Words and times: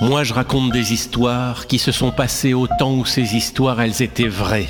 Moi, 0.00 0.22
je 0.22 0.32
raconte 0.32 0.70
des 0.70 0.92
histoires 0.92 1.66
qui 1.66 1.80
se 1.80 1.90
sont 1.90 2.12
passées 2.12 2.54
au 2.54 2.68
temps 2.68 2.94
où 2.94 3.04
ces 3.04 3.34
histoires, 3.34 3.80
elles 3.80 4.00
étaient 4.00 4.28
vraies. 4.28 4.68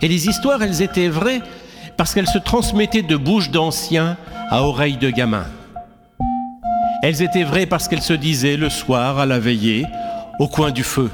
Et 0.00 0.06
les 0.06 0.28
histoires, 0.28 0.62
elles 0.62 0.80
étaient 0.80 1.08
vraies 1.08 1.42
parce 1.96 2.14
qu'elles 2.14 2.28
se 2.28 2.38
transmettaient 2.38 3.02
de 3.02 3.16
bouche 3.16 3.50
d'anciens 3.50 4.16
à 4.48 4.62
oreilles 4.62 4.96
de 4.96 5.10
gamins. 5.10 5.48
Elles 7.02 7.20
étaient 7.20 7.42
vraies 7.42 7.66
parce 7.66 7.88
qu'elles 7.88 8.00
se 8.00 8.12
disaient 8.12 8.56
le 8.56 8.70
soir 8.70 9.18
à 9.18 9.26
la 9.26 9.40
veillée, 9.40 9.86
au 10.38 10.46
coin 10.46 10.70
du 10.70 10.84
feu. 10.84 11.10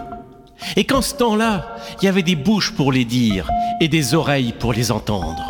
Et 0.76 0.84
qu'en 0.84 1.00
ce 1.00 1.14
temps-là, 1.14 1.76
il 2.00 2.04
y 2.04 2.08
avait 2.08 2.22
des 2.22 2.36
bouches 2.36 2.72
pour 2.72 2.92
les 2.92 3.06
dire 3.06 3.48
et 3.80 3.88
des 3.88 4.14
oreilles 4.14 4.52
pour 4.52 4.74
les 4.74 4.92
entendre. 4.92 5.46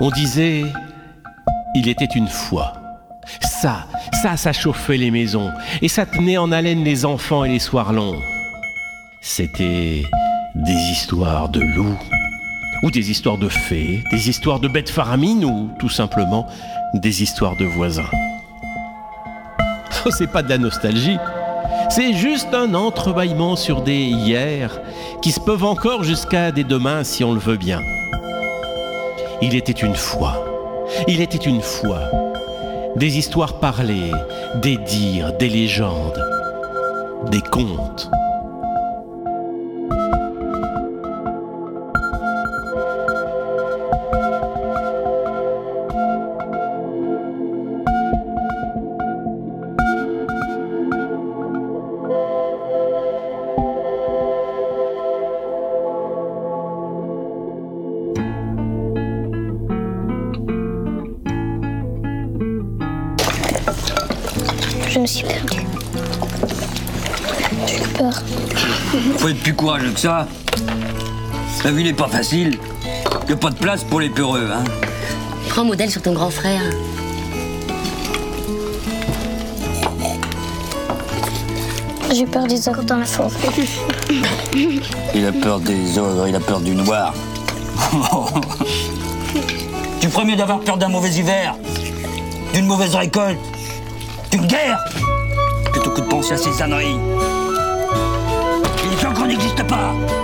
On 0.00 0.10
disait, 0.10 0.64
il 1.74 1.88
était 1.88 2.04
une 2.04 2.28
fois. 2.28 2.79
Ça, 3.60 3.84
ça, 4.36 4.52
chauffait 4.54 4.96
les 4.96 5.10
maisons 5.10 5.50
et 5.82 5.88
ça 5.88 6.06
tenait 6.06 6.38
en 6.38 6.50
haleine 6.50 6.82
les 6.82 7.04
enfants 7.04 7.44
et 7.44 7.50
les 7.50 7.58
soirs 7.58 7.92
longs. 7.92 8.22
C'était 9.20 10.02
des 10.54 10.72
histoires 10.92 11.50
de 11.50 11.60
loups, 11.60 11.98
ou 12.82 12.90
des 12.90 13.10
histoires 13.10 13.36
de 13.36 13.50
fées, 13.50 14.02
des 14.10 14.30
histoires 14.30 14.60
de 14.60 14.68
bêtes 14.68 14.88
faramines, 14.88 15.44
ou 15.44 15.68
tout 15.78 15.90
simplement 15.90 16.46
des 16.94 17.22
histoires 17.22 17.56
de 17.56 17.66
voisins. 17.66 18.02
Oh, 20.06 20.10
c'est 20.10 20.32
pas 20.32 20.42
de 20.42 20.48
la 20.48 20.56
nostalgie, 20.56 21.18
c'est 21.90 22.14
juste 22.14 22.54
un 22.54 22.72
entrebâillement 22.72 23.54
sur 23.54 23.82
des 23.82 23.98
hier 23.98 24.80
qui 25.20 25.30
se 25.30 25.40
peuvent 25.40 25.64
encore 25.64 26.04
jusqu'à 26.04 26.52
des 26.52 26.64
demain 26.64 27.04
si 27.04 27.22
on 27.22 27.34
le 27.34 27.38
veut 27.38 27.58
bien. 27.58 27.82
Il 29.42 29.54
était 29.54 29.72
une 29.72 29.94
fois, 29.94 30.42
il 31.06 31.20
était 31.20 31.36
une 31.36 31.60
fois, 31.60 32.29
des 32.96 33.18
histoires 33.18 33.58
parlées, 33.60 34.12
des 34.56 34.76
dires, 34.76 35.32
des 35.36 35.48
légendes, 35.48 36.24
des 37.30 37.40
contes. 37.40 38.10
Que 69.88 70.00
ça. 70.00 70.26
La 71.64 71.70
vie 71.70 71.84
n'est 71.84 71.92
pas 71.92 72.08
facile. 72.08 72.58
Y 73.28 73.32
a 73.32 73.36
pas 73.36 73.50
de 73.50 73.56
place 73.56 73.84
pour 73.84 74.00
les 74.00 74.10
peureux, 74.10 74.48
hein. 74.52 74.64
Prends 75.48 75.64
modèle 75.64 75.90
sur 75.90 76.02
ton 76.02 76.12
grand 76.12 76.30
frère. 76.30 76.60
J'ai 82.12 82.26
peur 82.26 82.46
des 82.46 82.68
ogres 82.68 82.82
dans 82.82 82.98
la 82.98 83.06
forêt. 83.06 83.30
Il 85.14 85.26
a 85.26 85.32
peur 85.32 85.60
des 85.60 85.98
ogres, 85.98 86.26
il 86.28 86.34
a 86.34 86.40
peur 86.40 86.60
du 86.60 86.74
noir. 86.74 87.14
tu 90.00 90.08
ferais 90.08 90.24
mieux 90.24 90.36
d'avoir 90.36 90.60
peur 90.60 90.76
d'un 90.76 90.88
mauvais 90.88 91.10
hiver, 91.10 91.54
d'une 92.52 92.66
mauvaise 92.66 92.94
récolte, 92.94 93.38
d'une 94.30 94.46
guerre, 94.46 94.78
plutôt 95.72 95.90
que 95.90 96.00
de 96.00 96.06
penser 96.06 96.34
à 96.34 96.36
ces 96.36 96.62
âneries. 96.62 96.98
Les 99.70 99.76
ogres 99.76 100.19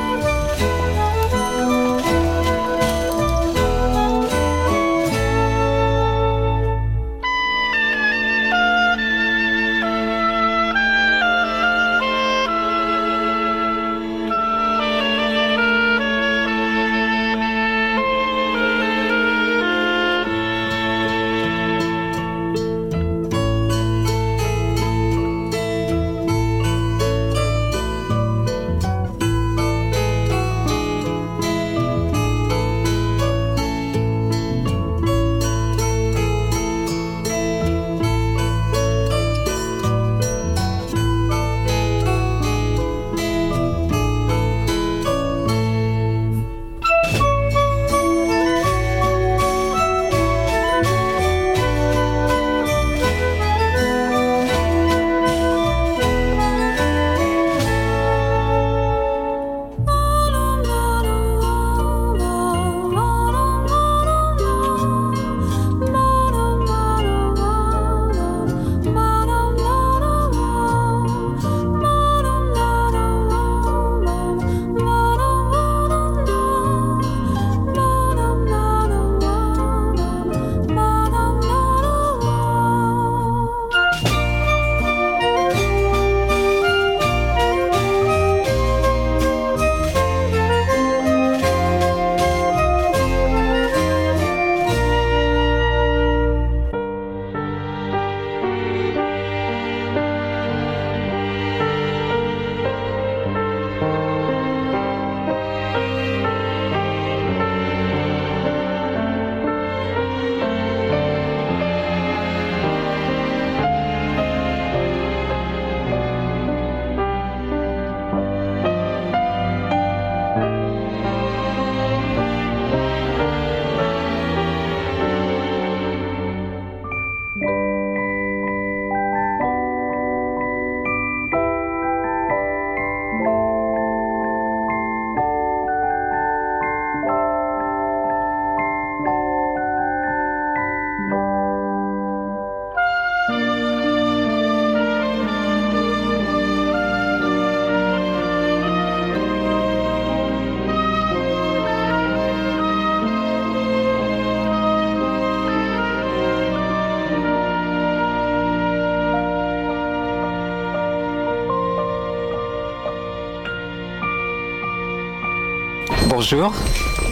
Bonjour, 166.29 166.53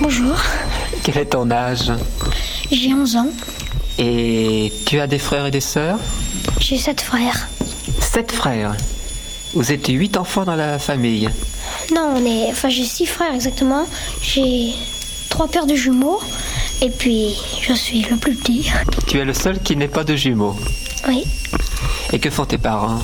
Bonjour, 0.00 0.34
quel 1.04 1.18
est 1.18 1.26
ton 1.26 1.48
âge 1.52 1.92
j'ai 2.72 2.92
11 2.92 3.14
ans. 3.16 3.28
Et 3.96 4.72
tu 4.86 4.98
as 4.98 5.06
des 5.06 5.20
frères 5.20 5.46
et 5.46 5.50
des 5.52 5.60
sœurs 5.60 5.98
J'ai 6.58 6.76
7 6.78 7.00
frères. 7.00 7.46
Sept 8.00 8.32
frères. 8.32 8.74
Vous 9.54 9.70
êtes 9.70 9.86
huit 9.86 10.16
enfants 10.16 10.44
dans 10.44 10.56
la 10.56 10.80
famille. 10.80 11.28
Non, 11.94 12.14
on 12.16 12.26
est. 12.26 12.48
Enfin, 12.50 12.68
j'ai 12.70 12.84
six 12.84 13.06
frères 13.06 13.32
exactement. 13.32 13.86
J'ai 14.20 14.72
trois 15.28 15.46
paires 15.46 15.66
de 15.66 15.76
jumeaux. 15.76 16.18
Et 16.82 16.90
puis, 16.90 17.36
je 17.62 17.72
suis 17.74 18.02
le 18.10 18.16
plus 18.16 18.34
petit. 18.34 18.68
Tu 19.06 19.18
es 19.20 19.24
le 19.24 19.34
seul 19.34 19.60
qui 19.60 19.76
n'est 19.76 19.86
pas 19.86 20.02
de 20.02 20.16
jumeaux. 20.16 20.56
Oui. 21.06 21.22
Et 22.12 22.18
que 22.18 22.30
font 22.30 22.46
tes 22.46 22.58
parents? 22.58 22.98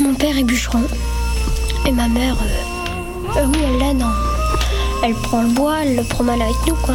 Mon 0.00 0.14
père 0.14 0.36
est 0.36 0.44
bûcheron. 0.44 0.82
Et 1.86 1.92
ma 1.92 2.08
mère. 2.08 2.36
euh, 2.42 3.38
euh, 3.38 3.46
oui, 3.46 3.58
elle 3.64 3.78
l'aide. 3.78 4.02
en- 4.02 4.29
Elle 5.02 5.14
prend 5.14 5.42
le 5.42 5.48
bois, 5.48 5.76
elle 5.82 5.96
le 5.96 6.04
promène 6.04 6.42
avec 6.42 6.56
nous, 6.66 6.74
quoi. 6.74 6.94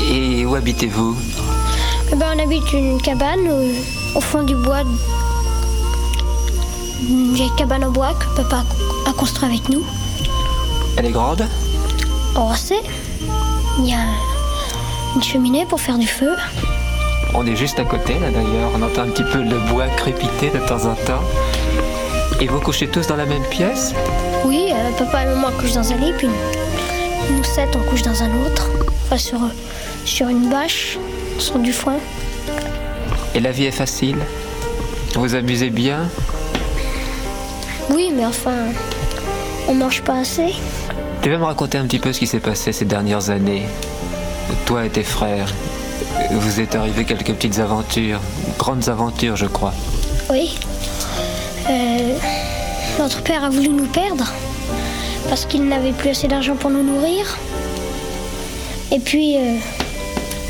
Et 0.00 0.46
où 0.46 0.54
habitez-vous? 0.54 1.16
Eh 2.12 2.16
ben, 2.16 2.26
on 2.34 2.42
habite 2.42 2.72
une 2.72 3.00
cabane 3.00 3.46
euh, 3.46 3.72
au 4.14 4.20
fond 4.20 4.42
du 4.42 4.54
bois. 4.54 4.82
Une 7.08 7.34
vieille 7.34 7.52
cabane 7.56 7.84
en 7.84 7.90
bois 7.90 8.14
que 8.14 8.42
papa 8.42 8.64
a 9.06 9.12
construit 9.12 9.48
avec 9.50 9.68
nous. 9.68 9.82
Elle 10.96 11.06
est 11.06 11.10
grande? 11.10 11.46
Au 12.36 12.54
c'est. 12.56 12.82
Il 13.78 13.88
y 13.88 13.92
a 13.92 13.98
une 15.14 15.22
cheminée 15.22 15.66
pour 15.66 15.80
faire 15.80 15.98
du 15.98 16.06
feu. 16.06 16.30
On 17.34 17.46
est 17.46 17.56
juste 17.56 17.78
à 17.78 17.84
côté 17.84 18.14
là 18.18 18.30
d'ailleurs. 18.30 18.70
On 18.74 18.82
entend 18.82 19.02
un 19.02 19.08
petit 19.08 19.24
peu 19.24 19.42
le 19.42 19.58
bois 19.70 19.88
crépiter 19.88 20.50
de 20.50 20.58
temps 20.66 20.86
en 20.86 20.94
temps. 20.94 21.22
Et 22.40 22.46
vous 22.46 22.60
couchez 22.60 22.88
tous 22.88 23.06
dans 23.06 23.16
la 23.16 23.26
même 23.26 23.44
pièce? 23.50 23.94
Oui, 24.46 24.72
euh, 24.72 24.90
papa 24.98 25.24
et 25.24 25.26
maman 25.26 25.48
couchent 25.58 25.74
dans 25.74 25.92
un 25.92 25.96
lit, 25.96 26.12
puis 26.16 26.28
nous 27.30 27.44
sept, 27.44 27.76
on 27.76 27.82
couche 27.88 28.02
dans 28.02 28.22
un 28.22 28.30
autre. 28.46 28.68
Enfin, 29.04 29.18
sur, 29.18 29.40
sur 30.04 30.28
une 30.28 30.48
bâche, 30.48 30.98
sur 31.38 31.58
du 31.58 31.72
foin. 31.72 31.96
Et 33.34 33.40
la 33.40 33.52
vie 33.52 33.64
est 33.64 33.70
facile? 33.72 34.16
Vous 35.14 35.22
vous 35.22 35.34
amusez 35.34 35.70
bien? 35.70 36.08
Oui, 37.90 38.12
mais 38.14 38.24
enfin, 38.24 38.56
on 39.68 39.74
mange 39.74 40.02
pas 40.02 40.18
assez. 40.18 40.54
Tu 41.22 41.30
veux 41.30 41.38
me 41.38 41.44
raconter 41.44 41.78
un 41.78 41.84
petit 41.84 41.98
peu 41.98 42.12
ce 42.12 42.18
qui 42.18 42.26
s'est 42.26 42.40
passé 42.40 42.72
ces 42.72 42.84
dernières 42.84 43.30
années? 43.30 43.66
Toi 44.66 44.86
et 44.86 44.90
tes 44.90 45.02
frères, 45.02 45.52
vous 46.30 46.60
êtes 46.60 46.74
arrivés 46.74 47.04
quelques 47.04 47.32
petites 47.32 47.58
aventures, 47.58 48.20
grandes 48.58 48.88
aventures 48.88 49.36
je 49.36 49.46
crois. 49.46 49.74
Oui. 50.30 50.58
Euh, 51.68 52.14
notre 52.98 53.22
père 53.22 53.44
a 53.44 53.50
voulu 53.50 53.68
nous 53.68 53.86
perdre 53.86 54.24
parce 55.30 55.46
qu'il 55.46 55.66
n'avait 55.66 55.92
plus 55.92 56.10
assez 56.10 56.26
d'argent 56.26 56.56
pour 56.56 56.70
nous 56.70 56.82
nourrir. 56.82 57.38
Et 58.90 58.98
puis, 58.98 59.36
euh, 59.36 59.54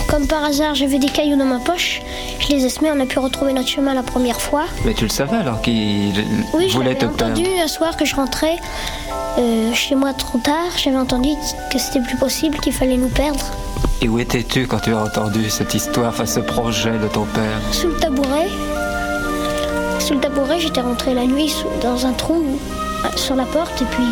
comme 0.08 0.26
par 0.26 0.42
hasard, 0.42 0.74
j'avais 0.74 0.98
des 0.98 1.08
cailloux 1.08 1.36
dans 1.36 1.44
ma 1.44 1.58
poche. 1.58 2.00
Je 2.40 2.48
les 2.48 2.64
ai 2.64 2.70
semés, 2.70 2.90
on 2.90 2.98
a 2.98 3.04
pu 3.04 3.18
retrouver 3.18 3.52
notre 3.52 3.68
chemin 3.68 3.92
la 3.92 4.02
première 4.02 4.40
fois. 4.40 4.64
Mais 4.86 4.94
tu 4.94 5.04
le 5.04 5.10
savais 5.10 5.36
alors 5.36 5.60
qu'il 5.60 6.14
Oui, 6.54 6.70
je 6.70 6.74
voulait 6.74 6.94
te 6.94 7.04
perdre 7.04 7.26
entendu 7.26 7.46
un 7.62 7.68
soir 7.68 7.94
que 7.98 8.06
je 8.06 8.16
rentrais 8.16 8.56
euh, 9.38 9.74
chez 9.74 9.94
moi 9.94 10.14
trop 10.14 10.38
tard. 10.38 10.72
J'avais 10.82 10.96
entendu 10.96 11.28
que 11.70 11.78
c'était 11.78 12.00
plus 12.00 12.16
possible, 12.16 12.58
qu'il 12.58 12.72
fallait 12.72 12.96
nous 12.96 13.08
perdre. 13.08 13.44
Et 14.00 14.08
où 14.08 14.18
étais-tu 14.18 14.66
quand 14.66 14.78
tu 14.78 14.94
as 14.94 14.98
entendu 14.98 15.50
cette 15.50 15.74
histoire, 15.74 16.08
enfin 16.08 16.24
ce 16.24 16.40
projet 16.40 16.98
de 16.98 17.06
ton 17.08 17.26
père? 17.26 17.60
Sous 17.70 17.88
le 17.88 17.96
tabouret. 17.96 18.48
Sous 19.98 20.14
le 20.14 20.20
tabouret, 20.20 20.58
j'étais 20.58 20.80
rentrée 20.80 21.12
la 21.12 21.26
nuit 21.26 21.54
dans 21.82 22.06
un 22.06 22.12
trou 22.14 22.42
euh, 23.04 23.08
sur 23.16 23.36
la 23.36 23.44
porte 23.44 23.82
et 23.82 23.84
puis 23.84 24.06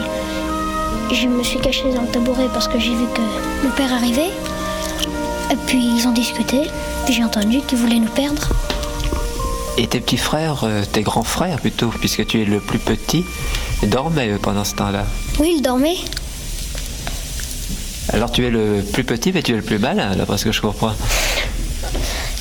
je 1.14 1.26
me 1.26 1.42
suis 1.42 1.58
cachée 1.58 1.92
dans 1.94 2.02
le 2.02 2.08
tabouret 2.08 2.48
parce 2.52 2.68
que 2.68 2.78
j'ai 2.78 2.94
vu 2.94 3.04
que 3.14 3.66
mon 3.66 3.70
père 3.72 3.92
arrivait. 3.92 4.30
Et 5.50 5.56
puis 5.66 5.78
ils 5.96 6.06
ont 6.06 6.12
discuté. 6.12 6.62
Puis 7.04 7.14
j'ai 7.14 7.24
entendu 7.24 7.60
qu'ils 7.60 7.78
voulaient 7.78 7.98
nous 7.98 8.10
perdre. 8.10 8.48
Et 9.78 9.86
tes 9.86 10.00
petits 10.00 10.16
frères, 10.16 10.64
euh, 10.64 10.82
tes 10.90 11.02
grands 11.02 11.22
frères 11.22 11.60
plutôt, 11.60 11.88
puisque 11.88 12.26
tu 12.26 12.42
es 12.42 12.44
le 12.44 12.58
plus 12.58 12.80
petit, 12.80 13.24
dormaient 13.84 14.28
eux, 14.28 14.38
pendant 14.42 14.64
ce 14.64 14.74
temps-là. 14.74 15.06
Oui, 15.38 15.54
ils 15.58 15.62
dormaient. 15.62 15.98
Alors 18.12 18.32
tu 18.32 18.44
es 18.44 18.50
le 18.50 18.82
plus 18.92 19.04
petit, 19.04 19.32
mais 19.32 19.42
tu 19.42 19.52
es 19.52 19.56
le 19.56 19.62
plus 19.62 19.78
malin, 19.78 20.16
d'après 20.16 20.38
ce 20.38 20.46
que 20.46 20.52
je 20.52 20.60
comprends. 20.60 20.94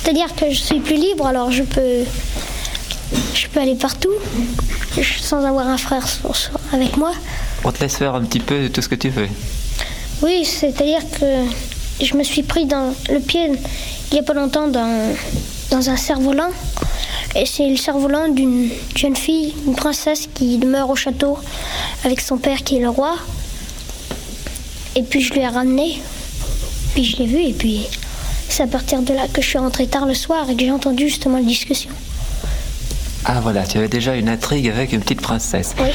C'est-à-dire 0.02 0.34
que 0.34 0.50
je 0.50 0.58
suis 0.58 0.80
plus 0.80 0.96
libre, 0.96 1.26
alors 1.26 1.52
je 1.52 1.62
peux, 1.62 2.04
je 3.34 3.46
peux 3.48 3.60
aller 3.60 3.76
partout 3.76 4.12
sans 5.20 5.44
avoir 5.44 5.68
un 5.68 5.78
frère 5.78 6.04
avec 6.72 6.96
moi. 6.96 7.12
On 7.64 7.72
te 7.72 7.80
laisse 7.80 7.96
faire 7.96 8.14
un 8.14 8.22
petit 8.22 8.40
peu 8.40 8.68
tout 8.68 8.82
ce 8.82 8.88
que 8.88 8.94
tu 8.94 9.08
veux. 9.08 9.28
Oui, 10.22 10.44
c'est-à-dire 10.44 11.00
que 11.18 12.04
je 12.04 12.16
me 12.16 12.22
suis 12.22 12.42
pris 12.42 12.66
dans 12.66 12.94
le 13.10 13.20
pied 13.20 13.50
il 14.10 14.14
n'y 14.14 14.20
a 14.20 14.22
pas 14.22 14.32
longtemps 14.32 14.68
dans, 14.68 15.14
dans 15.70 15.90
un 15.90 15.96
cerf-volant. 15.96 16.50
Et 17.36 17.44
c'est 17.44 17.68
le 17.68 17.76
cerf-volant 17.76 18.28
d'une 18.28 18.70
jeune 18.96 19.16
fille, 19.16 19.54
une 19.66 19.74
princesse 19.74 20.28
qui 20.32 20.56
demeure 20.58 20.88
au 20.88 20.96
château 20.96 21.38
avec 22.04 22.20
son 22.20 22.38
père 22.38 22.62
qui 22.64 22.76
est 22.76 22.80
le 22.80 22.88
roi. 22.88 23.16
Et 24.96 25.02
puis 25.02 25.20
je 25.20 25.34
lui 25.34 25.40
ai 25.40 25.48
ramené. 25.48 26.00
Puis 26.94 27.04
je 27.04 27.18
l'ai 27.18 27.26
vu 27.26 27.42
et 27.42 27.52
puis 27.52 27.86
c'est 28.48 28.62
à 28.62 28.66
partir 28.66 29.02
de 29.02 29.12
là 29.12 29.28
que 29.32 29.42
je 29.42 29.46
suis 29.46 29.58
rentrée 29.58 29.86
tard 29.86 30.06
le 30.06 30.14
soir 30.14 30.48
et 30.48 30.56
que 30.56 30.62
j'ai 30.62 30.72
entendu 30.72 31.08
justement 31.08 31.36
la 31.36 31.44
discussion. 31.44 31.90
Ah 33.26 33.40
voilà, 33.42 33.64
tu 33.64 33.76
avais 33.76 33.88
déjà 33.88 34.16
une 34.16 34.28
intrigue 34.28 34.68
avec 34.68 34.92
une 34.92 35.00
petite 35.00 35.20
princesse. 35.20 35.74
Oui. 35.78 35.90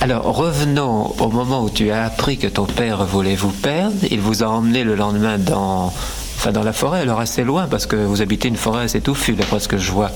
Alors 0.00 0.36
revenons 0.36 1.12
au 1.18 1.28
moment 1.28 1.64
où 1.64 1.70
tu 1.70 1.90
as 1.90 2.04
appris 2.04 2.38
que 2.38 2.46
ton 2.46 2.66
père 2.66 3.04
voulait 3.04 3.34
vous 3.34 3.50
perdre. 3.50 3.96
Il 4.10 4.20
vous 4.20 4.44
a 4.44 4.46
emmené 4.46 4.84
le 4.84 4.94
lendemain 4.94 5.38
dans, 5.38 5.92
enfin 6.36 6.52
dans 6.52 6.62
la 6.62 6.72
forêt, 6.72 7.00
alors 7.00 7.18
assez 7.18 7.42
loin, 7.42 7.66
parce 7.66 7.86
que 7.86 7.96
vous 7.96 8.22
habitez 8.22 8.46
une 8.46 8.56
forêt 8.56 8.84
assez 8.84 9.00
touffue, 9.00 9.32
d'après 9.32 9.58
ce 9.58 9.66
que 9.66 9.76
je 9.76 9.90
vois. 9.90 10.12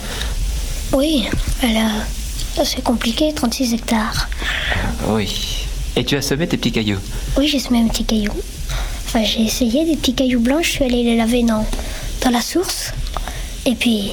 Oui, 0.93 1.29
elle 1.63 1.77
a... 1.77 2.65
c'est 2.65 2.85
compliqué, 2.85 3.33
36 3.35 3.75
hectares. 3.75 4.29
Oui. 5.09 5.67
Et 5.97 6.05
tu 6.05 6.17
as 6.17 6.23
semé 6.23 6.47
tes 6.47 6.57
petits 6.57 6.73
cailloux? 6.73 7.01
Oui, 7.37 7.49
j'ai 7.49 7.59
semé 7.59 7.81
un 7.81 7.89
petit 7.89 8.05
caillou. 8.05 8.33
Enfin, 9.07 9.25
j'ai 9.25 9.43
essayé 9.43 9.85
des 9.85 9.97
petits 9.97 10.15
cailloux 10.15 10.41
blancs, 10.41 10.63
je 10.63 10.71
suis 10.71 10.85
allée 10.85 11.03
les 11.03 11.17
laver 11.17 11.43
dans, 11.43 11.67
dans 12.23 12.31
la 12.31 12.41
source. 12.41 12.93
Et 13.67 13.75
puis, 13.75 14.13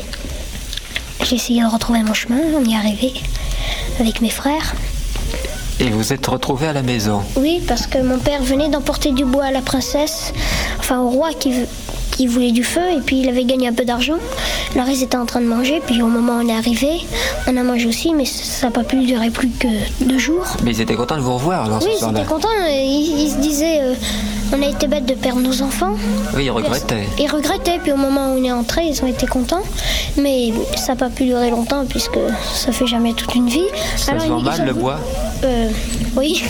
j'ai 1.23 1.35
essayé 1.35 1.61
de 1.61 1.67
retrouver 1.67 2.01
mon 2.01 2.15
chemin, 2.15 2.39
on 2.57 2.65
y 2.65 2.73
est 2.73 2.75
arrivé 2.75 3.13
avec 3.99 4.19
mes 4.21 4.29
frères. 4.31 4.73
Et 5.79 5.89
vous 5.89 6.11
êtes 6.11 6.25
retrouvés 6.27 6.67
à 6.67 6.73
la 6.73 6.81
maison. 6.83 7.21
Oui, 7.37 7.61
parce 7.67 7.87
que 7.87 7.99
mon 7.99 8.17
père 8.17 8.43
venait 8.43 8.67
d'emporter 8.67 9.11
du 9.11 9.23
bois 9.23 9.45
à 9.45 9.51
la 9.51 9.61
princesse, 9.61 10.33
enfin 10.77 10.99
au 10.99 11.09
roi 11.09 11.29
qui, 11.39 11.53
qui 12.11 12.27
voulait 12.27 12.51
du 12.51 12.65
feu, 12.65 12.81
et 12.97 12.99
puis 12.99 13.21
il 13.21 13.29
avait 13.29 13.45
gagné 13.45 13.69
un 13.69 13.73
peu 13.73 13.85
d'argent. 13.85 14.17
Alors 14.75 14.89
ils 14.89 15.01
étaient 15.03 15.15
en 15.17 15.25
train 15.25 15.39
de 15.39 15.45
manger, 15.45 15.81
puis 15.85 16.01
au 16.01 16.07
moment 16.07 16.33
où 16.33 16.41
on 16.43 16.47
est 16.49 16.55
arrivé, 16.55 16.89
on 17.47 17.55
a 17.55 17.63
mangé 17.63 17.87
aussi, 17.87 18.13
mais 18.13 18.25
ça 18.25 18.67
n'a 18.67 18.71
pas 18.73 18.83
pu 18.83 18.97
durer 19.05 19.29
plus 19.29 19.49
que 19.49 19.67
deux 20.03 20.17
jours. 20.19 20.45
Mais 20.63 20.71
ils 20.71 20.81
étaient 20.81 20.95
contents 20.95 21.15
de 21.15 21.21
vous 21.21 21.35
revoir 21.35 21.65
alors 21.65 21.77
Oui, 21.81 21.87
ce 21.91 21.95
ils 21.95 21.99
soir-là. 21.99 22.19
étaient 22.19 22.27
contents, 22.27 22.47
ils, 22.67 23.21
ils 23.25 23.31
se 23.31 23.37
disaient, 23.37 23.79
euh, 23.81 23.93
on 24.53 24.61
a 24.61 24.67
été 24.67 24.87
bêtes 24.87 25.05
de 25.05 25.13
perdre 25.13 25.41
nos 25.41 25.61
enfants. 25.61 25.93
Oui, 26.35 26.45
ils 26.45 26.51
regrettaient. 26.51 27.07
Ils 27.19 27.27
regrettaient, 27.29 27.79
puis 27.81 27.91
au 27.91 27.97
moment 27.97 28.33
où 28.33 28.39
on 28.39 28.43
est 28.43 28.51
entré, 28.51 28.85
ils 28.85 29.01
ont 29.03 29.07
été 29.07 29.27
contents. 29.27 29.61
Mais 30.17 30.51
ça 30.75 30.93
n'a 30.93 30.95
pas 30.97 31.09
pu 31.09 31.25
durer 31.25 31.49
longtemps, 31.51 31.85
puisque 31.87 32.17
ça 32.53 32.71
fait 32.71 32.87
jamais 32.87 33.13
toute 33.13 33.35
une 33.35 33.47
vie. 33.47 33.67
Ça 33.95 34.19
se 34.19 34.27
vend 34.27 34.39
ils- 34.39 34.43
mal 34.43 34.55
ils 34.57 34.61
ont 34.61 34.65
le 34.65 34.71
voulu- 34.71 34.81
bois 34.83 34.99
euh, 35.43 35.69
Oui. 36.17 36.43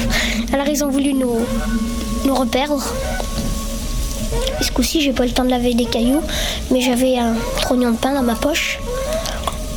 Alors 0.53 0.67
ils 0.67 0.83
ont 0.83 0.89
voulu 0.89 1.13
nous, 1.13 1.37
nous 2.25 2.35
reperdre. 2.35 2.81
Et 4.59 4.63
ce 4.63 4.71
coup-ci, 4.71 5.01
j'ai 5.01 5.11
pas 5.13 5.23
eu 5.23 5.27
le 5.27 5.33
temps 5.33 5.43
de 5.45 5.49
laver 5.49 5.73
des 5.73 5.85
cailloux, 5.85 6.21
mais 6.71 6.81
j'avais 6.81 7.17
un 7.17 7.33
trognon 7.61 7.91
de 7.91 7.97
pain 7.97 8.13
dans 8.13 8.23
ma 8.23 8.35
poche. 8.35 8.79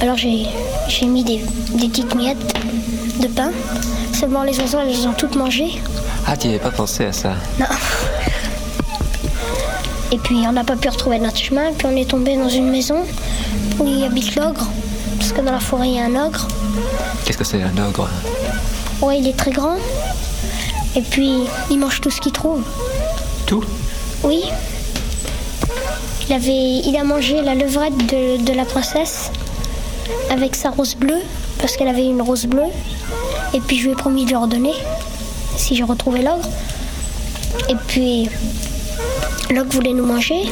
Alors 0.01 0.17
j'ai 0.17 0.47
j'ai 0.89 1.07
mis 1.07 1.23
des, 1.25 1.41
des 1.75 1.89
petites 1.89 2.15
miettes 2.15 2.55
de 3.21 3.27
pain. 3.29 3.51
Seulement 4.13 4.43
les 4.43 4.59
oiseaux, 4.61 4.79
elles 4.83 4.89
les 4.91 5.07
ont 5.07 5.13
toutes 5.13 5.37
mangées. 5.37 5.81
Ah, 6.27 6.37
tu 6.37 6.49
n'y 6.49 6.55
avais 6.55 6.63
pas 6.63 6.71
pensé 6.71 7.05
à 7.05 7.13
ça. 7.13 7.35
Non. 7.59 7.67
Et 10.13 10.19
puis 10.19 10.45
on 10.47 10.53
n'a 10.53 10.65
pas 10.65 10.77
pu 10.77 10.89
retrouver 10.89 11.19
notre 11.19 11.39
chemin, 11.39 11.73
puis 11.73 11.87
on 11.91 11.97
est 11.97 12.09
tombé 12.09 12.37
dans 12.37 12.49
une 12.49 12.71
maison 12.71 12.99
où 13.79 13.87
il 13.87 14.05
habite 14.05 14.35
l'ogre, 14.37 14.67
parce 15.19 15.33
que 15.33 15.41
dans 15.41 15.53
la 15.53 15.61
forêt 15.61 15.89
il 15.89 15.95
y 15.95 15.99
a 15.99 16.05
un 16.05 16.27
ogre. 16.27 16.47
Qu'est-ce 17.25 17.39
que 17.39 17.45
c'est 17.45 17.63
un 17.63 17.77
ogre? 17.89 18.09
Ouais, 19.01 19.19
il 19.19 19.27
est 19.27 19.37
très 19.37 19.51
grand. 19.51 19.77
Et 20.95 21.01
puis 21.01 21.45
il 21.71 21.79
mange 21.79 22.01
tout 22.01 22.11
ce 22.11 22.21
qu'il 22.21 22.33
trouve. 22.33 22.63
Tout? 23.47 23.65
Oui. 24.23 24.45
Il 26.29 26.35
avait, 26.35 26.81
il 26.85 26.97
a 26.99 27.05
mangé 27.05 27.41
la 27.43 27.55
levrette 27.55 27.97
de, 27.97 28.43
de 28.45 28.53
la 28.53 28.65
princesse 28.65 29.31
avec 30.31 30.55
sa 30.55 30.71
rose 30.71 30.95
bleue, 30.95 31.23
parce 31.59 31.77
qu'elle 31.77 31.89
avait 31.89 32.05
une 32.07 32.23
rose 32.23 32.45
bleue. 32.47 32.71
Et 33.55 33.61
puis 33.61 33.79
je 33.79 33.85
lui 33.85 33.93
ai 33.93 33.97
promis 33.97 34.25
de 34.25 34.31
lui 34.31 34.37
redonner 34.37 34.75
si 35.63 35.77
je 35.77 35.85
retrouvais 35.85 36.23
l'ogre. 36.23 36.49
Et 37.69 37.77
puis 37.87 38.29
l'ogre 39.51 39.73
voulait 39.73 39.93
nous 39.93 40.07
manger, 40.07 40.43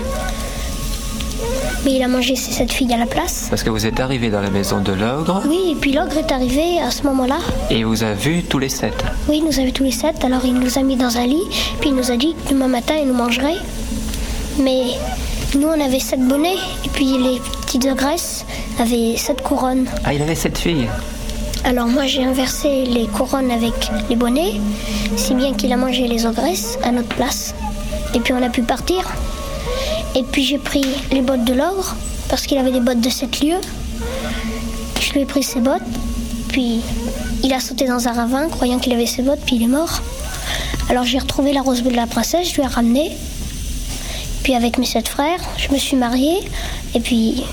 mais 1.85 1.93
il 1.95 2.03
a 2.03 2.09
mangé 2.09 2.37
cette 2.37 2.71
fille 2.73 2.93
à 2.93 2.99
la 2.99 3.07
place. 3.07 3.47
Parce 3.51 3.63
que 3.63 3.71
vous 3.71 3.87
êtes 3.87 3.99
arrivé 4.01 4.31
dans 4.31 4.41
la 4.41 4.51
maison 4.51 4.81
de 4.81 4.93
l'ogre 4.93 5.43
Oui, 5.49 5.73
et 5.73 5.75
puis 5.75 5.93
l'ogre 5.93 6.17
est 6.19 6.31
arrivé 6.31 6.81
à 6.81 6.91
ce 6.91 7.03
moment-là. 7.05 7.39
et 7.71 7.83
vous 7.85 8.03
a 8.05 8.13
vu 8.13 8.43
tous 8.45 8.59
les 8.59 8.69
sept. 8.69 8.95
Oui, 9.29 9.39
il 9.43 9.45
nous 9.45 9.59
avait 9.59 9.73
tous 9.73 9.85
les 9.85 9.91
sept, 9.93 10.23
alors 10.25 10.45
il 10.45 10.55
nous 10.55 10.79
a 10.79 10.83
mis 10.83 10.97
dans 10.97 11.17
un 11.17 11.27
lit, 11.27 11.43
puis 11.81 11.91
il 11.91 11.97
nous 11.97 12.11
a 12.11 12.17
dit 12.17 12.35
que 12.45 12.51
demain 12.53 12.69
matin 12.69 12.95
il 13.01 13.09
nous 13.09 13.15
mangerait. 13.15 13.57
Mais 14.63 14.83
nous 15.59 15.69
on 15.69 15.81
avait 15.85 16.01
sept 16.01 16.21
bonnets, 16.21 16.59
et 16.85 16.89
puis 16.91 17.17
les 17.19 17.41
petites 17.67 17.87
ogresses 17.87 18.45
avaient 18.79 19.17
sept 19.17 19.43
couronnes. 19.43 19.87
Ah, 20.05 20.13
il 20.15 20.23
avait 20.23 20.35
sept 20.35 20.57
filles 20.59 20.89
Alors 21.65 21.87
moi 21.87 22.07
j'ai 22.07 22.25
inversé 22.25 22.85
les 22.85 23.07
couronnes 23.07 23.51
avec 23.51 23.75
les 24.09 24.17
bonnets, 24.17 24.61
si 25.17 25.35
bien 25.35 25.55
qu'il 25.55 25.73
a 25.73 25.77
mangé 25.77 26.09
les 26.09 26.27
ogresses 26.27 26.79
à 26.83 26.91
notre 26.91 27.09
place. 27.09 27.55
Et 28.15 28.21
puis 28.21 28.33
on 28.33 28.43
a 28.43 28.49
pu 28.49 28.63
partir. 28.63 29.09
Et 30.17 30.23
puis 30.25 30.43
j'ai 30.43 30.59
pris 30.59 30.85
les 31.13 31.23
bottes 31.23 31.45
de 31.45 31.53
l'ogre, 31.53 31.95
parce 32.29 32.47
qu'il 32.47 32.59
avait 32.59 32.73
des 32.73 32.81
bottes 32.81 33.01
de 33.01 33.11
7 33.11 33.41
lieues. 33.41 33.61
Je 35.01 35.13
lui 35.13 35.21
ai 35.21 35.25
pris 35.27 35.43
ses 35.43 35.61
bottes, 35.61 35.83
puis 36.49 36.81
il 37.45 37.53
a 37.53 37.61
sauté 37.61 37.87
dans 37.87 38.09
un 38.09 38.13
ravin, 38.13 38.49
croyant 38.49 38.79
qu'il 38.79 38.93
avait 38.93 39.07
ses 39.07 39.23
bottes, 39.23 39.41
puis 39.47 39.57
il 39.57 39.63
est 39.63 39.69
mort. 39.69 40.01
Alors 40.89 41.05
j'ai 41.05 41.19
retrouvé 41.19 41.53
la 41.53 41.63
rose 41.63 41.83
de 41.83 41.91
la 41.91 42.07
princesse, 42.07 42.49
je 42.51 42.55
lui 42.57 42.63
ai 42.63 42.67
ramené. 42.67 43.13
Puis 44.43 44.55
avec 44.55 44.79
mes 44.79 44.87
sept 44.87 45.07
frères, 45.09 45.41
je 45.57 45.73
me 45.73 45.79
suis 45.79 45.97
mariée, 45.97 46.39
et 46.95 47.01
puis 47.01 47.45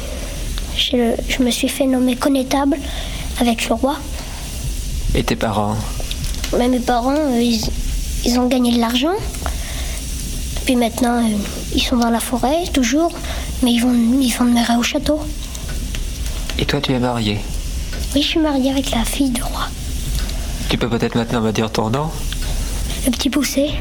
je 0.76 1.44
me 1.44 1.52
suis 1.52 1.68
fait 1.68 1.86
nommer 1.86 2.16
connétable 2.16 2.78
avec 3.40 3.70
le 3.70 3.76
roi. 3.76 3.98
Et 5.16 5.24
tes 5.24 5.36
parents 5.36 5.76
Mais 6.58 6.68
mes 6.68 6.80
parents, 6.80 7.16
euh, 7.16 7.42
ils, 7.42 7.62
ils 8.26 8.40
ont 8.40 8.48
gagné 8.48 8.74
de 8.74 8.80
l'argent. 8.80 9.16
Puis 10.66 10.76
maintenant, 10.76 11.18
euh, 11.24 11.38
ils 11.74 11.82
sont 11.82 11.98
dans 11.98 12.10
la 12.10 12.20
forêt, 12.20 12.66
toujours. 12.74 13.12
Mais 13.64 13.72
ils 13.74 13.80
vont, 13.82 13.94
ils 14.22 14.32
vont 14.32 14.46
demeurer 14.46 14.76
au 14.76 14.84
château. 14.84 15.20
Et 16.60 16.66
toi, 16.66 16.82
tu 16.82 16.92
es 16.92 17.00
marié 17.00 17.40
Oui, 18.14 18.22
je 18.22 18.28
suis 18.28 18.40
mariée 18.40 18.72
avec 18.72 18.92
la 18.92 19.04
fille 19.06 19.30
du 19.30 19.42
roi. 19.42 19.68
Tu 20.70 20.78
peux 20.78 20.90
peut-être 20.90 21.16
maintenant 21.16 21.42
me 21.42 21.52
dire 21.52 21.72
ton 21.72 21.90
nom 21.90 22.10
Le 23.06 23.12
petit 23.12 23.30
poussé. 23.30 23.72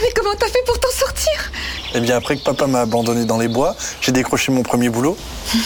Mais 0.00 0.08
comment 0.14 0.34
t'as 0.38 0.48
fait 0.48 0.62
pour 0.66 0.78
t'en 0.78 0.90
sortir? 0.90 1.52
Eh 1.94 2.00
bien, 2.00 2.16
après 2.16 2.36
que 2.36 2.42
papa 2.42 2.66
m'a 2.66 2.80
abandonné 2.80 3.24
dans 3.24 3.38
les 3.38 3.48
bois, 3.48 3.76
j'ai 4.00 4.12
décroché 4.12 4.52
mon 4.52 4.62
premier 4.62 4.88
boulot. 4.88 5.16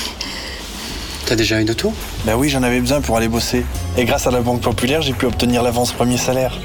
T'as 1.27 1.37
déjà 1.37 1.61
une 1.61 1.71
auto? 1.71 1.93
Ben 2.25 2.37
oui, 2.37 2.49
j'en 2.49 2.63
avais 2.63 2.81
besoin 2.81 3.03
pour 3.03 3.19
aller 3.19 3.29
bosser. 3.29 3.63
Et 3.99 4.07
grâce 4.07 4.27
à 4.27 4.31
la 4.31 4.41
Banque 4.41 4.63
Populaire, 4.63 5.03
j'ai 5.03 5.13
pu 5.13 5.27
obtenir 5.27 5.63
l'avance 5.63 5.93
premier 5.93 6.17
salaire. 6.17 6.59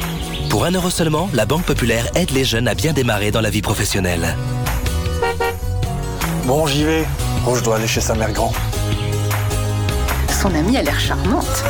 Pour 0.50 0.64
un 0.64 0.72
euro 0.72 0.90
seulement, 0.90 1.30
la 1.34 1.46
Banque 1.46 1.66
Populaire 1.66 2.08
aide 2.16 2.32
les 2.32 2.46
jeunes 2.46 2.70
à 2.70 2.74
bien 2.74 2.94
démarrer 2.94 3.30
dans 3.30 3.42
la 3.42 3.50
vie 3.50 3.62
professionnelle. 3.62 4.38
Bon, 6.46 6.66
j'y 6.66 6.86
vais. 6.86 7.06
Oh, 7.46 7.56
je 7.56 7.62
dois 7.62 7.76
aller 7.76 7.88
chez 7.88 8.00
sa 8.00 8.14
mère 8.16 8.32
grand. 8.32 8.54
Son 10.30 10.54
amie 10.56 10.78
a 10.78 10.82
l'air 10.82 10.98
charmante. 10.98 11.64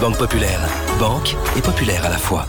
Banque 0.00 0.16
Populaire, 0.16 0.60
banque 0.98 1.36
et 1.56 1.60
populaire 1.60 2.04
à 2.04 2.08
la 2.08 2.18
fois. 2.18 2.46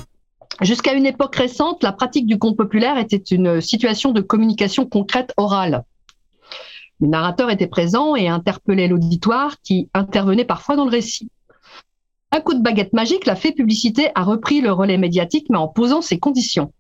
Jusqu'à 0.62 0.94
une 0.94 1.06
époque 1.06 1.36
récente, 1.36 1.84
la 1.84 1.94
pratique 1.94 2.26
du 2.26 2.38
conte 2.38 2.58
populaire 2.58 2.98
était 2.98 3.18
une 3.18 3.62
situation 3.62 4.12
de 4.12 4.22
communication 4.22 4.86
concrète 4.86 5.34
orale. 5.38 5.84
Le 7.00 7.08
narrateur 7.08 7.50
était 7.50 7.68
présent 7.68 8.16
et 8.16 8.28
interpellait 8.28 8.90
l'auditoire 8.90 9.56
qui 9.62 9.90
intervenait 9.94 10.44
parfois 10.44 10.76
dans 10.76 10.84
le 10.84 10.92
récit. 10.92 11.30
Un 12.32 12.42
coup 12.42 12.54
de 12.54 12.62
baguette 12.62 12.94
magique, 12.94 13.26
la 13.26 13.38
fée 13.38 13.54
publicité 13.54 14.12
a 14.16 14.24
repris 14.24 14.60
le 14.60 14.74
relais 14.74 14.98
médiatique, 14.98 15.48
mais 15.50 15.58
en 15.58 15.70
posant 15.70 16.02
ses 16.02 16.20
conditions. 16.20 16.74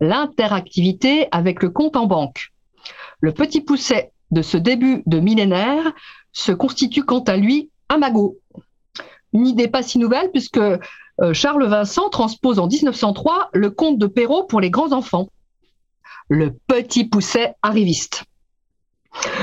L'interactivité 0.00 1.28
avec 1.30 1.62
le 1.62 1.70
compte 1.70 1.96
en 1.96 2.06
banque. 2.06 2.52
Le 3.20 3.32
petit 3.32 3.60
pousset 3.60 4.10
de 4.32 4.42
ce 4.42 4.56
début 4.56 5.04
de 5.06 5.20
millénaire 5.20 5.92
se 6.32 6.50
constitue 6.50 7.04
quant 7.04 7.22
à 7.22 7.36
lui 7.36 7.70
un 7.88 7.98
magot. 7.98 8.36
Une 9.32 9.46
idée 9.46 9.68
pas 9.68 9.82
si 9.82 9.98
nouvelle 9.98 10.30
puisque 10.32 10.60
Charles 11.32 11.66
Vincent 11.66 12.08
transpose 12.08 12.58
en 12.58 12.66
1903 12.66 13.50
le 13.52 13.70
conte 13.70 13.98
de 13.98 14.06
Perrault 14.06 14.44
pour 14.44 14.60
les 14.60 14.70
grands 14.70 14.92
enfants. 14.92 15.28
Le 16.28 16.52
petit 16.66 17.04
pousset 17.04 17.54
arriviste. 17.62 18.24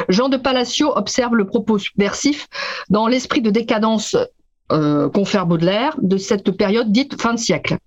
Jean 0.08 0.30
de 0.30 0.38
Palacio 0.38 0.92
observe 0.96 1.36
le 1.36 1.46
propos 1.46 1.78
subversif 1.78 2.48
dans 2.90 3.08
l'esprit 3.08 3.42
de 3.42 3.52
décadence 3.52 4.16
euh, 4.72 5.10
confère 5.10 5.46
Baudelaire 5.46 5.96
de 6.02 6.18
cette 6.18 6.52
période 6.52 6.92
dite 6.92 7.20
fin 7.20 7.34
de 7.34 7.40
siècle. 7.40 7.78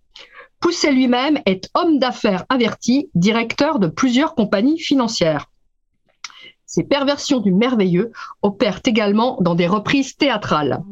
Pousset 0.61 0.93
lui-même 0.93 1.41
est 1.47 1.69
homme 1.75 1.99
d'affaires 1.99 2.45
averti, 2.49 3.11
directeur 3.15 3.79
de 3.79 3.89
plusieurs 3.89 4.35
compagnies 4.35 4.79
financières. 4.79 5.47
Ces 6.67 6.85
perversions 6.85 7.41
du 7.41 7.53
merveilleux 7.53 8.13
opèrent 8.43 8.81
également 8.87 9.39
dans 9.41 9.55
des 9.55 9.67
reprises 9.67 10.17
théâtrales. 10.17 10.83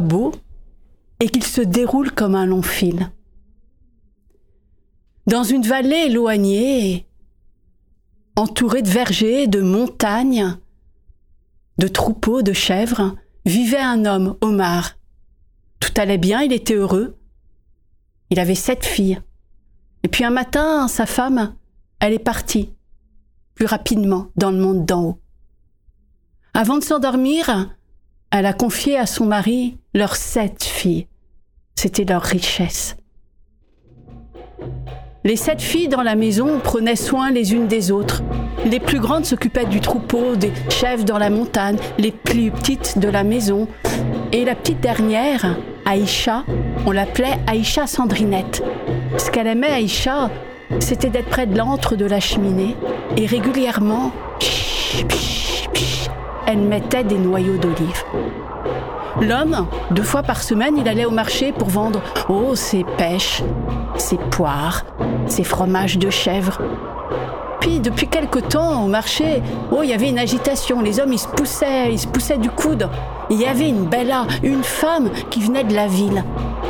Beau 0.00 0.32
et 1.20 1.28
qu'il 1.28 1.44
se 1.44 1.60
déroule 1.60 2.10
comme 2.12 2.34
un 2.34 2.46
long 2.46 2.62
fil. 2.62 3.10
Dans 5.26 5.44
une 5.44 5.62
vallée 5.62 6.06
éloignée, 6.06 7.06
entourée 8.36 8.82
de 8.82 8.88
vergers, 8.88 9.46
de 9.46 9.60
montagnes, 9.60 10.56
de 11.78 11.88
troupeaux, 11.88 12.42
de 12.42 12.52
chèvres, 12.52 13.16
vivait 13.44 13.78
un 13.78 14.04
homme, 14.04 14.36
Omar. 14.40 14.96
Tout 15.80 15.92
allait 15.96 16.18
bien, 16.18 16.42
il 16.42 16.52
était 16.52 16.74
heureux. 16.74 17.18
Il 18.30 18.38
avait 18.38 18.54
sept 18.54 18.84
filles. 18.84 19.20
Et 20.02 20.08
puis 20.08 20.24
un 20.24 20.30
matin, 20.30 20.88
sa 20.88 21.06
femme, 21.06 21.54
elle 22.00 22.12
est 22.12 22.18
partie, 22.18 22.72
plus 23.54 23.66
rapidement, 23.66 24.28
dans 24.36 24.50
le 24.50 24.58
monde 24.58 24.84
d'en 24.84 25.04
haut. 25.04 25.20
Avant 26.54 26.78
de 26.78 26.84
s'endormir, 26.84 27.75
elle 28.36 28.46
a 28.46 28.52
confié 28.52 28.98
à 28.98 29.06
son 29.06 29.24
mari 29.24 29.78
leurs 29.94 30.16
sept 30.16 30.62
filles. 30.62 31.06
C'était 31.74 32.04
leur 32.04 32.22
richesse. 32.22 32.96
Les 35.24 35.36
sept 35.36 35.60
filles 35.60 35.88
dans 35.88 36.02
la 36.02 36.14
maison 36.14 36.60
prenaient 36.60 36.96
soin 36.96 37.30
les 37.30 37.52
unes 37.52 37.66
des 37.66 37.90
autres. 37.90 38.22
Les 38.64 38.78
plus 38.78 39.00
grandes 39.00 39.24
s'occupaient 39.24 39.64
du 39.64 39.80
troupeau, 39.80 40.36
des 40.36 40.52
chèvres 40.68 41.04
dans 41.04 41.18
la 41.18 41.30
montagne, 41.30 41.78
les 41.98 42.12
plus 42.12 42.50
petites 42.50 42.98
de 42.98 43.08
la 43.08 43.24
maison. 43.24 43.68
Et 44.32 44.44
la 44.44 44.54
petite 44.54 44.80
dernière, 44.80 45.56
Aïcha, 45.84 46.44
on 46.86 46.92
l'appelait 46.92 47.38
Aïcha 47.46 47.86
Sandrinette. 47.86 48.62
Ce 49.18 49.30
qu'elle 49.30 49.46
aimait, 49.46 49.72
Aïcha, 49.72 50.30
c'était 50.80 51.10
d'être 51.10 51.28
près 51.28 51.46
de 51.46 51.56
l'antre 51.56 51.96
de 51.96 52.04
la 52.04 52.20
cheminée 52.20 52.76
et 53.16 53.26
régulièrement, 53.26 54.12
elle 56.46 56.58
mettait 56.58 57.04
des 57.04 57.18
noyaux 57.18 57.56
d'olive. 57.56 58.04
L'homme, 59.20 59.66
deux 59.90 60.02
fois 60.02 60.22
par 60.22 60.42
semaine, 60.42 60.76
il 60.76 60.88
allait 60.88 61.06
au 61.06 61.10
marché 61.10 61.52
pour 61.52 61.68
vendre 61.68 62.02
oh 62.28 62.54
ses 62.54 62.84
pêches, 62.98 63.42
ses 63.96 64.18
poires, 64.18 64.84
ses 65.26 65.44
fromages 65.44 65.98
de 65.98 66.10
chèvre. 66.10 66.58
Puis 67.60 67.80
depuis 67.80 68.08
quelque 68.08 68.38
temps 68.38 68.84
au 68.84 68.88
marché, 68.88 69.42
oh 69.72 69.80
il 69.82 69.88
y 69.88 69.94
avait 69.94 70.10
une 70.10 70.18
agitation, 70.18 70.82
les 70.82 71.00
hommes 71.00 71.14
ils 71.14 71.18
se 71.18 71.28
poussaient, 71.28 71.92
ils 71.92 71.98
se 71.98 72.06
poussaient 72.06 72.38
du 72.38 72.50
coude. 72.50 72.88
Il 73.30 73.40
y 73.40 73.46
avait 73.46 73.68
une 73.68 73.86
bella, 73.86 74.26
une 74.42 74.62
femme 74.62 75.10
qui 75.30 75.40
venait 75.40 75.64
de 75.64 75.74
la 75.74 75.86
ville. 75.86 76.22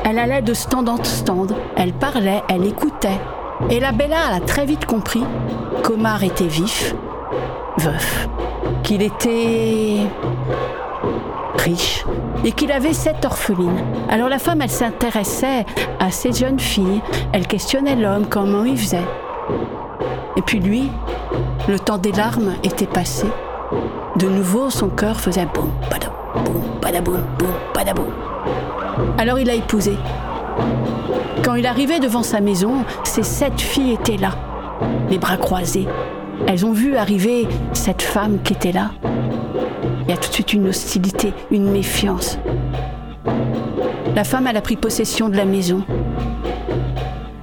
Elle 0.04 0.18
allait 0.18 0.40
de 0.40 0.54
stand 0.54 0.88
en 0.88 1.02
stand, 1.02 1.52
elle 1.76 1.92
parlait, 1.92 2.42
elle 2.48 2.64
écoutait. 2.64 3.20
Et 3.70 3.80
la 3.80 3.90
bella 3.90 4.34
a 4.34 4.40
très 4.40 4.66
vite 4.66 4.86
compris 4.86 5.24
qu'Omar 5.82 6.22
était 6.22 6.46
vif, 6.46 6.94
veuf, 7.78 8.28
qu'il 8.82 9.02
était 9.02 10.06
riche 11.58 12.04
et 12.44 12.52
qu'il 12.52 12.72
avait 12.72 12.92
sept 12.92 13.24
orphelines. 13.24 13.84
Alors 14.08 14.28
la 14.28 14.38
femme, 14.38 14.62
elle 14.62 14.70
s'intéressait 14.70 15.66
à 15.98 16.10
ces 16.10 16.32
jeunes 16.32 16.60
filles, 16.60 17.02
elle 17.32 17.46
questionnait 17.46 17.96
l'homme, 17.96 18.26
comment 18.28 18.64
il 18.64 18.78
faisait. 18.78 19.04
Et 20.36 20.42
puis 20.42 20.60
lui, 20.60 20.90
le 21.68 21.78
temps 21.78 21.98
des 21.98 22.12
larmes 22.12 22.54
était 22.62 22.86
passé. 22.86 23.26
De 24.16 24.28
nouveau, 24.28 24.70
son 24.70 24.88
cœur 24.88 25.20
faisait 25.20 25.46
boum, 25.46 25.70
badam, 25.90 26.12
boum, 26.44 26.62
badaboum, 26.80 27.24
boum, 27.38 27.48
badaboum. 27.74 28.12
Alors 29.18 29.38
il 29.38 29.50
a 29.50 29.54
épousé. 29.54 29.96
Quand 31.44 31.54
il 31.54 31.66
arrivait 31.66 32.00
devant 32.00 32.22
sa 32.22 32.40
maison, 32.40 32.84
ses 33.04 33.22
sept 33.22 33.60
filles 33.60 33.92
étaient 33.92 34.16
là, 34.16 34.30
les 35.10 35.18
bras 35.18 35.36
croisés. 35.36 35.86
Elles 36.46 36.64
ont 36.64 36.72
vu 36.72 36.96
arriver 36.96 37.46
cette 37.72 38.02
femme 38.02 38.38
qui 38.42 38.52
était 38.52 38.72
là. 38.72 38.92
Il 40.02 40.10
y 40.10 40.12
a 40.12 40.16
tout 40.16 40.28
de 40.28 40.34
suite 40.34 40.52
une 40.52 40.68
hostilité, 40.68 41.32
une 41.50 41.70
méfiance. 41.70 42.38
La 44.14 44.24
femme, 44.24 44.46
elle 44.46 44.56
a 44.56 44.60
pris 44.60 44.76
possession 44.76 45.28
de 45.28 45.36
la 45.36 45.44
maison. 45.44 45.82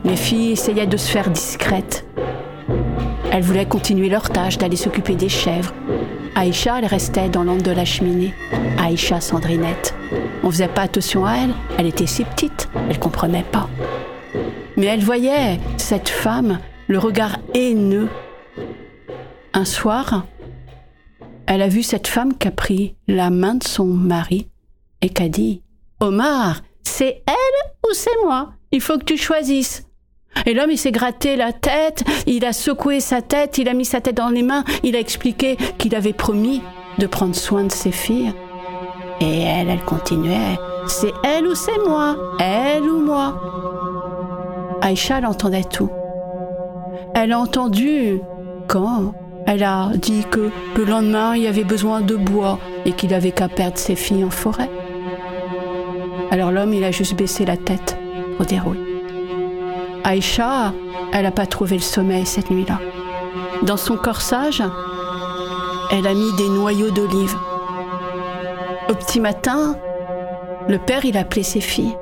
Les 0.05 0.15
filles 0.15 0.53
essayaient 0.53 0.87
de 0.87 0.97
se 0.97 1.11
faire 1.11 1.29
discrètes. 1.29 2.05
Elles 3.31 3.43
voulaient 3.43 3.65
continuer 3.65 4.09
leur 4.09 4.29
tâche 4.29 4.57
d'aller 4.57 4.75
s'occuper 4.75 5.15
des 5.15 5.29
chèvres. 5.29 5.73
Aïcha, 6.35 6.79
elle 6.79 6.85
restait 6.85 7.29
dans 7.29 7.43
l'angle 7.43 7.63
de 7.63 7.71
la 7.71 7.85
cheminée. 7.85 8.33
Aïcha 8.77 9.21
Sandrinette. 9.21 9.93
On 10.43 10.51
faisait 10.51 10.67
pas 10.67 10.81
attention 10.81 11.25
à 11.25 11.35
elle, 11.37 11.53
elle 11.77 11.85
était 11.85 12.05
si 12.05 12.23
petite, 12.25 12.69
elle 12.89 12.99
comprenait 12.99 13.45
pas. 13.49 13.69
Mais 14.77 14.87
elle 14.87 15.03
voyait 15.03 15.59
cette 15.77 16.09
femme, 16.09 16.59
le 16.87 16.99
regard 16.99 17.37
haineux. 17.53 18.09
Un 19.55 19.65
soir, 19.65 20.25
elle 21.45 21.61
a 21.61 21.67
vu 21.67 21.83
cette 21.83 22.07
femme 22.07 22.35
qui 22.37 22.47
a 22.47 22.51
pris 22.51 22.95
la 23.07 23.29
main 23.29 23.53
de 23.53 23.63
son 23.63 23.85
mari 23.85 24.47
et 25.01 25.09
qui 25.09 25.21
a 25.21 25.29
dit 25.29 25.61
Omar, 25.99 26.61
c'est 26.81 27.23
elle 27.27 27.71
ou 27.87 27.93
c'est 27.93 28.23
moi? 28.23 28.53
Il 28.71 28.81
faut 28.81 28.97
que 28.97 29.03
tu 29.03 29.15
choisisses. 29.17 29.87
Et 30.47 30.55
l'homme, 30.55 30.71
il 30.71 30.77
s'est 30.79 30.91
gratté 30.91 31.35
la 31.35 31.53
tête, 31.53 32.03
il 32.25 32.43
a 32.45 32.53
secoué 32.53 32.99
sa 32.99 33.21
tête, 33.21 33.59
il 33.59 33.69
a 33.69 33.75
mis 33.75 33.85
sa 33.85 34.01
tête 34.01 34.17
dans 34.17 34.29
les 34.29 34.41
mains, 34.41 34.63
il 34.81 34.95
a 34.95 34.99
expliqué 34.99 35.55
qu'il 35.77 35.93
avait 35.93 36.13
promis 36.13 36.63
de 36.97 37.05
prendre 37.05 37.35
soin 37.35 37.65
de 37.65 37.71
ses 37.71 37.91
filles. 37.91 38.33
Et 39.21 39.41
elle, 39.41 39.69
elle 39.69 39.83
continuait. 39.83 40.57
C'est 40.87 41.13
elle 41.23 41.45
ou 41.45 41.53
c'est 41.53 41.77
moi? 41.87 42.17
Elle 42.39 42.89
ou 42.89 43.05
moi? 43.05 44.79
Aïcha, 44.81 45.19
elle 45.19 45.27
entendait 45.27 45.63
tout. 45.63 45.91
Elle 47.13 47.31
a 47.31 47.39
entendu 47.39 48.19
quand 48.67 49.13
elle 49.45 49.63
a 49.63 49.89
dit 49.95 50.25
que 50.29 50.51
le 50.75 50.83
lendemain, 50.83 51.35
il 51.35 51.47
avait 51.47 51.63
besoin 51.63 52.01
de 52.01 52.15
bois 52.15 52.59
et 52.85 52.93
qu'il 52.93 53.13
avait 53.13 53.31
qu'à 53.31 53.47
perdre 53.47 53.77
ses 53.77 53.95
filles 53.95 54.23
en 54.23 54.29
forêt. 54.29 54.69
Alors 56.31 56.51
l'homme, 56.51 56.73
il 56.73 56.83
a 56.83 56.91
juste 56.91 57.15
baissé 57.15 57.45
la 57.45 57.57
tête 57.57 57.97
pour 58.37 58.45
dire. 58.45 58.65
Aïcha, 60.03 60.73
elle 61.13 61.23
n'a 61.23 61.31
pas 61.31 61.45
trouvé 61.45 61.75
le 61.75 61.81
sommeil 61.81 62.25
cette 62.25 62.49
nuit-là. 62.49 62.79
Dans 63.63 63.77
son 63.77 63.97
corsage, 63.97 64.63
elle 65.91 66.07
a 66.07 66.13
mis 66.13 66.33
des 66.37 66.49
noyaux 66.49 66.91
d'olive. 66.91 67.35
Au 68.89 68.93
petit 68.93 69.19
matin, 69.19 69.77
le 70.67 70.77
père, 70.77 71.05
il 71.05 71.17
a 71.17 71.21
appelé 71.21 71.43
ses 71.43 71.61
filles. 71.61 71.95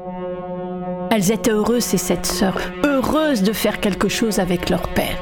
Elles 1.10 1.31
étaient 1.31 1.51
heureuses, 1.51 1.83
ces 1.83 1.98
sept 1.98 2.25
sœurs, 2.25 2.60
heureuses 2.86 3.43
de 3.43 3.51
faire 3.51 3.79
quelque 3.79 4.07
chose 4.07 4.39
avec 4.39 4.69
leur 4.69 4.88
père. 4.89 5.17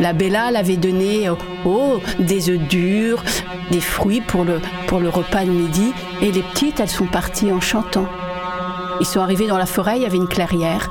La 0.00 0.14
Bella 0.14 0.50
l'avait 0.50 0.78
donné 0.78 1.28
oh, 1.66 2.00
des 2.18 2.48
œufs 2.48 2.58
durs, 2.58 3.22
des 3.70 3.80
fruits 3.80 4.22
pour 4.22 4.44
le, 4.44 5.08
repas 5.08 5.44
de 5.44 5.50
midi, 5.50 5.92
et 6.22 6.32
les 6.32 6.42
petites, 6.42 6.80
elles 6.80 6.88
sont 6.88 7.06
parties 7.06 7.52
en 7.52 7.60
chantant. 7.60 8.06
Ils 9.00 9.06
sont 9.06 9.20
arrivés 9.20 9.46
dans 9.46 9.58
la 9.58 9.66
forêt, 9.66 9.96
il 9.96 10.02
y 10.02 10.06
avait 10.06 10.16
une 10.16 10.26
clairière. 10.26 10.90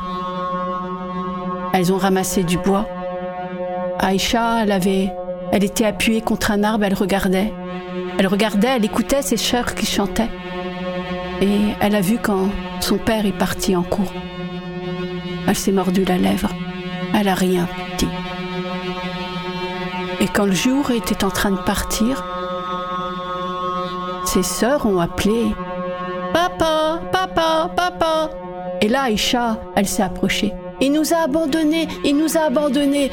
Elles 1.73 1.91
ont 1.91 1.97
ramassé 1.97 2.43
du 2.43 2.57
bois. 2.57 2.88
Aïcha, 3.99 4.63
elle 4.63 4.71
elle 5.51 5.63
était 5.63 5.86
appuyée 5.86 6.21
contre 6.21 6.51
un 6.51 6.63
arbre, 6.63 6.86
elle 6.86 6.93
regardait. 6.93 7.51
Elle 8.19 8.27
regardait, 8.27 8.75
elle 8.75 8.86
écoutait 8.86 9.23
ses 9.23 9.38
chœurs 9.38 9.73
qui 9.73 9.88
chantaient. 9.88 10.29
Et 11.41 11.73
elle 11.81 11.95
a 11.95 12.01
vu 12.01 12.19
quand 12.21 12.49
son 12.79 12.97
père 12.97 13.25
est 13.25 13.38
parti 13.38 13.75
en 13.75 13.84
cours. 13.84 14.13
Elle 15.47 15.55
s'est 15.55 15.71
mordue 15.71 16.05
la 16.05 16.17
lèvre. 16.17 16.49
Elle 17.19 17.27
a 17.27 17.34
rien 17.34 17.67
dit. 17.97 18.07
Et 20.21 20.27
quand 20.27 20.45
le 20.45 20.51
jour 20.51 20.91
était 20.91 21.23
en 21.23 21.29
train 21.29 21.51
de 21.51 21.62
partir, 21.62 22.23
ses 24.25 24.43
sœurs 24.43 24.86
ont 24.86 24.99
appelé 24.99 25.55
Papa, 26.34 27.01
papa, 27.12 27.71
papa. 27.75 28.29
Et 28.82 28.88
là, 28.88 29.03
Aïcha, 29.03 29.60
elle 29.75 29.88
s'est 29.88 30.03
approchée. 30.03 30.53
Il 30.82 30.91
nous 30.91 31.13
a 31.13 31.23
abandonnés, 31.23 31.88
il 32.03 32.17
nous 32.17 32.38
a 32.38 32.41
abandonnés. 32.41 33.12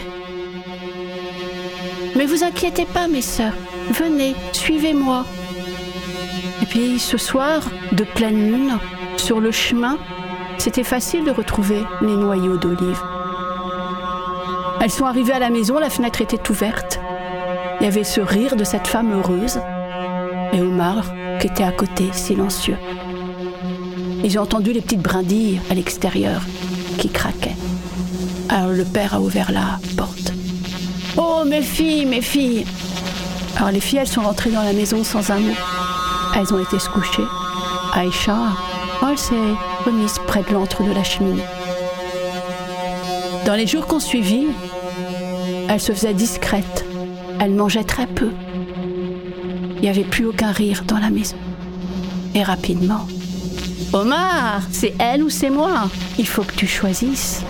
Mais 2.16 2.27
vous 2.27 2.45
inquiétez 2.45 2.85
pas, 2.85 3.09
mes 3.09 3.23
sœurs. 3.23 3.55
Venez, 3.90 4.35
suivez-moi. 4.53 5.25
Et 6.62 6.66
puis 6.66 6.99
ce 6.99 7.19
soir, 7.19 7.62
de 7.92 8.05
pleine 8.05 8.51
lune, 8.51 8.79
sur 9.16 9.40
le 9.40 9.51
chemin, 9.51 9.99
c'était 10.59 10.85
facile 10.85 11.25
de 11.25 11.31
retrouver 11.31 11.85
les 12.03 12.16
noyaux 12.16 12.57
d'olive. 12.57 13.03
Elles 14.87 14.92
sont 14.92 15.07
arrivées 15.07 15.33
à 15.33 15.40
la 15.40 15.51
maison, 15.51 15.81
la 15.81 15.90
fenêtre 15.90 16.20
était 16.20 16.49
ouverte. 16.49 17.01
Il 17.81 17.85
y 17.85 17.88
avait 17.88 18.05
ce 18.05 18.20
rire 18.20 18.55
de 18.55 18.62
cette 18.62 18.87
femme 18.87 19.12
heureuse 19.12 19.59
et 20.53 20.61
Omar 20.61 21.03
qui 21.40 21.49
était 21.49 21.64
à 21.64 21.72
côté, 21.72 22.11
silencieux. 22.12 22.77
Ils 24.22 24.38
ont 24.38 24.42
entendu 24.42 24.72
les 24.72 24.81
petites 24.81 25.03
brindilles 25.03 25.61
à 25.72 25.75
l'extérieur 25.75 26.40
qui 26.99 27.09
craquaient. 27.09 27.57
Alors 28.49 28.70
le 28.70 28.85
père 28.85 29.14
a 29.14 29.20
ouvert 29.20 29.51
la 29.51 29.81
porte. 29.96 30.33
Oh 31.16 31.42
mes 31.44 31.62
filles, 31.62 32.07
mes 32.07 32.22
filles 32.22 32.64
Alors 33.57 33.72
les 33.72 33.81
filles, 33.81 33.99
elles 34.03 34.07
sont 34.07 34.22
rentrées 34.22 34.51
dans 34.51 34.62
la 34.62 34.72
maison 34.72 35.03
sans 35.03 35.33
un 35.33 35.40
mot. 35.40 35.57
Elles 36.37 36.55
ont 36.55 36.62
été 36.62 36.79
se 36.79 36.88
coucher. 36.90 37.25
Aïcha, 37.92 38.37
elle 39.03 39.18
s'est 39.18 39.35
remise 39.85 40.20
près 40.29 40.44
de 40.44 40.53
l'antre 40.53 40.85
de 40.85 40.92
la 40.92 41.03
cheminée. 41.03 41.42
Dans 43.46 43.55
les 43.55 43.68
jours 43.68 43.87
qu'on 43.87 44.01
suivit, 44.01 44.49
elle 45.68 45.81
se 45.81 45.92
faisait 45.92 46.14
discrète. 46.14 46.85
Elle 47.40 47.52
mangeait 47.52 47.85
très 47.85 48.07
peu. 48.07 48.31
Il 49.76 49.83
n'y 49.83 49.88
avait 49.88 50.05
plus 50.05 50.26
aucun 50.26 50.52
rire 50.52 50.85
dans 50.87 50.98
la 50.98 51.11
maison. 51.11 51.37
Et 52.35 52.42
rapidement, 52.42 53.07
Omar, 53.92 54.62
c'est 54.70 54.94
elle 54.98 55.22
ou 55.22 55.31
c'est 55.31 55.50
moi? 55.50 55.88
Il 56.18 56.26
faut 56.26 56.42
que 56.42 56.55
tu 56.55 56.66
choisisses. 56.66 57.42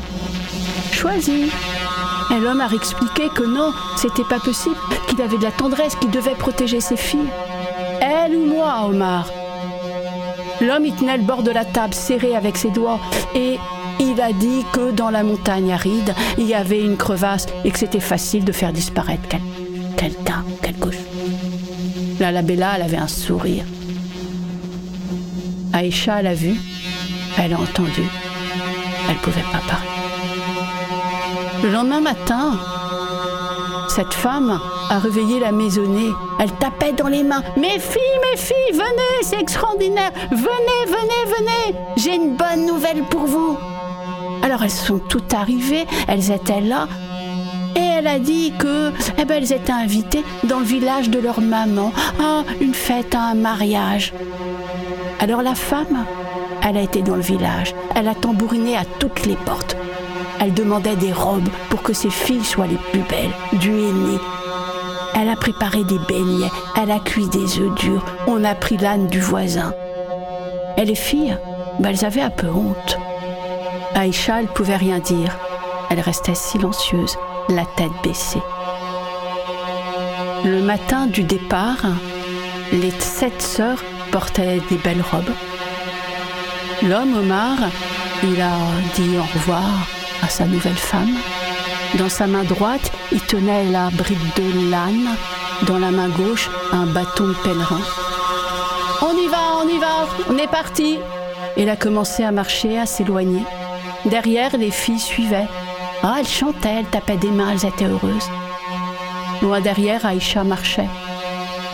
Choisis. 0.92 1.52
Et 2.30 2.40
l'homme 2.40 2.60
a 2.60 2.68
expliqué 2.72 3.28
que 3.34 3.44
non, 3.44 3.72
c'était 3.96 4.24
pas 4.24 4.40
possible, 4.40 4.76
qu'il 5.08 5.20
avait 5.22 5.38
de 5.38 5.44
la 5.44 5.52
tendresse, 5.52 5.94
qu'il 5.96 6.10
devait 6.10 6.34
protéger 6.34 6.80
ses 6.80 6.96
filles. 6.96 7.28
Elle 8.00 8.34
ou 8.34 8.46
moi, 8.46 8.86
Omar 8.88 9.28
L'homme, 10.60 10.86
il 10.86 10.94
tenait 10.94 11.18
le 11.18 11.22
bord 11.22 11.42
de 11.42 11.50
la 11.50 11.64
table 11.64 11.94
serré 11.94 12.34
avec 12.34 12.56
ses 12.56 12.70
doigts 12.70 12.98
et 13.34 13.58
il 14.00 14.20
a 14.20 14.32
dit 14.32 14.64
que 14.72 14.90
dans 14.90 15.10
la 15.10 15.22
montagne 15.22 15.72
aride, 15.72 16.14
il 16.38 16.46
y 16.46 16.54
avait 16.54 16.82
une 16.82 16.96
crevasse 16.96 17.46
et 17.64 17.70
que 17.70 17.78
c'était 17.78 18.00
facile 18.00 18.44
de 18.44 18.52
faire 18.52 18.72
disparaître 18.72 19.28
quelqu'un, 19.96 20.44
quelque 20.62 20.90
chose. 20.90 21.00
La 22.20 22.42
Bella, 22.42 22.72
elle 22.76 22.82
avait 22.82 22.96
un 22.96 23.08
sourire. 23.08 23.64
Aïcha 25.72 26.22
l'a 26.22 26.34
vu, 26.34 26.54
elle 27.38 27.52
a 27.52 27.60
entendu, 27.60 28.02
elle 29.08 29.16
pouvait 29.16 29.42
pas 29.52 29.60
parler. 29.68 29.86
Le 31.62 31.70
lendemain 31.70 32.00
matin, 32.00 32.58
cette 33.88 34.14
femme 34.14 34.60
a 34.90 34.98
réveillé 34.98 35.40
la 35.40 35.52
maisonnée. 35.52 36.10
Elle 36.38 36.52
tapait 36.52 36.92
dans 36.92 37.08
les 37.08 37.22
mains. 37.22 37.42
Mes 37.56 37.78
filles, 37.78 38.18
mes 38.30 38.36
filles, 38.36 38.72
venez, 38.72 39.22
c'est 39.22 39.40
extraordinaire. 39.40 40.10
Venez, 40.30 40.84
venez, 40.86 41.34
venez. 41.38 41.78
J'ai 41.96 42.14
une 42.14 42.36
bonne 42.36 42.66
nouvelle 42.66 43.02
pour 43.04 43.24
vous. 43.24 43.58
Alors 44.46 44.62
elles 44.62 44.70
sont 44.70 45.00
toutes 45.00 45.34
arrivées, 45.34 45.86
elles 46.06 46.30
étaient 46.30 46.60
là. 46.60 46.86
Et 47.74 47.80
elle 47.80 48.06
a 48.06 48.20
dit 48.20 48.52
que, 48.56 48.92
eh 49.18 49.24
ben, 49.24 49.38
elles 49.38 49.52
étaient 49.52 49.72
invitées 49.72 50.22
dans 50.44 50.60
le 50.60 50.64
village 50.64 51.10
de 51.10 51.18
leur 51.18 51.40
maman 51.40 51.92
à 52.20 52.44
une 52.60 52.72
fête, 52.72 53.16
à 53.16 53.22
un 53.22 53.34
mariage. 53.34 54.12
Alors 55.18 55.42
la 55.42 55.56
femme, 55.56 56.06
elle 56.62 56.76
a 56.76 56.80
été 56.80 57.02
dans 57.02 57.16
le 57.16 57.22
village. 57.22 57.74
Elle 57.96 58.06
a 58.06 58.14
tambouriné 58.14 58.76
à 58.76 58.84
toutes 59.00 59.26
les 59.26 59.34
portes. 59.34 59.76
Elle 60.40 60.54
demandait 60.54 60.94
des 60.94 61.12
robes 61.12 61.48
pour 61.68 61.82
que 61.82 61.92
ses 61.92 62.10
filles 62.10 62.44
soient 62.44 62.68
les 62.68 62.78
plus 62.92 63.02
belles, 63.10 63.34
du 63.58 63.70
henné. 63.70 64.20
Elle 65.16 65.28
a 65.28 65.34
préparé 65.34 65.82
des 65.82 65.98
beignets, 66.06 66.52
elle 66.80 66.92
a 66.92 67.00
cuit 67.00 67.28
des 67.30 67.58
œufs 67.58 67.74
durs, 67.80 68.04
on 68.28 68.44
a 68.44 68.54
pris 68.54 68.76
l'âne 68.76 69.08
du 69.08 69.18
voisin. 69.18 69.72
Et 70.76 70.84
les 70.84 70.94
filles, 70.94 71.36
ben, 71.80 71.90
elles 71.90 72.04
avaient 72.04 72.20
un 72.20 72.30
peu 72.30 72.46
honte. 72.46 72.96
Aïcha, 73.98 74.40
elle 74.40 74.48
pouvait 74.48 74.76
rien 74.76 74.98
dire. 74.98 75.34
Elle 75.88 76.00
restait 76.00 76.34
silencieuse, 76.34 77.16
la 77.48 77.64
tête 77.64 77.92
baissée. 78.04 78.42
Le 80.44 80.60
matin 80.60 81.06
du 81.06 81.24
départ, 81.24 81.82
les 82.72 82.90
sept 82.90 83.40
sœurs 83.40 83.82
portaient 84.12 84.60
des 84.68 84.76
belles 84.76 85.02
robes. 85.10 85.32
L'homme 86.82 87.16
Omar, 87.16 87.56
il 88.22 88.38
a 88.38 88.58
dit 88.96 89.16
au 89.16 89.22
revoir 89.22 89.88
à 90.22 90.28
sa 90.28 90.44
nouvelle 90.44 90.74
femme. 90.74 91.16
Dans 91.94 92.10
sa 92.10 92.26
main 92.26 92.44
droite, 92.44 92.92
il 93.12 93.22
tenait 93.22 93.64
la 93.70 93.88
bride 93.88 94.18
de 94.36 94.70
l'âne, 94.70 95.08
dans 95.62 95.78
la 95.78 95.90
main 95.90 96.10
gauche, 96.10 96.50
un 96.70 96.84
bâton 96.84 97.28
de 97.28 97.34
pèlerin. 97.42 97.80
on 99.00 100.36
est 100.36 100.50
parti. 100.50 100.98
Elle 101.56 101.70
a 101.70 101.76
commencé 101.76 102.22
à 102.24 102.30
marcher, 102.30 102.78
à 102.78 102.84
s'éloigner. 102.84 103.42
Derrière, 104.04 104.56
les 104.56 104.70
filles 104.70 105.00
suivaient. 105.00 105.48
Ah, 106.02 106.16
elles 106.18 106.28
chantaient, 106.28 106.76
elles 106.80 106.86
tapaient 106.86 107.16
des 107.16 107.30
mains, 107.30 107.52
elles 107.52 107.66
étaient 107.66 107.86
heureuses. 107.86 108.30
Loin 109.42 109.60
derrière, 109.60 110.06
Aïcha 110.06 110.44
marchait, 110.44 110.88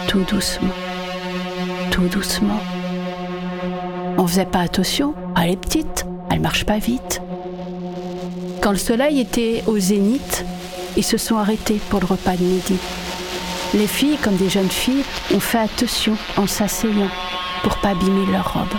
tout 0.09 0.25
doucement, 0.29 0.73
tout 1.91 2.09
doucement. 2.09 2.61
On 4.19 4.27
faisait 4.27 4.47
pas 4.47 4.61
attention, 4.61 5.15
elle 5.37 5.51
est 5.51 5.57
petite, 5.57 6.07
elle 6.31 6.41
marche 6.41 6.65
pas 6.65 6.79
vite. 6.79 7.21
Quand 8.61 8.71
le 8.71 8.79
soleil 8.79 9.21
était 9.21 9.63
au 9.67 9.79
zénith, 9.79 10.45
ils 10.97 11.05
se 11.05 11.19
sont 11.19 11.37
arrêtés 11.37 11.81
pour 11.91 12.01
le 12.01 12.07
repas 12.07 12.37
de 12.37 12.45
midi. 12.45 12.77
Les 13.75 13.87
filles, 13.87 14.19
comme 14.23 14.37
des 14.37 14.49
jeunes 14.51 14.71
filles, 14.71 15.05
ont 15.35 15.41
fait 15.41 15.59
attention 15.59 16.17
en 16.37 16.47
s'asseyant 16.47 17.09
pour 17.63 17.77
pas 17.79 17.91
abîmer 17.91 18.27
leur 18.31 18.53
robe. 18.53 18.79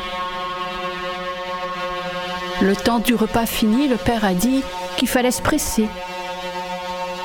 Le 2.62 2.76
temps 2.76 3.00
du 3.00 3.16
repas 3.16 3.46
fini, 3.46 3.88
le 3.88 3.98
père 3.98 4.24
a 4.24 4.34
dit 4.34 4.64
qu'il 4.96 5.08
fallait 5.08 5.32
se 5.32 5.42
presser, 5.42 5.88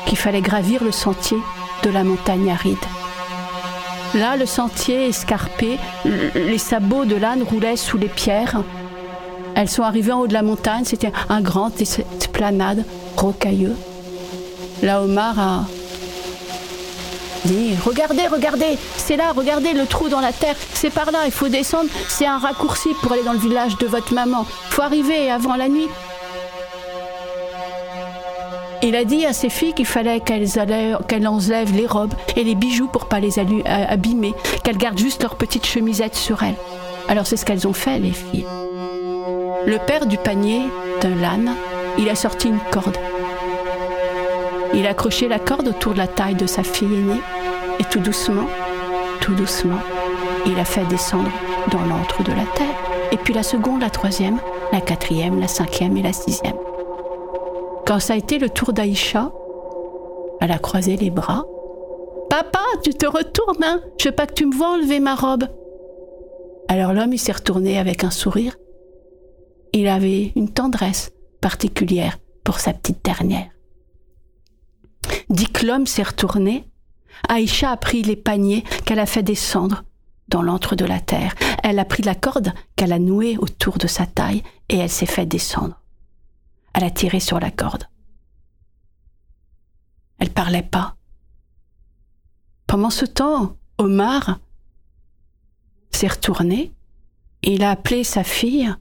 qu'il 0.07 0.19
fallait 0.19 0.41
gravir 0.41 0.83
le 0.83 0.93
sentier 0.93 1.37
de 1.83 1.91
la 1.91 2.03
montagne 2.03 2.51
aride. 2.51 2.77
Là, 4.14 4.37
le 4.37 4.47
sentier 4.47 5.09
escarpé, 5.09 5.79
les 6.35 6.59
sabots 6.59 7.05
de 7.05 7.14
l'âne 7.14 7.43
roulaient 7.43 7.77
sous 7.77 7.99
les 7.99 8.09
pierres. 8.09 8.62
Elles 9.55 9.69
sont 9.69 9.83
arrivées 9.83 10.12
en 10.12 10.21
haut 10.21 10.27
de 10.27 10.33
la 10.33 10.43
montagne, 10.43 10.85
c'était 10.85 11.12
un 11.29 11.41
grand 11.41 11.73
esplanade 11.81 12.85
rocailleux. 13.17 13.77
Là, 14.83 15.03
Omar 15.03 15.38
a 15.38 15.64
dit 17.44 17.74
Regardez, 17.85 18.27
regardez, 18.27 18.79
c'est 18.96 19.16
là, 19.16 19.33
regardez 19.35 19.72
le 19.72 19.87
trou 19.87 20.09
dans 20.09 20.20
la 20.20 20.33
terre, 20.33 20.57
c'est 20.74 20.90
par 20.90 21.11
là, 21.11 21.20
il 21.27 21.33
faut 21.33 21.48
descendre, 21.48 21.90
c'est 22.09 22.27
un 22.27 22.38
raccourci 22.38 22.90
pour 23.03 23.12
aller 23.12 23.22
dans 23.22 23.33
le 23.33 23.38
village 23.38 23.77
de 23.79 23.87
votre 23.87 24.12
maman. 24.14 24.46
Il 24.70 24.74
faut 24.74 24.83
arriver 24.83 25.31
avant 25.31 25.57
la 25.57 25.68
nuit. 25.68 25.88
Il 28.83 28.94
a 28.94 29.05
dit 29.05 29.27
à 29.27 29.33
ses 29.33 29.51
filles 29.51 29.74
qu'il 29.74 29.87
fallait 29.87 30.20
qu'elles 30.20 30.59
enlèvent 30.61 31.77
les 31.77 31.87
robes 31.87 32.14
et 32.37 32.44
les 32.44 32.55
bijoux 32.55 32.87
pour 32.87 33.07
pas 33.07 33.18
les 33.18 33.38
abîmer, 33.40 34.35
qu'elles 34.62 34.79
gardent 34.79 34.98
juste 34.98 35.22
leurs 35.22 35.35
petites 35.35 35.66
chemisettes 35.66 36.14
sur 36.14 36.42
elles. 36.44 36.55
Alors 37.09 37.27
c'est 37.27 37.37
ce 37.37 37.44
qu'elles 37.44 37.66
ont 37.66 37.72
fait, 37.72 37.98
les 37.98 38.12
filles. 38.12 38.46
Le 39.66 39.79
père 39.85 40.07
du 40.07 40.16
panier 40.16 40.62
d'un 41.01 41.16
l'âne, 41.16 41.55
il 41.98 42.09
a 42.09 42.14
sorti 42.14 42.48
une 42.48 42.61
corde. 42.70 42.96
Il 44.75 44.87
a 44.87 44.91
accroché 44.91 45.29
la 45.29 45.39
corde 45.39 45.69
autour 45.69 45.93
de 45.93 45.99
la 45.99 46.07
taille 46.07 46.35
de 46.35 46.47
sa 46.47 46.63
fille 46.63 46.95
aînée 46.95 47.21
et 47.79 47.85
tout 47.85 48.01
doucement, 48.01 48.47
tout 49.21 49.35
doucement, 49.35 49.79
il 50.47 50.59
a 50.59 50.65
fait 50.65 50.85
descendre 50.87 51.31
dans 51.71 51.85
l'antre 51.85 52.23
de 52.23 52.31
la 52.31 52.45
terre. 52.55 52.75
Et 53.13 53.17
puis 53.17 53.35
la 53.35 53.43
seconde, 53.43 53.81
la 53.81 53.91
troisième, 53.91 54.39
la 54.73 54.81
quatrième, 54.81 55.41
la 55.41 55.49
cinquième 55.49 55.97
et 55.97 56.03
la 56.03 56.13
sixième. 56.13 56.57
Quand 57.87 58.01
ça 58.01 58.15
a 58.15 58.17
été 58.17 58.39
le 58.39 58.51
tour 58.51 58.73
d'Aïcha, 58.73 59.33
elle 60.41 60.53
a 60.53 60.59
croisé 60.59 60.97
les 60.97 61.11
bras. 61.11 61.45
Papa, 62.31 62.61
tu 62.83 62.93
te 62.93 63.07
retournes, 63.07 63.65
hein 63.65 63.81
Je 63.99 64.09
veux 64.09 64.15
pas 64.15 64.27
que 64.27 64.35
tu 64.35 64.47
me 64.47 64.55
vois 64.55 64.75
enlever 64.75 65.01
ma 65.01 65.15
robe. 65.15 65.45
Alors 66.69 66.93
l'homme, 66.93 67.15
il 67.15 67.19
s'est 67.19 67.33
retourné 67.33 67.79
avec 67.79 68.05
un 68.05 68.11
sourire. 68.11 68.57
Il 69.73 69.89
avait 69.89 70.33
une 70.37 70.51
tendresse 70.51 71.11
particulière 71.41 72.19
pour 72.45 72.61
sa 72.61 72.73
petite 72.73 73.05
dernière. 73.05 73.49
Dit 75.31 75.47
que 75.47 75.67
l'homme 75.67 75.87
s'est 75.87 76.03
retourné, 76.03 76.69
Aïcha 77.29 77.71
a 77.71 77.77
pris 77.77 78.03
les 78.03 78.17
paniers 78.17 78.62
qu'elle 78.85 78.99
a 78.99 79.07
fait 79.07 79.23
descendre 79.23 79.85
dans 80.29 80.43
l'antre 80.43 80.77
de 80.77 80.85
la 80.85 81.01
terre. 81.01 81.35
Elle 81.62 81.79
a 81.79 81.85
pris 81.85 82.03
la 82.03 82.14
corde 82.14 82.53
qu'elle 82.77 82.93
a 82.93 82.99
nouée 82.99 83.37
autour 83.38 83.79
de 83.79 83.87
sa 83.87 84.07
taille 84.07 84.43
et 84.69 84.79
elle 84.79 84.91
s'est 84.91 85.07
fait 85.07 85.27
descendre. 85.27 85.81
Elle 86.75 86.85
a 86.85 86.91
tiré 86.91 87.21
sur 87.21 87.41
la 87.41 87.51
corde. 87.51 87.85
Elle 90.19 90.31
parlait 90.31 90.62
pas. 90.62 90.97
Pendant 92.67 92.91
ce 92.91 93.05
temps, 93.05 93.57
Omar 93.79 94.38
s'est 95.91 96.09
retourné 96.09 96.73
et 97.43 97.55
il 97.55 97.62
a 97.62 97.71
appelé 97.71 98.05
sa 98.05 98.25
fille. 98.25 98.73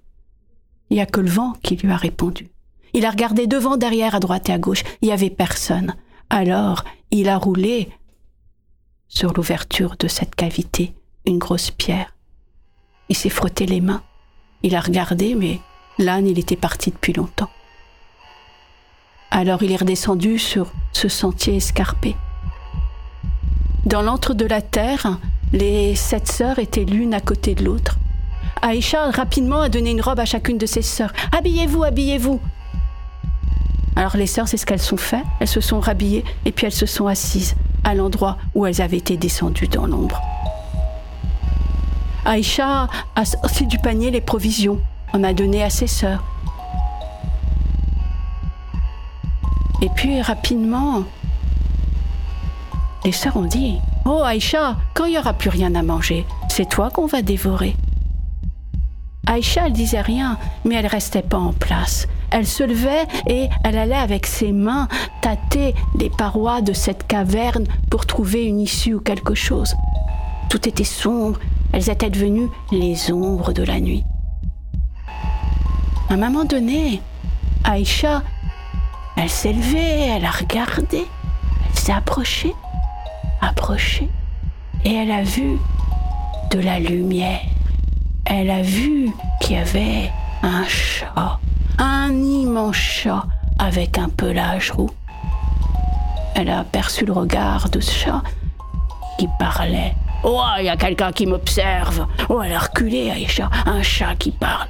Il 0.90 0.96
n'y 0.96 1.02
a 1.02 1.06
que 1.06 1.22
le 1.22 1.30
vent 1.30 1.54
qui 1.64 1.76
lui 1.76 1.92
a 1.92 1.98
répondu. 1.98 2.50
Il 2.94 3.06
a 3.06 3.12
regardé 3.12 3.48
devant, 3.48 3.78
derrière, 3.78 4.16
à 4.16 4.20
droite 4.20 4.50
et 4.50 4.54
à 4.54 4.58
gauche. 4.58 4.84
Il 5.02 5.08
n'y 5.08 5.14
avait 5.14 5.30
personne. 5.30 5.96
Alors, 6.30 6.84
il 7.12 7.30
a 7.30 7.38
roulé 7.38 7.90
sur 9.08 9.34
l'ouverture 9.34 9.96
de 9.98 10.08
cette 10.08 10.36
cavité 10.36 10.94
une 11.26 11.38
grosse 11.38 11.72
pierre. 11.72 12.14
Il 13.10 13.16
s'est 13.16 13.30
frotté 13.30 13.66
les 13.66 13.82
mains. 13.82 14.04
Il 14.64 14.76
a 14.76 14.82
regardé, 14.82 15.36
mais 15.36 15.60
l'âne, 15.98 16.28
il 16.28 16.40
était 16.40 16.56
parti 16.56 16.92
depuis 16.92 17.14
longtemps. 17.14 17.50
Alors 19.30 19.62
il 19.62 19.72
est 19.72 19.78
redescendu 19.78 20.40
sur 20.40 20.72
ce 20.94 21.10
sentier 21.10 21.58
escarpé. 21.58 22.16
Dans 23.86 24.02
l'antre 24.02 24.34
de 24.34 24.46
la 24.46 24.62
terre, 24.62 25.20
les 25.54 25.96
sept 25.96 26.28
sœurs 26.28 26.60
étaient 26.60 26.86
l'une 26.86 27.14
à 27.14 27.20
côté 27.20 27.54
de 27.56 27.64
l'autre. 27.64 27.98
Aïcha 28.62 29.12
rapidement 29.12 29.62
a 29.62 29.70
donné 29.70 29.92
une 29.92 30.02
robe 30.02 30.20
à 30.20 30.26
chacune 30.26 30.58
de 30.58 30.66
ses 30.66 30.82
sœurs. 30.82 31.14
Habillez-vous, 31.32 31.84
habillez-vous. 31.84 32.42
Alors 33.98 34.16
les 34.16 34.28
sœurs, 34.28 34.48
c'est 34.48 34.58
ce 34.58 34.66
qu'elles 34.68 34.80
sont 34.80 34.96
fait. 34.96 35.24
Elles 35.40 35.48
se 35.48 35.60
sont 35.60 35.80
rhabillées 35.80 36.24
et 36.46 36.52
puis 36.52 36.68
elles 36.68 36.72
se 36.72 36.86
sont 36.86 37.08
assises 37.08 37.56
à 37.84 37.96
l'endroit 37.96 38.38
où 38.54 38.68
elles 38.68 38.80
avaient 38.80 38.98
été 38.98 39.18
descendues 39.18 39.68
dans 39.68 39.88
l'ombre. 39.88 40.22
Aïcha 42.24 42.88
a 43.16 43.26
sorti 43.26 43.66
du 43.66 43.80
panier 43.80 44.12
les 44.12 44.22
provisions, 44.22 44.80
en 45.14 45.24
a 45.24 45.34
donné 45.34 45.64
à 45.64 45.72
ses 45.72 45.88
sœurs. 45.88 46.24
Et 49.82 49.90
puis 49.96 50.22
rapidement, 50.22 51.02
les 53.04 53.12
sœurs 53.12 53.36
ont 53.36 53.46
dit 53.46 53.80
Oh 54.06 54.22
Aïcha, 54.24 54.76
quand 54.94 55.06
il 55.06 55.14
n'y 55.14 55.18
aura 55.18 55.34
plus 55.34 55.50
rien 55.50 55.74
à 55.74 55.82
manger, 55.82 56.28
c'est 56.50 56.70
toi 56.70 56.92
qu'on 56.92 57.08
va 57.08 57.24
dévorer. 57.24 57.76
Aïcha, 59.26 59.66
elle 59.66 59.74
disait 59.74 60.02
rien, 60.02 60.38
mais 60.66 60.76
elle 60.76 60.86
restait 60.86 61.24
pas 61.24 61.40
en 61.40 61.52
place. 61.52 62.08
Elle 62.32 62.46
se 62.46 62.64
levait 62.64 63.06
et 63.28 63.48
elle 63.64 63.78
allait 63.78 63.96
avec 63.96 64.26
ses 64.26 64.52
mains 64.52 64.88
tâter 65.22 65.74
les 65.98 66.10
parois 66.10 66.62
de 66.62 66.74
cette 66.74 67.08
caverne 67.08 67.66
pour 67.90 68.06
trouver 68.06 68.46
une 68.46 68.60
issue 68.60 68.96
ou 68.96 69.00
quelque 69.00 69.36
chose. 69.36 69.76
Tout 70.50 70.68
était 70.68 70.84
sombre, 70.84 71.40
elles 71.74 71.90
étaient 71.90 72.10
devenues 72.10 72.50
les 72.72 73.12
ombres 73.12 73.54
de 73.54 73.64
la 73.64 73.80
nuit. 73.80 74.04
À 76.10 76.14
un 76.14 76.18
moment 76.18 76.46
donné, 76.46 77.02
Aïcha 77.64 78.24
elle 79.20 79.30
s'est 79.30 79.52
levée, 79.52 80.10
elle 80.16 80.26
a 80.26 80.30
regardé, 80.30 81.04
elle 81.66 81.80
s'est 81.80 81.92
approchée, 81.92 82.54
approchée, 83.42 84.10
et 84.86 84.94
elle 84.94 85.10
a 85.10 85.24
vu 85.24 85.58
de 86.52 86.60
la 86.60 86.80
lumière. 86.80 87.42
Elle 88.26 88.52
a 88.52 88.62
vu 88.62 89.10
qu'il 89.42 89.56
y 89.56 89.60
avait 89.60 90.12
un 90.44 90.64
chat, 90.66 91.40
un 91.78 92.12
immense 92.12 92.76
chat 92.76 93.24
avec 93.60 93.98
un 93.98 94.10
pelage 94.10 94.72
roux. 94.72 94.90
Elle 96.36 96.50
a 96.50 96.60
aperçu 96.60 97.06
le 97.06 97.14
regard 97.14 97.70
de 97.70 97.80
ce 97.80 97.92
chat 97.92 98.22
qui 99.18 99.28
parlait. 99.40 99.96
Oh, 100.24 100.42
il 100.60 100.66
y 100.66 100.70
a 100.70 100.78
quelqu'un 100.78 101.12
qui 101.12 101.26
m'observe. 101.26 102.08
Oh, 102.30 102.42
elle 102.42 102.54
a 102.54 102.60
reculé, 102.60 103.12
Aïcha, 103.12 103.50
un 103.66 103.82
chat 103.82 104.16
qui 104.16 104.32
parle. 104.32 104.68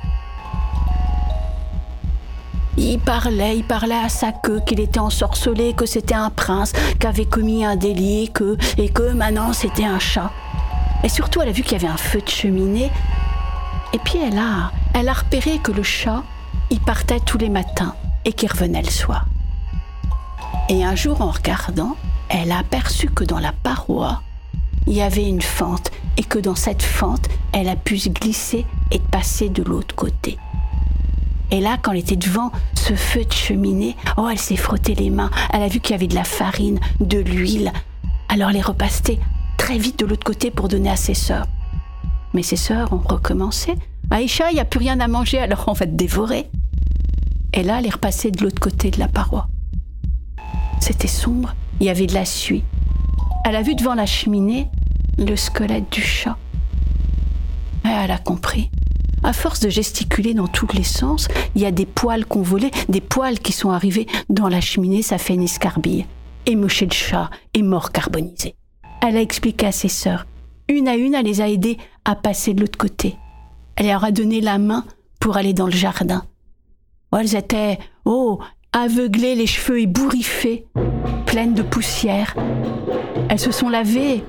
Il 2.78 3.00
parlait, 3.00 3.58
il 3.58 3.64
parlait 3.64 3.96
à 3.96 4.08
sa 4.08 4.32
queue 4.32 4.62
qu'il 4.66 4.80
était 4.80 5.00
ensorcelé, 5.00 5.74
que 5.74 5.86
c'était 5.86 6.14
un 6.14 6.30
prince, 6.30 6.74
qu'avait 7.00 7.26
commis 7.26 7.66
un 7.66 7.76
délit, 7.76 8.30
que, 8.32 8.56
et 8.78 8.90
que 8.90 9.14
maintenant 9.14 9.52
c'était 9.52 9.86
un 9.86 10.00
chat. 10.00 10.32
Et 11.04 11.10
surtout, 11.10 11.42
elle 11.42 11.50
a 11.50 11.52
vu 11.52 11.64
qu'il 11.64 11.74
y 11.74 11.76
avait 11.76 11.92
un 11.92 11.98
feu 11.98 12.22
de 12.22 12.30
cheminée. 12.30 12.92
Et 13.94 14.00
puis 14.00 14.20
elle 14.24 14.38
a, 14.38 14.72
elle 14.94 15.10
a 15.10 15.14
repéré 15.14 15.58
que 15.58 15.72
le 15.72 15.84
chat, 15.84 16.24
il 16.70 16.80
partait 16.80 17.20
tous 17.20 17.38
les 17.38 17.50
matins 17.50 17.96
et 18.26 18.34
qu'il 18.34 18.52
revenait 18.52 18.82
le 18.82 18.90
soir. 18.90 19.26
Et 20.70 20.84
un 20.84 20.96
jour, 20.96 21.22
en 21.22 21.32
regardant, 21.32 21.96
elle 22.30 22.52
a 22.52 22.60
aperçu 22.60 23.08
que 23.08 23.24
dans 23.24 23.40
la 23.40 23.54
paroi, 23.54 24.22
il 24.86 24.94
y 24.94 25.02
avait 25.02 25.28
une 25.28 25.42
fente 25.42 25.92
et 26.18 26.24
que 26.24 26.40
dans 26.40 26.56
cette 26.56 26.84
fente, 26.84 27.30
elle 27.54 27.70
a 27.70 27.76
pu 27.76 27.98
se 27.98 28.10
glisser 28.10 28.66
et 28.92 29.00
passer 29.00 29.50
de 29.50 29.64
l'autre 29.64 29.96
côté. 29.96 30.38
Et 31.52 31.62
là, 31.62 31.78
quand 31.82 31.94
elle 31.94 32.00
était 32.00 32.18
devant 32.18 32.52
ce 32.74 32.94
feu 32.96 33.24
de 33.24 33.32
cheminée, 33.32 33.96
oh, 34.18 34.28
elle 34.30 34.38
s'est 34.38 34.58
frotté 34.58 34.96
les 34.96 35.10
mains. 35.10 35.32
Elle 35.54 35.64
a 35.64 35.68
vu 35.70 35.80
qu'il 35.80 35.92
y 35.92 35.96
avait 35.96 36.08
de 36.08 36.16
la 36.16 36.26
farine, 36.26 36.80
de 37.00 37.20
l'huile. 37.20 37.72
Alors 38.28 38.50
elle 38.50 38.58
est 38.58 38.62
repassée 38.62 39.20
très 39.58 39.78
vite 39.78 40.00
de 40.00 40.06
l'autre 40.06 40.26
côté 40.26 40.52
pour 40.52 40.68
donner 40.68 40.90
à 40.90 40.98
ses 40.98 41.14
sœurs. 41.14 41.48
Mais 42.34 42.44
ses 42.44 42.58
sœurs 42.58 42.92
ont 42.92 43.02
recommencé. 43.04 43.76
Aïcha, 44.10 44.52
il 44.52 44.56
n'y 44.56 44.60
a 44.60 44.66
plus 44.66 44.80
rien 44.80 45.00
à 45.00 45.08
manger, 45.08 45.40
alors 45.40 45.66
on 45.68 45.74
va 45.74 45.86
te 45.86 45.92
dévorer. 45.92 46.50
Et 47.54 47.64
là, 47.64 47.80
elle 47.80 47.88
est 47.88 48.32
de 48.32 48.44
l'autre 48.44 48.60
côté 48.60 48.92
de 48.92 49.00
la 49.00 49.08
paroi. 49.08 49.48
C'était 50.80 51.08
sombre, 51.08 51.56
il 51.80 51.88
y 51.88 51.90
avait 51.90 52.08
de 52.08 52.14
la 52.14 52.26
suie. 52.26 52.64
Elle 53.46 53.56
a 53.56 53.62
vu 53.62 53.76
devant 53.76 53.96
la 53.96 54.06
cheminée 54.06 54.68
le 55.18 55.36
squelette 55.36 55.92
du 55.92 56.02
chat. 56.02 56.38
Elle 57.84 58.12
a 58.12 58.18
compris. 58.18 58.70
à 59.24 59.34
force 59.34 59.60
de 59.60 59.70
gesticuler 59.70 60.34
dans 60.34 60.48
tous 60.48 60.68
les 60.74 60.84
sens, 60.84 61.28
il 61.56 61.62
y 61.62 61.66
a 61.66 61.72
des 61.72 61.86
poils 61.86 62.26
qu'on 62.26 62.42
volait, 62.42 62.72
des 62.88 63.02
poils 63.02 63.40
qui 63.40 63.52
sont 63.52 63.72
arrivés 63.72 64.08
dans 64.30 64.48
la 64.48 64.62
cheminée, 64.62 65.02
ça 65.02 65.18
fait 65.18 65.34
une 65.34 65.44
escarbille. 65.44 66.06
Et 66.46 66.56
le 66.56 66.68
chat 66.68 67.30
est 67.54 67.62
mort 67.62 67.92
carbonisé. 67.92 68.56
Elle 69.02 69.18
a 69.18 69.22
expliqué 69.22 69.66
à 69.66 69.72
ses 69.72 69.90
sœurs. 69.90 70.28
Une 70.70 70.88
à 70.88 70.96
une, 70.96 71.16
elle 71.16 71.26
les 71.26 71.42
a 71.42 71.50
aidées 71.50 71.78
à 72.06 72.16
passer 72.16 72.54
de 72.54 72.62
l'autre 72.62 72.78
côté. 72.78 73.18
Elle 73.78 73.88
leur 73.88 74.04
a 74.04 74.12
donné 74.12 74.42
la 74.42 74.58
main 74.58 74.84
pour 75.20 75.38
aller 75.38 75.54
dans 75.54 75.68
le 75.68 75.72
jardin. 75.72 76.24
Elles 77.18 77.36
étaient, 77.36 77.78
oh, 78.06 78.40
aveuglées, 78.74 79.36
les 79.36 79.48
cheveux 79.48 79.82
ébouriffés, 79.82 80.66
pleines 81.26 81.54
de 81.54 81.62
poussière. 81.62 82.36
Elles 83.30 83.40
se 83.40 83.52
sont 83.52 83.70
lavées 83.70 84.24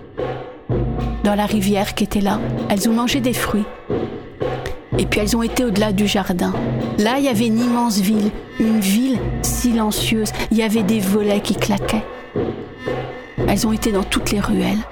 dans 1.25 1.35
la 1.35 1.47
rivière 1.47 1.95
qui 1.95 2.05
était 2.05 2.21
là. 2.21 2.39
Elles 2.69 2.89
ont 2.89 2.93
mangé 2.93 3.21
des 3.21 3.33
fruits. 3.33 3.65
Et 4.99 5.07
puis 5.07 5.21
elles 5.21 5.37
ont 5.37 5.43
été 5.43 5.65
au-delà 5.65 5.93
du 5.93 6.07
jardin. 6.07 6.53
Là, 6.99 7.19
il 7.19 7.25
y 7.25 7.29
avait 7.29 7.47
une 7.47 7.59
immense 7.59 8.01
ville, 8.01 8.31
une 8.61 8.81
ville 8.81 9.19
silencieuse. 9.43 10.31
Il 10.51 10.59
y 10.59 10.63
avait 10.63 10.83
des 10.83 11.01
volets 11.01 11.41
qui 11.41 11.55
claquaient. 11.55 12.05
Elles 13.47 13.67
ont 13.67 13.73
été 13.73 13.93
dans 13.93 14.03
toutes 14.03 14.31
les 14.31 14.41
ruelles, 14.41 14.85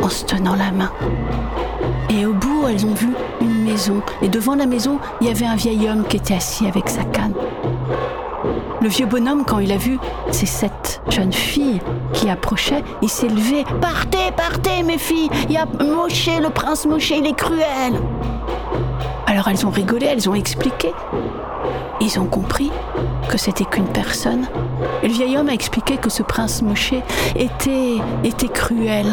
en 0.00 0.08
se 0.08 0.24
tenant 0.24 0.54
la 0.54 0.70
main. 0.70 0.92
Et 2.10 2.24
au 2.24 2.32
bout, 2.32 2.47
elles 2.66 2.86
ont 2.86 2.94
vu 2.94 3.08
une 3.40 3.64
maison. 3.64 4.02
Et 4.22 4.28
devant 4.28 4.54
la 4.54 4.66
maison, 4.66 4.98
il 5.20 5.28
y 5.28 5.30
avait 5.30 5.46
un 5.46 5.56
vieil 5.56 5.88
homme 5.88 6.04
qui 6.08 6.16
était 6.16 6.34
assis 6.34 6.66
avec 6.66 6.88
sa 6.88 7.04
canne. 7.04 7.34
Le 8.80 8.88
vieux 8.88 9.06
bonhomme, 9.06 9.44
quand 9.44 9.58
il 9.58 9.72
a 9.72 9.76
vu 9.76 9.98
ces 10.30 10.46
sept 10.46 11.02
jeunes 11.08 11.32
filles 11.32 11.80
qui 12.12 12.30
approchaient, 12.30 12.84
il 13.02 13.08
s'est 13.08 13.28
levé. 13.28 13.64
Partez, 13.80 14.30
partez, 14.36 14.82
mes 14.84 14.98
filles 14.98 15.28
Il 15.48 15.54
y 15.54 15.56
a 15.56 15.66
Moshe, 15.66 16.28
le 16.40 16.48
prince 16.50 16.86
Moshe, 16.86 17.10
il 17.10 17.26
est 17.26 17.36
cruel 17.36 18.00
Alors 19.26 19.48
elles 19.48 19.66
ont 19.66 19.70
rigolé, 19.70 20.06
elles 20.06 20.28
ont 20.28 20.34
expliqué. 20.34 20.92
Ils 22.00 22.20
ont 22.20 22.26
compris 22.26 22.70
que 23.28 23.36
c'était 23.36 23.64
qu'une 23.64 23.88
personne. 23.88 24.46
Et 25.02 25.08
le 25.08 25.12
vieil 25.12 25.36
homme 25.36 25.48
a 25.48 25.54
expliqué 25.54 25.96
que 25.96 26.08
ce 26.08 26.22
prince 26.22 26.62
Moshe 26.62 26.94
était, 27.34 27.96
était 28.22 28.48
cruel, 28.48 29.06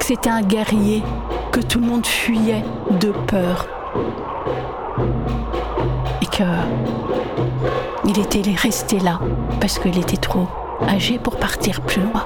c'était 0.00 0.30
un 0.30 0.42
guerrier, 0.42 1.02
que 1.50 1.60
tout 1.60 1.78
le 1.78 1.86
monde 1.86 2.06
fuyait 2.06 2.64
de 3.00 3.12
peur. 3.26 3.66
Et 6.20 6.26
que 6.26 6.44
il 8.04 8.18
était 8.18 8.42
resté 8.56 8.98
là 8.98 9.20
parce 9.60 9.78
qu'il 9.78 9.96
était 9.98 10.16
trop 10.16 10.48
âgé 10.88 11.18
pour 11.18 11.36
partir 11.36 11.80
plus 11.82 12.02
loin. 12.02 12.24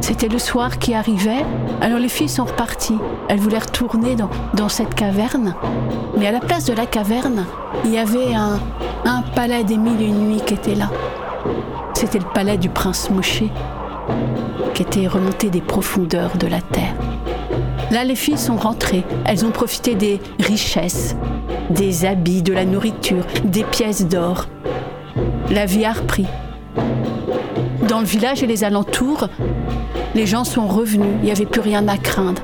C'était 0.00 0.28
le 0.28 0.38
soir 0.38 0.78
qui 0.78 0.94
arrivait, 0.94 1.44
alors 1.80 1.98
les 1.98 2.08
filles 2.08 2.28
sont 2.28 2.44
reparties. 2.44 2.98
Elles 3.28 3.38
voulaient 3.38 3.58
retourner 3.58 4.16
dans, 4.54 4.68
cette 4.68 4.94
caverne, 4.94 5.54
mais 6.16 6.26
à 6.26 6.32
la 6.32 6.40
place 6.40 6.64
de 6.64 6.72
la 6.72 6.86
caverne, 6.86 7.44
il 7.84 7.92
y 7.92 7.98
avait 7.98 8.34
un, 8.34 8.58
palais 9.34 9.64
des 9.64 9.76
mille 9.76 10.00
et 10.00 10.10
nuits 10.10 10.40
qui 10.44 10.54
était 10.54 10.74
là. 10.74 10.90
C'était 11.94 12.18
le 12.18 12.24
palais 12.32 12.58
du 12.58 12.68
prince 12.68 13.10
Moshe, 13.10 13.42
qui 14.78 14.84
était 14.84 15.08
remonté 15.08 15.50
des 15.50 15.60
profondeurs 15.60 16.36
de 16.36 16.46
la 16.46 16.60
terre. 16.60 16.94
Là, 17.90 18.04
les 18.04 18.14
filles 18.14 18.38
sont 18.38 18.54
rentrées. 18.54 19.02
Elles 19.24 19.44
ont 19.44 19.50
profité 19.50 19.96
des 19.96 20.20
richesses, 20.38 21.16
des 21.68 22.04
habits, 22.04 22.42
de 22.42 22.52
la 22.52 22.64
nourriture, 22.64 23.24
des 23.42 23.64
pièces 23.64 24.06
d'or. 24.06 24.46
La 25.50 25.66
vie 25.66 25.84
a 25.84 25.94
repris. 25.94 26.26
Dans 27.88 27.98
le 27.98 28.06
village 28.06 28.44
et 28.44 28.46
les 28.46 28.62
alentours, 28.62 29.26
les 30.14 30.26
gens 30.26 30.44
sont 30.44 30.68
revenus. 30.68 31.16
Il 31.22 31.24
n'y 31.24 31.32
avait 31.32 31.44
plus 31.44 31.60
rien 31.60 31.88
à 31.88 31.98
craindre. 31.98 32.42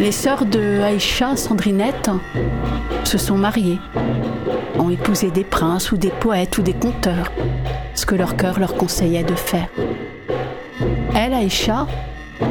Les 0.00 0.12
sœurs 0.12 0.46
de 0.46 0.80
Aïcha, 0.80 1.36
Sandrinette, 1.36 2.10
se 3.04 3.18
sont 3.18 3.36
mariées, 3.36 3.78
ont 4.78 4.88
épousé 4.88 5.30
des 5.30 5.44
princes 5.44 5.92
ou 5.92 5.98
des 5.98 6.08
poètes 6.08 6.56
ou 6.56 6.62
des 6.62 6.72
conteurs, 6.72 7.30
ce 7.98 8.06
que 8.06 8.14
leur 8.14 8.36
cœur 8.36 8.60
leur 8.60 8.76
conseillait 8.76 9.24
de 9.24 9.34
faire. 9.34 9.68
Elle, 11.16 11.34
Aïcha, 11.34 11.88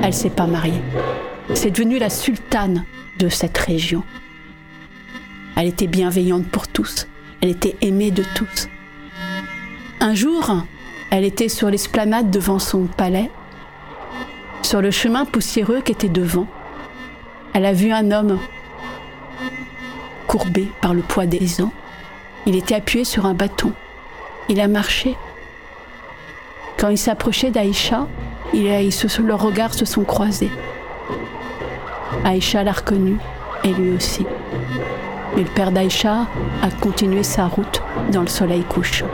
elle 0.03 0.13
s'est 0.13 0.29
pas 0.29 0.45
mariée. 0.45 0.81
C'est 1.53 1.71
devenue 1.71 1.99
la 1.99 2.10
sultane 2.10 2.83
de 3.17 3.29
cette 3.29 3.57
région. 3.57 4.03
Elle 5.55 5.67
était 5.67 5.88
bienveillante 5.88 6.45
pour 6.47 6.67
tous. 6.67 7.07
Elle 7.41 7.49
était 7.49 7.77
aimée 7.79 8.12
de 8.12 8.25
tous. 8.36 8.67
Un 10.01 10.13
jour, 10.13 10.51
elle 11.12 11.23
était 11.23 11.47
sur 11.47 11.69
l'esplanade 11.69 12.29
devant 12.29 12.60
son 12.60 12.83
palais, 12.83 13.31
sur 14.63 14.81
le 14.81 14.91
chemin 14.91 15.23
poussiéreux 15.23 15.79
qui 15.79 15.93
était 15.93 16.10
devant. 16.10 16.47
Elle 17.53 17.65
a 17.65 17.73
vu 17.73 17.93
un 17.93 18.12
homme 18.12 18.38
courbé 20.27 20.67
par 20.81 20.93
le 20.93 21.01
poids 21.01 21.25
des 21.25 21.62
ans. 21.62 21.71
Il 22.45 22.57
était 22.57 22.75
appuyé 22.75 23.05
sur 23.05 23.25
un 23.25 23.33
bâton. 23.33 23.71
Il 24.49 24.60
a 24.60 24.67
marché. 24.67 25.15
Quand 26.78 26.90
il 26.90 26.98
s'approchait 26.98 27.50
d'Aïcha, 27.50 28.08
il 28.54 28.68
a, 28.70 28.82
leurs 29.24 29.42
regards 29.42 29.74
se 29.74 29.84
sont 29.84 30.04
croisés. 30.04 30.52
Aïcha 32.24 32.63
l'a 32.63 32.72
reconnu, 32.72 33.18
et 33.63 33.74
lui 33.74 33.96
aussi. 33.96 34.26
Mais 35.36 35.44
le 35.44 35.50
père 35.50 35.72
d'Aïcha 35.72 36.28
a 36.62 36.70
continué 36.80 37.24
sa 37.24 37.48
route 37.48 37.82
dans 38.12 38.22
le 38.22 38.28
soleil 38.28 38.63
couchant. 38.63 39.08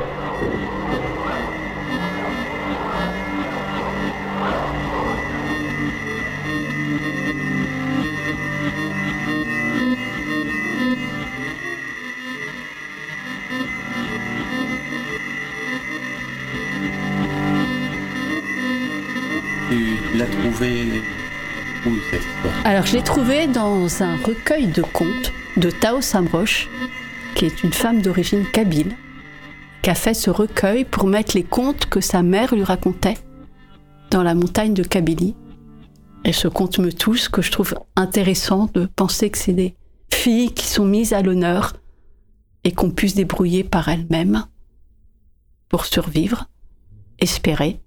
Alors 22.65 22.85
je 22.85 22.93
l'ai 22.93 23.03
trouvé 23.03 23.47
dans 23.47 24.01
un 24.01 24.15
recueil 24.17 24.67
de 24.67 24.81
contes 24.81 25.33
de 25.57 25.69
Tao 25.69 26.01
Samroche, 26.01 26.69
qui 27.35 27.45
est 27.45 27.63
une 27.63 27.73
femme 27.73 28.01
d'origine 28.01 28.45
kabyle, 28.45 28.95
qui 29.81 29.89
a 29.89 29.95
fait 29.95 30.13
ce 30.13 30.29
recueil 30.29 30.85
pour 30.85 31.07
mettre 31.07 31.35
les 31.35 31.43
contes 31.43 31.87
que 31.87 31.99
sa 31.99 32.23
mère 32.23 32.55
lui 32.55 32.63
racontait 32.63 33.17
dans 34.11 34.23
la 34.23 34.33
montagne 34.33 34.73
de 34.73 34.83
Kabylie. 34.83 35.35
Et 36.23 36.31
ce 36.31 36.47
conte 36.47 36.79
me 36.79 36.93
touche, 36.93 37.27
que 37.27 37.41
je 37.41 37.51
trouve 37.51 37.75
intéressant 37.97 38.69
de 38.73 38.85
penser 38.85 39.29
que 39.29 39.37
c'est 39.37 39.53
des 39.53 39.75
filles 40.13 40.53
qui 40.53 40.67
sont 40.67 40.85
mises 40.85 41.11
à 41.11 41.21
l'honneur 41.21 41.73
et 42.63 42.71
qu'on 42.71 42.91
puisse 42.91 43.15
débrouiller 43.15 43.65
par 43.65 43.89
elles-mêmes 43.89 44.45
pour 45.67 45.85
survivre, 45.85 46.47
espérer 47.19 47.82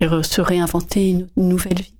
et 0.00 0.08
se 0.22 0.40
réinventer 0.40 1.10
une 1.10 1.28
nouvelle 1.36 1.80
vie. 1.80 1.94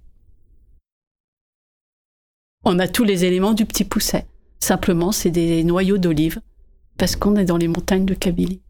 On 2.65 2.79
a 2.79 2.89
tous 2.89 3.05
les 3.05 3.25
éléments 3.25 3.53
du 3.53 3.67
petit 3.67 3.85
pousset. 3.85 4.27
Simplement, 4.59 5.13
c'est 5.13 5.31
des 5.31 5.63
noyaux 5.65 5.99
d'olive, 5.99 6.41
parce 6.97 7.17
qu'on 7.17 7.37
est 7.37 7.45
dans 7.45 7.59
les 7.59 7.69
montagnes 7.69 8.07
de 8.07 8.15
Kabylie. 8.15 8.63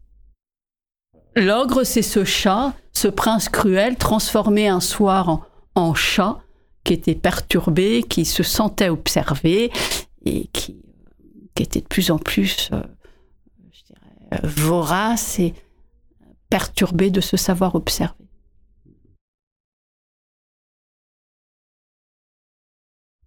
L'ogre, 1.37 1.83
c'est 1.83 2.01
ce 2.01 2.25
chat, 2.25 2.73
ce 2.91 3.07
prince 3.07 3.49
cruel, 3.49 3.95
transformé 3.95 4.67
un 4.67 4.81
soir 4.81 5.47
en, 5.75 5.93
chat, 5.93 6.39
qui 6.83 6.93
était 6.93 7.15
perturbé, 7.15 8.03
qui 8.03 8.25
se 8.25 8.43
sentait 8.43 8.89
observé, 8.89 9.71
et 10.25 10.47
qui, 10.47 10.81
était 11.57 11.81
de 11.81 11.87
plus 11.87 12.11
en 12.11 12.17
plus, 12.17 12.69
euh, 12.73 12.81
vorace 14.43 15.39
et 15.39 15.53
perturbé 16.49 17.09
de 17.11 17.21
se 17.21 17.37
savoir 17.37 17.75
observer. 17.75 18.24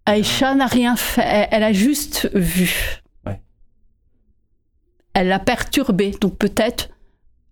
Aïcha 0.09 0.55
n'a 0.55 0.65
rien 0.65 0.95
fait, 0.95 1.47
elle 1.51 1.61
a 1.61 1.71
juste 1.71 2.31
vu. 2.33 3.03
Elle 5.13 5.27
l'a 5.27 5.37
perturbé, 5.37 6.15
donc 6.19 6.35
peut-être 6.35 6.89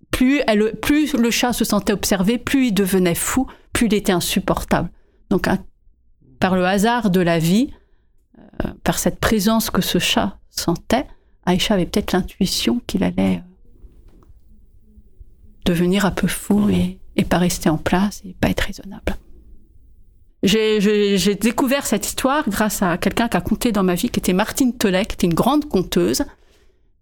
plus, 0.09 0.41
elle, 0.47 0.73
plus 0.81 1.13
le 1.13 1.29
chat 1.29 1.53
se 1.53 1.63
sentait 1.63 1.93
observé, 1.93 2.39
plus 2.39 2.67
il 2.67 2.71
devenait 2.71 3.13
fou, 3.13 3.45
plus 3.73 3.85
il 3.85 3.93
était 3.93 4.11
insupportable. 4.11 4.89
Donc 5.29 5.47
par 6.39 6.55
le 6.55 6.65
hasard 6.65 7.11
de 7.11 7.21
la 7.21 7.37
vie, 7.37 7.69
euh, 8.65 8.69
par 8.83 8.97
cette 8.97 9.19
présence 9.19 9.69
que 9.69 9.83
ce 9.83 9.99
chat 9.99 10.39
sentait, 10.49 11.05
Aïcha 11.45 11.75
avait 11.75 11.85
peut-être 11.85 12.13
l'intuition 12.13 12.81
qu'il 12.87 13.03
allait 13.03 13.37
euh, 13.37 14.25
devenir 15.65 16.05
un 16.05 16.11
peu 16.11 16.27
fou 16.27 16.69
et, 16.69 16.99
et 17.17 17.23
pas 17.23 17.37
rester 17.37 17.69
en 17.69 17.77
place 17.77 18.23
et 18.25 18.35
pas 18.39 18.49
être 18.49 18.61
raisonnable. 18.61 19.15
J'ai 20.43 21.35
découvert 21.35 21.85
cette 21.85 22.05
histoire 22.05 22.47
grâce 22.47 22.81
à 22.83 22.97
quelqu'un 22.97 23.27
qui 23.27 23.37
a 23.37 23.41
compté 23.41 23.71
dans 23.71 23.83
ma 23.83 23.95
vie, 23.95 24.09
qui 24.09 24.19
était 24.19 24.33
Martine 24.33 24.77
Tollet, 24.77 25.05
qui 25.05 25.13
était 25.13 25.27
une 25.27 25.33
grande 25.33 25.67
conteuse, 25.67 26.23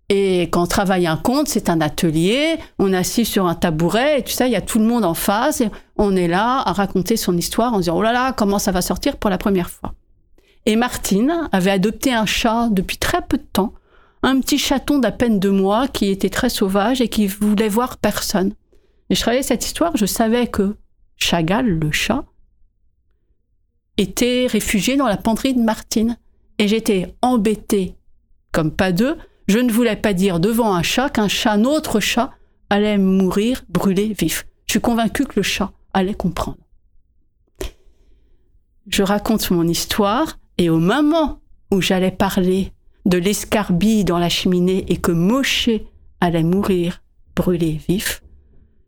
Et 0.09 0.43
quand 0.51 0.61
on 0.61 0.67
travaille 0.67 1.07
un 1.07 1.17
conte, 1.17 1.47
c'est 1.47 1.69
un 1.69 1.81
atelier, 1.81 2.57
on 2.77 2.93
est 2.93 2.97
assis 2.97 3.25
sur 3.25 3.47
un 3.47 3.55
tabouret, 3.55 4.19
et 4.19 4.23
tu 4.23 4.33
sais, 4.33 4.47
il 4.47 4.51
y 4.51 4.55
a 4.55 4.61
tout 4.61 4.77
le 4.77 4.85
monde 4.85 5.03
en 5.03 5.15
face, 5.15 5.61
et 5.61 5.71
on 5.97 6.15
est 6.15 6.27
là 6.27 6.61
à 6.63 6.73
raconter 6.73 7.17
son 7.17 7.35
histoire 7.35 7.73
en 7.73 7.79
disant, 7.79 7.97
oh 7.97 8.03
là 8.03 8.13
là, 8.13 8.31
comment 8.31 8.59
ça 8.59 8.71
va 8.71 8.83
sortir 8.83 9.17
pour 9.17 9.31
la 9.31 9.39
première 9.39 9.69
fois. 9.69 9.93
Et 10.67 10.75
Martine 10.75 11.49
avait 11.51 11.71
adopté 11.71 12.13
un 12.13 12.27
chat 12.27 12.69
depuis 12.71 12.97
très 12.97 13.21
peu 13.21 13.37
de 13.37 13.45
temps, 13.51 13.73
un 14.21 14.39
petit 14.39 14.59
chaton 14.59 14.99
d'à 14.99 15.11
peine 15.11 15.39
deux 15.39 15.51
mois 15.51 15.87
qui 15.87 16.09
était 16.09 16.29
très 16.29 16.49
sauvage 16.49 17.01
et 17.01 17.07
qui 17.07 17.25
voulait 17.25 17.69
voir 17.69 17.97
personne. 17.97 18.53
Et 19.09 19.15
je 19.15 19.21
travaillais 19.21 19.43
cette 19.43 19.65
histoire, 19.65 19.97
je 19.97 20.05
savais 20.05 20.47
que 20.47 20.75
Chagall, 21.17 21.65
le 21.65 21.91
chat, 21.91 22.25
était 23.97 24.47
réfugié 24.49 24.97
dans 24.97 25.07
la 25.07 25.17
penderie 25.17 25.53
de 25.53 25.61
Martine. 25.61 26.17
Et 26.57 26.67
j'étais 26.67 27.13
embêtée, 27.21 27.95
comme 28.51 28.71
pas 28.71 28.91
deux, 28.91 29.17
je 29.47 29.59
ne 29.59 29.71
voulais 29.71 29.95
pas 29.95 30.13
dire 30.13 30.39
devant 30.39 30.73
un 30.73 30.83
chat 30.83 31.09
qu'un 31.09 31.27
chat, 31.27 31.51
un 31.51 31.65
autre 31.65 31.99
chat, 31.99 32.31
allait 32.69 32.97
mourir 32.97 33.63
brûlé 33.69 34.13
vif. 34.13 34.47
Je 34.67 34.73
suis 34.73 34.81
convaincue 34.81 35.25
que 35.25 35.37
le 35.37 35.43
chat 35.43 35.71
allait 35.93 36.13
comprendre. 36.13 36.57
Je 38.87 39.03
raconte 39.03 39.51
mon 39.51 39.67
histoire 39.67 40.37
et 40.57 40.69
au 40.69 40.79
moment 40.79 41.39
où 41.71 41.81
j'allais 41.81 42.11
parler 42.11 42.71
de 43.05 43.17
l'escarbille 43.17 44.05
dans 44.05 44.19
la 44.19 44.29
cheminée 44.29 44.85
et 44.91 44.97
que 44.97 45.11
Moshe 45.11 45.69
allait 46.21 46.43
mourir 46.43 47.01
brûlé 47.35 47.79
vif, 47.87 48.23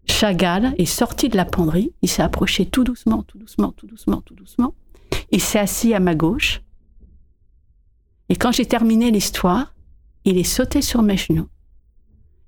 Chagall 0.06 0.74
est 0.78 0.86
sorti 0.86 1.30
de 1.30 1.36
la 1.36 1.46
penderie, 1.46 1.94
il 2.02 2.10
s'est 2.10 2.24
approché 2.24 2.66
tout 2.66 2.84
doucement, 2.84 3.24
tout 3.24 3.38
doucement, 3.38 3.74
tout 3.76 3.88
doucement, 3.88 4.22
tout 4.22 4.36
doucement, 4.36 4.74
il 5.32 5.42
s'est 5.42 5.60
assis 5.60 5.94
à 5.94 6.00
ma 6.00 6.16
gauche, 6.16 6.62
et 8.30 8.36
quand 8.36 8.52
j'ai 8.52 8.66
terminé 8.66 9.12
l'histoire, 9.12 9.74
il 10.26 10.38
est 10.38 10.44
sauté 10.44 10.82
sur 10.82 11.02
mes 11.02 11.18
genoux. 11.18 11.48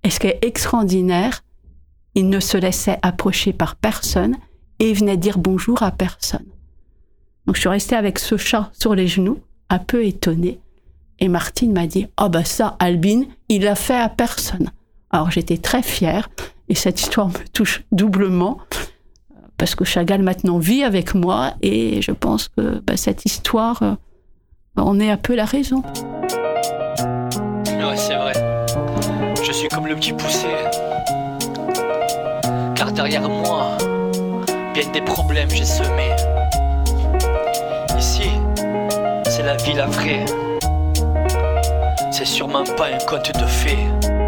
Et 0.03 0.09
ce 0.09 0.19
qui 0.19 0.27
est 0.27 0.43
extraordinaire, 0.43 1.43
il 2.15 2.29
ne 2.29 2.39
se 2.39 2.57
laissait 2.57 2.99
approcher 3.01 3.53
par 3.53 3.75
personne 3.75 4.35
et 4.79 4.89
il 4.89 4.97
venait 4.97 5.17
dire 5.17 5.37
bonjour 5.37 5.83
à 5.83 5.91
personne. 5.91 6.45
Donc 7.45 7.55
je 7.55 7.61
suis 7.61 7.69
restée 7.69 7.95
avec 7.95 8.19
ce 8.19 8.37
chat 8.37 8.71
sur 8.73 8.95
les 8.95 9.07
genoux, 9.07 9.39
un 9.69 9.79
peu 9.79 10.05
étonnée. 10.05 10.59
Et 11.19 11.27
Martine 11.27 11.73
m'a 11.73 11.87
dit, 11.87 12.07
oh 12.19 12.29
bah 12.29 12.45
ça, 12.45 12.75
Albine, 12.79 13.27
il 13.49 13.63
l'a 13.63 13.75
fait 13.75 13.99
à 13.99 14.09
personne. 14.09 14.71
Alors 15.09 15.31
j'étais 15.31 15.57
très 15.57 15.81
fière 15.81 16.29
et 16.67 16.75
cette 16.75 17.01
histoire 17.01 17.29
me 17.29 17.47
touche 17.53 17.83
doublement 17.91 18.59
parce 19.59 19.75
que 19.75 19.83
Chagall 19.83 20.23
maintenant 20.23 20.57
vit 20.57 20.83
avec 20.83 21.13
moi 21.13 21.53
et 21.61 22.01
je 22.01 22.11
pense 22.11 22.47
que 22.47 22.79
bah, 22.79 22.95
cette 22.95 23.25
histoire 23.25 23.83
euh, 23.83 23.93
en 24.77 24.99
est 24.99 25.11
un 25.11 25.17
peu 25.17 25.35
la 25.35 25.45
raison. 25.45 25.83
Ouais, 27.67 27.97
c'est 27.97 28.15
vrai. 28.15 28.33
Je 29.45 29.51
suis 29.51 29.67
comme 29.67 29.85
le 29.85 29.95
petit 29.95 30.13
poussé. 30.13 30.47
Car 32.73 32.93
derrière 32.93 33.27
moi, 33.27 33.77
bien 34.73 34.87
des 34.93 35.01
problèmes 35.01 35.49
j'ai 35.49 35.65
semé. 35.65 36.15
Ici, 37.97 38.29
c'est 39.25 39.43
la 39.43 39.57
ville 39.57 39.81
à 39.81 39.87
vrai. 39.87 40.23
C'est 42.11 42.25
sûrement 42.25 42.63
pas 42.77 42.87
un 42.87 42.97
conte 43.05 43.33
de 43.37 43.45
fées. 43.45 44.18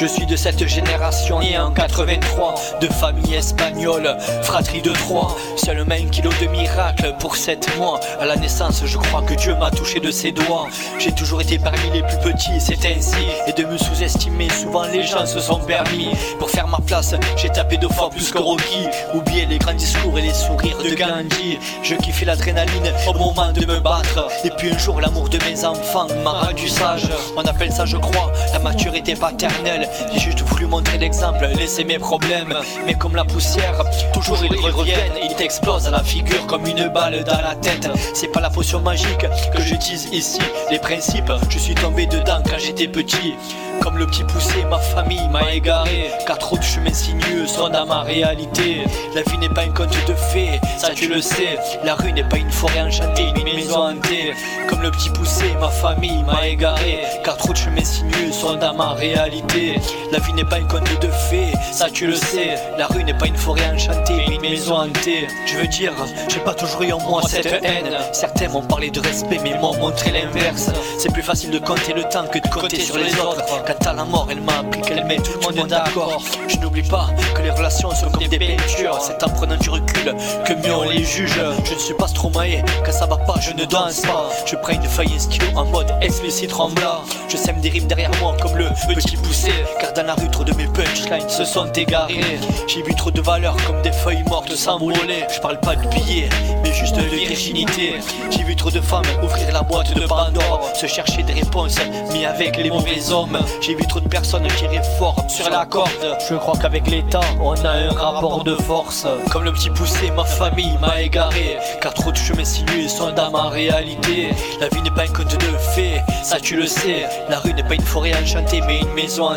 Je 0.00 0.06
suis 0.06 0.24
de 0.24 0.34
cette 0.34 0.66
génération 0.66 1.40
née 1.40 1.58
en 1.58 1.72
83 1.72 2.54
De 2.80 2.86
famille 2.86 3.34
espagnole, 3.34 4.16
fratrie 4.42 4.80
de 4.80 4.92
trois. 4.92 5.36
Seulement 5.56 5.94
un 5.94 6.06
kilo 6.06 6.30
de 6.40 6.46
miracle 6.46 7.14
pour 7.18 7.36
sept 7.36 7.76
mois. 7.76 8.00
À 8.18 8.24
la 8.24 8.36
naissance 8.36 8.82
je 8.86 8.96
crois 8.96 9.20
que 9.20 9.34
Dieu 9.34 9.54
m'a 9.56 9.70
touché 9.70 10.00
de 10.00 10.10
ses 10.10 10.32
doigts. 10.32 10.68
J'ai 10.98 11.12
toujours 11.12 11.42
été 11.42 11.58
parmi 11.58 11.90
les 11.92 12.02
plus 12.02 12.16
petits, 12.32 12.58
c'est 12.60 12.82
ainsi. 12.86 13.26
Et 13.46 13.52
de 13.52 13.66
me 13.66 13.76
sous-estimer, 13.76 14.48
souvent 14.48 14.84
les 14.84 15.02
gens 15.02 15.26
se 15.26 15.38
sont 15.38 15.58
permis. 15.58 16.08
Pour 16.38 16.48
faire 16.48 16.66
ma 16.66 16.78
place, 16.78 17.14
j'ai 17.36 17.50
tapé 17.50 17.76
deux 17.76 17.90
fois 17.90 18.08
plus 18.08 18.30
que 18.30 18.38
Rocky. 18.38 18.86
Oublier 19.12 19.44
les 19.44 19.58
grands 19.58 19.74
discours 19.74 20.18
et 20.18 20.22
les 20.22 20.32
sourires 20.32 20.78
de 20.78 20.94
Gandhi. 20.94 21.58
Je 21.82 21.94
kiffais 21.96 22.24
l'adrénaline 22.24 22.90
au 23.06 23.12
moment 23.12 23.52
de 23.52 23.66
me 23.66 23.78
battre. 23.80 24.28
Et 24.44 24.50
puis 24.50 24.72
un 24.72 24.78
jour 24.78 24.98
l'amour 24.98 25.28
de 25.28 25.38
mes 25.44 25.62
enfants 25.62 26.06
m'a 26.24 26.46
rendu 26.46 26.70
sage. 26.70 27.10
On 27.36 27.42
appelle 27.42 27.70
ça 27.70 27.84
je 27.84 27.98
crois 27.98 28.32
la 28.54 28.60
maturité 28.60 29.14
paternelle 29.14 29.89
j'ai 30.12 30.20
juste 30.20 30.40
voulu 30.42 30.66
montrer 30.66 30.98
l'exemple, 30.98 31.46
laisser 31.56 31.84
mes 31.84 31.98
problèmes. 31.98 32.54
Mais 32.86 32.94
comme 32.94 33.16
la 33.16 33.24
poussière, 33.24 33.82
toujours 34.12 34.38
ils 34.44 34.70
reviennent. 34.70 35.12
Ils 35.22 35.34
t'explosent 35.34 35.86
à 35.86 35.90
la 35.90 36.02
figure 36.02 36.46
comme 36.46 36.66
une 36.66 36.88
balle 36.88 37.22
dans 37.24 37.40
la 37.40 37.54
tête. 37.54 37.88
C'est 38.14 38.28
pas 38.28 38.40
la 38.40 38.50
potion 38.50 38.80
magique 38.80 39.26
que 39.54 39.62
j'utilise 39.62 40.08
ici. 40.12 40.40
Les 40.70 40.78
principes, 40.78 41.32
je 41.48 41.58
suis 41.58 41.74
tombé 41.74 42.06
dedans 42.06 42.42
quand 42.44 42.58
j'étais 42.58 42.88
petit. 42.88 43.34
Comme 43.80 43.96
le 43.96 44.06
petit 44.06 44.24
poussé, 44.24 44.62
ma 44.68 44.78
famille 44.78 45.26
m'a 45.28 45.52
égaré. 45.52 46.10
Car 46.26 46.38
trop 46.38 46.58
de 46.58 46.62
chemins 46.62 46.92
sinueux 46.92 47.46
sont 47.46 47.70
dans 47.70 47.86
ma 47.86 48.02
réalité. 48.02 48.84
La 49.14 49.22
vie 49.22 49.38
n'est 49.38 49.48
pas 49.48 49.62
un 49.62 49.70
conte 49.70 49.96
de 50.06 50.14
fées, 50.14 50.60
ça 50.76 50.90
tu 50.94 51.08
le 51.08 51.22
sais. 51.22 51.58
La 51.82 51.94
rue 51.94 52.12
n'est 52.12 52.28
pas 52.28 52.36
une 52.36 52.50
forêt 52.50 52.82
enchantée, 52.82 53.28
une 53.34 53.44
maison 53.44 53.88
hantée. 53.88 54.34
Comme 54.68 54.82
le 54.82 54.90
petit 54.90 55.08
poussé, 55.10 55.54
ma 55.58 55.68
famille 55.68 56.22
m'a 56.24 56.46
égaré. 56.46 57.00
Car 57.24 57.38
trop 57.38 57.52
de 57.52 57.58
chemins 57.58 57.84
sinueux 57.84 58.32
sont 58.32 58.56
dans 58.56 58.74
ma 58.74 58.90
réalité. 58.90 59.69
La 60.12 60.18
vie 60.18 60.32
n'est 60.32 60.44
pas 60.44 60.56
un 60.56 60.64
conte 60.64 61.00
de 61.00 61.08
fées, 61.08 61.52
ça 61.72 61.88
tu 61.90 62.06
le 62.06 62.14
sais. 62.16 62.56
La 62.78 62.86
rue 62.86 63.04
n'est 63.04 63.16
pas 63.16 63.26
une 63.26 63.36
forêt 63.36 63.68
enchantée, 63.72 64.24
une 64.30 64.40
maison 64.40 64.76
hantée. 64.76 65.28
Je 65.46 65.56
veux 65.56 65.66
dire, 65.66 65.92
j'ai 66.28 66.40
pas 66.40 66.54
toujours 66.54 66.82
eu 66.82 66.92
en 66.92 67.00
moi 67.00 67.22
cette 67.28 67.46
haine. 67.46 67.96
Certains 68.12 68.48
m'ont 68.48 68.62
parlé 68.62 68.90
de 68.90 69.00
respect, 69.00 69.38
mais 69.42 69.54
m'ont 69.58 69.76
montré 69.76 70.10
l'inverse. 70.10 70.70
C'est 70.98 71.12
plus 71.12 71.22
facile 71.22 71.50
de 71.50 71.58
compter 71.58 71.92
le 71.92 72.02
temps 72.04 72.26
que 72.26 72.38
de 72.38 72.48
compter 72.48 72.80
sur 72.80 72.98
les 72.98 73.14
autres. 73.20 73.44
Quant 73.64 73.90
à 73.90 73.92
la 73.92 74.04
mort, 74.04 74.28
elle 74.30 74.40
m'a 74.40 74.58
appris 74.58 74.80
qu'elle 74.82 75.04
met 75.04 75.16
tout 75.16 75.32
le 75.40 75.56
monde 75.56 75.68
d'accord. 75.68 76.22
Je 76.48 76.56
n'oublie 76.58 76.82
pas 76.82 77.08
que 77.34 77.42
les 77.42 77.50
relations 77.50 77.90
sont 77.94 78.10
comme 78.10 78.26
des 78.26 78.38
peintures. 78.38 78.98
C'est 79.00 79.22
en 79.22 79.28
prenant 79.28 79.56
du 79.56 79.70
recul 79.70 80.14
que 80.44 80.52
mieux 80.54 80.74
on 80.74 80.88
les 80.88 81.04
juge. 81.04 81.40
Je 81.64 81.74
ne 81.74 81.78
suis 81.78 81.94
pas 81.94 82.08
stromaé, 82.08 82.62
quand 82.84 82.92
ça 82.92 83.06
va 83.06 83.16
pas, 83.16 83.36
je 83.40 83.52
ne 83.52 83.64
danse 83.64 84.00
pas. 84.00 84.28
Je 84.46 84.56
prends 84.56 84.72
une 84.72 84.82
feuille 84.82 85.14
et 85.14 85.18
stylo 85.18 85.46
en 85.54 85.64
mode 85.66 85.92
explicite 86.00 86.50
tremblant. 86.50 87.02
Je 87.28 87.36
sème 87.36 87.60
des 87.60 87.70
rimes 87.70 87.86
derrière 87.86 88.10
moi 88.20 88.36
comme 88.40 88.56
le 88.56 88.68
petit 88.94 89.16
poussé. 89.16 89.52
Car 89.80 89.92
dans 89.92 90.06
la 90.06 90.14
rue, 90.14 90.28
trop 90.30 90.44
de 90.44 90.52
mes 90.54 90.66
punchlines 90.66 91.28
se 91.28 91.44
sont 91.44 91.70
égarés. 91.72 92.38
J'ai 92.66 92.82
vu 92.82 92.94
trop 92.94 93.10
de 93.10 93.20
valeurs 93.20 93.56
comme 93.66 93.80
des 93.82 93.92
feuilles 93.92 94.24
mortes 94.28 94.54
s'envoler. 94.54 95.24
Je 95.34 95.40
parle 95.40 95.58
pas 95.60 95.76
de 95.76 95.86
billets, 95.88 96.28
mais 96.62 96.72
juste 96.72 96.96
de 96.96 97.02
virginité. 97.02 97.94
J'ai 98.30 98.42
vu 98.42 98.56
trop 98.56 98.70
de 98.70 98.80
femmes 98.80 99.04
ouvrir 99.22 99.52
la 99.52 99.62
boîte 99.62 99.94
de 99.94 100.06
Pandore, 100.06 100.68
se 100.74 100.86
chercher 100.86 101.22
des 101.22 101.32
réponses, 101.32 101.76
mais 102.12 102.26
avec 102.26 102.56
les 102.56 102.70
mauvais 102.70 103.10
hommes. 103.10 103.38
J'ai 103.60 103.74
vu 103.74 103.86
trop 103.86 104.00
de 104.00 104.08
personnes 104.08 104.46
tirer 104.58 104.80
fort 104.98 105.24
sur 105.28 105.48
la 105.50 105.64
corde. 105.66 106.16
Je 106.28 106.34
crois 106.34 106.56
qu'avec 106.60 106.86
l'État, 106.86 107.20
on 107.40 107.54
a 107.64 107.70
un 107.70 107.90
rapport 107.90 108.44
de 108.44 108.54
force. 108.54 109.06
Comme 109.30 109.44
le 109.44 109.52
petit 109.52 109.70
poussé, 109.70 110.10
ma 110.10 110.24
famille 110.24 110.76
m'a 110.80 111.00
égaré. 111.00 111.58
Car 111.80 111.94
trop 111.94 112.12
de 112.12 112.16
chemins 112.16 112.44
sinueux 112.44 112.88
sont 112.88 113.12
dans 113.12 113.30
ma 113.30 113.48
réalité. 113.48 114.30
La 114.60 114.68
vie 114.68 114.82
n'est 114.82 114.90
pas 114.90 115.02
un 115.02 115.12
conte 115.12 115.34
de 115.34 115.56
fées, 115.74 116.00
ça 116.22 116.38
tu 116.40 116.56
le 116.56 116.66
sais. 116.66 117.06
La 117.28 117.38
rue 117.38 117.54
n'est 117.54 117.64
pas 117.64 117.74
une 117.74 117.82
forêt 117.82 118.12
enchantée, 118.14 118.60
mais 118.66 118.80
une 118.80 118.92
maison. 118.92 119.30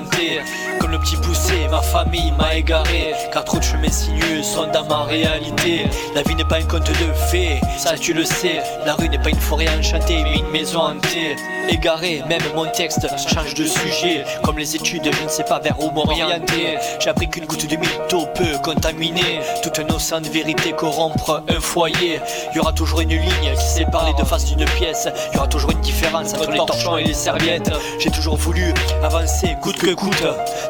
Comme 0.80 0.92
le 0.92 1.00
petit 1.00 1.16
poussé, 1.18 1.68
ma 1.72 1.82
famille 1.82 2.32
m'a 2.38 2.56
égaré. 2.56 3.14
Car 3.32 3.44
trop 3.44 3.58
de 3.58 3.64
chemins 3.64 3.90
sinueux 3.90 4.44
sont 4.44 4.68
dans 4.72 4.86
ma 4.86 5.04
réalité. 5.04 5.86
La 6.16 6.24
vie 6.24 6.36
n'est 6.36 6.46
pas 6.46 6.58
un 6.58 6.64
conte 6.64 6.90
de 6.90 7.14
fées, 7.30 7.60
ça 7.78 7.98
tu 7.98 8.14
le 8.14 8.26
sais. 8.26 8.62
La 8.86 8.94
rue 8.96 9.10
n'est 9.10 9.20
pas 9.20 9.30
une 9.30 9.40
forêt 9.40 9.68
enchantée, 9.70 10.24
mais 10.24 10.38
une 10.38 10.50
maison 10.50 10.82
hantée. 10.82 11.36
Égaré, 11.70 12.22
même 12.28 12.42
mon 12.56 12.66
texte 12.66 13.08
change 13.30 13.54
de 13.54 13.66
sujet. 13.66 14.24
Comme 14.44 14.58
les 14.58 14.76
études, 14.76 15.10
je 15.12 15.24
ne 15.24 15.30
sais 15.30 15.44
pas 15.44 15.60
vers 15.60 15.80
où 15.80 15.90
m'orienter. 15.92 16.78
J'ai 17.00 17.10
appris 17.10 17.30
qu'une 17.30 17.46
goutte 17.46 17.70
de 17.70 17.76
mytho 17.76 18.26
peut 18.36 18.58
contaminer 18.62 19.40
tout 19.64 19.72
un 19.82 19.94
océan 19.94 20.22
de 20.22 20.28
vérité, 20.28 20.74
corrompre 20.74 21.44
un 21.48 21.60
foyer. 21.60 22.20
Il 22.52 22.58
y 22.58 22.60
aura 22.60 22.74
toujours 22.74 23.02
une 23.02 23.10
ligne 23.10 23.56
qui 23.58 23.66
sépare 23.66 24.08
les 24.08 24.14
deux 24.14 24.26
faces 24.26 24.46
d'une 24.46 24.66
pièce. 24.66 25.08
Il 25.32 25.36
y 25.36 25.38
aura 25.38 25.48
toujours 25.48 25.72
une 25.72 25.82
différence 25.82 26.34
entre 26.34 26.52
les 26.52 26.58
torchons 26.58 26.98
et 26.98 27.04
les 27.04 27.14
serviettes. 27.14 27.72
J'ai 28.00 28.12
toujours 28.12 28.36
voulu 28.36 28.74
avancer 29.02 29.56
coûte 29.62 29.78
que 29.78 29.94
coûte. 29.94 30.03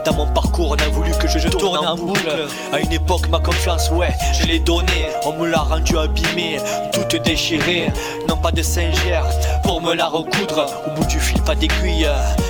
Dans 0.06 0.14
mon 0.14 0.28
parcours, 0.28 0.72
on 0.72 0.84
a 0.84 0.90
voulu 0.90 1.12
que 1.20 1.28
je, 1.28 1.48
tourne 1.48 1.86
en 1.86 1.96
boucle. 1.96 2.30
À 2.72 2.80
une 2.80 2.92
époque, 2.92 3.28
ma 3.30 3.40
confiance, 3.40 3.90
ouais, 3.92 4.14
je 4.40 4.46
l'ai 4.46 4.60
donnée. 4.60 5.08
On 5.26 5.34
me 5.34 5.48
l'a 5.48 5.60
rendu 5.60 5.98
abîmée, 5.98 6.58
toute 6.92 7.16
déchirée. 7.24 7.92
Non 8.28 8.38
pas 8.38 8.52
de 8.52 8.62
singère 8.62 9.26
pour 9.64 9.82
me 9.82 9.94
la 9.94 10.08
recoudre. 10.08 10.66
Au 10.86 10.92
bout 10.92 11.06
du 11.08 11.20
fil, 11.20 11.42
pas 11.42 11.56
d'aiguille, 11.56 12.08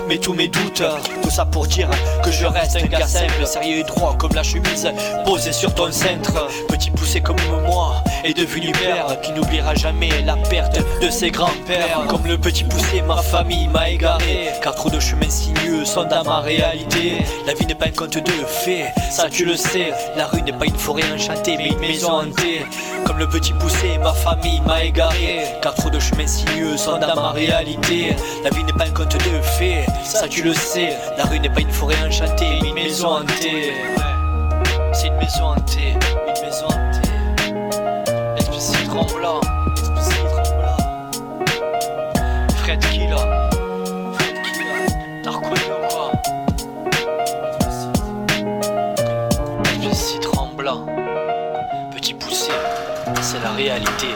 mais 0.07 0.17
tous 0.17 0.33
mes 0.33 0.47
doutes. 0.47 0.83
Tout 1.21 1.29
ça 1.29 1.45
pour 1.45 1.67
dire 1.67 1.89
que 2.23 2.31
je 2.31 2.45
reste 2.45 2.75
un 2.75 2.85
gars 2.85 3.07
simple, 3.07 3.45
sérieux 3.45 3.79
et 3.79 3.83
droit 3.83 4.15
comme 4.17 4.33
la 4.33 4.43
chemise 4.43 4.89
posée 5.25 5.53
sur 5.53 5.73
ton 5.73 5.91
centre. 5.91 6.47
Petit 6.67 6.91
poussé 6.91 7.21
comme 7.21 7.37
moi 7.65 8.03
est 8.23 8.33
devenu 8.33 8.71
père 8.71 9.19
qui 9.21 9.31
n'oubliera 9.31 9.75
jamais 9.75 10.09
la 10.25 10.35
perte 10.35 10.79
de 11.01 11.09
ses 11.09 11.31
grands-pères. 11.31 12.05
Comme 12.07 12.25
le 12.27 12.37
petit 12.37 12.63
poussé, 12.63 13.01
ma 13.01 13.17
famille 13.17 13.67
m'a 13.67 13.89
égaré. 13.89 14.49
Car 14.61 14.75
trop 14.75 14.89
de 14.89 14.99
chemins 14.99 15.29
sinueux 15.29 15.85
sont 15.85 16.05
dans 16.05 16.23
ma 16.23 16.39
réalité. 16.39 17.23
La 17.45 17.53
vie 17.53 17.65
n'est 17.65 17.75
pas 17.75 17.87
un 17.87 17.91
conte 17.91 18.17
de 18.17 18.31
fées, 18.47 18.85
ça 19.11 19.29
tu 19.29 19.45
le 19.45 19.55
sais. 19.55 19.91
La 20.15 20.27
rue 20.27 20.41
n'est 20.41 20.53
pas 20.53 20.65
une 20.65 20.77
forêt 20.77 21.03
enchantée, 21.13 21.57
mais 21.57 21.69
une 21.69 21.79
maison 21.79 22.21
hantée. 22.21 22.65
Comme 23.05 23.19
le 23.19 23.27
petit 23.27 23.53
poussé, 23.53 23.97
ma 24.01 24.13
famille 24.13 24.61
m'a 24.61 24.83
égaré. 24.83 25.45
Car 25.61 25.73
trop 25.75 25.89
de 25.89 25.99
chemins 25.99 26.27
sinueux 26.27 26.77
sont 26.77 26.97
dans 26.97 27.15
ma 27.15 27.31
réalité. 27.31 28.15
La 28.43 28.49
vie 28.49 28.63
n'est 28.63 28.73
pas 28.73 28.85
un 28.85 28.91
conte 28.91 29.13
de 29.13 29.41
fées, 29.41 29.85
ça 30.03 30.27
tu 30.27 30.43
le 30.43 30.53
sais. 30.53 30.97
La 31.17 31.25
rue 31.25 31.39
n'est 31.39 31.49
pas 31.49 31.61
une 31.61 31.71
forêt 31.71 31.95
enchantée, 32.05 32.59
une 32.59 32.73
maison 32.73 33.17
hantée. 33.17 33.73
C'est 34.93 35.07
une 35.07 35.17
maison 35.17 35.45
hantée, 35.45 35.93
une 36.27 36.45
maison 36.45 36.67
hantée. 36.67 37.09
Explicite 38.37 38.87
tremblant, 38.87 39.41
explicite 39.71 40.27
tremblant. 40.29 40.77
Fred 42.57 42.79
Killa, 42.91 43.49
Fred 44.13 44.35
Killa, 44.43 44.75
t'as 45.23 45.31
reconnu 45.31 45.55
ou 45.55 45.87
quoi? 45.89 46.11
Explicite 49.65 50.21
tremblant, 50.21 50.85
petit 51.91 52.13
poussé, 52.13 52.51
c'est 53.21 53.41
la 53.41 53.51
réalité. 53.51 54.07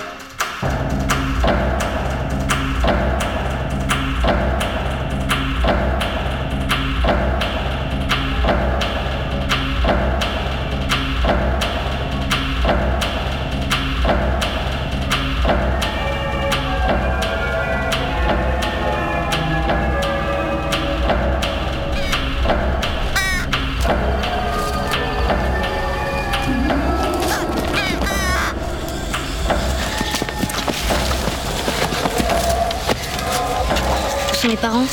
Les 34.47 34.55
parents 34.55 34.85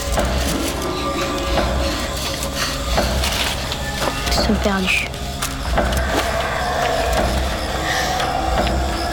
Ils 4.28 4.46
sont 4.46 4.54
perdus. 4.62 5.06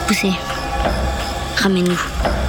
Poussez. 0.07 0.33
Ramène-nous. 1.57 2.40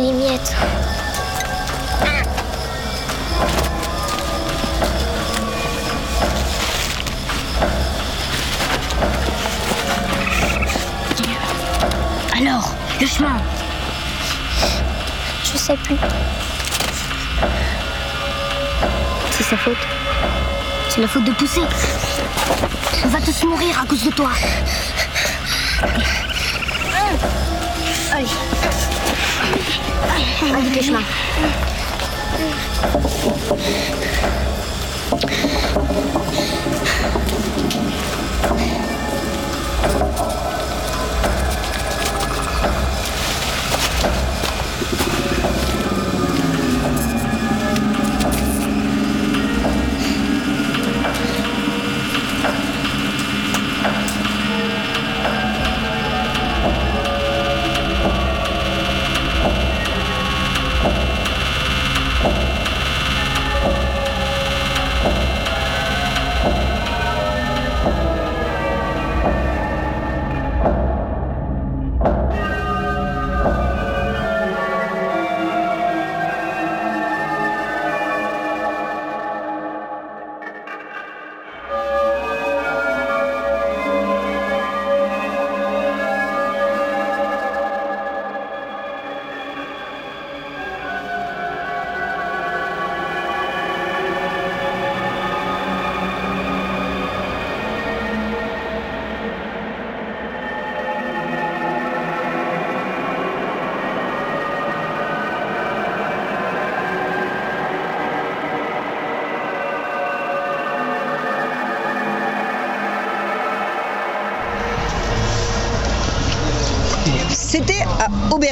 Les 0.00 0.12
miettes. 0.12 0.54
Alors, 12.38 12.74
le 13.00 13.06
chemin 13.06 13.36
Je 15.44 15.56
sais 15.56 15.76
plus. 15.76 15.96
C'est 19.30 19.44
sa 19.44 19.56
faute. 19.56 19.76
C'est 20.90 21.00
la 21.00 21.08
faute 21.08 21.24
de 21.24 21.32
pousser. 21.32 21.62
On 23.04 23.08
va 23.08 23.20
tous 23.20 23.44
mourir 23.44 23.80
à 23.80 23.86
cause 23.86 24.04
de 24.04 24.10
toi. 24.10 24.30
Allez. 28.12 28.55
Indique 30.42 30.76
le 30.76 30.82
chemin. 30.82 31.00
C'était 35.18 36.75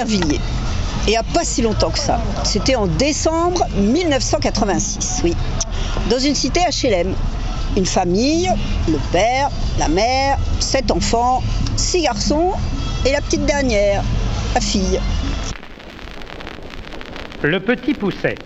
à 0.05 0.07
Aubervilliers. 0.07 0.41
Et 1.09 1.17
à 1.17 1.23
pas 1.23 1.45
si 1.45 1.63
longtemps 1.63 1.91
que 1.91 1.99
ça. 1.99 2.21
C'était 2.45 2.77
en 2.77 2.87
décembre 2.87 3.67
1986, 3.77 5.21
oui. 5.25 5.35
Dans 6.09 6.19
une 6.19 6.35
cité 6.35 6.61
HLM. 6.61 7.15
Une 7.77 7.87
famille, 7.87 8.49
le 8.89 8.99
père, 9.11 9.51
la 9.79 9.89
mère, 9.89 10.39
sept 10.61 10.91
enfants, 10.93 11.43
six 11.77 12.03
garçons 12.03 12.53
et 13.05 13.11
la 13.11 13.21
petite 13.21 13.45
dernière, 13.45 14.03
la 14.55 14.61
fille. 14.61 15.01
Le 17.43 17.59
petit 17.59 17.95
pousset. 17.95 18.37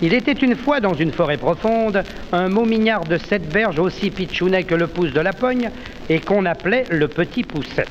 Il 0.00 0.14
était 0.14 0.32
une 0.32 0.54
fois 0.54 0.78
dans 0.78 0.94
une 0.94 1.10
forêt 1.10 1.36
profonde 1.36 2.04
un 2.30 2.48
momignard 2.48 3.04
de 3.04 3.18
sept 3.18 3.48
berges 3.48 3.80
aussi 3.80 4.10
pitchounet 4.10 4.62
que 4.62 4.76
le 4.76 4.86
pouce 4.86 5.12
de 5.12 5.20
la 5.20 5.32
pogne 5.32 5.70
et 6.08 6.20
qu'on 6.20 6.46
appelait 6.46 6.84
le 6.90 7.08
petit 7.08 7.42
pousset. 7.42 7.86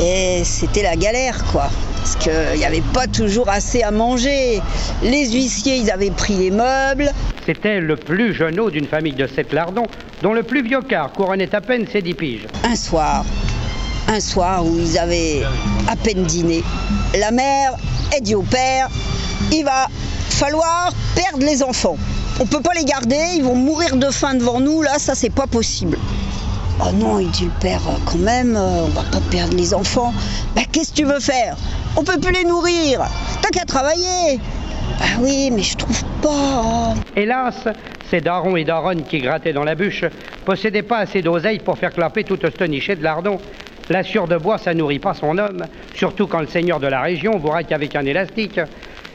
Et 0.00 0.42
c'était 0.44 0.82
la 0.82 0.96
galère, 0.96 1.44
quoi. 1.52 1.68
Parce 2.08 2.24
qu'il 2.24 2.58
n'y 2.58 2.64
avait 2.64 2.80
pas 2.94 3.06
toujours 3.06 3.50
assez 3.50 3.82
à 3.82 3.90
manger. 3.90 4.62
Les 5.02 5.30
huissiers, 5.30 5.76
ils 5.76 5.90
avaient 5.90 6.10
pris 6.10 6.32
les 6.32 6.50
meubles. 6.50 7.12
C'était 7.44 7.80
le 7.80 7.96
plus 7.96 8.32
jeuneau 8.32 8.70
d'une 8.70 8.86
famille 8.86 9.12
de 9.12 9.26
sept 9.26 9.52
lardons, 9.52 9.88
dont 10.22 10.32
le 10.32 10.42
plus 10.42 10.62
vieux 10.62 10.80
quart 10.80 11.12
couronnait 11.12 11.54
à 11.54 11.60
peine 11.60 11.86
ses 11.86 12.00
dix 12.00 12.14
piges. 12.14 12.46
Un 12.64 12.76
soir, 12.76 13.26
un 14.08 14.20
soir 14.20 14.64
où 14.64 14.78
ils 14.78 14.98
avaient 14.98 15.42
à 15.86 15.96
peine 15.96 16.24
dîné, 16.24 16.62
la 17.18 17.30
mère 17.30 17.72
a 18.16 18.20
dit 18.20 18.34
au 18.34 18.42
père 18.42 18.88
il 19.52 19.64
va 19.64 19.88
falloir 20.30 20.90
perdre 21.14 21.44
les 21.44 21.62
enfants. 21.62 21.98
On 22.40 22.46
peut 22.46 22.62
pas 22.62 22.72
les 22.74 22.86
garder, 22.86 23.20
ils 23.36 23.44
vont 23.44 23.54
mourir 23.56 23.96
de 23.96 24.10
faim 24.10 24.32
devant 24.34 24.60
nous, 24.60 24.80
là, 24.80 24.98
ça 24.98 25.14
c'est 25.14 25.28
pas 25.28 25.46
possible. 25.46 25.98
Oh 26.80 26.92
non, 26.94 27.18
il 27.18 27.30
dit 27.30 27.46
le 27.46 27.60
père, 27.60 27.80
euh, 27.88 27.98
quand 28.06 28.18
même, 28.18 28.54
euh, 28.54 28.84
on 28.84 28.88
va 28.88 29.02
pas 29.02 29.20
perdre 29.30 29.56
les 29.56 29.74
enfants. 29.74 30.12
Bah 30.54 30.62
qu'est-ce 30.70 30.92
que 30.92 30.98
tu 30.98 31.04
veux 31.04 31.18
faire? 31.18 31.56
On 31.96 32.04
peut 32.04 32.20
plus 32.20 32.32
les 32.32 32.44
nourrir. 32.44 33.00
T'as 33.42 33.48
qu'à 33.48 33.64
travailler. 33.64 34.38
Bah 35.00 35.06
oui, 35.20 35.50
mais 35.50 35.62
je 35.62 35.76
trouve 35.76 36.04
pas. 36.22 36.94
Hélas, 37.16 37.66
ces 38.08 38.20
darons 38.20 38.56
et 38.56 38.64
daronnes 38.64 39.04
qui 39.04 39.20
grattaient 39.20 39.52
dans 39.52 39.64
la 39.64 39.74
bûche 39.74 40.04
possédaient 40.44 40.82
pas 40.82 40.98
assez 40.98 41.20
d'oseille 41.20 41.58
pour 41.58 41.78
faire 41.78 41.92
clapper 41.92 42.22
toute 42.22 42.42
cette 42.42 42.68
nichée 42.68 42.94
de 42.94 43.02
lardons. 43.02 43.38
La 43.90 44.04
sûre 44.04 44.28
de 44.28 44.36
bois, 44.36 44.58
ça 44.58 44.74
nourrit 44.74 44.98
pas 44.98 45.14
son 45.14 45.36
homme, 45.38 45.64
surtout 45.94 46.26
quand 46.26 46.40
le 46.40 46.46
seigneur 46.46 46.78
de 46.78 46.86
la 46.86 47.00
région 47.00 47.38
vous 47.38 47.48
raque 47.48 47.72
avec 47.72 47.96
un 47.96 48.04
élastique. 48.04 48.60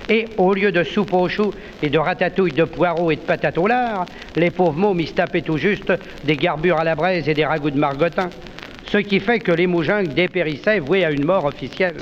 Et 0.09 0.27
au 0.37 0.53
lieu 0.53 0.71
de 0.71 0.83
soupe 0.83 1.13
aux 1.13 1.29
choux 1.29 1.53
et 1.81 1.89
de 1.89 1.97
ratatouille 1.97 2.51
de 2.51 2.65
poireaux 2.65 3.11
et 3.11 3.15
de 3.15 3.21
patates 3.21 3.57
au 3.57 3.67
lard, 3.67 4.05
les 4.35 4.51
pauvres 4.51 4.77
mômes 4.77 5.05
se 5.05 5.13
tapaient 5.13 5.41
tout 5.41 5.57
juste 5.57 5.93
des 6.23 6.35
garbures 6.35 6.77
à 6.77 6.83
la 6.83 6.95
braise 6.95 7.27
et 7.29 7.33
des 7.33 7.45
ragoûts 7.45 7.71
de 7.71 7.79
margotin. 7.79 8.29
Ce 8.85 8.97
qui 8.97 9.19
fait 9.19 9.39
que 9.39 9.51
les 9.51 9.67
moujins 9.67 10.03
dépérissaient 10.03 10.79
voués 10.79 11.05
à 11.05 11.11
une 11.11 11.23
mort 11.23 11.45
officielle. 11.45 11.97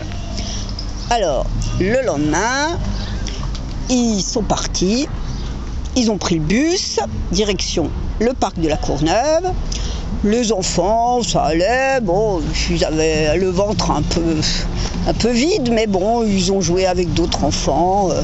Alors, 1.12 1.45
le 1.80 2.06
lendemain, 2.06 2.78
ils 3.89 4.22
sont 4.22 4.43
partis. 4.43 5.08
Ils 5.95 6.10
ont 6.10 6.18
pris 6.18 6.36
le 6.36 6.41
bus, 6.41 6.99
direction 7.32 7.91
le 8.20 8.34
parc 8.34 8.60
de 8.60 8.70
la 8.70 8.78
Courneuve. 8.78 9.52
Les 10.24 10.51
enfants, 10.51 11.24
ça 11.24 11.43
allait. 11.45 11.99
Bon, 12.01 12.41
ils 12.69 12.86
avaient 12.86 13.36
le 13.38 13.49
ventre 13.49 13.89
un 13.89 14.03
peu, 14.03 14.39
un 15.07 15.13
peu 15.13 15.32
vide, 15.32 15.72
mais 15.72 15.88
bon, 15.88 16.24
ils 16.24 16.51
ont 16.51 16.61
joué 16.61 16.86
avec 16.86 17.11
d'autres 17.13 17.43
enfants. 17.43 18.09
euh, 18.11 18.22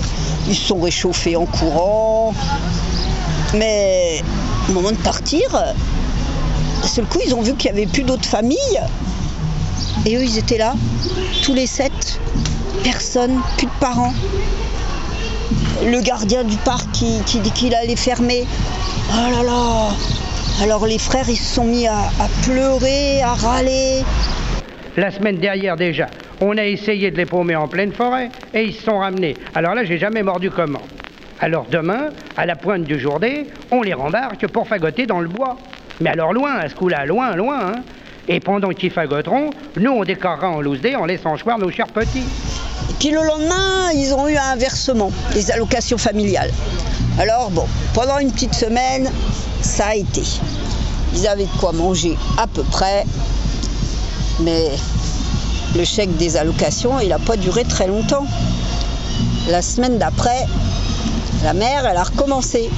Ils 0.47 0.55
se 0.55 0.67
sont 0.67 0.79
réchauffés 0.79 1.35
en 1.35 1.45
courant. 1.45 2.33
Mais 3.55 4.21
au 4.69 4.73
moment 4.73 4.91
de 4.91 4.97
partir, 4.97 5.41
d'un 6.81 6.87
seul 6.87 7.05
coup, 7.05 7.19
ils 7.25 7.33
ont 7.33 7.41
vu 7.41 7.55
qu'il 7.55 7.71
n'y 7.71 7.79
avait 7.79 7.87
plus 7.91 8.03
d'autres 8.03 8.27
familles. 8.27 8.81
Et 10.05 10.15
eux, 10.17 10.23
ils 10.23 10.37
étaient 10.37 10.59
là, 10.59 10.75
tous 11.41 11.55
les 11.55 11.65
sept. 11.65 12.19
Personne, 12.83 13.39
plus 13.57 13.65
de 13.65 13.71
parents. 13.79 14.13
Le 15.83 15.99
gardien 16.01 16.43
du 16.43 16.57
parc 16.57 16.91
qui, 16.91 17.21
qui 17.25 17.39
dit 17.39 17.51
qu'il 17.51 17.73
allait 17.73 17.95
fermer. 17.95 18.45
Oh 19.11 19.31
là 19.31 19.43
là 19.43 19.89
Alors 20.61 20.87
les 20.87 20.97
frères, 20.97 21.29
ils 21.29 21.37
se 21.37 21.55
sont 21.55 21.65
mis 21.65 21.85
à, 21.87 21.97
à 21.99 22.27
pleurer, 22.43 23.21
à 23.21 23.33
râler. 23.33 24.03
La 24.95 25.11
semaine 25.11 25.37
dernière 25.37 25.75
déjà, 25.75 26.07
on 26.41 26.57
a 26.57 26.63
essayé 26.65 27.11
de 27.11 27.17
les 27.17 27.25
paumer 27.27 27.55
en 27.55 27.67
pleine 27.67 27.91
forêt 27.93 28.29
et 28.53 28.63
ils 28.63 28.73
se 28.73 28.83
sont 28.83 28.97
ramenés. 28.97 29.35
Alors 29.53 29.75
là, 29.75 29.83
j'ai 29.83 29.99
jamais 29.99 30.23
mordu 30.23 30.49
comment. 30.49 30.81
Alors 31.39 31.67
demain, 31.69 32.09
à 32.35 32.47
la 32.47 32.55
pointe 32.55 32.83
du 32.83 32.99
jour 32.99 33.19
D, 33.19 33.45
on 33.69 33.83
les 33.83 33.93
rembarque 33.93 34.47
pour 34.47 34.67
fagoter 34.67 35.05
dans 35.05 35.19
le 35.19 35.27
bois. 35.27 35.57
Mais 36.01 36.09
alors 36.09 36.33
loin, 36.33 36.55
à 36.55 36.67
ce 36.69 36.75
coup-là, 36.75 37.05
loin, 37.05 37.35
loin. 37.35 37.59
hein. 37.73 37.81
Et 38.27 38.39
pendant 38.39 38.69
qu'ils 38.69 38.91
fagoteront, 38.91 39.51
nous 39.79 39.91
on 39.91 40.03
décorera 40.03 40.49
en 40.49 40.59
loose 40.61 40.79
en 40.99 41.05
laissant 41.05 41.37
choir 41.37 41.59
nos 41.59 41.69
chers 41.69 41.87
petits. 41.87 42.25
Et 42.89 42.93
puis 42.99 43.11
le 43.11 43.21
lendemain, 43.23 43.91
ils 43.93 44.13
ont 44.13 44.27
eu 44.27 44.35
un 44.35 44.55
versement, 44.55 45.11
des 45.33 45.51
allocations 45.51 45.97
familiales. 45.97 46.51
Alors 47.19 47.51
bon, 47.51 47.65
pendant 47.93 48.17
une 48.19 48.31
petite 48.31 48.53
semaine, 48.53 49.09
ça 49.61 49.87
a 49.87 49.95
été. 49.95 50.23
Ils 51.15 51.27
avaient 51.27 51.45
de 51.45 51.59
quoi 51.59 51.71
manger 51.71 52.17
à 52.37 52.47
peu 52.47 52.63
près, 52.63 53.05
mais 54.41 54.71
le 55.75 55.83
chèque 55.83 56.15
des 56.17 56.37
allocations, 56.37 56.99
il 56.99 57.09
n'a 57.09 57.19
pas 57.19 57.37
duré 57.37 57.63
très 57.63 57.87
longtemps. 57.87 58.25
La 59.49 59.61
semaine 59.61 59.97
d'après, 59.97 60.45
la 61.43 61.53
mère, 61.53 61.85
elle 61.85 61.97
a 61.97 62.03
recommencé. 62.03 62.69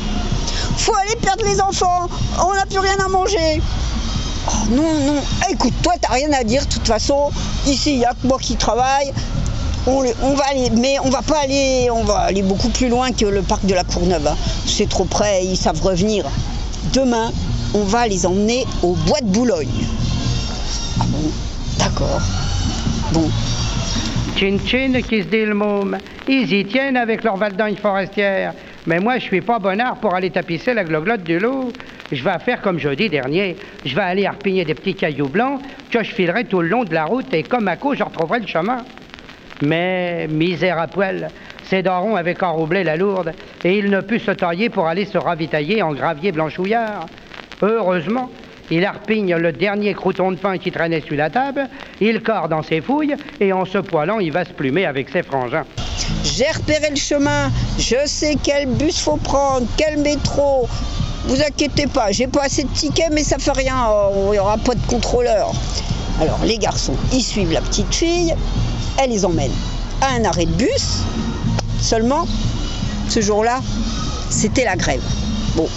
Faut 0.77 0.95
aller 0.95 1.15
perdre 1.21 1.43
les 1.45 1.59
enfants, 1.59 2.07
on 2.39 2.53
n'a 2.53 2.65
plus 2.65 2.79
rien 2.79 2.97
à 3.05 3.09
manger. 3.09 3.61
Oh, 4.47 4.51
non, 4.71 4.93
non, 5.05 5.21
écoute, 5.49 5.73
toi, 5.83 5.93
t'as 5.99 6.13
rien 6.13 6.31
à 6.33 6.43
dire, 6.43 6.65
de 6.65 6.69
toute 6.71 6.87
façon, 6.87 7.29
ici, 7.67 7.93
il 7.93 7.97
n'y 7.99 8.05
a 8.05 8.13
que 8.13 8.25
moi 8.25 8.37
qui 8.39 8.55
travaille. 8.55 9.11
On, 9.87 10.03
on 10.21 10.33
va 10.33 10.43
aller, 10.51 10.69
mais 10.71 10.97
on 11.03 11.09
va 11.09 11.21
pas 11.21 11.39
aller, 11.39 11.89
on 11.91 12.03
va 12.03 12.19
aller 12.19 12.41
beaucoup 12.41 12.69
plus 12.69 12.89
loin 12.89 13.11
que 13.11 13.25
le 13.25 13.41
parc 13.41 13.65
de 13.65 13.73
la 13.73 13.83
Courneuve. 13.83 14.27
hein. 14.27 14.35
C'est 14.65 14.87
trop 14.89 15.05
près, 15.05 15.45
ils 15.45 15.57
savent 15.57 15.81
revenir. 15.81 16.25
Demain, 16.93 17.31
on 17.75 17.83
va 17.83 18.07
les 18.07 18.25
emmener 18.25 18.65
au 18.81 18.93
bois 18.93 19.21
de 19.21 19.27
Boulogne. 19.27 19.67
Ah 20.99 21.05
bon, 21.07 21.31
d'accord. 21.77 22.21
Bon, 23.13 23.29
Chin 24.39 24.57
chin 24.65 25.01
qui 25.01 25.21
se 25.21 25.27
dit 25.27 25.45
le 25.45 25.53
môme. 25.53 25.97
Ils 26.27 26.53
y 26.53 26.65
tiennent 26.65 26.95
avec 26.95 27.23
leur 27.23 27.35
valdange 27.35 27.75
forestière. 27.75 28.53
Mais 28.87 28.99
moi, 28.99 29.17
je 29.17 29.23
suis 29.23 29.41
pas 29.41 29.59
bonnard 29.59 29.97
pour 29.97 30.15
aller 30.15 30.29
tapisser 30.29 30.73
la 30.73 30.85
gloglotte 30.85 31.23
du 31.23 31.39
loup. 31.39 31.73
Je 32.11 32.23
vais 32.23 32.39
faire 32.39 32.61
comme 32.61 32.79
jeudi 32.79 33.09
dernier. 33.09 33.57
Je 33.85 33.93
vais 33.93 34.01
aller 34.01 34.25
harpigner 34.25 34.63
des 34.63 34.75
petits 34.75 34.95
cailloux 34.95 35.27
blancs 35.27 35.59
que 35.91 36.01
je 36.01 36.13
filerai 36.13 36.45
tout 36.45 36.61
le 36.61 36.69
long 36.69 36.85
de 36.85 36.93
la 36.93 37.03
route 37.03 37.33
et 37.33 37.43
comme 37.43 37.67
à 37.67 37.75
coup, 37.75 37.95
je 37.95 38.03
retrouverai 38.03 38.39
le 38.39 38.47
chemin. 38.47 38.77
Mais, 39.61 40.27
misère 40.29 40.79
à 40.79 40.87
poil, 40.87 41.29
ces 41.69 41.83
darons 41.83 42.15
avaient 42.15 42.43
enroublé 42.43 42.83
la 42.83 42.97
lourde 42.97 43.33
et 43.63 43.77
il 43.77 43.89
ne 43.91 44.01
put 44.01 44.19
se 44.19 44.31
tailler 44.31 44.69
pour 44.69 44.87
aller 44.87 45.05
se 45.05 45.17
ravitailler 45.17 45.83
en 45.83 45.93
gravier 45.93 46.31
blanchouillard. 46.31 47.05
Heureusement, 47.61 48.29
il 48.71 48.85
harpigne 48.85 49.35
le 49.35 49.51
dernier 49.51 49.93
crouton 49.93 50.31
de 50.31 50.37
pain 50.37 50.57
qui 50.57 50.71
traînait 50.71 51.01
sur 51.01 51.15
la 51.15 51.29
table, 51.29 51.67
il 52.01 52.21
corde 52.21 52.51
dans 52.51 52.63
ses 52.63 52.81
fouilles 52.81 53.15
et 53.39 53.53
en 53.53 53.65
se 53.65 53.77
poilant, 53.77 54.19
il 54.19 54.31
va 54.31 54.45
se 54.45 54.51
plumer 54.51 54.85
avec 54.85 55.09
ses 55.09 55.21
frangins. 55.21 55.65
j'ai 56.23 56.49
repéré 56.51 56.89
le 56.89 56.95
chemin, 56.95 57.51
je 57.77 57.97
sais 58.05 58.35
quel 58.41 58.67
bus 58.67 58.99
faut 58.99 59.17
prendre, 59.17 59.67
quel 59.77 59.99
métro. 59.99 60.67
Vous 61.25 61.41
inquiétez 61.41 61.85
pas, 61.87 62.11
j'ai 62.11 62.27
pas 62.27 62.43
assez 62.43 62.63
de 62.63 62.69
tickets, 62.69 63.11
mais 63.11 63.23
ça 63.23 63.37
fait 63.37 63.51
rien, 63.51 63.75
oh, 63.89 64.29
il 64.29 64.31
n'y 64.31 64.39
aura 64.39 64.57
pas 64.57 64.73
de 64.73 64.85
contrôleur. 64.87 65.51
Alors 66.21 66.39
les 66.45 66.57
garçons, 66.57 66.95
ils 67.13 67.21
suivent 67.21 67.51
la 67.51 67.61
petite 67.61 67.93
fille, 67.93 68.33
elle 69.01 69.11
les 69.11 69.25
emmène 69.25 69.51
à 70.01 70.15
un 70.15 70.25
arrêt 70.25 70.45
de 70.45 70.53
bus. 70.53 71.03
Seulement, 71.81 72.25
ce 73.07 73.21
jour-là, 73.21 73.61
c'était 74.29 74.65
la 74.65 74.75
grève. 74.75 75.01
Bon, 75.55 75.67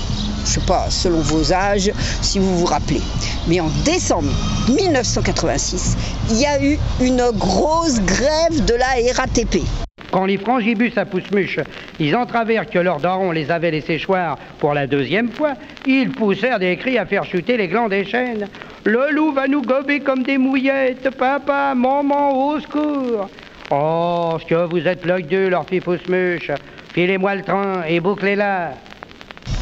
je 0.44 0.50
sais 0.50 0.61
pas, 0.61 0.86
selon 0.90 1.20
vos 1.20 1.53
âges, 1.53 1.92
si 2.20 2.38
vous 2.38 2.59
vous 2.59 2.66
rappelez. 2.66 3.00
Mais 3.48 3.61
en 3.61 3.68
décembre 3.84 4.30
1986, 4.68 5.96
il 6.30 6.40
y 6.40 6.46
a 6.46 6.62
eu 6.62 6.78
une 7.00 7.22
grosse 7.32 8.00
grève 8.00 8.64
de 8.64 8.74
la 8.74 8.86
RATP. 9.16 9.62
Quand 10.11 10.26
les 10.26 10.36
frangibus 10.36 10.92
à 10.98 11.07
pousse-muche, 11.07 11.61
ils 11.98 12.14
entravèrent 12.14 12.68
que 12.68 12.78
leurs 12.78 13.00
darons 13.00 13.30
les 13.30 13.50
avaient 13.50 13.70
laissés 13.70 13.98
choir 13.98 14.36
pour 14.59 14.74
la 14.74 14.86
deuxième 14.86 15.30
fois, 15.30 15.55
ils 15.86 16.11
poussèrent 16.11 16.59
des 16.59 16.76
cris 16.76 16.98
à 16.98 17.07
faire 17.07 17.24
chuter 17.24 17.57
les 17.57 17.68
glands 17.68 17.88
des 17.88 18.05
chênes. 18.05 18.46
Le 18.84 19.11
loup 19.11 19.32
va 19.32 19.48
nous 19.48 19.62
gober 19.62 20.00
comme 20.00 20.22
des 20.22 20.36
mouillettes, 20.36 21.09
papa, 21.16 21.72
maman, 21.74 22.48
au 22.48 22.61
secours. 22.61 23.28
Oh, 23.75 24.37
ce 24.39 24.45
que 24.45 24.66
vous 24.66 24.87
êtes 24.87 25.07
l'œil 25.07 25.25
d'eux, 25.25 25.49
leur 25.49 25.66
fille 25.66 25.81
pousse-muche. 25.81 26.51
Filez-moi 26.93 27.37
le 27.37 27.43
train 27.43 27.85
et 27.89 28.01
bouclez-la. 28.01 28.73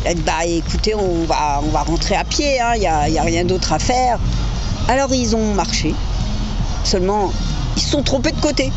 Dit, 0.05 0.23
bah 0.23 0.45
écoutez, 0.45 0.97
on 0.97 1.23
va, 1.27 1.61
on 1.63 1.69
va 1.69 1.83
rentrer 1.83 2.17
à 2.17 2.25
pied, 2.25 2.59
il 2.75 2.81
n'y 2.81 2.89
a, 2.89 3.09
y 3.09 3.19
a 3.19 3.23
rien 3.23 3.45
d'autre 3.45 3.73
à 3.73 3.79
faire. 3.79 4.19
Alors 4.89 5.15
ils 5.15 5.37
ont 5.37 5.55
marché. 5.55 5.95
Seulement, 6.83 7.31
ils 7.77 7.83
se 7.83 7.91
sont 7.91 8.03
trompés 8.03 8.33
de 8.33 8.41
côté. 8.41 8.73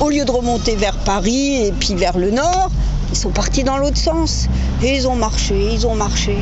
Au 0.00 0.08
lieu 0.08 0.24
de 0.24 0.30
remonter 0.30 0.76
vers 0.76 0.96
Paris 0.96 1.66
et 1.66 1.72
puis 1.72 1.94
vers 1.94 2.16
le 2.16 2.30
nord, 2.30 2.70
ils 3.10 3.18
sont 3.18 3.32
partis 3.32 3.64
dans 3.64 3.76
l'autre 3.76 3.98
sens. 3.98 4.48
Et 4.82 4.96
ils 4.96 5.06
ont 5.06 5.14
marché, 5.14 5.74
ils 5.74 5.86
ont 5.86 5.94
marché. 5.94 6.38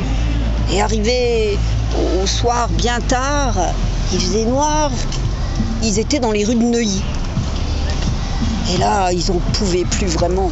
Et 0.71 0.81
arrivé 0.81 1.57
au, 1.93 2.23
au 2.23 2.25
soir 2.25 2.69
bien 2.69 3.01
tard, 3.01 3.57
il 4.13 4.19
faisait 4.21 4.45
noir. 4.45 4.91
Ils 5.83 5.99
étaient 5.99 6.19
dans 6.19 6.31
les 6.31 6.45
rues 6.45 6.55
de 6.55 6.63
Neuilly. 6.63 7.03
Et 8.73 8.77
là, 8.77 9.11
ils 9.11 9.31
n'en 9.31 9.39
pouvaient 9.53 9.85
plus 9.85 10.07
vraiment. 10.07 10.49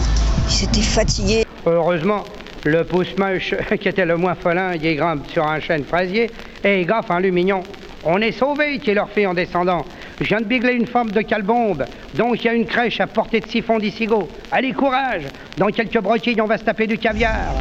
Ils 0.50 0.64
étaient 0.64 0.82
fatigués. 0.82 1.46
Heureusement, 1.66 2.26
le 2.64 2.84
pousse-mouche, 2.84 3.54
qui 3.80 3.88
était 3.88 4.06
le 4.06 4.18
moins 4.18 4.36
folin, 4.36 4.74
il 4.76 4.96
grimpe 4.96 5.30
sur 5.30 5.46
un 5.46 5.60
chêne 5.60 5.84
fraisier 5.84 6.32
et 6.64 6.82
il 6.82 6.88
gaffe 6.88 7.12
un 7.12 7.20
lumignon. 7.20 7.64
On 8.04 8.20
est 8.22 8.32
sauvés, 8.32 8.80
qui 8.80 8.94
leur 8.94 9.10
fait 9.10 9.26
en 9.26 9.34
descendant. 9.34 9.86
Je 10.20 10.26
viens 10.26 10.40
de 10.40 10.46
bigler 10.46 10.74
une 10.74 10.88
forme 10.88 11.12
de 11.12 11.22
calbombe, 11.22 11.86
donc 12.16 12.44
il 12.44 12.46
y 12.46 12.50
a 12.50 12.54
une 12.54 12.66
crèche 12.66 13.00
à 13.02 13.08
portée 13.08 13.40
de 13.40 13.48
siphon 13.48 13.80
d'Issigo. 13.80 14.30
Allez, 14.52 14.72
courage 14.72 15.24
Dans 15.58 15.68
quelques 15.68 16.00
broquilles, 16.00 16.42
on 16.42 16.48
va 16.48 16.58
se 16.58 16.64
taper 16.64 16.88
du 16.88 16.98
caviar. 16.98 17.54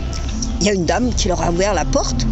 Il 0.61 0.67
y 0.67 0.71
a 0.71 0.73
une 0.73 0.87
dame 0.87 1.11
qui 1.15 1.29
leur 1.29 1.43
a 1.43 1.51
ouvert 1.51 1.75
la 1.75 1.85
porte. 1.85 2.27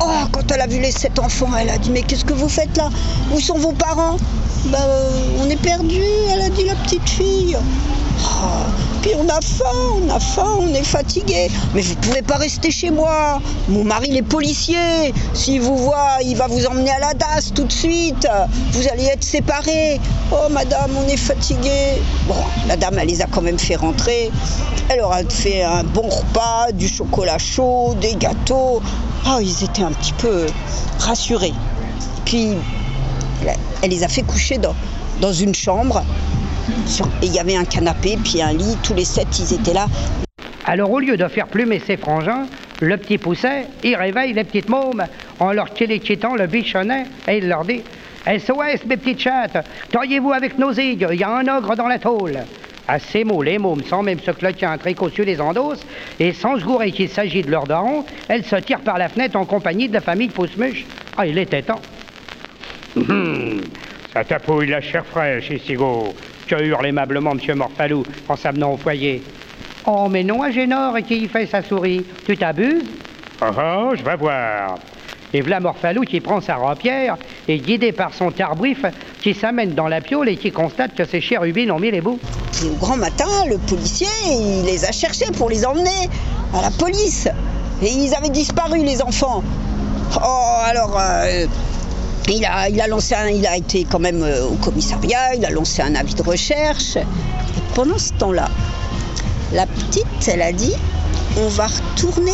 Oh, 0.00 0.26
quand 0.30 0.52
elle 0.52 0.60
a 0.60 0.66
vu 0.66 0.80
les 0.80 0.90
sept 0.90 1.18
enfants, 1.18 1.48
elle 1.58 1.70
a 1.70 1.78
dit 1.78 1.90
Mais 1.90 2.02
qu'est-ce 2.02 2.24
que 2.24 2.34
vous 2.34 2.48
faites 2.48 2.76
là? 2.76 2.90
Où 3.34 3.40
sont 3.40 3.58
vos 3.58 3.72
parents? 3.72 4.16
Bah, 4.66 4.78
euh, 4.80 5.10
on 5.40 5.48
est 5.48 5.60
perdus, 5.60 6.02
elle 6.32 6.42
a 6.42 6.50
dit 6.50 6.64
la 6.64 6.74
petite 6.74 7.08
fille. 7.08 7.56
Oh, 8.24 8.46
puis 9.02 9.12
on 9.16 9.28
a 9.28 9.40
faim, 9.40 10.02
on 10.02 10.10
a 10.10 10.18
faim, 10.18 10.58
on 10.58 10.74
est 10.74 10.82
fatigué. 10.82 11.48
Mais 11.74 11.80
vous 11.80 11.94
pouvez 11.96 12.22
pas 12.22 12.36
rester 12.36 12.70
chez 12.70 12.90
moi. 12.90 13.40
Mon 13.68 13.84
mari, 13.84 14.08
il 14.10 14.16
est 14.16 14.22
policier. 14.22 15.14
S'il 15.34 15.60
vous 15.60 15.76
voit, 15.76 16.18
il 16.24 16.36
va 16.36 16.46
vous 16.46 16.66
emmener 16.66 16.90
à 16.90 16.98
la 16.98 17.14
DAS 17.14 17.52
tout 17.54 17.64
de 17.64 17.72
suite. 17.72 18.26
Vous 18.72 18.88
allez 18.88 19.04
être 19.04 19.24
séparés. 19.24 20.00
Oh, 20.32 20.48
madame, 20.50 20.90
on 20.96 21.08
est 21.08 21.16
fatigué. 21.16 22.02
Bon, 22.26 22.34
la 22.66 22.76
dame, 22.76 22.98
elle 22.98 23.08
les 23.08 23.22
a 23.22 23.26
quand 23.26 23.42
même 23.42 23.58
fait 23.58 23.76
rentrer. 23.76 24.30
Elle 24.88 24.98
leur 24.98 25.12
a 25.12 25.22
fait 25.28 25.62
un 25.62 25.84
bon 25.84 26.08
repas, 26.08 26.72
du 26.72 26.88
chocolat 26.88 27.38
chaud, 27.38 27.94
des 28.00 28.14
gâteaux. 28.14 28.82
Ah, 29.24 29.38
ils 29.40 29.64
étaient 29.64 29.82
un 29.86 29.92
petit 29.92 30.12
peu 30.14 30.46
rassurés. 30.98 31.54
Puis, 32.24 32.54
elle- 33.82 33.90
les 33.90 34.02
a 34.04 34.08
fait 34.08 34.22
coucher 34.22 34.58
dans, 34.58 34.74
dans 35.20 35.32
une 35.32 35.54
chambre. 35.54 36.02
Il 37.22 37.32
y 37.32 37.38
avait 37.38 37.56
un 37.56 37.64
canapé, 37.64 38.18
puis 38.22 38.42
un 38.42 38.52
lit. 38.52 38.76
Tous 38.82 38.94
les 38.94 39.04
sept, 39.04 39.38
ils 39.38 39.54
étaient 39.54 39.72
là. 39.74 39.86
Alors 40.64 40.90
au 40.90 40.98
lieu 40.98 41.16
de 41.16 41.28
faire 41.28 41.46
plumer 41.46 41.78
ses 41.78 41.96
frangins, 41.96 42.46
le 42.80 42.96
petit 42.96 43.18
pousset, 43.18 43.68
il 43.84 43.94
réveille 43.94 44.32
les 44.32 44.42
petites 44.42 44.68
mômes 44.68 45.04
en 45.38 45.52
leur 45.52 45.72
téléquitant 45.72 46.34
le 46.34 46.48
bichonnet 46.48 47.04
et 47.28 47.38
il 47.38 47.48
leur 47.48 47.64
dit 47.64 47.82
SOS 48.26 48.84
mes 48.86 48.96
petites 48.96 49.20
chattes, 49.20 49.64
taillez-vous 49.92 50.32
avec 50.32 50.58
nos 50.58 50.72
aigues, 50.72 51.06
il 51.12 51.20
y 51.20 51.22
a 51.22 51.30
un 51.30 51.46
ogre 51.46 51.76
dans 51.76 51.86
la 51.86 52.00
tôle. 52.00 52.40
À 52.88 52.98
ces 52.98 53.24
mots, 53.24 53.42
les 53.42 53.58
mômes, 53.58 53.82
sans 53.84 54.02
même 54.02 54.20
se 54.20 54.30
cloquer 54.30 54.66
un 54.66 54.78
tricot 54.78 55.10
sur 55.10 55.24
les 55.24 55.40
endosses, 55.40 55.84
et 56.20 56.32
sans 56.32 56.58
se 56.58 56.64
gourer 56.64 56.92
qu'il 56.92 57.08
s'agit 57.08 57.42
de 57.42 57.50
leur 57.50 57.66
daron, 57.66 58.04
elles 58.28 58.44
se 58.44 58.56
tirent 58.56 58.80
par 58.80 58.96
la 58.98 59.08
fenêtre 59.08 59.36
en 59.36 59.44
compagnie 59.44 59.88
de 59.88 59.94
la 59.94 60.00
famille 60.00 60.28
Poussemuche. 60.28 60.84
Ah, 61.16 61.26
il 61.26 61.36
était 61.38 61.62
temps. 61.62 61.80
Hum, 62.96 63.60
ça 64.12 64.24
tapouille 64.24 64.68
la 64.68 64.80
chair 64.80 65.04
fraîche, 65.04 65.50
Isigo. 65.50 66.14
Que 66.46 66.62
hurle 66.62 66.86
aimablement 66.86 67.32
M. 67.32 67.56
Morphalou 67.56 68.06
en 68.28 68.36
s'amenant 68.36 68.74
au 68.74 68.76
foyer. 68.76 69.20
Oh, 69.84 70.08
mais 70.08 70.22
non, 70.22 70.42
Agénor, 70.42 70.96
et 70.96 71.02
qui 71.02 71.22
y 71.22 71.28
fait 71.28 71.46
sa 71.46 71.62
souris. 71.62 72.04
Tu 72.24 72.36
t'abuses? 72.36 72.84
Oh, 73.42 73.46
oh, 73.58 73.94
je 73.96 74.02
vais 74.02 74.16
voir. 74.16 74.78
Et 75.34 75.40
v'là 75.40 75.58
Morphalou 75.58 76.02
qui 76.02 76.20
prend 76.20 76.40
sa 76.40 76.56
rapière 76.56 77.16
et 77.48 77.58
guidé 77.58 77.92
par 77.92 78.12
son 78.14 78.30
tarbrif 78.30 78.84
qui 79.22 79.34
s'amène 79.34 79.74
dans 79.74 79.88
la 79.88 80.00
piole 80.00 80.28
et 80.28 80.36
qui 80.36 80.50
constate 80.52 80.94
que 80.94 81.04
ses 81.04 81.20
chérubines 81.20 81.70
ont 81.70 81.78
mis 81.78 81.90
les 81.90 82.00
bouts. 82.00 82.18
Et 82.64 82.68
au 82.68 82.74
grand 82.74 82.96
matin, 82.96 83.26
le 83.48 83.58
policier, 83.58 84.08
il 84.26 84.64
les 84.64 84.84
a 84.84 84.92
cherchés 84.92 85.30
pour 85.36 85.48
les 85.48 85.64
emmener 85.64 86.08
à 86.54 86.62
la 86.62 86.70
police. 86.70 87.28
Et 87.82 87.88
ils 87.88 88.14
avaient 88.14 88.30
disparu, 88.30 88.82
les 88.82 89.02
enfants. 89.02 89.42
Oh, 90.16 90.56
alors, 90.64 90.98
euh, 90.98 91.46
il, 92.28 92.44
a, 92.44 92.68
il 92.68 92.80
a 92.80 92.86
lancé 92.86 93.14
un, 93.14 93.28
il 93.28 93.46
a 93.46 93.56
été 93.56 93.84
quand 93.84 93.98
même 93.98 94.22
euh, 94.22 94.46
au 94.46 94.54
commissariat, 94.54 95.34
il 95.34 95.44
a 95.44 95.50
lancé 95.50 95.82
un 95.82 95.94
avis 95.94 96.14
de 96.14 96.22
recherche. 96.22 96.96
Et 96.96 97.74
pendant 97.74 97.98
ce 97.98 98.12
temps-là, 98.14 98.48
la 99.52 99.66
petite, 99.66 100.06
elle 100.28 100.42
a 100.42 100.52
dit, 100.52 100.74
on 101.38 101.48
va 101.48 101.66
retourner 101.66 102.32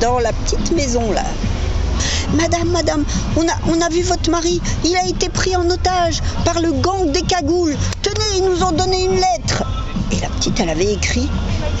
dans 0.00 0.18
la 0.18 0.32
petite 0.32 0.72
maison 0.72 1.12
là. 1.12 1.22
Madame, 2.34 2.68
madame, 2.70 3.04
on 3.36 3.80
a, 3.80 3.88
vu 3.88 4.02
votre 4.02 4.30
mari. 4.30 4.60
Il 4.84 4.96
a 4.96 5.06
été 5.06 5.28
pris 5.28 5.54
en 5.54 5.68
otage 5.68 6.20
par 6.44 6.60
le 6.60 6.72
gang 6.72 7.10
des 7.12 7.22
cagoules. 7.22 7.76
Tenez, 8.02 8.38
ils 8.38 8.44
nous 8.44 8.62
ont 8.62 8.72
donné 8.72 9.04
une 9.04 9.16
lettre. 9.16 9.64
Et 10.12 10.20
la 10.20 10.28
petite, 10.28 10.58
elle 10.60 10.70
avait 10.70 10.92
écrit, 10.92 11.28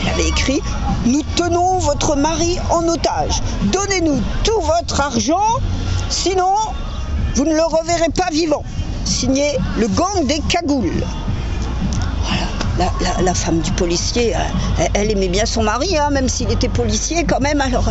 elle 0.02 0.08
avait 0.08 0.28
écrit, 0.28 0.60
nous 1.06 1.22
tenons 1.36 1.78
votre 1.78 2.16
mari 2.16 2.58
en 2.70 2.86
otage. 2.88 3.42
Donnez-nous 3.64 4.20
tout 4.44 4.60
votre 4.60 5.00
argent, 5.00 5.60
sinon 6.08 6.54
vous 7.34 7.44
ne 7.44 7.54
le 7.54 7.64
reverrez 7.64 8.10
pas 8.10 8.30
vivant. 8.30 8.62
Signé 9.04 9.56
le 9.78 9.88
gang 9.88 10.26
des 10.26 10.40
cagoules. 10.48 11.04
La, 12.78 13.34
femme 13.34 13.60
du 13.60 13.70
policier, 13.72 14.34
euh, 14.34 14.84
elle, 14.94 15.10
aimait 15.10 15.28
bien 15.28 15.44
son 15.44 15.62
mari, 15.62 15.96
hein, 15.96 16.08
même 16.10 16.28
s'il 16.28 16.50
était 16.50 16.68
policier 16.68 17.24
quand 17.24 17.40
même. 17.40 17.60
Alors, 17.60 17.84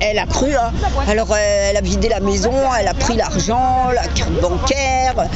elle, 0.00 0.18
a 0.18 0.26
cru. 0.26 0.54
hein. 0.54 0.72
Alors, 1.08 1.30
euh, 1.30 1.70
elle 1.70 1.76
a 1.76 1.80
vidé 1.80 2.08
la 2.08 2.20
maison, 2.20 2.52
elle 2.78 2.88
a 2.88 2.94
pris 2.94 3.16
l'argent, 3.16 3.90
la 3.94 4.02
carte 4.08 4.32
bancaire. 4.40 5.28